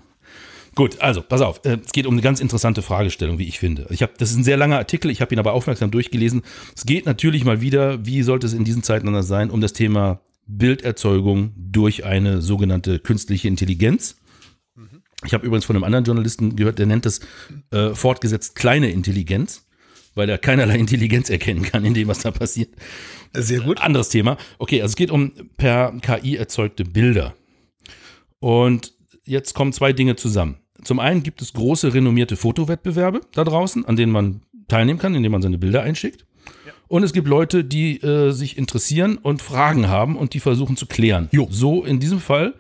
Gut, 0.75 1.01
also, 1.01 1.23
pass 1.23 1.41
auf. 1.41 1.61
Äh, 1.65 1.79
Es 1.85 1.93
geht 1.93 2.07
um 2.07 2.15
eine 2.15 2.23
ganz 2.23 2.41
interessante 2.41 2.83
Fragestellung, 2.83 3.39
wie 3.39 3.47
ich 3.47 3.59
finde. 3.59 3.87
Ich 3.91 4.03
hab, 4.03 4.19
das 4.19 4.31
ist 4.31 4.37
ein 4.37 4.45
sehr 4.45 4.57
langer 4.57 4.79
Artikel, 4.79 5.11
ich 5.11 5.21
habe 5.21 5.35
ihn 5.35 5.39
aber 5.39 5.53
aufmerksam 5.53 5.91
durchgelesen. 5.91 6.43
Es 6.77 6.85
geht 6.85 7.07
natürlich 7.07 7.45
mal 7.45 7.61
wieder, 7.61 8.05
wie 8.05 8.23
sollte 8.23 8.47
es 8.47 8.53
in 8.53 8.65
diesen 8.65 8.83
Zeiten 8.83 9.07
anders 9.07 9.29
sein, 9.29 9.51
um 9.51 9.61
das 9.61 9.73
Thema 9.73 10.21
Bilderzeugung 10.47 11.53
durch 11.57 12.05
eine 12.05 12.43
sogenannte 12.43 12.99
künstliche 12.99 13.49
Intelligenz. 13.49 14.17
Ich 15.25 15.33
habe 15.33 15.47
übrigens 15.47 15.65
von 15.65 15.77
einem 15.77 15.85
anderen 15.85 16.05
Journalisten 16.05 16.55
gehört, 16.57 16.79
der 16.79 16.87
nennt 16.87 17.07
das 17.07 17.21
äh, 17.71 17.95
fortgesetzt 17.95 18.55
kleine 18.57 18.91
Intelligenz, 18.91 19.67
weil 20.15 20.29
er 20.29 20.39
keinerlei 20.39 20.75
Intelligenz 20.79 21.31
erkennen 21.31 21.63
kann 21.63 21.85
in 21.85 21.95
dem, 21.95 22.09
was 22.09 22.19
da 22.19 22.31
passiert. 22.31 22.71
Sehr 23.33 23.61
gut. 23.61 23.81
Anderes 23.81 24.11
Thema. 24.11 24.37
Okay, 24.59 24.83
also 24.83 24.93
es 24.93 24.97
geht 24.97 25.11
um 25.11 25.33
per 25.57 25.95
KI 26.01 26.37
erzeugte 26.37 26.85
Bilder. 26.85 27.35
Und 28.39 28.93
jetzt 29.25 29.55
kommen 29.55 29.73
zwei 29.73 29.93
Dinge 29.93 30.17
zusammen. 30.17 30.59
Zum 30.85 31.01
einen 31.01 31.23
gibt 31.23 31.43
es 31.43 31.53
große 31.53 31.95
renommierte 31.95 32.37
Fotowettbewerbe 32.37 33.21
da 33.33 33.45
draußen, 33.45 33.85
an 33.87 33.97
denen 33.97 34.13
man 34.13 34.43
teilnehmen 34.69 34.99
kann, 34.99 35.15
indem 35.15 35.33
man 35.33 35.43
seine 35.43 35.59
Bilder 35.59 35.83
einschickt. 35.83 36.25
Und 36.89 37.03
es 37.03 37.13
gibt 37.13 37.27
Leute, 37.27 37.65
die 37.65 38.01
äh, 38.03 38.31
sich 38.31 38.59
interessieren 38.59 39.17
und 39.17 39.43
Fragen 39.43 39.89
haben 39.89 40.17
und 40.17 40.35
die 40.35 40.41
versuchen 40.41 40.77
zu 40.77 40.87
klären. 40.87 41.29
Jo. 41.33 41.49
So 41.51 41.85
in 41.85 41.99
diesem 41.99 42.21
Fall 42.21 42.55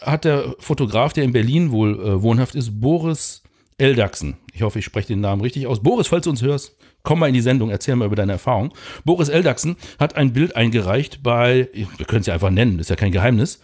hat 0.00 0.24
der 0.24 0.54
Fotograf, 0.58 1.12
der 1.12 1.24
in 1.24 1.32
Berlin 1.32 1.70
wohl 1.70 1.94
äh, 1.98 2.22
wohnhaft 2.22 2.54
ist, 2.54 2.80
Boris 2.80 3.42
Eldachsen. 3.78 4.36
Ich 4.52 4.62
hoffe, 4.62 4.78
ich 4.78 4.84
spreche 4.84 5.08
den 5.08 5.20
Namen 5.20 5.42
richtig 5.42 5.66
aus. 5.66 5.82
Boris, 5.82 6.06
falls 6.06 6.24
du 6.24 6.30
uns 6.30 6.42
hörst, 6.42 6.76
komm 7.02 7.18
mal 7.18 7.28
in 7.28 7.34
die 7.34 7.40
Sendung, 7.40 7.70
erzähl 7.70 7.96
mal 7.96 8.06
über 8.06 8.16
deine 8.16 8.32
Erfahrung. 8.32 8.72
Boris 9.04 9.28
Eldachsen 9.28 9.76
hat 9.98 10.16
ein 10.16 10.32
Bild 10.32 10.54
eingereicht 10.56 11.22
bei, 11.22 11.68
wir 11.72 12.06
können 12.06 12.20
es 12.20 12.26
ja 12.26 12.34
einfach 12.34 12.50
nennen, 12.50 12.78
ist 12.78 12.90
ja 12.90 12.96
kein 12.96 13.12
Geheimnis, 13.12 13.60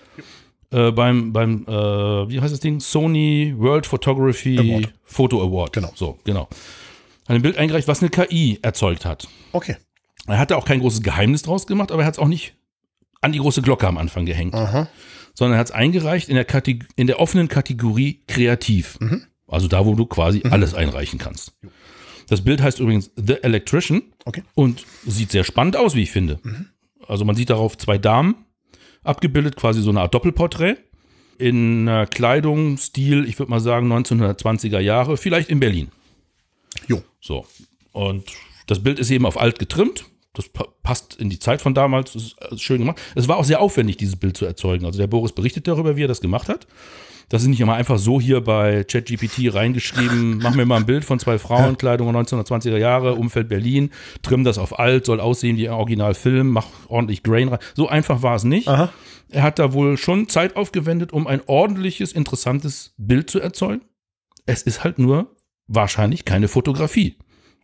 äh, 0.70 0.90
beim, 0.92 1.32
beim 1.32 1.64
äh, 1.66 1.70
wie 2.28 2.40
heißt 2.40 2.52
das 2.52 2.60
Ding? 2.60 2.80
Sony 2.80 3.54
World 3.56 3.86
Photography 3.86 4.58
Award. 4.58 4.92
Photo 5.04 5.42
Award. 5.42 5.72
Genau. 5.72 5.92
So, 5.94 6.18
genau. 6.24 6.48
Hat 7.28 7.36
ein 7.36 7.42
Bild 7.42 7.56
eingereicht, 7.58 7.88
was 7.88 8.00
eine 8.00 8.10
KI 8.10 8.58
erzeugt 8.62 9.04
hat. 9.04 9.28
Okay. 9.52 9.76
Er 10.26 10.38
hat 10.38 10.50
da 10.50 10.56
auch 10.56 10.64
kein 10.64 10.80
großes 10.80 11.02
Geheimnis 11.02 11.42
draus 11.42 11.66
gemacht, 11.66 11.90
aber 11.92 12.02
er 12.02 12.06
hat 12.06 12.14
es 12.14 12.18
auch 12.18 12.28
nicht 12.28 12.54
an 13.20 13.32
die 13.32 13.38
große 13.38 13.62
Glocke 13.62 13.86
am 13.88 13.98
Anfang 13.98 14.26
gehängt, 14.26 14.54
Aha. 14.54 14.88
sondern 15.34 15.56
er 15.56 15.60
hat 15.60 15.68
es 15.68 15.72
eingereicht 15.72 16.28
in 16.28 16.36
der, 16.36 16.46
in 16.96 17.06
der 17.06 17.18
offenen 17.20 17.48
Kategorie 17.48 18.20
Kreativ. 18.28 18.98
Also 19.46 19.66
da, 19.68 19.86
wo 19.86 19.94
du 19.94 20.06
quasi 20.06 20.42
alles 20.50 20.74
einreichen 20.74 21.18
kannst. 21.18 21.52
Das 22.28 22.42
Bild 22.44 22.60
heißt 22.62 22.78
übrigens 22.78 23.10
The 23.16 23.42
Electrician 23.42 24.02
Okay. 24.26 24.42
und 24.54 24.84
sieht 25.06 25.30
sehr 25.32 25.44
spannend 25.44 25.76
aus, 25.76 25.94
wie 25.94 26.02
ich 26.02 26.10
finde. 26.10 26.38
Also 27.06 27.24
man 27.24 27.34
sieht 27.34 27.48
darauf 27.48 27.78
zwei 27.78 27.96
Damen 27.96 28.34
abgebildet, 29.08 29.56
quasi 29.56 29.82
so 29.82 29.90
eine 29.90 30.00
Art 30.00 30.14
Doppelporträt. 30.14 30.76
In 31.38 31.88
einer 31.88 32.06
Kleidung, 32.06 32.76
Stil, 32.78 33.24
ich 33.28 33.38
würde 33.38 33.50
mal 33.50 33.60
sagen 33.60 33.92
1920er 33.92 34.80
Jahre, 34.80 35.16
vielleicht 35.16 35.50
in 35.50 35.60
Berlin. 35.60 35.88
Jo. 36.88 37.02
So. 37.20 37.46
Und 37.92 38.24
das 38.66 38.82
Bild 38.82 38.98
ist 38.98 39.10
eben 39.10 39.26
auf 39.26 39.40
alt 39.40 39.58
getrimmt. 39.58 40.04
Das 40.34 40.48
pa 40.48 40.66
passt 40.82 41.16
in 41.16 41.30
die 41.30 41.38
Zeit 41.38 41.60
von 41.60 41.74
damals. 41.74 42.12
Das 42.12 42.22
ist 42.22 42.36
äh, 42.40 42.56
schön 42.58 42.78
gemacht. 42.78 43.00
Es 43.14 43.28
war 43.28 43.36
auch 43.36 43.44
sehr 43.44 43.60
aufwendig, 43.60 43.96
dieses 43.96 44.16
Bild 44.16 44.36
zu 44.36 44.44
erzeugen. 44.44 44.84
Also 44.84 44.98
der 44.98 45.06
Boris 45.06 45.32
berichtet 45.32 45.66
darüber, 45.66 45.96
wie 45.96 46.04
er 46.04 46.08
das 46.08 46.20
gemacht 46.20 46.48
hat. 46.48 46.66
Das 47.28 47.42
ist 47.42 47.48
nicht 47.48 47.60
immer 47.60 47.74
einfach 47.74 47.98
so 47.98 48.20
hier 48.20 48.40
bei 48.40 48.84
ChatGPT 48.84 49.54
reingeschrieben, 49.54 50.38
mach 50.42 50.54
mir 50.54 50.64
mal 50.64 50.76
ein 50.76 50.86
Bild 50.86 51.04
von 51.04 51.18
zwei 51.18 51.38
Frauenkleidung 51.38 52.14
1920er 52.14 52.78
Jahre, 52.78 53.14
Umfeld 53.14 53.48
Berlin, 53.48 53.90
trimm 54.22 54.44
das 54.44 54.58
auf 54.58 54.78
alt, 54.78 55.06
soll 55.06 55.20
aussehen 55.20 55.56
wie 55.56 55.68
ein 55.68 55.74
Originalfilm, 55.74 56.48
mach 56.48 56.66
ordentlich 56.88 57.22
Grain 57.22 57.48
rein. 57.48 57.58
So 57.74 57.88
einfach 57.88 58.22
war 58.22 58.36
es 58.36 58.44
nicht. 58.44 58.68
Aha. 58.68 58.92
Er 59.30 59.42
hat 59.42 59.58
da 59.58 59.74
wohl 59.74 59.98
schon 59.98 60.28
Zeit 60.28 60.56
aufgewendet, 60.56 61.12
um 61.12 61.26
ein 61.26 61.42
ordentliches, 61.46 62.12
interessantes 62.12 62.94
Bild 62.96 63.28
zu 63.28 63.40
erzeugen. 63.40 63.82
Es 64.46 64.62
ist 64.62 64.84
halt 64.84 64.98
nur 64.98 65.34
wahrscheinlich 65.66 66.24
keine 66.24 66.48
Fotografie. 66.48 67.16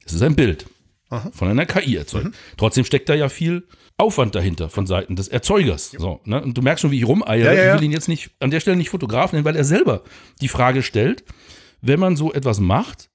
Es 0.05 0.13
ist 0.13 0.23
ein 0.23 0.37
Bild 0.37 0.67
Aha. 1.11 1.31
von 1.33 1.49
einer 1.49 1.67
KI 1.67 1.97
erzeugt. 1.97 2.35
Trotzdem 2.57 2.85
steckt 2.85 3.09
da 3.09 3.15
ja 3.15 3.29
viel 3.29 3.67
Aufwand 3.97 4.35
dahinter 4.35 4.69
von 4.69 4.87
Seiten 4.87 5.17
des 5.17 5.29
Erzeugers. 5.29 5.91
So, 5.97 6.21
ne? 6.25 6.43
Und 6.43 6.57
du 6.59 6.63
merkst 6.63 6.83
schon, 6.83 6.91
wie 6.91 6.99
ich 6.99 7.07
rumeiere. 7.07 7.45
Ja, 7.45 7.53
ja, 7.53 7.65
ja. 7.65 7.75
Ich 7.75 7.81
will 7.81 7.87
ihn 7.87 7.93
jetzt 7.93 8.09
nicht 8.09 8.31
an 8.41 8.51
der 8.51 8.61
Stelle 8.61 8.77
nicht 8.77 8.91
Fotograf 8.91 9.33
nennen, 9.33 9.45
weil 9.45 9.57
er 9.57 9.65
selber 9.65 10.03
die 10.41 10.49
Frage 10.49 10.83
stellt, 10.83 11.25
wenn 11.81 12.01
man 12.01 12.17
so 12.17 12.33
etwas 12.33 12.59
macht, 12.59 13.11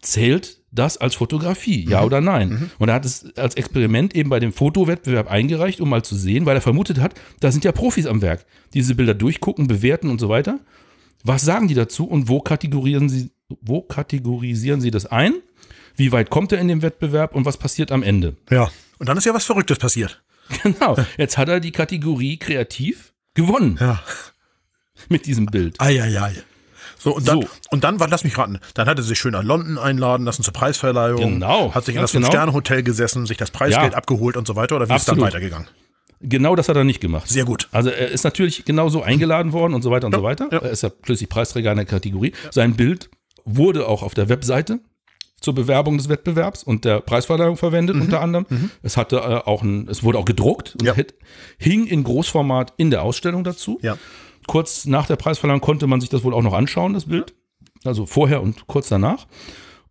zählt 0.00 0.62
das 0.70 0.98
als 0.98 1.14
Fotografie, 1.14 1.88
ja 1.88 2.04
oder 2.04 2.20
nein? 2.20 2.70
Und 2.78 2.88
er 2.88 2.94
hat 2.96 3.04
es 3.04 3.34
als 3.36 3.54
Experiment 3.54 4.14
eben 4.14 4.28
bei 4.28 4.40
dem 4.40 4.52
Fotowettbewerb 4.52 5.30
eingereicht, 5.30 5.80
um 5.80 5.88
mal 5.88 6.02
zu 6.04 6.14
sehen, 6.14 6.46
weil 6.46 6.56
er 6.56 6.60
vermutet 6.60 7.00
hat, 7.00 7.14
da 7.40 7.50
sind 7.50 7.64
ja 7.64 7.72
Profis 7.72 8.06
am 8.06 8.20
Werk, 8.22 8.44
die 8.74 8.78
diese 8.78 8.94
Bilder 8.94 9.14
durchgucken, 9.14 9.66
bewerten 9.66 10.10
und 10.10 10.20
so 10.20 10.28
weiter. 10.28 10.60
Was 11.24 11.42
sagen 11.42 11.66
die 11.66 11.74
dazu 11.74 12.06
und 12.06 12.28
wo 12.28 12.40
kategorisieren 12.40 13.08
sie, 13.08 13.30
wo 13.60 13.80
kategorisieren 13.82 14.80
sie 14.80 14.90
das 14.90 15.06
ein? 15.06 15.34
Wie 15.96 16.12
weit 16.12 16.30
kommt 16.30 16.52
er 16.52 16.58
in 16.58 16.68
dem 16.68 16.82
Wettbewerb 16.82 17.34
und 17.34 17.44
was 17.44 17.56
passiert 17.56 17.90
am 17.92 18.02
Ende? 18.02 18.36
Ja. 18.50 18.68
Und 18.98 19.08
dann 19.08 19.16
ist 19.16 19.24
ja 19.24 19.34
was 19.34 19.44
Verrücktes 19.44 19.78
passiert. 19.78 20.22
Genau. 20.62 20.96
Jetzt 21.18 21.38
hat 21.38 21.48
er 21.48 21.58
die 21.58 21.72
Kategorie 21.72 22.36
kreativ 22.38 23.12
gewonnen 23.34 23.78
Ja. 23.80 24.00
mit 25.08 25.26
diesem 25.26 25.46
Bild. 25.46 25.80
Eieiei. 25.80 26.34
So, 26.98 27.14
und 27.16 27.26
dann, 27.28 27.42
So. 27.42 27.48
und 27.70 27.84
dann, 27.84 27.98
lass 27.98 28.24
mich 28.24 28.38
raten, 28.38 28.58
dann 28.74 28.88
hat 28.88 28.98
er 28.98 29.02
sich 29.02 29.18
schön 29.18 29.34
an 29.34 29.44
London 29.44 29.76
einladen 29.76 30.24
lassen 30.24 30.42
zur 30.42 30.52
Preisverleihung. 30.54 31.18
Genau, 31.34 31.74
Hat 31.74 31.84
sich 31.84 31.94
in 31.96 32.00
das 32.00 32.12
genau. 32.12 32.26
Fünf-Sterne-Hotel 32.26 32.82
gesessen, 32.82 33.26
sich 33.26 33.36
das 33.36 33.50
Preisgeld 33.50 33.92
Ja. 33.92 33.98
abgeholt 33.98 34.36
und 34.36 34.46
so 34.46 34.56
weiter. 34.56 34.76
Oder 34.76 34.88
wie 34.88 34.94
ist 34.94 35.00
es 35.02 35.06
dann 35.06 35.14
Absolut. 35.14 35.34
weitergegangen? 35.34 35.68
Genau 36.20 36.56
das 36.56 36.68
hat 36.68 36.76
er 36.76 36.84
nicht 36.84 37.00
gemacht. 37.00 37.28
Sehr 37.28 37.44
gut. 37.44 37.68
Also 37.72 37.90
er 37.90 38.08
ist 38.08 38.24
natürlich 38.24 38.64
genauso 38.64 39.02
eingeladen 39.02 39.52
worden 39.52 39.74
und 39.74 39.82
so 39.82 39.90
weiter 39.90 40.06
und 40.06 40.12
Ja, 40.14 40.18
so 40.20 40.24
weiter. 40.24 40.48
ja. 40.50 40.58
Er 40.60 40.70
ist 40.70 40.82
ja 40.82 40.88
plötzlich 40.88 41.28
Preisträger 41.28 41.70
in 41.72 41.76
der 41.76 41.86
Kategorie. 41.86 42.32
Sein 42.50 42.74
Bild 42.74 43.10
wurde 43.44 43.86
auch 43.86 44.02
auf 44.02 44.14
der 44.14 44.28
Webseite 44.28 44.80
zur 45.46 45.54
Bewerbung 45.54 45.96
des 45.96 46.08
Wettbewerbs 46.08 46.62
und 46.64 46.84
der 46.84 47.00
Preisverleihung 47.00 47.56
verwendet, 47.56 47.94
unter 47.96 48.20
anderem. 48.20 48.46
Es 48.82 48.96
hatte 48.96 49.16
äh, 49.16 49.20
auch 49.48 49.62
ein, 49.62 49.86
es 49.88 50.02
wurde 50.02 50.18
auch 50.18 50.24
gedruckt 50.24 50.74
und 50.74 50.84
Ja. 50.84 50.94
hing 51.58 51.86
in 51.86 52.02
Großformat 52.04 52.74
in 52.76 52.90
der 52.90 53.02
Ausstellung 53.02 53.44
dazu. 53.44 53.78
Ja. 53.80 53.96
Kurz 54.48 54.86
nach 54.86 55.06
der 55.06 55.14
Preisverleihung 55.16 55.60
konnte 55.60 55.86
man 55.86 56.00
sich 56.00 56.10
das 56.10 56.24
wohl 56.24 56.34
auch 56.34 56.42
noch 56.42 56.52
anschauen, 56.52 56.92
das 56.94 57.04
Bild. 57.06 57.32
Also 57.84 58.06
vorher 58.06 58.42
und 58.42 58.66
kurz 58.66 58.88
danach. 58.88 59.26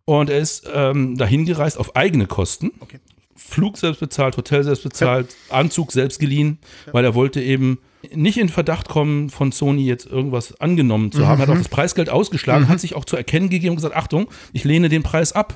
Und 0.04 0.28
er 0.30 0.38
ist 0.38 0.68
ähm, 0.72 1.16
dahin 1.16 1.46
gereist 1.46 1.78
auf 1.78 1.96
eigene 1.96 2.26
Kosten. 2.26 2.70
Okay. 2.80 2.98
Flug 3.34 3.78
selbst 3.78 4.00
bezahlt, 4.00 4.36
Hotel 4.36 4.62
selbst 4.62 4.82
bezahlt, 4.82 5.34
Anzug 5.48 5.90
selbst 5.92 6.20
geliehen, 6.20 6.58
weil 6.92 7.04
er 7.04 7.14
wollte 7.14 7.40
eben 7.42 7.78
nicht 8.14 8.38
in 8.38 8.48
Verdacht 8.48 8.88
kommen, 8.88 9.30
von 9.30 9.52
Sony 9.52 9.84
jetzt 9.86 10.06
irgendwas 10.06 10.58
angenommen 10.60 11.12
zu 11.12 11.26
haben. 11.26 11.40
Hat 11.40 11.48
auch 11.48 11.56
das 11.56 11.68
Preisgeld 11.68 12.10
ausgeschlagen, 12.10 12.68
hat 12.68 12.80
sich 12.80 12.94
auch 12.94 13.04
zu 13.04 13.16
erkennen 13.16 13.48
gegeben 13.48 13.70
und 13.70 13.76
gesagt, 13.76 13.96
Achtung, 13.96 14.28
ich 14.52 14.64
lehne 14.64 14.88
den 14.88 15.02
Preis 15.02 15.32
ab. 15.32 15.54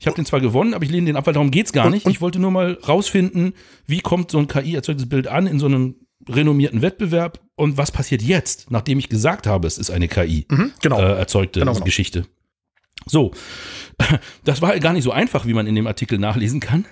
Ich 0.00 0.06
habe 0.06 0.16
den 0.16 0.26
zwar 0.26 0.40
gewonnen, 0.40 0.74
aber 0.74 0.84
ich 0.84 0.90
lehne 0.90 1.06
den 1.06 1.16
ab, 1.16 1.26
weil 1.26 1.34
darum 1.34 1.50
geht's 1.50 1.72
gar 1.72 1.90
nicht. 1.90 2.06
Ich 2.06 2.20
wollte 2.20 2.38
nur 2.38 2.50
mal 2.50 2.78
rausfinden, 2.86 3.52
wie 3.86 4.00
kommt 4.00 4.30
so 4.30 4.38
ein 4.38 4.48
KI-erzeugtes 4.48 5.08
Bild 5.08 5.28
an 5.28 5.46
in 5.46 5.58
so 5.58 5.66
einem 5.66 5.96
renommierten 6.28 6.82
Wettbewerb 6.82 7.40
und 7.54 7.76
was 7.76 7.92
passiert 7.92 8.22
jetzt, 8.22 8.70
nachdem 8.70 8.98
ich 8.98 9.08
gesagt 9.08 9.46
habe, 9.46 9.66
es 9.66 9.78
ist 9.78 9.90
eine 9.90 10.08
KI 10.08 10.46
genau. 10.82 10.98
äh, 10.98 11.18
erzeugte 11.18 11.60
Genau, 11.60 11.72
genau. 11.72 11.84
Geschichte. 11.84 12.26
So, 13.08 13.30
das 14.44 14.60
war 14.60 14.78
gar 14.80 14.92
nicht 14.92 15.04
so 15.04 15.12
einfach, 15.12 15.46
wie 15.46 15.54
man 15.54 15.66
in 15.66 15.74
dem 15.74 15.86
Artikel 15.86 16.18
nachlesen 16.18 16.60
kann. 16.60 16.84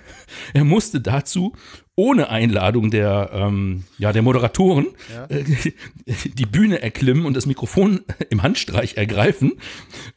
Er 0.53 0.63
musste 0.63 1.01
dazu 1.01 1.53
ohne 1.95 2.29
Einladung 2.29 2.91
der, 2.91 3.29
ähm, 3.33 3.83
ja, 3.97 4.11
der 4.11 4.21
Moderatoren 4.21 4.87
äh, 5.29 5.43
die 6.33 6.45
Bühne 6.45 6.81
erklimmen 6.81 7.25
und 7.25 7.35
das 7.35 7.45
Mikrofon 7.45 8.01
im 8.29 8.43
Handstreich 8.43 8.97
ergreifen, 8.97 9.53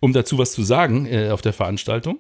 um 0.01 0.13
dazu 0.13 0.39
was 0.39 0.53
zu 0.53 0.63
sagen 0.63 1.07
äh, 1.07 1.31
auf 1.31 1.43
der 1.43 1.53
Veranstaltung. 1.53 2.19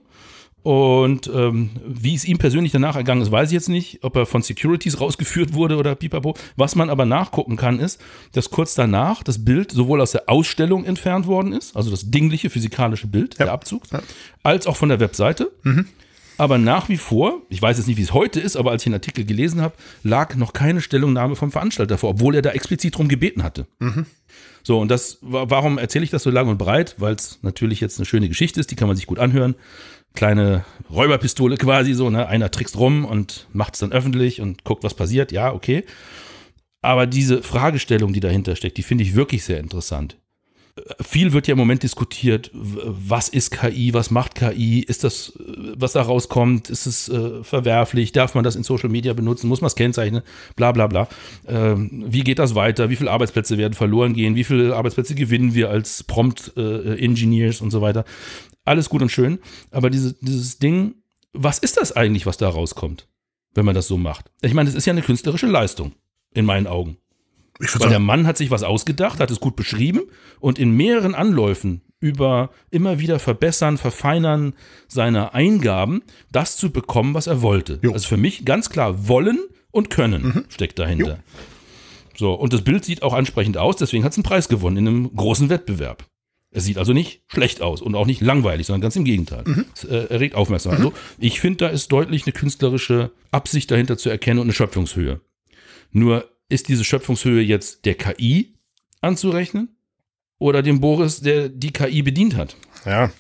Und 0.63 1.31
ähm, 1.33 1.71
wie 1.87 2.15
es 2.15 2.25
ihm 2.27 2.37
persönlich 2.39 2.73
danach 2.73 2.97
ergangen 2.97 3.23
ist, 3.23 3.31
weiß 3.31 3.49
ich 3.49 3.55
jetzt 3.55 3.69
nicht, 3.69 4.01
ob 4.03 4.17
er 4.17 4.27
von 4.27 4.43
Securities 4.43 5.01
rausgeführt 5.01 5.55
wurde 5.55 5.77
oder 5.77 5.95
pipapo. 5.95 6.35
Was 6.57 6.75
man 6.75 6.91
aber 6.91 7.07
nachgucken 7.07 7.57
kann, 7.57 7.79
ist, 7.81 8.01
dass 8.33 8.51
kurz 8.51 8.75
danach 8.75 9.23
das 9.23 9.45
Bild 9.45 9.71
sowohl 9.73 10.01
aus 10.01 10.13
der 10.13 10.29
Ausstellung 10.29 10.85
entfernt 10.85 11.27
worden 11.27 11.53
ist, 11.53 11.77
also 11.77 11.91
das 11.91 12.11
dingliche 12.11 12.51
physikalische 12.51 13.07
Bild, 13.07 13.39
der 13.39 13.53
Abzug, 13.53 13.83
als 14.43 14.67
auch 14.67 14.77
von 14.77 14.89
der 14.91 15.01
Webseite. 15.01 15.51
Aber 16.37 16.59
nach 16.59 16.89
wie 16.89 16.99
vor, 16.99 17.43
ich 17.49 17.61
weiß 17.63 17.79
jetzt 17.79 17.87
nicht, 17.89 17.97
wie 17.97 18.03
es 18.03 18.13
heute 18.13 18.39
ist, 18.39 18.57
aber 18.57 18.71
als 18.71 18.83
ich 18.83 18.85
den 18.85 18.95
Artikel 18.95 19.25
gelesen 19.25 19.61
habe, 19.61 19.75
lag 20.05 20.37
noch 20.37 20.53
keine 20.53 20.81
Stellungnahme 20.81 21.35
vom 21.35 21.51
Veranstalter 21.51 21.99
vor, 21.99 22.11
obwohl 22.11 22.35
er 22.37 22.43
da 22.43 22.51
explizit 22.51 22.97
drum 22.97 23.09
gebeten 23.09 23.43
hatte. 23.43 23.67
So, 24.63 24.79
und 24.81 24.89
das, 24.91 25.19
wa- 25.23 25.47
warum 25.49 25.79
erzähle 25.79 26.05
ich 26.05 26.11
das 26.11 26.23
so 26.23 26.31
lang 26.31 26.49
und 26.49 26.59
breit? 26.59 26.95
Weil 26.99 27.15
es 27.15 27.39
natürlich 27.43 27.81
jetzt 27.81 27.99
eine 27.99 28.07
schöne 28.07 28.29
Geschichte 28.29 28.61
ist, 28.61 28.71
die 28.71 28.77
kann 28.77 28.87
man 28.87 28.97
sich 28.97 29.07
gut 29.07 29.19
anhören. 29.19 29.55
Kleine 30.15 30.65
Räuberpistole 30.91 31.57
quasi 31.57 31.95
so, 31.95 32.11
ne? 32.11 32.27
Einer 32.27 32.51
trickst 32.51 32.77
rum 32.77 33.05
und 33.05 33.47
macht 33.53 33.75
es 33.75 33.81
dann 33.81 33.93
öffentlich 33.93 34.41
und 34.41 34.65
guckt, 34.65 34.85
was 34.85 34.95
passiert. 34.95 35.33
Ja, 35.33 35.53
okay. 35.53 35.85
Aber 36.83 37.07
diese 37.07 37.43
Fragestellung, 37.43 38.13
die 38.13 38.21
dahinter 38.21 38.57
steckt, 38.57 38.77
die 38.79 38.83
finde 38.83 39.05
ich 39.05 39.15
wirklich 39.15 39.45
sehr 39.45 39.59
interessant. 39.59 40.17
Äh, 40.77 41.03
Viel 41.03 41.33
wird 41.33 41.49
ja 41.49 41.53
im 41.53 41.59
Moment 41.59 41.83
diskutiert, 41.83 42.51
was 42.55 43.29
ist 43.29 43.51
KI, 43.51 43.93
was 43.95 44.11
macht 44.11 44.37
KI, 44.37 44.81
ist 44.81 45.03
das, 45.05 45.35
äh, 45.41 45.73
was 45.77 45.93
da 45.93 46.03
rauskommt, 46.03 46.71
ist 46.71 46.87
es 46.87 47.09
äh, 47.09 47.43
verwerflich, 47.43 48.13
darf 48.13 48.35
man 48.35 48.45
das 48.45 48.57
in 48.57 48.63
Social 48.63 48.89
Media 48.89 49.13
benutzen, 49.13 49.49
muss 49.49 49.61
man 49.61 49.67
es 49.67 49.75
kennzeichnen, 49.75 50.23
bla 50.55 50.71
bla 50.73 50.87
bla. 50.87 51.09
Ähm, 51.49 52.05
wie 52.07 52.23
geht 52.23 52.39
das 52.39 52.55
weiter, 52.55 52.91
wie 52.91 52.97
viele 52.97 53.11
Arbeitsplätze 53.11 53.59
werden 53.59 53.75
verloren 53.75 54.15
gehen, 54.15 54.37
wie 54.37 54.45
viele 54.45 54.77
Arbeitsplätze 54.77 55.15
gewinnen 55.17 55.55
wir 55.55 55.71
als 55.71 56.05
Prompt-Engineers 56.05 57.61
und 57.61 57.71
so 57.71 57.81
weiter. 57.81 58.05
Alles 58.69 58.91
gut 58.91 59.01
und 59.01 59.11
schön, 59.11 59.39
aber 59.71 59.89
diese, 59.89 60.15
dieses 60.21 60.59
Ding, 60.59 60.97
was 61.33 61.59
ist 61.59 61.79
das 61.79 61.93
eigentlich, 61.93 62.27
was 62.27 62.37
da 62.37 62.49
rauskommt, 62.49 63.09
wenn 63.55 63.65
man 63.65 63.75
das 63.75 63.89
so 63.89 63.97
macht? 63.97 64.31
Ich 64.43 64.53
meine, 64.53 64.69
es 64.69 64.75
ist 64.75 64.87
ja 64.87 64.93
eine 64.93 65.03
künstlerische 65.03 65.47
Leistung, 65.47 65.93
in 66.35 66.45
meinen 66.45 66.67
Augen. 66.67 66.99
Ich 67.61 67.81
Weil 67.81 67.89
der 67.89 67.99
Mann 67.99 68.27
hat 68.27 68.37
sich 68.37 68.51
was 68.51 68.63
ausgedacht, 68.63 69.21
hat 69.21 69.31
es 69.31 69.41
gut 69.41 69.57
beschrieben 69.57 70.03
und 70.39 70.59
in 70.59 70.71
mehreren 70.73 71.15
Anläufen 71.15 71.81
über 71.99 72.51
immer 72.71 73.01
wieder 73.01 73.19
verbessern, 73.19 73.79
verfeinern 73.79 74.53
seiner 74.87 75.35
Eingaben, 75.35 76.03
das 76.31 76.57
zu 76.57 76.71
bekommen, 76.71 77.15
was 77.15 77.27
er 77.27 77.43
wollte. 77.43 77.81
Jo. 77.83 77.93
Also 77.93 78.07
für 78.07 78.17
mich 78.17 78.45
ganz 78.45 78.71
klar 78.71 79.09
wollen 79.09 79.39
und 79.71 79.91
können 79.91 80.45
steckt 80.49 80.79
dahinter. 80.79 81.21
So, 82.17 82.35
und 82.35 82.53
das 82.53 82.63
Bild 82.63 82.85
sieht 82.85 83.03
auch 83.03 83.15
ansprechend 83.15 83.57
aus, 83.57 83.77
deswegen 83.77 84.05
hat 84.05 84.13
es 84.13 84.19
einen 84.19 84.25
Preis 84.25 84.49
gewonnen 84.49 84.77
in 84.77 84.89
einem 84.89 85.17
großen 85.17 85.49
Wettbewerb. 85.49 86.05
Es 86.51 86.65
sieht 86.65 86.79
also 86.79 86.93
nicht 86.93 87.23
schlecht 87.27 87.61
aus 87.61 87.83
und 87.83 87.95
auch 87.95 88.07
nicht 88.07 88.21
langweilig, 88.23 88.67
sondern 88.67 88.81
ganz 88.81 88.97
im 88.97 89.05
Gegenteil. 89.05 89.45
Es 89.75 89.85
äh, 89.85 90.07
erregt 90.09 90.35
Aufmerksamkeit. 90.35 90.81
Also 90.81 90.95
ich 91.19 91.41
finde, 91.41 91.59
da 91.59 91.69
ist 91.69 91.93
deutlich 91.93 92.25
eine 92.25 92.33
künstlerische 92.33 93.11
Absicht 93.31 93.71
dahinter 93.71 93.99
zu 93.99 94.09
erkennen 94.09 94.41
und 94.41 94.47
eine 94.47 94.55
Schöpfungshöhe. 94.55 95.21
Nur 95.93 96.29
ist 96.49 96.69
diese 96.69 96.85
Schöpfungshöhe 96.85 97.43
jetzt 97.43 97.85
der 97.85 97.95
KI 97.95 98.55
anzurechnen 99.03 99.77
oder 100.39 100.63
dem 100.63 100.81
Boris, 100.81 101.21
der 101.21 101.49
die 101.51 101.73
KI 101.73 102.03
bedient 102.03 102.37
hat? 102.37 102.57
ja. 102.87 103.11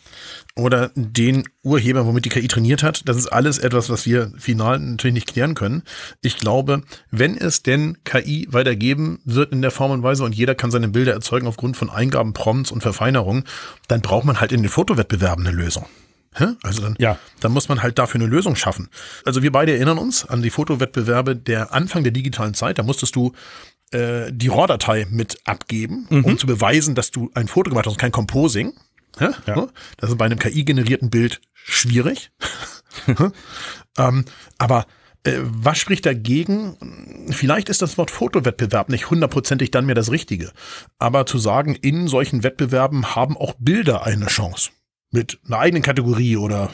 Oder 0.59 0.91
den 0.95 1.45
Urheber, 1.63 2.05
womit 2.05 2.25
die 2.25 2.29
KI 2.31 2.49
trainiert 2.49 2.83
hat. 2.83 3.03
Das 3.09 3.17
ist 3.17 3.29
alles 3.29 3.59
etwas, 3.59 3.89
was 3.91 4.07
wir 4.07 4.33
final 4.37 4.79
natürlich 4.81 5.15
nicht 5.15 5.33
klären 5.33 5.55
können. 5.55 5.83
Ich 6.21 6.37
glaube, 6.37 6.83
wenn 7.11 7.37
es 7.39 7.63
denn 7.63 7.97
KI 8.05 8.49
weitergeben 8.51 9.21
wird 9.25 9.53
in 9.53 9.63
der 9.63 9.71
Form 9.71 9.93
und 9.93 10.03
Weise 10.03 10.25
und 10.25 10.35
jeder 10.35 10.55
kann 10.57 10.71
seine 10.73 10.89
Bilder 10.89 11.13
erzeugen 11.13 11.47
aufgrund 11.47 11.77
von 11.77 11.91
Eingaben, 11.91 12.33
Prompts 12.33 12.73
und 12.73 12.81
Verfeinerungen, 12.83 13.45
dann 13.87 14.01
braucht 14.01 14.25
man 14.25 14.41
halt 14.41 14.51
in 14.53 14.63
den 14.63 14.69
Fotowettbewerben 14.71 15.47
eine 15.47 15.57
Lösung. 15.57 15.87
Also 16.63 16.83
dann, 16.83 16.95
Ja. 16.99 17.19
dann 17.41 17.53
muss 17.53 17.69
man 17.69 17.83
halt 17.83 17.99
dafür 17.99 18.21
eine 18.21 18.29
Lösung 18.31 18.55
schaffen. 18.55 18.89
Also 19.25 19.43
wir 19.43 19.51
beide 19.53 19.73
erinnern 19.73 19.99
uns 19.99 20.25
an 20.25 20.43
die 20.43 20.51
Fotowettbewerbe 20.51 21.35
der 21.37 21.73
Anfang 21.73 22.03
der 22.03 22.13
digitalen 22.13 22.55
Zeit. 22.55 22.79
Da 22.79 22.83
musstest 22.83 23.17
du 23.17 23.33
äh, 23.91 24.31
die 24.33 24.49
RAW-Datei 24.49 25.07
mit 25.11 25.39
abgeben, 25.47 26.07
um 26.11 26.37
zu 26.39 26.47
beweisen, 26.47 26.95
dass 26.95 27.11
du 27.11 27.31
ein 27.35 27.49
Foto 27.49 27.71
gemacht 27.71 27.87
hast 27.87 27.95
und 27.95 27.99
kein 28.01 28.13
Composing. 28.13 28.73
Hä? 29.19 29.29
Das 29.97 30.11
ist 30.11 30.19
bei 30.19 30.25
einem 30.25 30.39
KI-generierten 30.39 31.11
Bild 31.11 31.41
schwierig. 31.55 32.31
ähm, 33.99 34.25
aber 34.59 34.87
äh, 35.25 35.39
was 35.43 35.79
spricht 35.79 36.07
dagegen? 36.07 37.29
Vielleicht 37.31 37.69
ist 37.69 37.83
das 37.83 37.99
Wort 37.99 38.11
Fotowettbewerb 38.11 38.89
nicht 38.89 39.11
hundertprozentig 39.11 39.71
dann 39.71 39.87
mehr 39.87 39.95
das 39.95 40.11
Richtige. 40.11 40.53
Aber 40.99 41.27
zu 41.27 41.39
sagen, 41.39 41.75
in 41.75 42.09
solchen 42.09 42.43
Wettbewerben 42.43 43.14
haben 43.14 43.37
auch 43.37 43.55
Bilder 43.59 44.05
eine 44.05 44.27
Chance. 44.27 44.71
Mit 45.11 45.39
einer 45.47 45.59
eigenen 45.59 45.83
Kategorie 45.83 46.37
oder, 46.37 46.71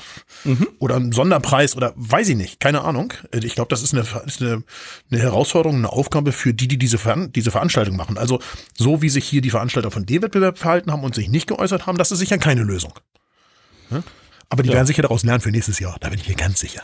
oder 0.80 0.96
einem 0.96 1.12
Sonderpreis 1.12 1.76
oder 1.76 1.92
weiß 1.94 2.30
ich 2.30 2.36
nicht, 2.36 2.58
keine 2.58 2.82
Ahnung. 2.82 3.12
Ich 3.32 3.54
glaube, 3.54 3.68
das 3.68 3.82
ist, 3.82 3.94
eine, 3.94 4.04
ist 4.26 4.42
eine, 4.42 4.64
eine 5.10 5.20
Herausforderung, 5.20 5.78
eine 5.78 5.90
Aufgabe 5.90 6.32
für 6.32 6.52
die, 6.52 6.66
die 6.66 6.76
diese, 6.76 6.98
Veran 6.98 7.30
diese 7.32 7.52
Veranstaltung 7.52 7.94
machen. 7.94 8.18
Also 8.18 8.40
so 8.76 9.02
wie 9.02 9.08
sich 9.08 9.24
hier 9.24 9.40
die 9.40 9.50
Veranstalter 9.50 9.92
von 9.92 10.04
dem 10.04 10.22
Wettbewerb 10.22 10.58
verhalten 10.58 10.90
haben 10.90 11.04
und 11.04 11.14
sich 11.14 11.28
nicht 11.28 11.46
geäußert 11.46 11.86
haben, 11.86 11.96
das 11.96 12.10
ist 12.10 12.18
sicher 12.18 12.38
keine 12.38 12.64
Lösung. 12.64 12.92
Ja? 13.90 14.02
Aber 14.48 14.64
die 14.64 14.70
werden 14.70 14.86
sicher 14.86 15.02
daraus 15.02 15.22
lernen 15.22 15.40
für 15.40 15.50
nächstes 15.50 15.78
Jahr, 15.78 15.96
da 16.00 16.08
bin 16.08 16.18
ich 16.18 16.28
mir 16.28 16.34
ganz 16.34 16.58
sicher. 16.58 16.82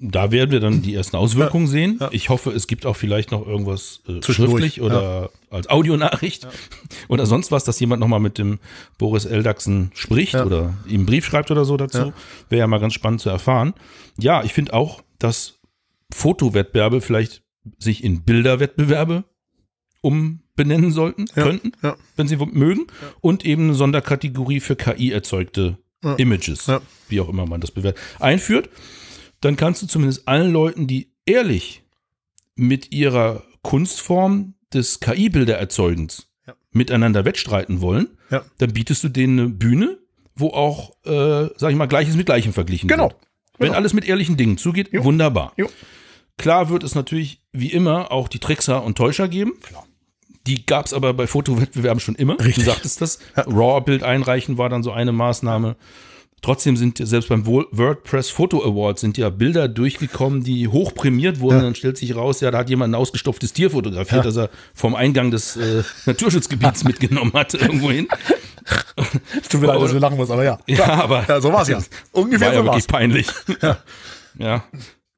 Da 0.00 0.30
werden 0.30 0.50
wir 0.52 0.60
dann 0.60 0.82
die 0.82 0.94
ersten 0.94 1.16
Auswirkungen 1.16 1.66
sehen. 1.66 1.98
Ich 2.12 2.28
hoffe, 2.28 2.50
es 2.52 2.66
gibt 2.66 2.86
auch 2.86 2.94
vielleicht 2.96 3.30
noch 3.32 3.46
irgendwas 3.46 4.00
äh, 4.08 4.22
schriftlich 4.22 4.80
oder 4.80 5.30
als 5.50 5.68
Audionachricht 5.68 6.46
oder 7.08 7.26
sonst 7.26 7.50
was, 7.50 7.64
dass 7.64 7.80
jemand 7.80 8.00
nochmal 8.00 8.20
mit 8.20 8.38
dem 8.38 8.58
Boris 8.98 9.24
Eldachsen 9.24 9.90
spricht 9.94 10.34
Ja. 10.34 10.44
oder 10.46 10.74
ihm 10.86 10.96
einen 11.00 11.06
Brief 11.06 11.24
schreibt 11.26 11.50
oder 11.50 11.64
so 11.64 11.76
dazu. 11.76 11.98
Ja. 11.98 12.12
Wäre 12.48 12.60
ja 12.60 12.66
mal 12.66 12.78
ganz 12.80 12.94
spannend 12.94 13.20
zu 13.20 13.28
erfahren. 13.28 13.74
Ja, 14.18 14.44
ich 14.44 14.52
finde 14.52 14.74
auch, 14.74 15.02
dass 15.18 15.54
Fotowettbewerbe 16.12 17.00
vielleicht 17.00 17.42
sich 17.78 18.04
in 18.04 18.22
Bilderwettbewerbe 18.22 19.24
umbenennen 20.00 20.92
sollten, 20.92 21.26
Ja, 21.34 21.42
könnten, 21.42 21.72
ja. 21.82 21.96
wenn 22.16 22.28
sie 22.28 22.36
mögen. 22.36 22.86
Und 23.20 23.44
eben 23.44 23.64
eine 23.64 23.74
Sonderkategorie 23.74 24.60
für 24.60 24.76
KI-erzeugte 24.76 25.78
Ja. 26.04 26.14
Images, 26.14 26.66
Ja. 26.66 26.80
wie 27.08 27.20
auch 27.20 27.28
immer 27.28 27.46
man 27.46 27.60
das 27.60 27.72
bewertet, 27.72 28.00
einführt 28.20 28.68
dann 29.40 29.56
kannst 29.56 29.82
du 29.82 29.86
zumindest 29.86 30.26
allen 30.28 30.52
Leuten, 30.52 30.86
die 30.86 31.12
ehrlich 31.26 31.82
mit 32.56 32.92
ihrer 32.92 33.42
Kunstform 33.62 34.54
des 34.72 35.00
KI-Bildererzeugens 35.00 36.28
Ja. 36.46 36.54
miteinander 36.72 37.24
wettstreiten 37.24 37.80
wollen, 37.80 38.08
Ja. 38.30 38.42
dann 38.58 38.72
bietest 38.72 39.04
du 39.04 39.08
denen 39.08 39.38
eine 39.38 39.48
Bühne, 39.50 39.98
wo 40.34 40.48
auch, 40.48 40.90
äh, 41.04 41.48
sag 41.56 41.70
ich 41.70 41.76
mal, 41.76 41.86
Gleiches 41.86 42.16
mit 42.16 42.26
Gleichem 42.26 42.52
verglichen 42.52 42.88
Genau. 42.88 43.04
wird. 43.10 43.16
Wenn 43.58 43.66
Genau. 43.68 43.78
alles 43.78 43.92
mit 43.92 44.04
ehrlichen 44.06 44.36
Dingen 44.36 44.56
zugeht, 44.58 44.90
Jo. 44.92 45.04
wunderbar. 45.04 45.52
Jo. 45.56 45.68
Klar 46.36 46.68
wird 46.70 46.84
es 46.84 46.94
natürlich 46.94 47.42
wie 47.52 47.72
immer 47.72 48.12
auch 48.12 48.28
die 48.28 48.38
Trickser 48.38 48.82
und 48.84 48.96
Täuscher 48.96 49.26
geben. 49.28 49.54
Klar. 49.60 49.84
Die 50.46 50.64
gab 50.64 50.86
es 50.86 50.92
aber 50.94 51.12
bei 51.12 51.26
Fotowettbewerben 51.26 52.00
schon 52.00 52.14
immer. 52.14 52.38
Richtig. 52.38 52.54
Du 52.64 52.70
sagtest 52.70 53.00
das. 53.00 53.18
RAW-Bild 53.34 54.02
einreichen 54.04 54.56
war 54.56 54.68
dann 54.68 54.82
so 54.84 54.92
eine 54.92 55.12
Maßnahme. 55.12 55.76
Trotzdem 56.40 56.76
sind 56.76 56.98
ja 57.00 57.06
selbst 57.06 57.28
beim 57.28 57.46
Wo- 57.46 57.66
WordPress 57.72 58.30
Photo 58.30 58.62
Award 58.64 58.98
sind 59.00 59.18
ja 59.18 59.28
Bilder 59.28 59.66
durchgekommen, 59.68 60.44
die 60.44 60.68
hoch 60.68 60.94
prämiert 60.94 61.40
wurden. 61.40 61.56
Ja. 61.56 61.62
Dann 61.62 61.74
stellt 61.74 61.96
sich 61.98 62.14
raus, 62.14 62.40
ja, 62.40 62.50
da 62.52 62.58
hat 62.58 62.70
jemand 62.70 62.92
ein 62.92 62.94
ausgestopftes 62.94 63.52
Tier 63.52 63.70
fotografiert, 63.70 64.24
das 64.24 64.36
er 64.36 64.50
vom 64.74 64.94
Eingang 64.94 65.30
des 65.32 65.56
äh, 65.56 65.82
Naturschutzgebiets 66.06 66.84
mitgenommen 66.84 67.32
hat 67.34 67.54
irgendwo 67.54 67.90
hin. 67.90 68.06
Tut 69.48 69.60
mir 69.60 69.66
leid, 69.68 69.80
dass 69.82 69.92
wir 69.92 70.00
lachen 70.00 70.16
muss, 70.16 70.30
aber 70.30 70.44
ja. 70.44 70.58
Ja, 70.66 70.86
aber 71.04 71.24
Ja, 71.28 71.40
so 71.40 71.52
war's 71.52 71.68
ja. 71.68 71.82
Ungefähr 72.12 72.48
war 72.48 72.54
ja 72.54 72.60
so 72.60 72.66
war's. 72.66 72.74
wirklich 72.76 72.86
peinlich. 72.88 73.26
Ja. 74.38 74.62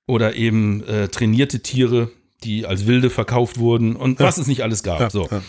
Oder 0.06 0.34
eben 0.36 0.82
äh, 0.84 1.08
trainierte 1.08 1.60
Tiere, 1.60 2.10
die 2.42 2.64
als 2.64 2.86
Wilde 2.86 3.10
verkauft 3.10 3.58
wurden 3.58 3.94
und 3.94 4.18
was 4.20 4.38
es 4.38 4.46
nicht 4.46 4.62
alles 4.62 4.82
gab. 4.82 5.12
so. 5.12 5.28
ja. 5.30 5.42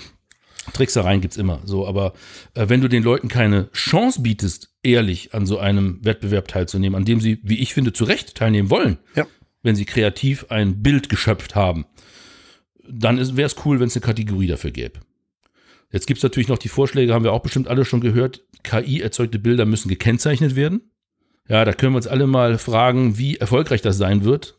Tricksereien 0.73 1.21
gibt's 1.21 1.37
immer. 1.37 1.59
So, 1.63 1.87
aber 1.87 2.13
äh, 2.53 2.67
wenn 2.67 2.81
du 2.81 2.89
den 2.89 3.01
Leuten 3.01 3.29
keine 3.29 3.71
Chance 3.71 4.21
bietest, 4.21 4.70
ehrlich 4.83 5.33
an 5.33 5.45
so 5.45 5.57
einem 5.59 5.99
Wettbewerb 6.03 6.47
teilzunehmen, 6.47 6.95
an 6.95 7.05
dem 7.05 7.19
sie, 7.21 7.39
wie 7.43 7.59
ich 7.59 7.73
finde, 7.73 7.93
zu 7.93 8.03
Recht 8.03 8.35
teilnehmen 8.35 8.69
wollen, 8.69 8.97
Ja. 9.15 9.27
wenn 9.63 9.75
sie 9.75 9.85
kreativ 9.85 10.45
ein 10.49 10.81
Bild 10.81 11.09
geschöpft 11.09 11.55
haben, 11.55 11.85
dann 12.87 13.17
wäre 13.37 13.45
es 13.47 13.55
cool, 13.65 13.79
wenn 13.79 13.87
es 13.87 13.95
eine 13.95 14.05
Kategorie 14.05 14.47
dafür 14.47 14.71
gäbe. 14.71 14.99
Jetzt 15.91 16.07
gibt's 16.07 16.23
natürlich 16.23 16.47
noch 16.47 16.57
die 16.57 16.69
Vorschläge, 16.69 17.13
haben 17.13 17.23
wir 17.23 17.33
auch 17.33 17.41
bestimmt 17.41 17.67
alle 17.67 17.85
schon 17.85 18.01
gehört. 18.01 18.41
KI-erzeugte 18.63 19.39
Bilder 19.39 19.65
müssen 19.65 19.89
gekennzeichnet 19.89 20.55
werden. 20.55 20.81
Ja, 21.49 21.65
da 21.65 21.73
können 21.73 21.93
wir 21.93 21.97
uns 21.97 22.07
alle 22.07 22.27
mal 22.27 22.57
fragen, 22.57 23.17
wie 23.17 23.37
erfolgreich 23.37 23.81
das 23.81 23.97
sein 23.97 24.23
wird. 24.23 24.57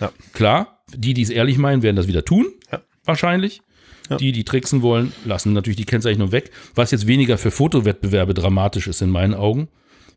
Ja. 0.00 0.12
Klar, 0.32 0.82
die, 0.94 1.14
die 1.14 1.22
es 1.22 1.30
ehrlich 1.30 1.58
meinen, 1.58 1.82
werden 1.82 1.96
das 1.96 2.08
wieder 2.08 2.24
tun. 2.24 2.46
Ja. 2.72 2.80
Wahrscheinlich. 3.04 3.60
Ja. 4.08 4.16
Die, 4.16 4.32
die 4.32 4.44
tricksen 4.44 4.82
wollen, 4.82 5.12
lassen 5.24 5.52
natürlich 5.52 5.76
die 5.76 5.84
Kennzeichnung 5.84 6.32
weg. 6.32 6.50
Was 6.74 6.90
jetzt 6.90 7.06
weniger 7.06 7.38
für 7.38 7.50
Fotowettbewerbe 7.50 8.34
dramatisch 8.34 8.86
ist 8.86 9.02
in 9.02 9.10
meinen 9.10 9.34
Augen. 9.34 9.68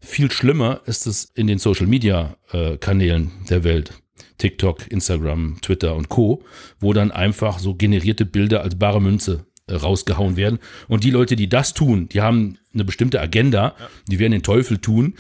Viel 0.02 0.32
schlimmer 0.32 0.82
ist 0.86 1.08
es 1.08 1.26
in 1.36 1.48
den 1.48 1.60
Social 1.60 1.88
Media 1.88 2.38
äh, 2.52 2.78
Kanälen 2.78 3.32
der 3.50 3.64
Welt. 3.64 3.94
TikTok, 4.38 4.90
Instagram, 4.90 5.58
Twitter 5.62 5.96
und 5.96 6.10
Co., 6.10 6.44
wo 6.80 6.94
dann 6.94 7.12
einfach 7.12 7.60
so 7.60 7.76
generierte 7.76 8.26
Bilder 8.26 8.62
als 8.62 8.80
bare 8.80 9.02
Münze 9.02 9.46
äh, 9.68 9.76
rausgehauen 9.76 10.36
werden. 10.38 10.60
Und 10.88 11.04
die 11.04 11.12
Leute, 11.12 11.36
die 11.36 11.50
das 11.50 11.74
tun, 11.74 12.10
die 12.10 12.22
haben 12.22 12.58
eine 12.74 12.86
bestimmte 12.86 13.20
Agenda, 13.20 13.76
die 14.08 14.20
werden 14.20 14.32
den 14.32 14.44
Teufel 14.44 14.78
tun, 14.78 15.16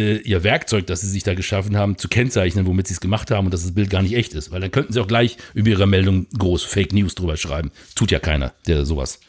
äh, 0.00 0.16
ihr 0.18 0.42
Werkzeug, 0.42 0.86
das 0.86 1.02
sie 1.02 1.08
sich 1.08 1.22
da 1.22 1.34
geschaffen 1.34 1.76
haben, 1.76 1.98
zu 1.98 2.08
kennzeichnen, 2.08 2.66
womit 2.66 2.88
sie 2.88 2.94
es 2.94 3.00
gemacht 3.00 3.30
haben 3.30 3.46
und 3.46 3.54
dass 3.54 3.62
das 3.62 3.74
Bild 3.74 3.90
gar 3.90 4.02
nicht 4.02 4.14
echt 4.14 4.34
ist. 4.34 4.50
Weil 4.50 4.60
dann 4.60 4.70
könnten 4.70 4.92
sie 4.92 5.00
auch 5.00 5.08
gleich 5.08 5.36
über 5.54 5.68
ihre 5.68 5.86
Meldung 5.86 6.26
groß 6.36 6.64
Fake 6.64 6.92
News 6.92 7.14
drüber 7.14 7.36
schreiben. 7.36 7.70
Tut 7.94 8.10
ja 8.10 8.18
keiner, 8.18 8.52
der 8.66 8.84
sowas 8.84 9.20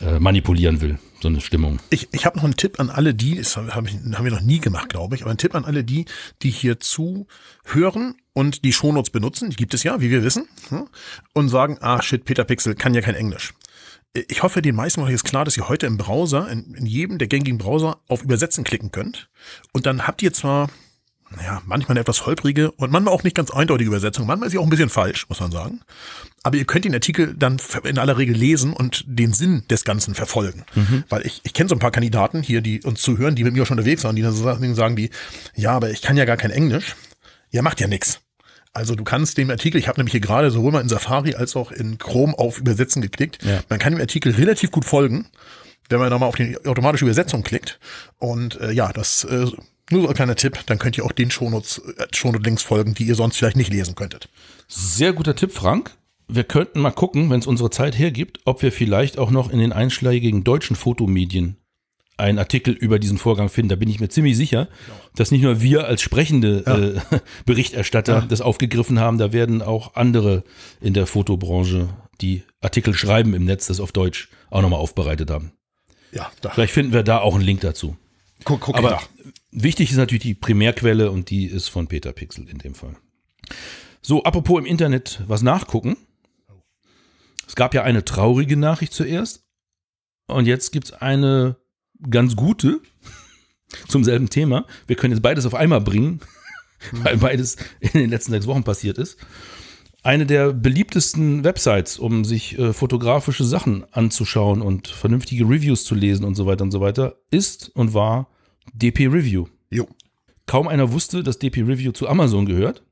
äh, 0.00 0.18
manipulieren 0.18 0.80
will, 0.80 0.98
so 1.20 1.28
eine 1.28 1.40
Stimmung. 1.40 1.80
Ich, 1.90 2.08
ich 2.12 2.24
habe 2.24 2.36
noch 2.36 2.44
einen 2.44 2.56
Tipp 2.56 2.78
an 2.78 2.90
alle 2.90 3.14
die, 3.14 3.36
das 3.36 3.56
hab 3.56 3.74
haben 3.74 4.24
wir 4.24 4.30
noch 4.30 4.40
nie 4.40 4.60
gemacht, 4.60 4.88
glaube 4.90 5.16
ich, 5.16 5.22
aber 5.22 5.30
einen 5.30 5.38
Tipp 5.38 5.54
an 5.54 5.64
alle 5.64 5.84
die, 5.84 6.04
die 6.42 6.50
hier 6.50 6.78
zuhören 6.78 8.14
und 8.32 8.64
die 8.64 8.72
Shownotes 8.72 9.10
benutzen, 9.10 9.50
die 9.50 9.56
gibt 9.56 9.74
es 9.74 9.82
ja, 9.82 10.00
wie 10.00 10.10
wir 10.10 10.22
wissen, 10.22 10.48
hm, 10.68 10.88
und 11.32 11.48
sagen, 11.48 11.78
ah 11.80 12.00
shit, 12.02 12.24
Peter 12.24 12.44
Pixel 12.44 12.74
kann 12.74 12.94
ja 12.94 13.00
kein 13.00 13.16
Englisch. 13.16 13.54
Ich 14.14 14.42
hoffe, 14.42 14.62
den 14.62 14.74
meisten 14.74 15.00
von 15.00 15.08
euch 15.08 15.14
ist 15.14 15.24
klar, 15.24 15.44
dass 15.44 15.56
ihr 15.56 15.68
heute 15.68 15.86
im 15.86 15.98
Browser, 15.98 16.48
in, 16.48 16.74
in 16.74 16.86
jedem 16.86 17.18
der 17.18 17.28
gängigen 17.28 17.58
Browser, 17.58 18.00
auf 18.08 18.22
Übersetzen 18.22 18.64
klicken 18.64 18.90
könnt. 18.90 19.28
Und 19.72 19.86
dann 19.86 20.06
habt 20.06 20.22
ihr 20.22 20.32
zwar, 20.32 20.70
naja, 21.30 21.60
manchmal 21.66 21.92
eine 21.92 22.00
etwas 22.00 22.24
holprige 22.24 22.70
und 22.72 22.90
manchmal 22.90 23.12
auch 23.12 23.22
nicht 23.22 23.36
ganz 23.36 23.50
eindeutige 23.50 23.88
Übersetzung. 23.88 24.26
Manchmal 24.26 24.46
ist 24.46 24.52
sie 24.52 24.58
auch 24.58 24.64
ein 24.64 24.70
bisschen 24.70 24.88
falsch, 24.88 25.28
muss 25.28 25.40
man 25.40 25.52
sagen. 25.52 25.82
Aber 26.42 26.56
ihr 26.56 26.64
könnt 26.64 26.86
den 26.86 26.94
Artikel 26.94 27.34
dann 27.36 27.60
in 27.84 27.98
aller 27.98 28.16
Regel 28.16 28.34
lesen 28.34 28.72
und 28.72 29.04
den 29.06 29.34
Sinn 29.34 29.64
des 29.68 29.84
Ganzen 29.84 30.14
verfolgen. 30.14 30.64
Weil 31.10 31.26
ich, 31.26 31.40
ich 31.44 31.52
kenne 31.52 31.68
so 31.68 31.74
ein 31.74 31.80
paar 31.80 31.90
Kandidaten 31.90 32.42
hier, 32.42 32.62
die 32.62 32.82
uns 32.82 33.02
zuhören, 33.02 33.34
die 33.34 33.44
mit 33.44 33.52
mir 33.52 33.62
auch 33.62 33.66
schon 33.66 33.78
unterwegs 33.78 34.04
waren, 34.04 34.16
die 34.16 34.22
dann 34.22 34.32
so 34.32 34.42
sagen, 34.42 34.74
sagen 34.74 34.96
die, 34.96 35.10
ja, 35.54 35.72
aber 35.72 35.90
ich 35.90 36.00
kann 36.00 36.16
ja 36.16 36.24
gar 36.24 36.38
kein 36.38 36.50
Englisch. 36.50 36.96
Ja, 37.50 37.62
macht 37.62 37.80
ja 37.80 37.88
nix. 37.88 38.20
Also 38.78 38.94
du 38.94 39.02
kannst 39.02 39.36
dem 39.38 39.50
Artikel, 39.50 39.76
ich 39.76 39.88
habe 39.88 39.98
nämlich 39.98 40.12
hier 40.12 40.20
gerade 40.20 40.52
sowohl 40.52 40.70
mal 40.70 40.80
in 40.80 40.88
Safari 40.88 41.34
als 41.34 41.56
auch 41.56 41.72
in 41.72 41.98
Chrome 41.98 42.38
auf 42.38 42.60
Übersetzen 42.60 43.02
geklickt. 43.02 43.44
Ja. 43.44 43.60
Man 43.68 43.80
kann 43.80 43.92
dem 43.92 44.00
Artikel 44.00 44.32
relativ 44.32 44.70
gut 44.70 44.84
folgen, 44.84 45.26
wenn 45.88 45.98
man 45.98 46.10
nochmal 46.10 46.28
auf 46.28 46.36
die 46.36 46.56
automatische 46.64 47.04
Übersetzung 47.04 47.42
klickt. 47.42 47.80
Und 48.18 48.60
äh, 48.60 48.70
ja, 48.70 48.92
das 48.92 49.24
äh, 49.24 49.46
nur 49.90 50.02
so 50.02 50.08
ein 50.08 50.14
kleiner 50.14 50.36
Tipp, 50.36 50.60
dann 50.66 50.78
könnt 50.78 50.96
ihr 50.96 51.04
auch 51.04 51.10
den 51.10 51.32
Shownotes, 51.32 51.82
äh, 51.96 52.06
Shownote-Links 52.14 52.62
folgen, 52.62 52.94
die 52.94 53.02
ihr 53.02 53.16
sonst 53.16 53.36
vielleicht 53.36 53.56
nicht 53.56 53.72
lesen 53.72 53.96
könntet. 53.96 54.28
Sehr 54.68 55.12
guter 55.12 55.34
Tipp, 55.34 55.50
Frank. 55.52 55.96
Wir 56.28 56.44
könnten 56.44 56.78
mal 56.78 56.92
gucken, 56.92 57.30
wenn 57.30 57.40
es 57.40 57.48
unsere 57.48 57.70
Zeit 57.70 57.98
hergibt, 57.98 58.38
ob 58.44 58.62
wir 58.62 58.70
vielleicht 58.70 59.18
auch 59.18 59.32
noch 59.32 59.50
in 59.50 59.58
den 59.58 59.72
einschlägigen 59.72 60.44
deutschen 60.44 60.76
Fotomedien 60.76 61.56
einen 62.18 62.38
Artikel 62.38 62.74
über 62.74 62.98
diesen 62.98 63.16
Vorgang 63.18 63.48
finden. 63.48 63.68
Da 63.70 63.76
bin 63.76 63.88
ich 63.88 64.00
mir 64.00 64.08
ziemlich 64.08 64.36
sicher, 64.36 64.68
dass 65.14 65.30
nicht 65.30 65.42
nur 65.42 65.60
wir 65.62 65.86
als 65.86 66.02
sprechende 66.02 67.00
äh, 67.12 67.18
Berichterstatter 67.46 68.22
das 68.28 68.40
aufgegriffen 68.40 68.98
haben, 68.98 69.18
da 69.18 69.32
werden 69.32 69.62
auch 69.62 69.94
andere 69.94 70.44
in 70.80 70.94
der 70.94 71.06
Fotobranche, 71.06 71.88
die 72.20 72.42
Artikel 72.60 72.94
schreiben 72.94 73.34
im 73.34 73.44
Netz, 73.44 73.66
das 73.66 73.80
auf 73.80 73.92
Deutsch 73.92 74.28
auch 74.50 74.62
nochmal 74.62 74.80
aufbereitet 74.80 75.30
haben. 75.30 75.52
Ja, 76.12 76.30
da 76.40 76.50
Vielleicht 76.50 76.72
finden 76.72 76.92
wir 76.92 77.02
da 77.02 77.20
auch 77.20 77.34
einen 77.34 77.44
Link 77.44 77.60
dazu. 77.60 77.96
guck, 78.44 78.60
guck 78.60 78.76
Aber 78.76 78.90
nach. 78.90 79.08
wichtig 79.52 79.90
ist 79.90 79.96
natürlich 79.96 80.22
die 80.22 80.34
Primärquelle 80.34 81.10
und 81.10 81.30
die 81.30 81.46
ist 81.46 81.68
von 81.68 81.86
Peter 81.86 82.12
Pixel 82.12 82.48
in 82.48 82.58
dem 82.58 82.74
Fall. 82.74 82.96
So, 84.02 84.24
apropos 84.24 84.58
im 84.58 84.66
Internet 84.66 85.22
was 85.26 85.42
nachgucken. 85.42 85.96
Es 87.46 87.54
gab 87.54 87.74
ja 87.74 87.82
eine 87.82 88.04
traurige 88.04 88.56
Nachricht 88.56 88.92
zuerst 88.92 89.44
und 90.26 90.46
jetzt 90.46 90.72
gibt's 90.72 90.92
eine 90.92 91.56
ganz 92.10 92.36
gute 92.36 92.80
zum 93.88 94.04
selben 94.04 94.30
Thema. 94.30 94.66
Wir 94.86 94.96
können 94.96 95.12
jetzt 95.12 95.22
beides 95.22 95.46
auf 95.46 95.54
einmal 95.54 95.80
bringen, 95.80 96.20
weil 96.92 97.16
beides 97.18 97.56
in 97.80 98.00
den 98.00 98.10
letzten 98.10 98.32
sechs 98.32 98.46
Wochen 98.46 98.64
passiert 98.64 98.98
ist. 98.98 99.18
Eine 100.02 100.26
der 100.26 100.52
beliebtesten 100.52 101.44
Websites, 101.44 101.98
um 101.98 102.24
sich 102.24 102.58
äh, 102.58 102.72
fotografische 102.72 103.44
Sachen 103.44 103.84
anzuschauen 103.92 104.62
und 104.62 104.88
vernünftige 104.88 105.44
Reviews 105.44 105.84
zu 105.84 105.94
lesen 105.94 106.24
und 106.24 106.34
so 106.36 106.46
weiter 106.46 106.64
und 106.64 106.70
so 106.70 106.80
weiter, 106.80 107.16
ist 107.30 107.70
und 107.74 107.94
war 107.94 108.28
DP 108.72 109.08
Review. 109.08 109.46
Jo, 109.70 109.88
Kaum 110.48 110.66
einer 110.66 110.92
wusste, 110.92 111.22
dass 111.22 111.38
DP 111.38 111.58
Review 111.58 111.92
zu 111.92 112.08
Amazon 112.08 112.46
gehört. 112.46 112.82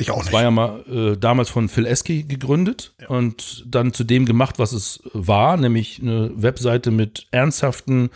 Ich 0.00 0.10
auch 0.10 0.22
nicht. 0.22 0.32
War 0.32 0.42
ja 0.42 0.50
mal 0.50 0.84
äh, 0.88 1.16
damals 1.16 1.48
von 1.48 1.68
Phil 1.68 1.86
Esky 1.86 2.24
gegründet 2.24 2.94
und 3.08 3.64
dann 3.66 3.92
zu 3.92 4.04
dem 4.04 4.26
gemacht, 4.26 4.58
was 4.58 4.72
es 4.72 5.00
war, 5.12 5.56
nämlich 5.56 6.00
eine 6.00 6.30
Webseite 6.34 6.90
mit 6.90 7.26
ernsthaften, 7.30 8.10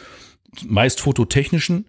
meist 0.67 1.01
fototechnischen 1.01 1.87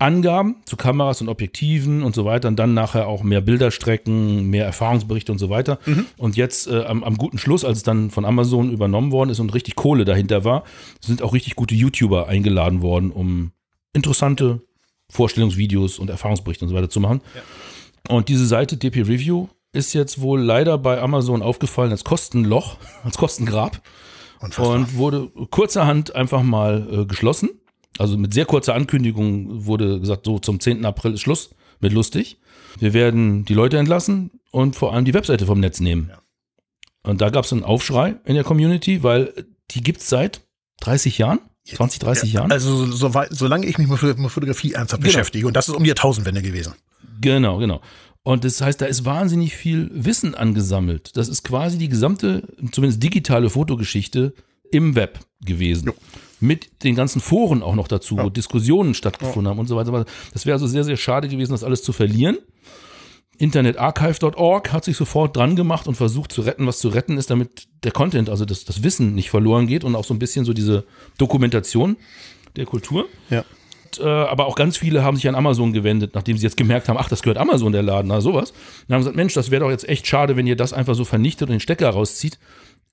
Angaben 0.00 0.56
zu 0.64 0.78
Kameras 0.78 1.20
und 1.20 1.28
Objektiven 1.28 2.02
und 2.02 2.14
so 2.14 2.24
weiter 2.24 2.48
und 2.48 2.56
dann 2.56 2.72
nachher 2.72 3.06
auch 3.06 3.22
mehr 3.22 3.42
Bilderstrecken, 3.42 4.48
mehr 4.48 4.64
Erfahrungsberichte 4.64 5.30
und 5.30 5.38
so 5.38 5.50
weiter. 5.50 5.78
Und 6.16 6.36
jetzt 6.36 6.68
äh, 6.68 6.84
am, 6.84 7.04
am 7.04 7.18
guten 7.18 7.36
Schluss, 7.36 7.66
als 7.66 7.78
es 7.78 7.82
dann 7.82 8.10
von 8.10 8.24
Amazon 8.24 8.72
übernommen 8.72 9.12
worden 9.12 9.28
ist 9.28 9.40
und 9.40 9.52
richtig 9.52 9.76
Kohle 9.76 10.06
dahinter 10.06 10.42
war, 10.42 10.64
sind 11.00 11.20
auch 11.20 11.34
richtig 11.34 11.54
gute 11.54 11.74
YouTuber 11.74 12.28
eingeladen 12.28 12.80
worden, 12.80 13.10
um 13.10 13.52
interessante 13.92 14.62
Vorstellungsvideos 15.10 15.98
und 15.98 16.08
Erfahrungsberichte 16.08 16.64
und 16.64 16.70
so 16.70 16.74
weiter 16.74 16.88
zu 16.88 17.00
machen. 17.00 17.20
Und 18.08 18.28
diese 18.28 18.46
Seite 18.46 18.76
DP 18.76 19.02
Review 19.02 19.48
ist 19.72 19.92
jetzt 19.92 20.20
wohl 20.20 20.40
leider 20.40 20.78
bei 20.78 21.00
Amazon 21.00 21.42
aufgefallen 21.42 21.90
als 21.92 22.04
Kostenloch, 22.04 22.76
als 23.04 23.16
Kostengrab 23.18 23.80
Unfassbar. 24.40 24.74
und 24.76 24.96
wurde 24.96 25.28
kurzerhand 25.50 26.14
einfach 26.14 26.42
mal 26.42 26.86
äh, 26.90 27.04
geschlossen. 27.06 27.50
Also 27.98 28.16
mit 28.16 28.32
sehr 28.34 28.46
kurzer 28.46 28.74
Ankündigung 28.74 29.66
wurde 29.66 30.00
gesagt, 30.00 30.24
so 30.24 30.38
zum 30.38 30.58
10. 30.60 30.84
April 30.84 31.14
ist 31.14 31.20
Schluss 31.20 31.50
mit 31.80 31.92
lustig. 31.92 32.38
Wir 32.78 32.94
werden 32.94 33.44
die 33.44 33.54
Leute 33.54 33.78
entlassen 33.78 34.30
und 34.50 34.76
vor 34.76 34.94
allem 34.94 35.04
die 35.04 35.14
Webseite 35.14 35.46
vom 35.46 35.60
Netz 35.60 35.80
nehmen. 35.80 36.10
Und 37.02 37.20
da 37.20 37.30
gab 37.30 37.44
es 37.44 37.52
einen 37.52 37.64
Aufschrei 37.64 38.16
in 38.24 38.34
der 38.34 38.44
Community, 38.44 39.02
weil 39.02 39.32
die 39.70 39.82
gibt's 39.82 40.08
seit 40.08 40.42
30 40.80 41.18
Jahren, 41.18 41.40
20, 41.64 41.98
30 42.00 42.32
Jahren. 42.32 42.52
Also 42.52 42.86
so, 42.86 43.08
so, 43.08 43.22
solange 43.30 43.66
ich 43.66 43.78
mich 43.78 43.88
mit 43.88 43.98
Fotografie 43.98 44.72
ernsthaft 44.72 45.02
Genau. 45.02 45.12
beschäftige, 45.12 45.46
und 45.46 45.54
das 45.56 45.68
ist 45.68 45.74
um 45.74 45.82
die 45.82 45.88
Jahrtausendwende 45.88 46.42
gewesen. 46.42 46.74
Genau, 47.20 47.58
genau. 47.58 47.80
Und 48.22 48.44
das 48.44 48.60
heißt, 48.60 48.80
da 48.80 48.86
ist 48.86 49.04
wahnsinnig 49.04 49.56
viel 49.56 49.90
Wissen 49.92 50.34
angesammelt. 50.34 51.16
Das 51.16 51.28
ist 51.28 51.42
quasi 51.42 51.78
die 51.78 51.88
gesamte, 51.88 52.42
zumindest 52.70 53.02
digitale 53.02 53.48
Fotogeschichte 53.48 54.34
im 54.70 54.94
Web 54.94 55.20
gewesen. 55.44 55.86
Jo. 55.88 55.94
Mit 56.38 56.84
den 56.84 56.94
ganzen 56.94 57.20
Foren 57.20 57.62
auch 57.62 57.74
noch 57.74 57.88
dazu, 57.88 58.16
wo 58.16 58.30
Diskussionen 58.30 58.94
stattgefunden 58.94 59.48
haben 59.48 59.58
und 59.58 59.66
so 59.66 59.76
weiter. 59.76 60.06
Das 60.32 60.46
wäre 60.46 60.54
also 60.54 60.66
sehr, 60.66 60.84
sehr 60.84 60.96
schade 60.96 61.28
gewesen, 61.28 61.52
das 61.52 61.64
alles 61.64 61.82
zu 61.82 61.92
verlieren. 61.92 62.38
Internetarchive.org 63.36 64.72
hat 64.72 64.84
sich 64.84 64.96
sofort 64.96 65.36
dran 65.36 65.56
gemacht 65.56 65.86
und 65.86 65.94
versucht 65.94 66.30
zu 66.30 66.42
retten, 66.42 66.66
was 66.66 66.78
zu 66.78 66.88
retten 66.88 67.16
ist, 67.16 67.30
damit 67.30 67.68
der 67.84 67.92
Content, 67.92 68.28
also 68.28 68.44
das, 68.44 68.64
das 68.66 68.82
Wissen 68.82 69.14
nicht 69.14 69.30
verloren 69.30 69.66
geht 69.66 69.82
und 69.82 69.96
auch 69.96 70.04
so 70.04 70.12
ein 70.12 70.18
bisschen 70.18 70.44
so 70.44 70.52
diese 70.52 70.84
Dokumentation 71.16 71.96
der 72.56 72.66
Kultur. 72.66 73.06
Ja. 73.30 73.44
Und, 73.98 74.04
äh, 74.04 74.08
aber 74.08 74.46
auch 74.46 74.54
ganz 74.54 74.76
viele 74.76 75.02
haben 75.02 75.16
sich 75.16 75.28
an 75.28 75.34
Amazon 75.34 75.72
gewendet, 75.72 76.14
nachdem 76.14 76.36
sie 76.36 76.44
jetzt 76.44 76.56
gemerkt 76.56 76.88
haben, 76.88 76.96
ach, 76.98 77.08
das 77.08 77.22
gehört 77.22 77.38
Amazon, 77.38 77.72
der 77.72 77.82
Laden, 77.82 78.08
na 78.08 78.20
sowas. 78.20 78.52
Und 78.86 78.94
haben 78.94 79.00
gesagt, 79.00 79.16
Mensch, 79.16 79.34
das 79.34 79.50
wäre 79.50 79.64
doch 79.64 79.70
jetzt 79.70 79.88
echt 79.88 80.06
schade, 80.06 80.36
wenn 80.36 80.46
ihr 80.46 80.56
das 80.56 80.72
einfach 80.72 80.94
so 80.94 81.04
vernichtet 81.04 81.48
und 81.48 81.52
den 81.52 81.60
Stecker 81.60 81.90
rauszieht. 81.90 82.38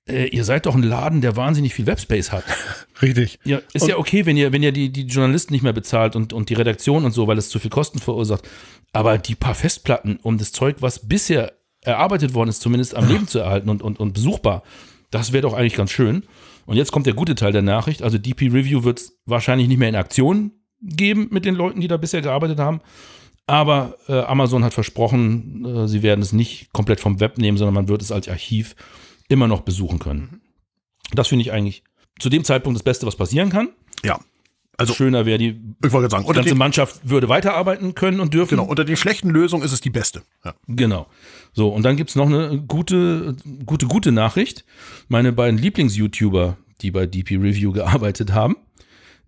Äh, 0.08 0.28
ihr 0.28 0.44
seid 0.44 0.66
doch 0.66 0.76
ein 0.76 0.84
Laden, 0.84 1.22
der 1.22 1.36
wahnsinnig 1.36 1.74
viel 1.74 1.86
Webspace 1.86 2.32
hat. 2.32 2.44
Richtig. 3.02 3.40
Ja, 3.44 3.60
ist 3.74 3.88
ja 3.88 3.98
okay, 3.98 4.26
wenn 4.26 4.38
ihr, 4.38 4.54
wenn 4.54 4.64
ihr 4.64 4.72
die, 4.72 4.92
die 4.92 5.04
Journalisten 5.04 5.54
nicht 5.54 5.64
mehr 5.64 5.74
bezahlt 5.74 6.16
und, 6.16 6.34
und 6.34 6.50
die 6.50 6.54
Redaktion 6.54 7.06
und 7.06 7.12
so, 7.12 7.28
weil 7.28 7.38
es 7.38 7.50
zu 7.50 7.60
viel 7.60 7.70
Kosten 7.70 8.00
verursacht. 8.00 8.48
Aber 8.94 9.18
die 9.18 9.36
paar 9.36 9.56
Festplatten, 9.56 10.20
um 10.24 10.38
das 10.38 10.52
Zeug, 10.52 10.78
was 10.80 11.08
bisher 11.08 11.54
erarbeitet 11.82 12.34
worden 12.34 12.50
ist, 12.50 12.62
zumindest 12.62 12.96
am 12.96 13.08
Leben 13.08 13.28
zu 13.28 13.40
erhalten 13.40 13.70
und, 13.70 13.82
und, 13.82 14.00
und 14.00 14.14
besuchbar, 14.14 14.64
das 15.12 15.34
wäre 15.34 15.44
doch 15.44 15.54
eigentlich 15.54 15.76
ganz 15.76 15.92
schön. 15.92 16.24
Und 16.66 16.76
jetzt 16.76 16.92
kommt 16.92 17.06
der 17.06 17.14
gute 17.14 17.36
Teil 17.36 17.54
der 17.54 17.62
Nachricht. 17.62 18.02
Also 18.02 18.18
DP 18.18 18.50
Review 18.50 18.84
wird 18.84 19.02
wahrscheinlich 19.26 19.68
nicht 19.68 19.78
mehr 19.78 19.90
in 19.90 19.96
Aktion 19.96 20.52
geben 20.82 21.28
mit 21.32 21.46
den 21.46 21.56
Leuten, 21.56 21.82
die 21.82 21.88
da 21.88 21.98
bisher 21.98 22.22
gearbeitet 22.22 22.60
haben. 22.60 22.82
Aber 23.48 23.96
äh, 24.10 24.20
Amazon 24.20 24.64
hat 24.66 24.74
versprochen, 24.74 25.66
äh, 25.66 25.88
sie 25.88 26.04
werden 26.04 26.22
es 26.22 26.34
nicht 26.34 26.72
komplett 26.74 27.00
vom 27.00 27.20
Web 27.20 27.38
nehmen, 27.38 27.58
sondern 27.58 27.74
man 27.74 27.88
wird 27.88 28.02
es 28.02 28.12
als 28.12 28.28
Archiv 28.28 28.76
immer 29.30 29.48
noch 29.48 29.62
besuchen 29.62 30.00
können. 30.00 30.42
Das 31.14 31.30
finde 31.30 31.44
ich 31.44 31.52
eigentlich 31.54 31.84
zu 32.20 32.30
dem 32.30 32.44
Zeitpunkt 32.44 32.76
das 32.76 32.84
Beste, 32.84 33.06
was 33.06 33.16
passieren 33.16 33.50
kann. 33.50 33.70
Ja. 34.04 34.20
Also, 34.80 34.94
Schöner 34.94 35.26
wäre 35.26 35.40
die 35.40 35.60
ich 35.84 35.92
wollte 35.92 36.10
sagen, 36.10 36.26
die 36.28 36.34
ganze 36.34 36.50
den, 36.50 36.58
Mannschaft 36.58 37.10
würde 37.10 37.30
weiterarbeiten 37.30 37.96
können 37.96 38.20
und 38.20 38.34
dürfen. 38.34 38.58
genau, 38.58 38.70
unter 38.70 38.86
den 38.86 38.96
schlechten 38.96 39.30
Lösungen 39.30 39.64
ist 39.64 39.72
es 39.72 39.82
die 39.82 39.90
beste. 39.90 40.22
Ja. 40.46 40.54
Genau. 40.68 41.08
So, 41.52 41.70
und 41.70 41.82
dann 41.82 41.98
gibt's 41.98 42.16
noch 42.16 42.28
eine 42.28 42.62
gute, 42.62 43.36
gute, 43.66 43.88
gute 43.88 44.12
Nachricht. 44.12 44.66
Meine 45.08 45.34
beiden 45.34 45.58
Lieblings-YouTuber, 45.58 46.58
die 46.82 46.92
bei 46.92 47.08
DP 47.08 47.38
Review 47.38 47.72
gearbeitet 47.72 48.34
haben, 48.34 48.56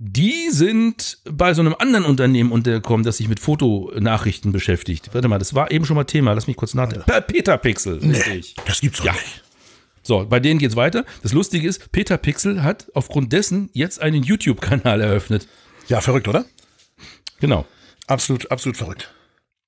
die 0.02 0.50
sind 0.50 1.18
bei 1.30 1.54
so 1.54 1.62
einem 1.62 1.76
anderen 1.78 2.06
Unternehmen 2.06 2.52
untergekommen, 2.54 3.04
das 3.06 3.18
sich 3.18 3.28
mit 3.28 3.40
Fotonachrichten 3.42 4.52
beschäftigt. 4.54 5.10
Warte 5.14 5.28
mal, 5.28 5.40
das 5.40 5.54
war 5.54 5.72
eben 5.72 5.86
schon 5.86 5.98
mal 5.98 6.06
Thema. 6.06 6.32
Lass 6.34 6.48
mich 6.48 6.56
kurz 6.56 6.74
nachdenken. 6.74 7.06
Per 7.06 7.20
Peter 7.22 7.58
Pixel. 7.58 7.98
richtig. 8.00 8.56
Das 8.66 8.80
gibt's 8.80 9.00
doch 9.00 9.06
Ja. 9.06 9.12
nicht. 9.14 9.44
So, 10.02 10.26
bei 10.26 10.40
denen 10.40 10.58
geht's 10.60 10.78
weiter. 10.78 11.06
Das 11.22 11.34
Lustige 11.34 11.68
ist, 11.68 11.92
Peter 11.92 12.18
Pixel 12.18 12.64
hat 12.64 12.88
aufgrund 12.94 13.34
dessen 13.34 13.70
jetzt 13.74 14.02
einen 14.02 14.24
YouTube-Kanal 14.24 15.02
eröffnet. 15.02 15.48
Ja, 15.90 16.00
verrückt, 16.00 16.28
oder? 16.30 16.46
Genau. 17.42 17.66
Absolut, 18.08 18.50
absolut 18.52 18.78
verrückt. 18.78 19.14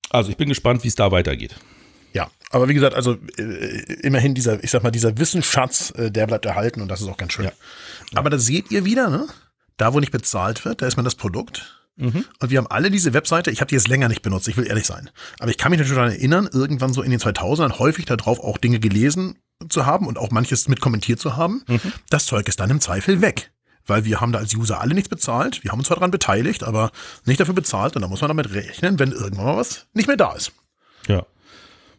Also 0.10 0.30
ich 0.32 0.38
bin 0.38 0.48
gespannt, 0.50 0.84
wie 0.84 0.88
es 0.88 0.96
da 0.96 1.12
weitergeht. 1.12 1.56
Ja, 2.14 2.32
aber 2.50 2.70
wie 2.70 2.74
gesagt, 2.74 2.96
also 2.96 3.18
äh, 3.38 3.44
immerhin 4.02 4.34
dieser, 4.34 4.64
ich 4.64 4.72
sag 4.72 4.82
mal, 4.84 4.92
dieser 4.92 5.18
Wissensschatz, 5.18 5.92
äh, 5.98 6.10
der 6.10 6.26
bleibt 6.28 6.46
erhalten 6.46 6.82
und 6.82 6.88
das 6.88 7.02
ist 7.02 7.08
auch 7.08 7.18
ganz 7.18 7.34
schön. 7.34 7.46
Ja. 7.46 7.52
Aber 8.16 8.30
da 8.30 8.38
seht 8.40 8.72
ihr 8.72 8.84
wieder, 8.86 9.10
ne? 9.10 9.28
Da, 9.82 9.94
wo 9.94 10.00
nicht 10.00 10.12
bezahlt 10.12 10.64
wird, 10.64 10.82
da 10.82 10.88
ist 10.88 10.96
man 10.96 11.06
das 11.06 11.16
Produkt. 11.16 11.78
Und 11.98 12.26
wir 12.50 12.58
haben 12.58 12.68
alle 12.68 12.90
diese 12.90 13.14
Webseite, 13.14 13.52
ich 13.52 13.62
habe 13.62 13.70
die 13.70 13.76
jetzt 13.76 13.88
länger 13.88 14.08
nicht 14.08 14.22
benutzt, 14.22 14.48
ich 14.48 14.58
will 14.58 14.66
ehrlich 14.68 14.86
sein. 14.88 15.10
Aber 15.40 15.52
ich 15.52 15.58
kann 15.58 15.70
mich 15.72 15.80
natürlich 15.80 15.98
daran 15.98 16.12
erinnern, 16.12 16.50
irgendwann 16.52 16.94
so 16.94 17.02
in 17.04 17.12
den 17.12 17.20
2000ern 17.20 17.78
häufig 17.80 18.06
darauf 18.06 18.40
auch 18.40 18.58
Dinge 18.58 18.80
gelesen 18.80 19.38
zu 19.70 19.86
haben 19.86 20.08
und 20.08 20.18
auch 20.18 20.32
manches 20.32 20.68
mit 20.68 20.82
kommentiert 20.82 21.20
zu 21.20 21.36
haben. 21.38 21.64
Das 22.10 22.26
Zeug 22.26 22.48
ist 22.48 22.60
dann 22.60 22.70
im 22.72 22.80
Zweifel 22.80 23.22
weg. 23.22 23.52
Weil 23.88 24.06
wir 24.06 24.22
haben 24.22 24.32
da 24.32 24.40
als 24.40 24.54
User 24.56 24.80
alle 24.80 24.94
nichts 24.94 25.10
bezahlt. 25.10 25.64
Wir 25.64 25.72
haben 25.72 25.80
uns 25.80 25.88
zwar 25.88 25.98
daran 25.98 26.12
beteiligt, 26.12 26.64
aber 26.64 26.92
nicht 27.26 27.40
dafür 27.40 27.56
bezahlt. 27.56 27.96
Und 27.96 28.04
da 28.04 28.08
muss 28.08 28.22
man 28.22 28.28
damit 28.30 28.54
rechnen, 28.54 29.00
wenn 29.00 29.12
irgendwann 29.12 29.46
mal 29.46 29.58
was 29.58 29.88
nicht 29.94 30.08
mehr 30.08 30.18
da 30.18 30.34
ist. 30.34 30.52
Ja. 31.08 31.26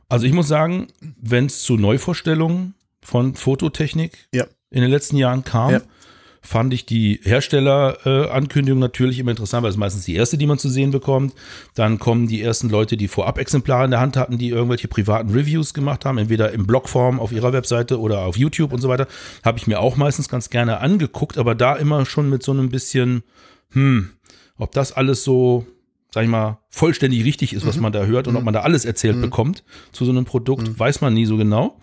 Also 0.08 0.24
ich 0.26 0.32
muss 0.32 0.46
sagen, 0.48 0.88
wenn 1.20 1.46
es 1.46 1.62
zu 1.62 1.76
Neuvorstellungen 1.76 2.74
von 3.02 3.34
Fototechnik 3.34 4.28
Ja. 4.32 4.46
in 4.70 4.82
den 4.82 4.90
letzten 4.90 5.16
Jahren 5.16 5.42
kam, 5.44 5.70
Ja. 5.72 5.80
Fand 6.44 6.74
ich 6.74 6.84
die 6.84 7.20
Herstellerankündigung 7.22 8.80
natürlich 8.80 9.20
immer 9.20 9.30
interessant, 9.30 9.62
weil 9.62 9.70
es 9.70 9.76
meistens 9.76 10.04
die 10.04 10.16
erste, 10.16 10.36
die 10.36 10.46
man 10.46 10.58
zu 10.58 10.68
sehen 10.68 10.90
bekommt. 10.90 11.34
Dann 11.74 12.00
kommen 12.00 12.26
die 12.26 12.42
ersten 12.42 12.68
Leute, 12.68 12.96
die 12.96 13.06
vorab 13.06 13.38
Exemplare 13.38 13.84
in 13.84 13.92
der 13.92 14.00
Hand 14.00 14.16
hatten, 14.16 14.38
die 14.38 14.48
irgendwelche 14.48 14.88
privaten 14.88 15.30
Reviews 15.30 15.72
gemacht 15.72 16.04
haben, 16.04 16.18
entweder 16.18 16.52
in 16.52 16.66
Blogform 16.66 17.20
auf 17.20 17.30
ihrer 17.30 17.52
Webseite 17.52 18.00
oder 18.00 18.22
auf 18.22 18.36
YouTube 18.36 18.72
und 18.72 18.80
so 18.80 18.88
weiter. 18.88 19.06
Habe 19.44 19.58
ich 19.58 19.68
mir 19.68 19.78
auch 19.78 19.96
meistens 19.96 20.28
ganz 20.28 20.50
gerne 20.50 20.80
angeguckt, 20.80 21.38
aber 21.38 21.54
da 21.54 21.76
immer 21.76 22.04
schon 22.06 22.28
mit 22.28 22.42
so 22.42 22.50
einem 22.50 22.70
bisschen, 22.70 23.22
hm, 23.70 24.10
ob 24.58 24.72
das 24.72 24.90
alles 24.90 25.22
so, 25.22 25.64
sag 26.10 26.24
ich 26.24 26.30
mal, 26.30 26.58
vollständig 26.70 27.24
richtig 27.24 27.52
ist, 27.52 27.64
was 27.66 27.78
man 27.78 27.92
da 27.92 28.04
hört 28.04 28.26
und 28.26 28.34
ob 28.34 28.42
man 28.42 28.52
da 28.52 28.60
alles 28.60 28.84
erzählt 28.84 29.20
bekommt 29.20 29.62
zu 29.92 30.04
so 30.04 30.10
einem 30.10 30.24
Produkt, 30.24 30.76
weiß 30.76 31.02
man 31.02 31.14
nie 31.14 31.24
so 31.24 31.36
genau 31.36 31.78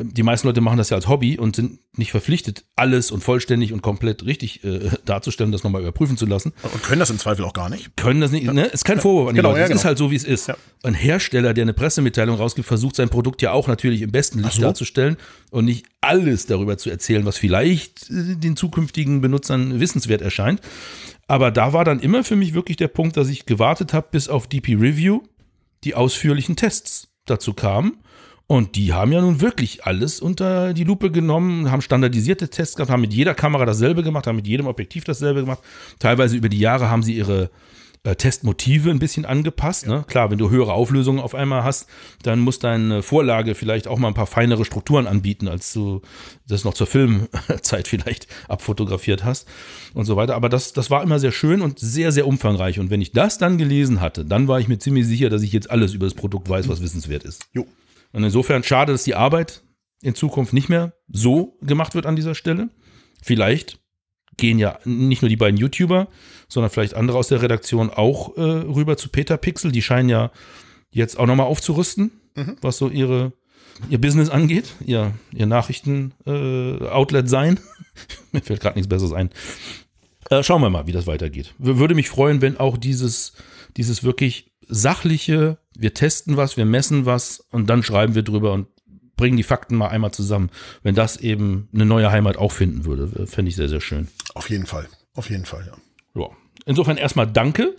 die 0.00 0.22
meisten 0.22 0.46
Leute 0.46 0.60
machen 0.60 0.78
das 0.78 0.90
ja 0.90 0.96
als 0.96 1.08
Hobby 1.08 1.38
und 1.38 1.56
sind 1.56 1.80
nicht 1.96 2.12
verpflichtet, 2.12 2.64
alles 2.76 3.10
und 3.10 3.24
vollständig 3.24 3.72
und 3.72 3.82
komplett 3.82 4.24
richtig 4.24 4.62
äh, 4.62 4.90
darzustellen, 5.04 5.50
das 5.50 5.64
nochmal 5.64 5.82
überprüfen 5.82 6.16
zu 6.16 6.24
lassen. 6.24 6.52
Und 6.62 6.82
können 6.84 7.00
das 7.00 7.10
im 7.10 7.18
Zweifel 7.18 7.44
auch 7.44 7.52
gar 7.52 7.68
nicht. 7.68 7.96
Können 7.96 8.20
das 8.20 8.30
nicht, 8.30 8.44
ne? 8.52 8.66
Ist 8.66 8.84
kein 8.84 9.00
Vorwurf 9.00 9.28
an 9.28 9.34
die 9.34 9.38
Genau, 9.38 9.50
Leute. 9.50 9.60
ja, 9.60 9.64
Es 9.66 9.70
ist 9.70 9.76
genau. 9.78 9.88
halt 9.88 9.98
so, 9.98 10.10
wie 10.12 10.16
es 10.16 10.22
ist. 10.24 10.46
Ja. 10.46 10.56
Ein 10.84 10.94
Hersteller, 10.94 11.52
der 11.52 11.62
eine 11.62 11.72
Pressemitteilung 11.74 12.36
rausgibt, 12.36 12.68
versucht 12.68 12.94
sein 12.94 13.08
Produkt 13.08 13.42
ja 13.42 13.50
auch 13.50 13.66
natürlich 13.66 14.02
im 14.02 14.12
besten 14.12 14.38
Licht 14.38 14.52
so. 14.54 14.62
darzustellen 14.62 15.16
und 15.50 15.64
nicht 15.64 15.86
alles 16.00 16.46
darüber 16.46 16.78
zu 16.78 16.90
erzählen, 16.90 17.24
was 17.26 17.36
vielleicht 17.36 18.08
äh, 18.10 18.36
den 18.36 18.54
zukünftigen 18.54 19.20
Benutzern 19.20 19.80
wissenswert 19.80 20.22
erscheint. 20.22 20.60
Aber 21.26 21.50
da 21.50 21.72
war 21.72 21.84
dann 21.84 21.98
immer 21.98 22.22
für 22.22 22.36
mich 22.36 22.54
wirklich 22.54 22.76
der 22.76 22.88
Punkt, 22.88 23.16
dass 23.16 23.28
ich 23.28 23.46
gewartet 23.46 23.92
habe, 23.92 24.06
bis 24.12 24.28
auf 24.28 24.46
DP 24.46 24.76
Review 24.76 25.22
die 25.84 25.94
ausführlichen 25.96 26.54
Tests 26.54 27.08
dazu 27.26 27.52
kamen. 27.52 27.98
Und 28.50 28.76
die 28.76 28.94
haben 28.94 29.12
ja 29.12 29.20
nun 29.20 29.42
wirklich 29.42 29.84
alles 29.84 30.20
unter 30.20 30.72
die 30.72 30.84
Lupe 30.84 31.10
genommen, 31.10 31.70
haben 31.70 31.82
standardisierte 31.82 32.48
Tests 32.48 32.76
gehabt, 32.76 32.90
haben 32.90 33.02
mit 33.02 33.12
jeder 33.12 33.34
Kamera 33.34 33.66
dasselbe 33.66 34.02
gemacht, 34.02 34.26
haben 34.26 34.36
mit 34.36 34.46
jedem 34.46 34.66
Objektiv 34.66 35.04
dasselbe 35.04 35.42
gemacht. 35.42 35.60
Teilweise 35.98 36.34
über 36.34 36.48
die 36.48 36.58
Jahre 36.58 36.88
haben 36.88 37.02
sie 37.02 37.14
ihre 37.14 37.50
äh, 38.04 38.16
Testmotive 38.16 38.90
ein 38.90 39.00
bisschen 39.00 39.26
angepasst. 39.26 39.86
Ne? 39.86 40.02
Klar, 40.08 40.30
wenn 40.30 40.38
du 40.38 40.48
höhere 40.48 40.72
Auflösungen 40.72 41.20
auf 41.20 41.34
einmal 41.34 41.62
hast, 41.62 41.88
dann 42.22 42.40
muss 42.40 42.58
deine 42.58 43.02
Vorlage 43.02 43.54
vielleicht 43.54 43.86
auch 43.86 43.98
mal 43.98 44.08
ein 44.08 44.14
paar 44.14 44.26
feinere 44.26 44.64
Strukturen 44.64 45.06
anbieten, 45.06 45.46
als 45.46 45.74
du 45.74 46.00
das 46.46 46.64
noch 46.64 46.72
zur 46.72 46.86
Filmzeit 46.86 47.86
vielleicht 47.88 48.28
abfotografiert 48.48 49.24
hast 49.24 49.46
und 49.92 50.06
so 50.06 50.16
weiter. 50.16 50.34
Aber 50.36 50.48
das, 50.48 50.72
das 50.72 50.90
war 50.90 51.02
immer 51.02 51.18
sehr 51.18 51.32
schön 51.32 51.60
und 51.60 51.80
sehr, 51.80 52.12
sehr 52.12 52.26
umfangreich. 52.26 52.80
Und 52.80 52.88
wenn 52.88 53.02
ich 53.02 53.12
das 53.12 53.36
dann 53.36 53.58
gelesen 53.58 54.00
hatte, 54.00 54.24
dann 54.24 54.48
war 54.48 54.58
ich 54.58 54.68
mir 54.68 54.78
ziemlich 54.78 55.06
sicher, 55.06 55.28
dass 55.28 55.42
ich 55.42 55.52
jetzt 55.52 55.70
alles 55.70 55.92
über 55.92 56.06
das 56.06 56.14
Produkt 56.14 56.48
weiß, 56.48 56.66
was 56.68 56.80
wissenswert 56.80 57.24
ist. 57.24 57.46
Jo. 57.52 57.66
Und 58.12 58.24
insofern 58.24 58.62
schade, 58.62 58.92
dass 58.92 59.04
die 59.04 59.14
Arbeit 59.14 59.62
in 60.02 60.14
Zukunft 60.14 60.52
nicht 60.52 60.68
mehr 60.68 60.92
so 61.08 61.56
gemacht 61.60 61.94
wird 61.94 62.06
an 62.06 62.16
dieser 62.16 62.34
Stelle. 62.34 62.70
Vielleicht 63.22 63.80
gehen 64.36 64.58
ja 64.58 64.78
nicht 64.84 65.22
nur 65.22 65.28
die 65.28 65.36
beiden 65.36 65.58
YouTuber, 65.58 66.08
sondern 66.48 66.70
vielleicht 66.70 66.94
andere 66.94 67.18
aus 67.18 67.28
der 67.28 67.42
Redaktion 67.42 67.90
auch 67.90 68.36
äh, 68.36 68.40
rüber 68.40 68.96
zu 68.96 69.08
Peter 69.08 69.36
Pixel. 69.36 69.72
Die 69.72 69.82
scheinen 69.82 70.08
ja 70.08 70.30
jetzt 70.90 71.18
auch 71.18 71.26
nochmal 71.26 71.46
aufzurüsten, 71.46 72.12
was 72.62 72.78
so 72.78 72.88
ihre, 72.88 73.32
ihr 73.90 74.00
Business 74.00 74.30
angeht, 74.30 74.74
ihr, 74.84 75.12
ihr 75.32 75.46
Nachrichten-Outlet 75.46 77.28
sein. 77.28 77.60
Mir 78.32 78.40
fällt 78.40 78.60
gerade 78.60 78.78
nichts 78.78 78.88
Besseres 78.88 79.12
ein. 79.12 79.30
Äh, 80.30 80.42
schauen 80.42 80.62
wir 80.62 80.70
mal, 80.70 80.86
wie 80.86 80.92
das 80.92 81.06
weitergeht. 81.06 81.54
Würde 81.58 81.94
mich 81.94 82.08
freuen, 82.08 82.40
wenn 82.42 82.58
auch 82.58 82.76
dieses, 82.76 83.32
dieses 83.76 84.04
wirklich 84.04 84.52
sachliche, 84.68 85.58
wir 85.78 85.94
testen 85.94 86.36
was, 86.36 86.56
wir 86.56 86.66
messen 86.66 87.06
was 87.06 87.40
und 87.50 87.70
dann 87.70 87.82
schreiben 87.82 88.14
wir 88.14 88.22
drüber 88.22 88.52
und 88.52 88.66
bringen 89.16 89.36
die 89.36 89.42
Fakten 89.42 89.76
mal 89.76 89.88
einmal 89.88 90.12
zusammen. 90.12 90.50
Wenn 90.82 90.94
das 90.94 91.16
eben 91.16 91.68
eine 91.72 91.86
neue 91.86 92.10
Heimat 92.10 92.36
auch 92.36 92.52
finden 92.52 92.84
würde, 92.84 93.26
fände 93.26 93.48
ich 93.48 93.56
sehr, 93.56 93.68
sehr 93.68 93.80
schön. 93.80 94.08
Auf 94.34 94.50
jeden 94.50 94.66
Fall. 94.66 94.88
Auf 95.14 95.30
jeden 95.30 95.44
Fall, 95.44 95.66
ja. 95.66 96.20
Ja. 96.20 96.28
Insofern 96.66 96.96
erstmal 96.96 97.26
danke 97.26 97.74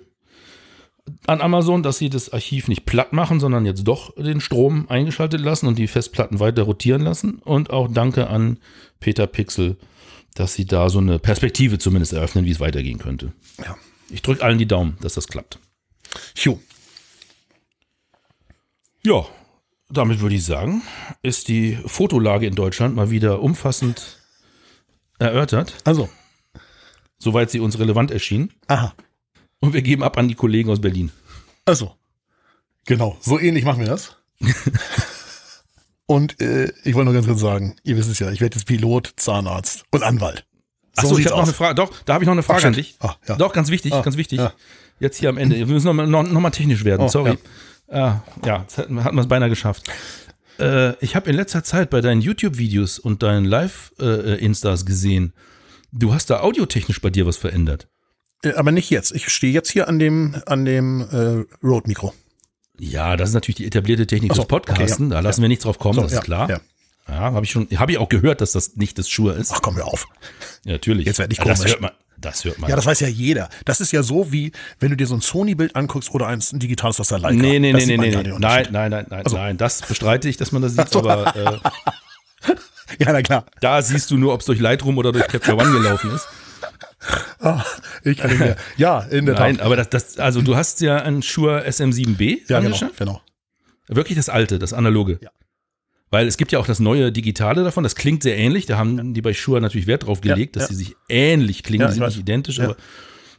an 1.28 1.42
Amazon, 1.42 1.84
dass 1.84 1.98
sie 1.98 2.10
das 2.10 2.32
Archiv 2.34 2.68
nicht 2.68 2.86
platt 2.86 3.14
machen, 3.14 3.40
sondern 3.40 3.66
jetzt 3.66 3.84
doch 3.84 4.14
den 4.16 4.42
Strom 4.42 4.88
eingeschaltet 4.90 5.42
lassen 5.42 5.68
und 5.68 5.78
die 5.78 5.88
Festplatten 5.88 6.40
weiter 6.40 6.64
rotieren 6.64 7.02
lassen. 7.02 7.40
Und 7.40 7.72
auch 7.72 7.88
danke 7.92 8.28
an 8.28 8.58
Peter 9.00 9.28
Pixel, 9.28 9.78
dass 10.36 10.54
sie 10.54 10.66
da 10.66 10.90
so 10.90 11.00
eine 11.00 11.20
Perspektive 11.20 11.80
zumindest 11.80 12.14
eröffnen, 12.14 12.46
wie 12.46 12.52
es 12.52 12.60
weitergehen 12.60 13.00
könnte. 13.00 13.34
Ja. 13.58 13.76
Ich 14.10 14.22
drücke 14.22 14.44
allen 14.44 14.58
die 14.58 14.68
Daumen, 14.68 14.98
dass 15.02 15.14
das 15.14 15.28
klappt. 15.28 15.60
Jo. 16.36 16.60
Ja, 19.04 19.26
damit 19.90 20.20
würde 20.20 20.36
ich 20.36 20.46
sagen, 20.46 20.82
ist 21.22 21.48
die 21.48 21.78
Fotolage 21.86 22.46
in 22.46 22.56
Deutschland 22.56 22.96
mal 22.96 23.10
wieder 23.12 23.42
umfassend 23.42 24.20
erörtert, 25.20 25.76
Also. 25.86 26.10
soweit 27.18 27.50
sie 27.52 27.60
uns 27.60 27.80
relevant 27.80 28.12
erschien. 28.12 28.52
Aha. 28.68 28.94
Und 29.60 29.74
wir 29.74 29.82
geben 29.82 30.04
ab 30.04 30.18
an 30.18 30.28
die 30.28 30.36
Kollegen 30.36 30.70
aus 30.70 30.80
Berlin. 30.82 31.12
Also. 31.66 31.96
Genau. 32.86 33.18
So 33.20 33.40
ähnlich 33.40 33.66
machen 33.66 33.80
wir 33.82 33.88
das. 33.88 34.16
Und 36.06 36.42
äh, 36.42 36.72
ich 36.84 36.96
wollte 36.96 37.06
nur 37.06 37.14
ganz 37.14 37.28
kurz 37.28 37.40
sagen, 37.42 37.76
ihr 37.84 37.96
wisst 37.96 38.10
es 38.10 38.18
ja, 38.20 38.32
ich 38.32 38.42
werde 38.42 38.56
jetzt 38.58 38.66
Pilot, 38.66 39.14
Zahnarzt 39.18 39.84
und 39.92 40.02
Anwalt. 40.02 40.46
Achso, 40.96 41.18
ich 41.20 41.26
habe 41.28 41.36
noch 41.38 41.44
eine 41.44 41.54
Frage. 41.54 41.76
Doch, 41.76 41.92
da 42.06 42.14
habe 42.16 42.24
ich 42.24 42.26
noch 42.26 42.32
eine 42.34 42.42
Frage 42.42 42.66
an 42.68 42.74
shit. 42.74 42.86
dich. 42.86 42.98
Ah, 43.00 43.16
ja. 43.28 43.36
Doch, 43.36 43.54
ganz 43.54 43.70
wichtig, 43.70 43.94
Ah, 43.94 44.02
ganz 44.02 44.18
wichtig. 44.18 44.40
ja. 44.40 44.54
Jetzt 45.00 45.18
hier 45.18 45.30
am 45.30 45.38
Ende. 45.38 45.56
Wir 45.56 45.68
müssen 45.68 45.86
noch 45.86 45.94
mal, 45.94 46.08
noch, 46.08 46.24
noch 46.24 46.42
mal 46.42 46.50
technisch 46.50 46.84
werden. 46.84 47.04
Oh, 47.04 47.08
Sorry. 47.10 47.38
Ah, 47.92 48.22
ja, 48.46 48.62
jetzt 48.62 48.78
hatten 48.78 48.94
wir 48.96 49.18
es 49.20 49.28
beinahe 49.28 49.50
geschafft. 49.50 49.84
Äh, 50.60 50.94
ich 51.04 51.16
habe 51.16 51.30
in 51.30 51.36
letzter 51.36 51.64
Zeit 51.64 51.90
bei 51.90 52.02
deinen 52.02 52.22
YouTube-Videos 52.22 53.00
und 53.00 53.24
deinen 53.24 53.46
Live-Instas 53.46 54.86
gesehen, 54.86 55.34
du 55.92 56.14
hast 56.14 56.30
da 56.30 56.42
audiotechnisch 56.42 57.02
bei 57.02 57.10
dir 57.10 57.26
was 57.26 57.38
verändert. 57.38 57.88
Äh, 58.44 58.54
Aber 58.54 58.72
nicht 58.72 58.90
jetzt. 58.90 59.12
Ich 59.12 59.30
stehe 59.30 59.52
jetzt 59.54 59.70
hier 59.72 59.88
an 59.88 60.00
dem, 60.00 60.36
an 60.46 60.66
dem 60.66 61.02
äh, 61.02 61.46
Rode-Mikro. 61.66 62.14
Ja, 62.78 63.18
das 63.18 63.30
ist 63.30 63.36
natürlich 63.36 63.58
die 63.58 63.66
etablierte 63.66 64.08
Technik 64.08 64.34
so, 64.34 64.42
des 64.44 64.48
Podcasten. 64.48 65.08
okay, 65.08 65.16
ja. 65.16 65.22
da 65.22 65.28
lassen 65.28 65.42
wir 65.42 65.50
nicht 65.50 65.66
drauf 65.66 65.80
kommen, 65.80 65.96
So, 65.96 66.02
das 66.04 66.12
ja, 66.14 66.20
ist 66.20 66.26
klar. 66.26 66.50
ja. 66.50 66.60
Ja, 67.08 67.16
habe 67.34 67.44
ich 67.44 67.52
schon, 67.52 67.68
habe 67.76 67.92
ich 67.92 67.98
auch 67.98 68.08
gehört, 68.08 68.40
dass 68.40 68.52
das 68.52 68.76
nicht 68.76 69.00
das 69.00 69.10
Schuhe 69.10 69.34
ist. 69.34 69.52
Ach 69.52 69.62
komm, 69.64 69.76
hör 69.78 69.88
auf. 69.88 70.08
Ja, 70.64 70.74
natürlich. 70.74 71.08
jetzt 71.08 71.18
werd 71.18 71.32
ich 71.34 71.40
Ja, 71.40 71.46
das 71.46 71.58
komisch. 71.58 71.72
hört 71.72 71.82
man. 71.82 71.92
Das 72.22 72.44
hört 72.44 72.60
man. 72.60 72.70
Ja, 72.70 72.76
das 72.76 72.86
weiß 72.86 73.00
ja 73.02 73.08
jeder. 73.08 73.50
Das 73.66 73.80
ist 73.82 73.92
ja 73.94 74.04
so 74.04 74.32
wie, 74.32 74.52
wenn 74.80 74.90
du 74.90 74.98
dir 74.98 75.08
so 75.08 75.16
ein 75.16 75.22
Sony-Bild 75.22 75.76
anguckst 75.76 76.12
oder 76.14 76.28
ein 76.28 76.40
digitales 76.54 77.00
aus 77.00 77.08
der 77.10 77.20
Leica. 77.20 77.36
Nee, 77.36 77.60
nee, 77.60 77.72
Das 77.72 77.86
nee, 77.86 77.98
nee, 77.98 78.10
nee. 78.16 78.34
Nein, 78.38 78.68
nein, 78.72 78.92
nein, 78.92 79.06
nein, 79.10 79.22
Also- 79.26 79.38
nein. 79.38 79.58
Das 79.58 79.82
bestreite 79.82 80.28
ich, 80.28 80.38
dass 80.38 80.52
man 80.52 80.62
das 80.62 80.74
sieht, 80.76 80.96
aber 80.96 81.36
äh, 81.36 81.58
Ja, 83.00 83.14
na 83.14 83.22
klar. 83.22 83.46
Da 83.62 83.82
siehst 83.82 84.10
du 84.12 84.18
nur, 84.18 84.34
ob 84.34 84.40
es 84.42 84.48
durch 84.48 84.60
Lightroom 84.60 84.98
oder 84.98 85.12
durch 85.12 85.28
Capture 85.28 85.56
One 85.58 85.72
gelaufen 85.72 86.12
ist. 86.14 86.28
Ah, 87.40 87.64
ich 88.04 88.18
kann 88.18 88.30
nicht 88.32 88.40
mehr. 88.40 88.56
Ja, 88.78 89.00
in 89.02 89.26
der 89.26 89.36
Nein, 89.36 89.58
Tat. 89.58 89.66
aber 89.66 89.76
das, 89.78 89.90
das, 89.90 90.18
also 90.20 90.42
du 90.42 90.56
hast 90.56 90.82
ja 90.82 90.98
einen 90.98 91.22
Shure 91.22 91.66
SM7B 91.68 92.40
Ja, 92.50 92.60
genau, 92.60 92.78
genau. 92.98 93.22
Wirklich 93.88 94.18
das 94.18 94.28
alte, 94.28 94.60
das 94.60 94.74
analoge. 94.74 95.20
Ja. 95.22 95.30
Weil 96.12 96.28
es 96.28 96.38
gibt 96.38 96.52
ja 96.52 96.60
auch 96.60 96.66
das 96.66 96.80
neue 96.80 97.12
Digitale 97.12 97.64
davon, 97.64 97.84
das 97.84 97.96
klingt 97.96 98.24
sehr 98.24 98.36
ähnlich. 98.38 98.66
Da 98.66 98.78
haben 98.78 99.14
die 99.14 99.22
bei 99.22 99.34
Shure 99.34 99.62
natürlich 99.62 99.86
Wert 99.88 100.08
drauf 100.08 100.22
gelegt, 100.22 100.56
Ja, 100.56 100.62
dass 100.62 100.70
sie 100.70 100.76
sich 100.76 100.96
ähnlich 101.08 101.64
klingen. 101.64 101.88
Die 101.88 101.94
sind 101.94 102.02
weiß. 102.02 102.14
nicht 102.14 102.22
identisch, 102.22 102.60
aber 102.60 102.76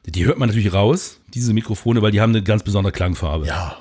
die 0.06 0.24
hört 0.24 0.38
man 0.38 0.48
natürlich 0.48 0.72
raus, 0.72 1.20
diese 1.34 1.52
Mikrofone, 1.52 2.00
weil 2.02 2.12
die 2.12 2.20
haben 2.20 2.30
eine 2.30 2.42
ganz 2.42 2.62
besondere 2.62 2.92
Klangfarbe. 2.92 3.46
Ja. 3.46 3.76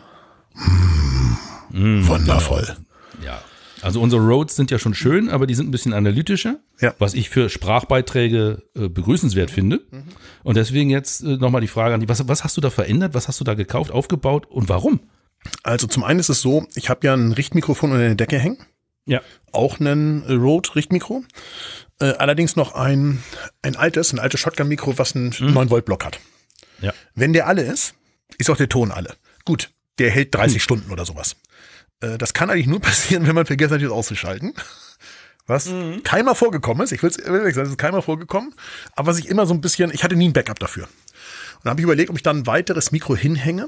Mm, 1.71 2.07
wundervoll. 2.07 2.75
Ja. 3.23 3.41
Also 3.81 4.01
unsere 4.01 4.21
Roads 4.21 4.55
sind 4.55 4.71
ja 4.71 4.79
schon 4.79 4.93
schön, 4.93 5.29
aber 5.29 5.47
die 5.47 5.55
sind 5.55 5.69
ein 5.69 5.71
bisschen 5.71 5.93
analytischer, 5.93 6.59
Ja. 6.81 6.93
was 6.99 7.13
ich 7.13 7.29
für 7.29 7.47
Sprachbeiträge 7.49 8.63
äh, 8.75 8.89
begrüßenswert 8.89 9.51
finde. 9.51 9.81
Und 10.43 10.57
deswegen 10.57 10.89
jetzt 10.89 11.21
äh, 11.23 11.37
nochmal 11.37 11.61
die 11.61 11.67
Frage 11.67 11.93
an 11.93 12.01
dich, 12.01 12.09
was, 12.09 12.27
was 12.27 12.43
hast 12.43 12.57
du 12.57 12.61
da 12.61 12.69
verändert, 12.71 13.13
was 13.13 13.27
hast 13.29 13.39
du 13.39 13.45
da 13.45 13.53
gekauft, 13.53 13.91
aufgebaut 13.91 14.47
und 14.47 14.67
warum? 14.67 14.99
Also 15.63 15.87
zum 15.87 16.03
einen 16.03 16.19
ist 16.19 16.27
es 16.29 16.41
so, 16.41 16.65
ich 16.75 16.89
habe 16.89 17.07
ja 17.07 17.13
ein 17.13 17.31
Richtmikrofon 17.31 17.91
unter 17.91 18.03
der 18.03 18.15
Decke 18.15 18.37
hängen. 18.37 18.57
Ja. 19.09 19.21
Auch 19.51 19.79
einen 19.79 20.23
äh, 20.27 20.33
Rode-Richtmikro. 20.33 21.23
Äh, 21.99 22.11
allerdings 22.13 22.55
noch 22.55 22.75
ein, 22.75 23.23
ein 23.63 23.75
altes, 23.75 24.13
ein 24.13 24.19
altes 24.19 24.39
Shotgun-Mikro, 24.39 24.97
was 24.97 25.15
einen 25.15 25.31
9-Volt-Block 25.31 26.05
hat. 26.05 26.19
Ja. 26.79 26.93
Wenn 27.15 27.33
der 27.33 27.47
alle 27.47 27.63
ist, 27.63 27.95
ist 28.37 28.49
auch 28.51 28.57
der 28.57 28.69
Ton 28.69 28.91
alle. 28.91 29.15
Gut, 29.45 29.71
der 29.97 30.11
hält 30.11 30.33
30 30.35 30.61
Stunden 30.61 30.91
oder 30.91 31.05
sowas. 31.05 31.35
Äh, 32.01 32.19
das 32.19 32.33
kann 32.33 32.51
eigentlich 32.51 32.67
nur 32.67 32.79
passieren, 32.81 33.27
wenn 33.27 33.33
man 33.35 33.47
vergessen 33.47 33.73
hat, 33.73 33.81
das 33.81 33.89
auszuschalten. 33.89 34.53
Was 35.47 35.67
keinmal 36.03 36.35
vorgekommen 36.35 36.83
ist. 36.83 36.91
Ich 36.91 37.01
will 37.01 37.11
ehrlich 37.25 37.55
sagen, 37.55 37.65
es 37.65 37.71
ist 37.71 37.79
keinmal 37.79 38.03
vorgekommen. 38.03 38.53
Aber 38.95 39.07
was 39.07 39.17
ich 39.17 39.29
immer 39.29 39.47
so 39.47 39.55
ein 39.55 39.61
bisschen, 39.61 39.91
ich 39.91 40.03
hatte 40.03 40.15
nie 40.15 40.29
ein 40.29 40.33
Backup 40.33 40.59
dafür. 40.59 40.83
Und 40.83 41.65
da 41.65 41.71
habe 41.71 41.81
ich 41.81 41.85
überlegt, 41.85 42.11
ob 42.11 42.17
ich 42.17 42.21
dann 42.21 42.41
ein 42.41 42.45
weiteres 42.45 42.91
Mikro 42.91 43.15
hinhänge 43.15 43.67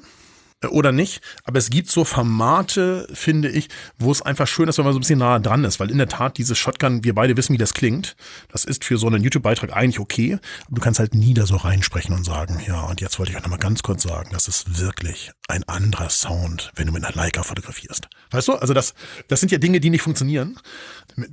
oder 0.70 0.92
nicht. 0.92 1.22
Aber 1.44 1.58
es 1.58 1.70
gibt 1.70 1.90
so 1.90 2.06
Formate, 2.06 3.08
finde 3.14 3.50
ich, 3.50 3.70
wo 3.98 4.12
es 4.12 4.22
einfach 4.22 4.48
schön 4.48 4.68
ist, 4.68 4.78
wenn 4.78 4.86
man 4.86 4.94
so 4.94 5.00
ein 5.00 5.02
bisschen 5.02 5.20
nah 5.20 5.40
dran 5.40 5.64
ist. 5.64 5.80
Weil 5.80 5.90
in 5.90 5.98
der 5.98 6.08
Tat, 6.08 6.38
dieses 6.38 6.58
Shotgun, 6.58 7.04
wir 7.04 7.16
beide 7.16 7.36
wissen, 7.38 7.54
wie 7.54 7.58
das 7.58 7.74
klingt. 7.74 8.16
Das 8.52 8.66
ist 8.66 8.84
für 8.84 8.98
so 8.98 9.08
einen 9.08 9.24
YouTube-Beitrag 9.24 9.76
eigentlich 9.76 10.00
okay. 10.00 10.40
Aber 10.68 10.76
du 10.76 10.82
kannst 10.82 11.00
halt 11.00 11.16
nie 11.16 11.34
da 11.34 11.46
so 11.46 11.56
reinsprechen 11.56 12.16
und 12.16 12.24
sagen, 12.24 12.62
ja, 12.66 12.82
und 12.82 13.02
jetzt 13.02 13.18
wollte 13.18 13.32
ich 13.32 13.38
euch 13.38 13.44
noch 13.44 13.50
mal 13.50 13.58
ganz 13.58 13.82
kurz 13.82 14.04
sagen, 14.04 14.30
das 14.34 14.48
ist 14.48 14.80
wirklich 14.80 15.32
ein 15.48 15.64
anderer 15.68 16.10
Sound, 16.10 16.72
wenn 16.76 16.88
du 16.88 16.94
mit 16.94 17.04
einer 17.04 17.16
Leica 17.16 17.44
fotografierst. 17.44 18.08
Weißt 18.30 18.48
du? 18.48 18.54
Also 18.54 18.74
das, 18.74 18.94
das 19.28 19.40
sind 19.40 19.52
ja 19.52 19.58
Dinge, 19.58 19.80
die 19.80 19.90
nicht 19.90 20.02
funktionieren. 20.02 20.58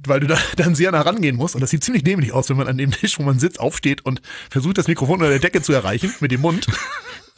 Weil 0.07 0.21
du 0.21 0.27
da 0.27 0.39
dann 0.57 0.75
sehr 0.75 0.91
nah 0.91 1.03
rangehen 1.03 1.37
musst. 1.37 1.55
Und 1.55 1.61
das 1.61 1.71
sieht 1.71 1.85
ziemlich 1.85 2.05
dämlich 2.05 2.33
aus, 2.33 2.49
wenn 2.49 2.57
man 2.57 2.69
an 2.69 2.79
dem 2.79 2.91
Tisch, 2.91 3.19
wo 3.19 3.23
man 3.23 3.39
sitzt, 3.39 3.61
aufsteht 3.61 4.05
und 4.05 4.23
versucht, 4.51 4.79
das 4.79 4.89
Mikrofon 4.89 5.17
unter 5.17 5.31
der 5.31 5.39
Decke 5.39 5.63
zu 5.63 5.73
erreichen 5.73 6.13
mit 6.21 6.33
dem 6.33 6.41
Mund. 6.41 6.67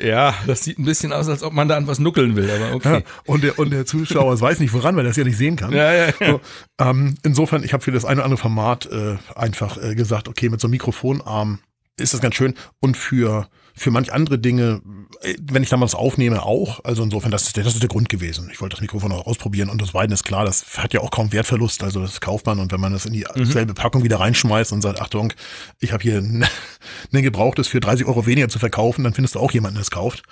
Ja, 0.02 0.34
das 0.46 0.64
sieht 0.64 0.78
ein 0.78 0.84
bisschen 0.84 1.12
aus, 1.12 1.28
als 1.28 1.42
ob 1.42 1.52
man 1.52 1.68
da 1.68 1.76
an 1.76 1.86
was 1.86 1.98
nuckeln 1.98 2.36
will, 2.36 2.50
aber 2.50 2.68
Ja, 2.68 2.74
okay. 2.74 3.04
und, 3.26 3.44
der, 3.44 3.58
und 3.58 3.70
der 3.70 3.86
Zuschauer 3.86 4.40
weiß 4.40 4.60
nicht 4.60 4.72
woran, 4.72 4.96
weil 4.96 5.04
er 5.04 5.10
es 5.10 5.16
ja 5.16 5.24
nicht 5.24 5.36
sehen 5.36 5.56
kann. 5.56 5.72
Ja, 5.72 5.92
ja, 5.92 6.06
ja. 6.06 6.12
So, 6.20 6.40
ähm, 6.78 7.16
insofern, 7.22 7.62
ich 7.64 7.72
habe 7.72 7.82
für 7.82 7.92
das 7.92 8.04
eine 8.04 8.16
oder 8.16 8.24
andere 8.24 8.40
Format 8.40 8.86
äh, 8.86 9.16
einfach 9.34 9.76
äh, 9.82 9.94
gesagt, 9.94 10.28
okay, 10.28 10.48
mit 10.48 10.60
so 10.60 10.66
einem 10.66 10.72
Mikrofonarm 10.72 11.58
ist 11.98 12.14
das 12.14 12.20
ganz 12.20 12.34
schön. 12.34 12.54
Und 12.80 12.96
für, 12.96 13.48
für 13.80 13.90
manch 13.90 14.12
andere 14.12 14.38
Dinge, 14.38 14.82
äh, 15.22 15.34
wenn 15.40 15.62
ich 15.62 15.70
da 15.70 15.76
mal 15.76 15.84
was 15.86 15.94
aufnehme, 15.94 16.42
auch. 16.42 16.84
Also 16.84 17.02
insofern, 17.02 17.30
das 17.30 17.44
ist, 17.44 17.56
der, 17.56 17.64
das 17.64 17.72
ist 17.74 17.80
der 17.82 17.88
Grund 17.88 18.08
gewesen. 18.08 18.50
Ich 18.52 18.60
wollte 18.60 18.74
das 18.76 18.80
Mikrofon 18.82 19.10
auch 19.12 19.26
ausprobieren 19.26 19.70
und 19.70 19.80
das 19.80 19.94
Weiden 19.94 20.12
ist 20.12 20.24
klar, 20.24 20.44
das 20.44 20.76
hat 20.78 20.92
ja 20.92 21.00
auch 21.00 21.10
kaum 21.10 21.32
Wertverlust. 21.32 21.82
Also 21.82 22.00
das 22.02 22.20
kauft 22.20 22.44
man 22.46 22.58
und 22.60 22.72
wenn 22.72 22.80
man 22.80 22.92
das 22.92 23.06
in 23.06 23.12
die 23.14 23.24
selbe 23.44 23.72
Packung 23.74 24.04
wieder 24.04 24.20
reinschmeißt 24.20 24.72
und 24.72 24.82
sagt, 24.82 25.00
Achtung, 25.00 25.32
ich 25.78 25.92
habe 25.92 26.02
hier 26.02 26.18
ein, 26.18 26.44
ein 27.12 27.22
gebrauchtes 27.22 27.68
für 27.68 27.80
30 27.80 28.06
Euro 28.06 28.26
weniger 28.26 28.48
zu 28.48 28.58
verkaufen, 28.58 29.02
dann 29.04 29.14
findest 29.14 29.34
du 29.34 29.40
auch 29.40 29.52
jemanden, 29.52 29.76
der 29.76 29.82
es 29.82 29.90
kauft. 29.90 30.22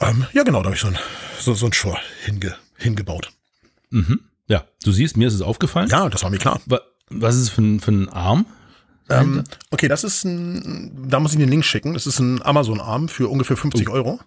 Ähm, 0.00 0.26
ja, 0.32 0.42
genau, 0.42 0.60
da 0.60 0.66
habe 0.66 0.74
ich 0.76 0.80
so 0.82 0.88
ein, 0.88 0.98
so, 1.38 1.54
so 1.54 1.66
ein 1.66 1.72
Shore 1.72 1.98
hinge, 2.24 2.56
hingebaut. 2.78 3.30
Ja, 4.48 4.64
du 4.82 4.92
siehst, 4.92 5.16
mir 5.16 5.28
ist 5.28 5.34
es 5.34 5.42
aufgefallen. 5.42 5.88
Ja, 5.88 6.08
das 6.08 6.22
war 6.22 6.30
mir 6.30 6.38
klar. 6.38 6.60
Wa- 6.66 6.80
Was 7.10 7.34
ist 7.36 7.42
es 7.42 7.48
für 7.50 7.62
ein, 7.62 7.80
für 7.80 7.92
ein 7.92 8.08
Arm? 8.08 8.46
Ähm, 9.10 9.44
okay, 9.70 9.88
das 9.88 10.04
ist 10.04 10.24
ein, 10.24 11.08
da 11.08 11.20
muss 11.20 11.32
ich 11.32 11.38
den 11.38 11.48
Link 11.48 11.64
schicken. 11.64 11.94
Das 11.94 12.06
ist 12.06 12.18
ein 12.18 12.42
Amazon-Arm 12.42 13.08
für 13.08 13.28
ungefähr 13.28 13.56
50 13.56 13.88
Euro. 13.88 14.20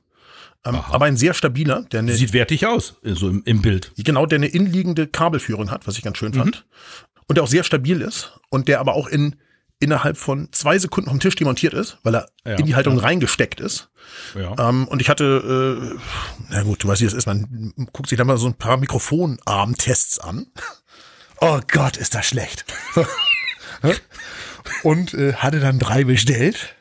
Ähm, 0.66 0.76
aber 0.76 1.06
ein 1.06 1.18
sehr 1.18 1.34
stabiler, 1.34 1.84
der 1.92 2.00
eine, 2.00 2.14
Sieht 2.14 2.34
wertig 2.34 2.66
aus, 2.66 2.96
so 3.04 3.28
im, 3.30 3.44
im 3.46 3.62
Bild. 3.62 3.92
genau, 3.98 4.26
der 4.26 4.38
eine 4.38 4.48
innenliegende 4.48 5.08
Kabelführung 5.08 5.72
hat, 5.72 5.88
was 5.88 5.98
ich 5.98 6.04
ganz 6.04 6.18
schön 6.18 6.34
fand. 6.34 6.66
Und 7.28 7.36
der 7.38 7.44
auch 7.44 7.50
sehr 7.50 7.64
stabil 7.64 8.02
ist 8.02 8.40
und 8.50 8.68
der 8.68 8.80
aber 8.80 8.94
auch 8.94 9.08
in, 9.08 9.36
innerhalb 9.80 10.18
von 10.18 10.48
zwei 10.52 10.78
Sekunden 10.80 11.10
vom 11.10 11.20
Tisch 11.20 11.36
demontiert 11.36 11.74
ist, 11.74 11.98
weil 12.04 12.16
er 12.16 12.30
Ja, 12.46 12.56
in 12.56 12.66
die 12.66 12.76
Haltung 12.76 12.98
reingesteckt 12.98 13.60
ist. 13.60 13.90
Ja. 14.36 14.70
Ähm, 14.70 14.88
und 14.88 15.02
ich 15.02 15.10
hatte, 15.10 15.82
äh, 15.94 16.00
na 16.50 16.64
gut, 16.64 16.84
du 16.84 16.88
weißt, 16.88 17.02
wie 17.02 17.06
das 17.06 17.14
ist, 17.14 17.26
man 17.26 17.74
guckt 17.92 18.08
sich 18.08 18.18
da 18.18 18.24
mal 18.24 18.38
so 18.38 18.48
ein 18.48 18.54
paar 18.56 18.78
Mikrofonarm-Tests 18.78 20.20
an. 20.20 20.48
Oh 21.46 21.60
Gott, 21.70 21.98
ist 21.98 22.16
das 22.16 22.26
schlecht. 22.28 22.64
und 24.84 25.14
äh, 25.14 25.34
hatte 25.34 25.60
dann 25.60 25.80
drei 25.80 26.04
bestellt. 26.04 26.76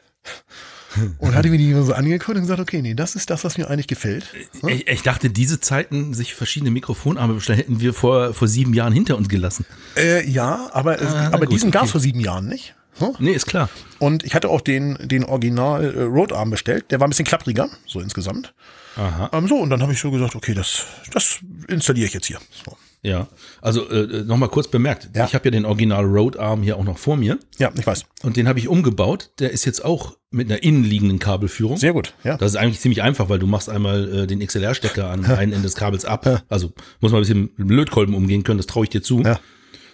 Und 1.19 1.35
hatte 1.35 1.49
mir 1.49 1.57
die 1.57 1.73
so 1.73 1.95
angeguckt 1.95 2.37
und 2.37 2.43
gesagt, 2.43 2.61
okay, 2.61 2.83
nee, 2.83 2.93
das 2.93 3.15
ist 3.15 3.31
das, 3.31 3.45
was 3.45 3.57
mir 3.57 3.71
eigentlich 3.71 3.87
gefällt. 3.87 4.27
Ich, 4.67 4.87
ich 4.87 5.03
dachte, 5.03 5.31
diese 5.31 5.59
Zeiten, 5.59 6.13
sich 6.13 6.35
verschiedene 6.35 6.71
Mikrofonarme 6.71 7.33
bestellen, 7.33 7.59
hätten 7.59 7.81
wir 7.81 7.95
vor, 7.95 8.35
vor 8.35 8.47
sieben 8.47 8.75
Jahren 8.75 8.93
hinter 8.93 9.17
uns 9.17 9.31
gelassen. 9.31 9.65
Äh, 9.97 10.29
ja, 10.29 10.69
aber, 10.75 11.01
Ah, 11.01 11.29
aber 11.29 11.47
gut, 11.47 11.55
diesen 11.55 11.71
gab 11.71 11.85
es 11.85 11.89
okay. 11.89 11.93
vor 11.93 12.01
sieben 12.03 12.21
Jahren 12.21 12.47
nicht. 12.47 12.75
So. 12.99 13.17
Nee, 13.19 13.33
ist 13.33 13.47
klar. 13.47 13.71
Und 14.01 14.23
ich 14.23 14.35
hatte 14.35 14.51
auch 14.51 14.61
den, 14.61 14.99
den 15.01 15.25
Original 15.25 15.83
äh, 15.95 16.03
Road-Arm 16.03 16.51
bestellt. 16.51 16.91
Der 16.91 17.01
war 17.01 17.07
ein 17.07 17.11
bisschen 17.11 17.25
klappriger, 17.25 17.71
so 17.87 18.01
insgesamt. 18.01 18.53
Aha. 18.97 19.31
Ähm, 19.33 19.49
so, 19.49 19.57
und 19.57 19.71
dann 19.71 19.81
habe 19.81 19.95
ich 19.95 19.99
so 20.01 20.11
gesagt, 20.11 20.37
okay, 20.37 20.53
das, 20.53 20.85
das 21.11 21.39
installiere 21.69 22.07
ich 22.07 22.13
jetzt 22.13 22.27
hier. 22.27 22.39
So. 22.67 22.77
Ja. 23.05 23.27
Also 23.61 23.89
äh, 23.91 24.23
nochmal 24.24 24.49
kurz 24.49 24.69
bemerkt, 24.69 25.11
Ja. 25.15 25.24
ich 25.27 25.35
habe 25.35 25.47
ja 25.47 25.51
den 25.51 25.65
Original 25.65 26.05
Rode 26.05 26.39
Arm 26.39 26.62
hier 26.62 26.77
auch 26.77 26.85
noch 26.85 26.99
vor 26.99 27.16
mir 27.16 27.39
Ja, 27.59 27.73
ich 27.77 27.85
weiß. 27.87 28.05
und 28.23 28.37
den 28.37 28.47
habe 28.47 28.61
ich 28.61 28.69
umgebaut. 28.69 29.31
Der 29.41 29.51
ist 29.51 29.65
jetzt 29.65 29.85
auch 29.85 30.16
mit 30.31 30.49
einer 30.51 30.62
innenliegenden 30.62 31.19
Kabelführung. 31.19 31.77
Sehr 31.79 31.93
gut, 31.93 32.15
ja. 32.23 32.37
Das 32.37 32.53
ist 32.53 32.57
eigentlich 32.57 32.81
ziemlich 32.81 33.03
einfach, 33.03 33.29
weil 33.29 33.39
du 33.41 33.47
machst 33.49 33.69
einmal 33.69 34.20
äh, 34.23 34.27
den 34.29 34.39
XLR-Stecker 34.39 35.09
an 35.11 35.24
einem 35.27 35.53
Ende 35.53 35.62
des 35.62 35.74
Kabels 35.74 36.05
ab. 36.05 36.45
Also 36.49 36.73
muss 37.01 37.11
man 37.12 37.19
ein 37.19 37.23
bisschen 37.23 37.51
mit 37.57 37.70
dem 37.70 37.70
Lötkolben 37.70 38.15
umgehen 38.15 38.45
können, 38.45 38.59
das 38.59 38.66
traue 38.66 38.85
ich 38.85 38.91
dir 38.91 39.03
zu. 39.03 39.20
Ja. 39.23 39.41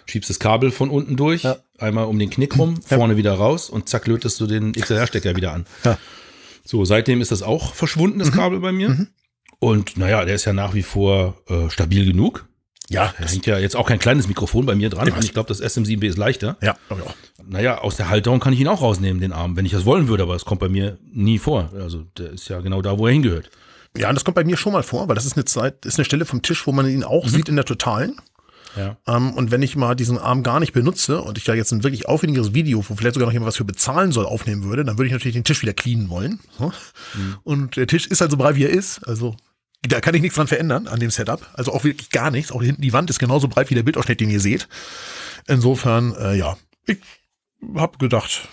Schiebst 0.05 0.29
das 0.29 0.39
Kabel 0.39 0.69
von 0.71 0.89
unten 0.91 1.15
durch, 1.17 1.43
Ja. 1.43 1.57
einmal 1.79 2.05
um 2.05 2.17
den 2.19 2.29
Knick 2.29 2.57
rum, 2.57 2.79
vorne 2.81 3.17
wieder 3.17 3.33
raus 3.33 3.69
und 3.71 3.89
zack 3.89 4.07
lötest 4.07 4.39
du 4.39 4.45
den 4.47 4.71
XLR-Stecker 4.73 5.35
wieder 5.35 5.51
an. 5.53 5.65
Ja. 5.83 5.93
Mhm. 5.93 5.97
So, 6.63 6.85
seitdem 6.85 7.21
ist 7.21 7.31
das 7.31 7.41
auch 7.41 7.73
verschwunden, 7.73 8.19
das 8.19 8.31
Kabel 8.31 8.59
bei 8.59 8.71
mir. 8.71 9.07
Und 9.59 9.97
naja, 9.97 10.23
der 10.25 10.35
ist 10.35 10.45
ja 10.45 10.53
nach 10.53 10.73
wie 10.75 10.83
vor 10.83 11.41
äh, 11.49 11.69
stabil 11.71 12.05
genug. 12.05 12.47
Ja, 12.89 13.13
Da 13.19 13.25
hängt 13.27 13.45
ja 13.45 13.57
jetzt 13.59 13.75
auch 13.75 13.87
kein 13.87 13.99
kleines 13.99 14.27
Mikrofon 14.27 14.65
bei 14.65 14.75
mir 14.75 14.89
dran. 14.89 15.07
Ich 15.07 15.15
ich 15.25 15.33
glaube, 15.33 15.47
das 15.47 15.61
SM7B 15.61 16.07
ist 16.07 16.17
leichter. 16.17 16.57
ja, 16.61 16.75
glaube 16.87 17.03
ich 17.03 17.09
auch. 17.09 17.15
Naja, 17.47 17.77
aus 17.79 17.95
der 17.97 18.09
Halterung 18.09 18.39
kann 18.39 18.53
ich 18.53 18.59
ihn 18.59 18.67
auch 18.67 18.81
rausnehmen, 18.81 19.21
den 19.21 19.31
Arm, 19.33 19.55
wenn 19.55 19.65
ich 19.65 19.71
das 19.71 19.85
wollen 19.85 20.07
würde, 20.07 20.23
aber 20.23 20.35
es 20.35 20.45
kommt 20.45 20.59
bei 20.61 20.69
mir 20.69 20.97
nie 21.11 21.37
vor. 21.39 21.69
Also 21.75 22.03
der 22.17 22.31
ist 22.31 22.47
ja 22.49 22.59
genau 22.61 22.81
da, 22.81 22.97
wo 22.97 23.07
er 23.07 23.13
hingehört. 23.13 23.49
Ja, 23.97 24.09
und 24.09 24.15
das 24.15 24.23
kommt 24.23 24.35
bei 24.35 24.43
mir 24.43 24.55
schon 24.57 24.73
mal 24.73 24.83
vor, 24.83 25.07
weil 25.07 25.15
das 25.15 25.25
ist 25.25 25.35
eine 25.35 25.45
Zeit, 25.45 25.85
ist 25.85 25.97
eine 25.97 26.05
Stelle 26.05 26.25
vom 26.25 26.41
Tisch, 26.43 26.67
wo 26.67 26.71
man 26.71 26.87
ihn 26.87 27.03
auch 27.03 27.25
Mhm. 27.25 27.29
sieht 27.29 27.49
in 27.49 27.55
der 27.55 27.65
Totalen. 27.65 28.15
Ja. 28.77 28.97
Ähm, 29.07 29.33
und 29.33 29.49
wenn 29.49 29.63
ich 29.63 29.75
mal 29.75 29.95
diesen 29.95 30.19
Arm 30.19 30.43
gar 30.43 30.59
nicht 30.59 30.73
benutze 30.73 31.21
und 31.21 31.39
ich 31.39 31.43
da 31.43 31.55
jetzt 31.55 31.71
ein 31.71 31.83
wirklich 31.83 32.07
aufwendiges 32.07 32.53
Video, 32.53 32.83
wo 32.87 32.93
vielleicht 32.95 33.15
sogar 33.15 33.25
noch 33.27 33.33
jemand 33.33 33.47
was 33.47 33.57
für 33.57 33.65
bezahlen 33.65 34.11
soll, 34.11 34.27
aufnehmen 34.27 34.63
würde, 34.63 34.85
dann 34.85 34.99
würde 34.99 35.07
ich 35.07 35.11
natürlich 35.11 35.33
den 35.33 35.43
Tisch 35.43 35.63
wieder 35.63 35.73
cleanen 35.73 36.09
wollen. 36.09 36.39
So. 36.59 36.71
Mhm. 37.15 37.35
Und 37.43 37.75
der 37.77 37.87
Tisch 37.87 38.05
ist 38.05 38.21
halt 38.21 38.29
so 38.29 38.37
breit, 38.37 38.55
wie 38.55 38.65
er 38.65 38.69
ist. 38.69 38.99
Also 39.07 39.35
da 39.81 40.01
kann 40.01 40.13
ich 40.13 40.21
nichts 40.21 40.35
dran 40.35 40.47
verändern 40.47 40.87
an 40.87 40.99
dem 40.99 41.09
Setup. 41.09 41.49
Also 41.53 41.71
auch 41.73 41.83
wirklich 41.83 42.09
gar 42.09 42.31
nichts. 42.31 42.51
Auch 42.51 42.61
hinten 42.61 42.81
die 42.81 42.93
Wand 42.93 43.09
ist 43.09 43.19
genauso 43.19 43.47
breit 43.47 43.69
wie 43.69 43.75
der 43.75 43.83
Bildausschnitt, 43.83 44.19
den 44.19 44.29
ihr 44.29 44.41
seht. 44.41 44.67
Insofern, 45.47 46.13
äh, 46.15 46.35
ja, 46.35 46.57
ich 46.85 46.97
habe 47.75 47.97
gedacht, 47.97 48.49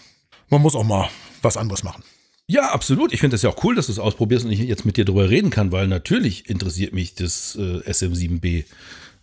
man 0.49 0.63
muss 0.63 0.75
auch 0.75 0.85
mal 0.85 1.09
was 1.43 1.57
anderes 1.57 1.83
machen. 1.83 2.05
Ja, 2.49 2.71
absolut. 2.71 3.13
Ich 3.13 3.21
finde 3.21 3.35
das 3.35 3.43
ja 3.43 3.51
auch 3.51 3.65
cool, 3.65 3.75
dass 3.75 3.87
du 3.87 3.93
es 3.93 3.99
ausprobierst 3.99 4.45
und 4.45 4.53
ich 4.53 4.61
jetzt 4.61 4.85
mit 4.85 4.97
dir 4.97 5.05
drüber 5.05 5.29
reden 5.29 5.51
kann, 5.51 5.73
weil 5.73 5.89
natürlich 5.89 6.49
interessiert 6.49 6.93
mich 6.93 7.15
das 7.17 7.57
äh, 7.57 7.81
SM7B 7.91 8.65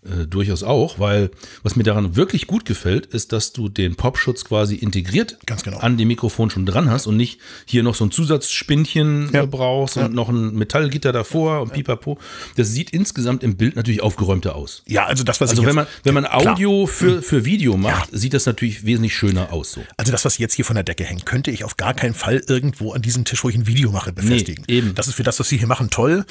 äh, 0.05 0.25
durchaus 0.27 0.63
auch, 0.63 0.99
weil 0.99 1.31
was 1.63 1.75
mir 1.75 1.84
daran 1.84 2.15
wirklich 2.15 2.47
gut 2.47 2.65
gefällt, 2.65 3.05
ist, 3.07 3.31
dass 3.31 3.53
du 3.53 3.69
den 3.69 3.95
Popschutz 3.95 4.43
quasi 4.45 4.75
integriert 4.75 5.38
Ganz 5.45 5.63
genau. 5.63 5.77
an 5.80 5.97
dem 5.97 6.07
Mikrofon 6.07 6.49
schon 6.49 6.65
dran 6.65 6.89
hast 6.89 7.07
und 7.07 7.17
nicht 7.17 7.39
hier 7.65 7.84
noch 7.84 7.95
so 7.95 8.05
ein 8.05 8.11
Zusatzspinnchen 8.11 9.30
Ja. 9.34 9.43
äh, 9.43 9.47
brauchst 9.47 9.97
und 9.97 10.13
noch 10.13 10.30
ein 10.30 10.53
Metallgitter 10.55 11.11
davor 11.11 11.61
und 11.61 11.73
pipapo. 11.73 12.17
Das 12.55 12.69
sieht 12.69 12.91
insgesamt 12.91 13.43
im 13.43 13.55
Bild 13.55 13.75
natürlich 13.75 14.01
aufgeräumter 14.01 14.55
aus. 14.55 14.84
Ja, 14.88 15.05
also 15.05 15.23
das, 15.23 15.41
was 15.41 15.49
Also 15.51 15.61
ich 15.63 15.67
wenn 15.67 15.75
jetzt, 15.75 15.85
man, 16.03 16.03
wenn 16.03 16.13
man 16.13 16.23
Klar. 16.25 16.53
Audio 16.53 16.85
für, 16.85 17.21
für 17.21 17.45
Video 17.45 17.77
macht, 17.77 18.09
sieht 18.11 18.34
das 18.34 18.45
natürlich 18.45 18.85
wesentlich 18.85 19.15
schöner 19.15 19.51
aus 19.53 19.71
so. 19.73 19.81
Also 19.97 20.11
das, 20.11 20.25
was 20.25 20.38
jetzt 20.38 20.53
hier 20.55 20.65
von 20.65 20.75
der 20.75 20.84
Decke 20.84 21.03
hängt, 21.03 21.25
könnte 21.25 21.51
ich 21.51 21.63
auf 21.63 21.77
gar 21.77 21.93
keinen 21.93 22.13
Fall 22.13 22.41
irgendwo 22.47 22.93
an 22.93 23.01
diesem 23.01 23.25
Tisch, 23.25 23.43
wo 23.43 23.49
ich 23.49 23.55
ein 23.55 23.67
Video 23.67 23.91
mache, 23.91 24.11
befestigen. 24.13 24.65
eben. 24.67 24.95
Das 24.95 25.07
ist 25.07 25.15
für 25.15 25.23
das, 25.23 25.39
was 25.39 25.49
Sie 25.49 25.57
hier 25.57 25.67
machen, 25.67 25.89
toll, 25.89 26.25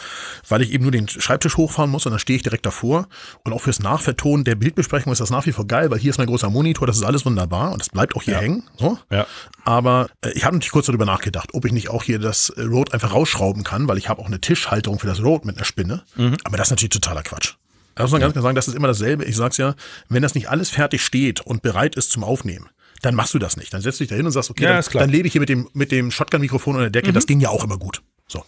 weil 0.48 0.62
ich 0.62 0.72
eben 0.72 0.82
nur 0.84 0.92
den 0.92 1.08
Schreibtisch 1.08 1.56
hochfahren 1.56 1.90
muss 1.90 2.06
und 2.06 2.12
dann 2.12 2.18
stehe 2.18 2.36
ich 2.36 2.42
direkt 2.42 2.66
davor. 2.66 3.08
Und 3.44 3.52
auch 3.52 3.60
fürs 3.62 3.80
Nachvertonen 3.80 4.44
der 4.44 4.54
Bildbesprechung 4.54 5.12
ist 5.12 5.20
das 5.20 5.30
nach 5.30 5.46
wie 5.46 5.52
vor 5.52 5.66
geil, 5.66 5.90
weil 5.90 5.98
hier 5.98 6.10
ist 6.10 6.18
mein 6.18 6.26
großer 6.26 6.50
Monitor, 6.50 6.86
das 6.86 6.96
ist 6.96 7.02
alles 7.04 7.24
wunderbar 7.24 7.72
und 7.72 7.80
das 7.80 7.88
bleibt 7.88 8.14
auch 8.16 8.22
hier 8.22 8.34
Ja. 8.34 8.40
hängen. 8.40 8.64
So. 8.78 8.98
Ja. 9.10 9.26
Aber 9.64 10.08
äh, 10.24 10.30
ich 10.32 10.44
habe 10.44 10.56
natürlich 10.56 10.72
kurz 10.72 10.86
darüber 10.86 11.04
nachgedacht, 11.06 11.50
ob 11.54 11.64
ich 11.64 11.72
nicht 11.72 11.88
auch 11.88 12.02
hier 12.02 12.18
das 12.18 12.50
äh, 12.50 12.62
Rode 12.62 12.92
einfach 12.92 13.12
rausschrauben 13.12 13.64
kann, 13.64 13.88
weil 13.88 13.98
ich 13.98 14.08
habe 14.08 14.20
auch 14.20 14.26
eine 14.26 14.40
Tischhalterung 14.40 14.98
für 14.98 15.06
das 15.06 15.22
Rode 15.22 15.46
mit 15.46 15.56
einer 15.56 15.64
Spinne. 15.64 16.02
Aber 16.44 16.56
das 16.56 16.68
ist 16.68 16.70
natürlich 16.72 16.90
totaler 16.90 17.22
Quatsch. 17.22 17.54
Da 17.94 18.02
muss 18.04 18.12
man 18.12 18.20
ganz 18.20 18.32
klar 18.32 18.42
sagen, 18.42 18.54
das 18.56 18.68
ist 18.68 18.74
immer 18.74 18.88
dasselbe. 18.88 19.24
Ich 19.24 19.36
sag's 19.36 19.58
ja, 19.58 19.74
wenn 20.08 20.22
das 20.22 20.34
nicht 20.34 20.48
alles 20.48 20.70
fertig 20.70 21.04
steht 21.04 21.40
und 21.42 21.62
bereit 21.62 21.94
ist 21.94 22.10
zum 22.10 22.24
Aufnehmen, 22.24 22.68
dann 23.02 23.14
machst 23.14 23.34
du 23.34 23.38
das 23.38 23.56
nicht. 23.56 23.74
Dann 23.74 23.82
setzt 23.82 24.00
du 24.00 24.04
dich 24.04 24.08
da 24.10 24.14
hin 24.16 24.24
und 24.26 24.32
sagst, 24.32 24.50
okay, 24.50 24.64
Ja, 24.64 24.80
dann, 24.80 24.92
dann 24.92 25.10
lebe 25.10 25.26
ich 25.26 25.32
hier 25.32 25.40
mit 25.40 25.48
dem, 25.50 25.68
mit 25.74 25.90
dem 25.92 26.10
Shotgun-Mikrofon 26.10 26.76
an 26.76 26.80
der 26.82 26.90
Decke. 26.90 27.12
Das 27.12 27.26
ging 27.26 27.40
ja 27.40 27.48
auch 27.50 27.64
immer 27.64 27.76
gut. 27.78 28.00
So. 28.28 28.42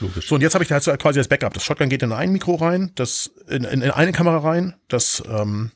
Logisch. 0.00 0.28
So, 0.28 0.34
und 0.34 0.40
jetzt 0.42 0.54
habe 0.54 0.62
ich 0.64 0.68
da 0.68 0.78
halt 0.80 1.00
quasi 1.00 1.18
das 1.20 1.28
Backup. 1.28 1.54
Das 1.54 1.62
Shotgun 1.64 1.88
geht 1.88 2.02
in 2.02 2.12
ein 2.12 2.30
Mikro 2.32 2.54
rein, 2.56 2.92
das 2.94 3.30
in, 3.48 3.64
in, 3.64 3.82
in 3.82 3.90
eine 3.90 4.12
Kamera 4.12 4.38
rein, 4.38 4.74
das, 4.88 5.22
ähm, 5.28 5.70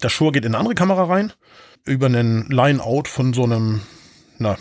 das 0.00 0.12
Shure 0.12 0.32
geht 0.32 0.44
in 0.44 0.52
eine 0.52 0.58
andere 0.58 0.74
Kamera 0.74 1.04
rein, 1.04 1.32
über 1.84 2.06
einen 2.06 2.48
Line-Out 2.50 3.08
von 3.08 3.32
so 3.32 3.44
einem, 3.44 3.82
na, 4.38 4.56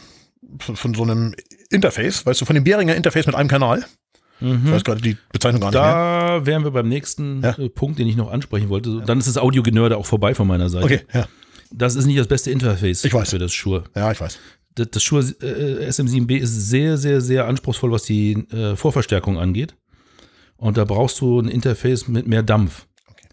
von, 0.59 0.75
von 0.75 0.93
so 0.93 1.03
einem 1.03 1.33
Interface, 1.71 2.25
weißt 2.25 2.41
du, 2.41 2.45
von 2.45 2.55
dem 2.55 2.63
Behringer 2.63 2.95
Interface 2.95 3.25
mit 3.25 3.35
einem 3.35 3.49
Kanal. 3.49 3.85
Ich 4.41 4.71
weiß 4.71 4.83
gerade 4.83 5.01
die 5.01 5.17
Bezeichnung 5.31 5.61
gar 5.61 5.69
nicht 5.71 5.79
mehr. 5.79 6.39
Da 6.39 6.45
wären 6.45 6.65
wir 6.65 6.71
beim 6.71 6.89
nächsten 6.89 7.41
Ja. 7.41 7.57
äh, 7.57 7.69
Punkt, 7.69 7.99
den 7.99 8.07
ich 8.07 8.17
noch 8.17 8.29
ansprechen 8.31 8.67
wollte. 8.67 9.01
Dann 9.05 9.17
ist 9.17 9.27
das 9.29 9.37
Audiogenörde 9.37 9.95
auch 9.95 10.05
vorbei 10.05 10.35
von 10.35 10.45
meiner 10.45 10.67
Seite. 10.69 10.83
Okay, 10.85 11.01
ja. 11.13 11.25
Das 11.71 11.95
ist 11.95 12.05
nicht 12.05 12.19
das 12.19 12.27
beste 12.27 12.51
Interface 12.51 13.05
Ich 13.05 13.13
weiß. 13.13 13.29
für 13.29 13.39
das 13.39 13.53
Shure. 13.53 13.85
Ja, 13.95 14.11
ich 14.11 14.19
weiß. 14.19 14.37
Das, 14.75 14.89
das 14.91 15.03
Shure 15.03 15.23
äh, 15.41 15.87
SM7B 15.89 16.37
ist 16.37 16.69
sehr, 16.69 16.97
sehr, 16.97 17.21
sehr 17.21 17.47
anspruchsvoll, 17.47 17.91
was 17.91 18.03
die 18.03 18.33
äh, 18.51 18.75
Vorverstärkung 18.75 19.37
angeht. 19.39 19.75
Und 20.57 20.77
da 20.77 20.85
brauchst 20.85 21.19
du 21.21 21.39
ein 21.39 21.47
Interface 21.47 22.07
mit 22.07 22.27
mehr 22.27 22.43
Dampf. 22.43 22.85
Okay. 23.09 23.27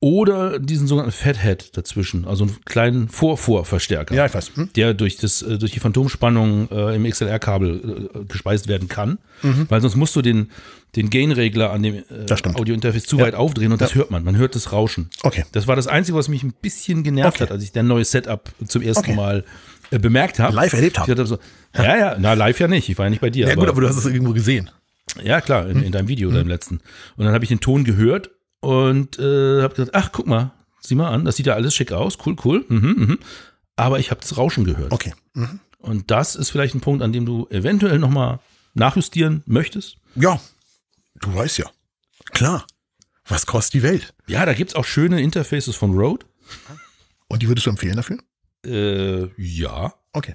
Oder 0.00 0.58
diesen 0.60 0.86
sogenannten 0.86 1.12
Fathead 1.16 1.76
dazwischen, 1.76 2.24
also 2.24 2.44
einen 2.44 2.56
kleinen 2.64 3.08
Vorvorverstärker. 3.08 4.14
Ja, 4.14 4.26
ich 4.26 4.34
weiß. 4.34 4.52
Hm? 4.54 4.70
der 4.76 4.94
durch, 4.94 5.16
das, 5.16 5.42
äh, 5.42 5.58
durch 5.58 5.72
die 5.72 5.80
Phantomspannung 5.80 6.68
äh, 6.70 6.94
im 6.94 7.04
XLR-Kabel 7.04 8.10
äh, 8.14 8.24
gespeist 8.26 8.68
werden 8.68 8.88
kann. 8.88 9.18
Weil 9.42 9.80
sonst 9.80 9.96
musst 9.96 10.14
du 10.16 10.22
den, 10.22 10.50
den 10.96 11.10
Gain-Regler 11.10 11.70
an 11.72 11.82
dem 11.82 11.94
äh, 11.96 12.02
Mhm. 12.28 12.56
Audio-Interface 12.56 13.06
zu 13.06 13.18
weit 13.18 13.34
aufdrehen 13.34 13.72
und 13.72 13.80
das 13.80 13.94
hört 13.94 14.10
man. 14.10 14.24
Man 14.24 14.36
hört 14.36 14.54
das 14.54 14.72
Rauschen. 14.72 15.10
Okay. 15.22 15.44
Das 15.52 15.66
war 15.66 15.76
das 15.76 15.86
Einzige, 15.86 16.16
was 16.16 16.28
mich 16.28 16.42
ein 16.42 16.52
bisschen 16.60 17.02
genervt 17.02 17.36
Okay. 17.36 17.44
hat, 17.44 17.50
als 17.52 17.62
ich 17.64 17.72
dein 17.72 17.86
neues 17.86 18.10
Setup 18.10 18.50
zum 18.66 18.82
ersten 18.82 19.04
Okay. 19.04 19.14
Mal 19.16 19.44
bemerkt 19.90 20.38
habe. 20.38 20.54
Live 20.54 20.72
erlebt 20.72 20.98
habe. 20.98 21.26
so, 21.26 21.38
ja, 21.74 21.96
ja, 21.96 22.16
na, 22.18 22.34
live 22.34 22.60
ja 22.60 22.68
nicht. 22.68 22.88
Ich 22.88 22.98
war 22.98 23.06
ja 23.06 23.10
nicht 23.10 23.20
bei 23.20 23.30
dir. 23.30 23.46
Ja, 23.46 23.52
aber, 23.52 23.62
gut, 23.62 23.68
aber 23.70 23.80
du 23.82 23.88
hast 23.88 23.96
es 23.96 24.06
irgendwo 24.06 24.32
gesehen. 24.32 24.70
ja, 25.22 25.40
klar, 25.40 25.68
in, 25.68 25.82
in 25.82 25.92
deinem 25.92 26.08
Video 26.08 26.28
oder 26.28 26.40
im 26.40 26.48
letzten. 26.48 26.80
Und 27.16 27.24
dann 27.24 27.34
habe 27.34 27.44
ich 27.44 27.48
den 27.48 27.60
Ton 27.60 27.84
gehört 27.84 28.30
und 28.60 29.18
äh, 29.18 29.62
habe 29.62 29.74
gesagt, 29.74 29.94
ach, 29.94 30.10
guck 30.12 30.26
mal, 30.26 30.52
sieh 30.80 30.94
mal 30.94 31.10
an, 31.10 31.24
das 31.24 31.36
sieht 31.36 31.46
ja 31.46 31.54
alles 31.54 31.74
schick 31.74 31.92
aus, 31.92 32.18
cool, 32.26 32.36
cool. 32.44 32.64
Mhm, 32.68 32.94
mhm. 32.96 33.18
Aber 33.76 33.98
ich 33.98 34.10
habe 34.10 34.20
das 34.20 34.36
Rauschen 34.36 34.64
gehört. 34.64 34.92
Okay. 34.92 35.14
Mhm. 35.34 35.60
Und 35.78 36.10
das 36.10 36.34
ist 36.34 36.50
vielleicht 36.50 36.74
ein 36.74 36.80
Punkt, 36.80 37.02
an 37.02 37.12
dem 37.12 37.24
du 37.24 37.46
eventuell 37.50 37.98
nochmal 37.98 38.40
nachjustieren 38.74 39.42
möchtest. 39.46 39.96
Ja, 40.16 40.40
du 41.20 41.34
weißt 41.34 41.58
ja. 41.58 41.70
Klar. 42.32 42.66
Was 43.26 43.46
kostet 43.46 43.74
die 43.74 43.82
Welt? 43.82 44.14
Ja, 44.26 44.46
da 44.46 44.54
gibt's 44.54 44.74
auch 44.74 44.84
schöne 44.84 45.20
Interfaces 45.20 45.76
von 45.76 45.96
Rode. 45.96 46.26
Und 47.28 47.42
die 47.42 47.48
würdest 47.48 47.66
du 47.66 47.70
empfehlen 47.70 47.96
dafür? 47.96 48.18
Äh, 48.66 49.28
ja. 49.36 49.92
Okay. 50.12 50.34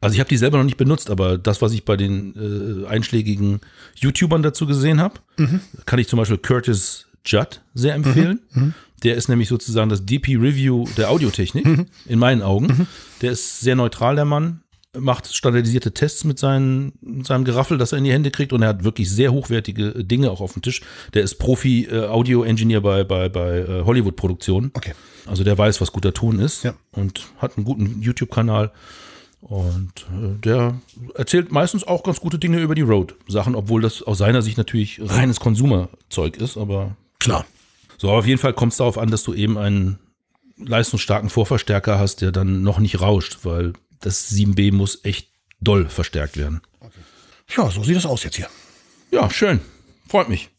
Also 0.00 0.14
ich 0.14 0.20
habe 0.20 0.28
die 0.28 0.36
selber 0.36 0.58
noch 0.58 0.64
nicht 0.64 0.76
benutzt, 0.76 1.10
aber 1.10 1.38
das, 1.38 1.62
was 1.62 1.72
ich 1.72 1.84
bei 1.84 1.96
den 1.96 2.34
äh, 2.84 2.86
einschlägigen 2.86 3.60
YouTubern 3.96 4.42
dazu 4.42 4.66
gesehen 4.66 5.00
habe, 5.00 5.20
kann 5.86 5.98
ich 5.98 6.06
zum 6.08 6.18
Beispiel 6.18 6.38
Curtis 6.38 7.06
Judd 7.24 7.62
sehr 7.74 7.94
empfehlen. 7.94 8.40
Der 9.02 9.16
ist 9.16 9.28
nämlich 9.28 9.48
sozusagen 9.48 9.88
das 9.90 10.04
DP-Review 10.06 10.84
der 10.96 11.10
Audiotechnik, 11.10 11.66
in 12.06 12.18
meinen 12.18 12.42
Augen. 12.42 12.86
Der 13.20 13.32
ist 13.32 13.60
sehr 13.60 13.74
neutral, 13.74 14.14
der 14.16 14.24
Mann, 14.26 14.62
macht 14.98 15.34
standardisierte 15.34 15.92
Tests 15.92 16.24
mit, 16.24 16.38
seinen, 16.38 16.92
seinem 17.24 17.44
Geraffel, 17.44 17.78
das 17.78 17.92
er 17.92 17.98
in 17.98 18.04
die 18.04 18.12
Hände 18.12 18.30
kriegt 18.30 18.52
und 18.52 18.62
er 18.62 18.68
hat 18.68 18.84
wirklich 18.84 19.10
sehr 19.10 19.32
hochwertige 19.32 20.04
Dinge 20.04 20.30
auch 20.30 20.40
auf 20.40 20.52
dem 20.54 20.62
Tisch. 20.62 20.82
Der 21.14 21.22
ist 21.22 21.36
Profi-Audio-Engineer 21.38 22.80
bei, 22.80 23.04
bei, 23.04 23.28
bei 23.28 23.58
äh, 23.58 23.82
Hollywood-Produktionen. 23.84 24.70
Okay. 24.74 24.92
Also 25.26 25.44
der 25.44 25.56
weiß, 25.58 25.80
was 25.80 25.92
guter 25.92 26.14
Ton 26.14 26.38
ist 26.38 26.64
Ja. 26.64 26.74
und 26.92 27.26
hat 27.38 27.56
einen 27.56 27.64
guten 27.64 28.00
YouTube-Kanal. 28.00 28.72
Und 29.40 30.06
äh, 30.12 30.40
der 30.42 30.74
erzählt 31.14 31.52
meistens 31.52 31.84
auch 31.86 32.02
ganz 32.02 32.20
gute 32.20 32.38
Dinge 32.38 32.60
über 32.60 32.74
die 32.74 32.82
Road-Sachen, 32.82 33.54
obwohl 33.54 33.82
das 33.82 34.02
aus 34.02 34.18
seiner 34.18 34.42
Sicht 34.42 34.58
natürlich 34.58 35.00
reines 35.02 35.40
Konsumerzeug 35.40 36.36
ist. 36.38 36.56
Aber 36.56 36.96
Klar. 37.20 37.44
so, 37.98 38.08
aber 38.08 38.18
auf 38.18 38.26
jeden 38.26 38.40
Fall 38.40 38.54
kommt 38.54 38.72
es 38.72 38.78
darauf 38.78 38.98
an, 38.98 39.10
dass 39.10 39.22
du 39.22 39.34
eben 39.34 39.58
einen 39.58 39.98
leistungsstarken 40.58 41.28
Vorverstärker 41.28 41.98
hast, 41.98 42.22
der 42.22 42.32
dann 42.32 42.62
noch 42.62 42.78
nicht 42.78 43.00
rauscht, 43.00 43.40
weil 43.42 43.74
das 44.00 44.30
7B 44.30 44.72
muss 44.72 45.04
echt 45.04 45.30
doll 45.60 45.88
verstärkt 45.88 46.36
werden. 46.36 46.60
Ja, 47.56 47.70
so 47.70 47.82
sieht 47.84 47.96
das 47.96 48.06
aus 48.06 48.24
jetzt 48.24 48.36
hier. 48.36 48.48
Ja, 49.10 49.30
schön. 49.30 49.60
Freut 50.08 50.28
mich. 50.28 50.50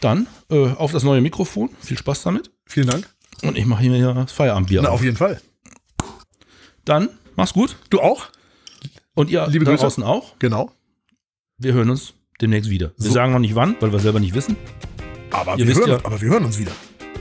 Dann 0.00 0.26
äh, 0.50 0.68
auf 0.72 0.92
das 0.92 1.02
neue 1.02 1.20
Mikrofon. 1.20 1.70
Viel 1.80 1.98
Spaß 1.98 2.22
damit. 2.22 2.50
Vielen 2.66 2.86
Dank. 2.88 3.08
Und 3.42 3.56
ich 3.58 3.66
mache 3.66 3.82
hier 3.82 4.14
das 4.14 4.32
Feierabendbier. 4.32 4.82
Na, 4.82 4.88
auf. 4.90 4.96
auf 4.96 5.04
jeden 5.04 5.16
Fall. 5.16 5.40
Dann 6.84 7.08
mach's 7.36 7.52
gut. 7.52 7.76
Du 7.90 8.00
auch? 8.00 8.28
Und 9.14 9.30
ihr 9.30 9.46
Liebe 9.48 9.64
da 9.64 9.72
Grüße. 9.72 9.82
draußen 9.82 10.02
auch. 10.04 10.38
Genau. 10.38 10.72
Wir 11.58 11.72
hören 11.72 11.90
uns 11.90 12.14
demnächst 12.40 12.70
wieder. 12.70 12.92
Wir 12.96 13.08
So. 13.08 13.12
sagen 13.12 13.32
noch 13.32 13.40
nicht 13.40 13.54
wann, 13.56 13.76
weil 13.80 13.90
wir 13.92 13.98
selber 13.98 14.20
nicht 14.20 14.34
wissen. 14.34 14.56
Aber, 15.30 15.52
Ihr 15.52 15.58
wir 15.58 15.68
wisst 15.68 15.80
hören, 15.80 15.90
ja- 15.90 16.04
aber 16.04 16.20
wir 16.20 16.28
hören 16.30 16.44
uns 16.44 16.58
wieder. 16.58 16.72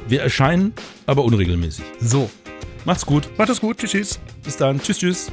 Wir 0.08 0.22
erscheinen, 0.22 0.74
aber 1.08 1.24
unregelmäßig. 1.24 1.84
So. 2.00 2.30
Macht's 2.88 3.06
gut. 3.06 3.28
Macht 3.38 3.50
es 3.50 3.60
gut. 3.60 3.78
Tschüss, 3.80 3.92
tschüss. 3.92 4.20
Bis 4.46 4.56
dann. 4.56 4.82
Tschüss, 4.82 5.00
tschüss. 5.00 5.32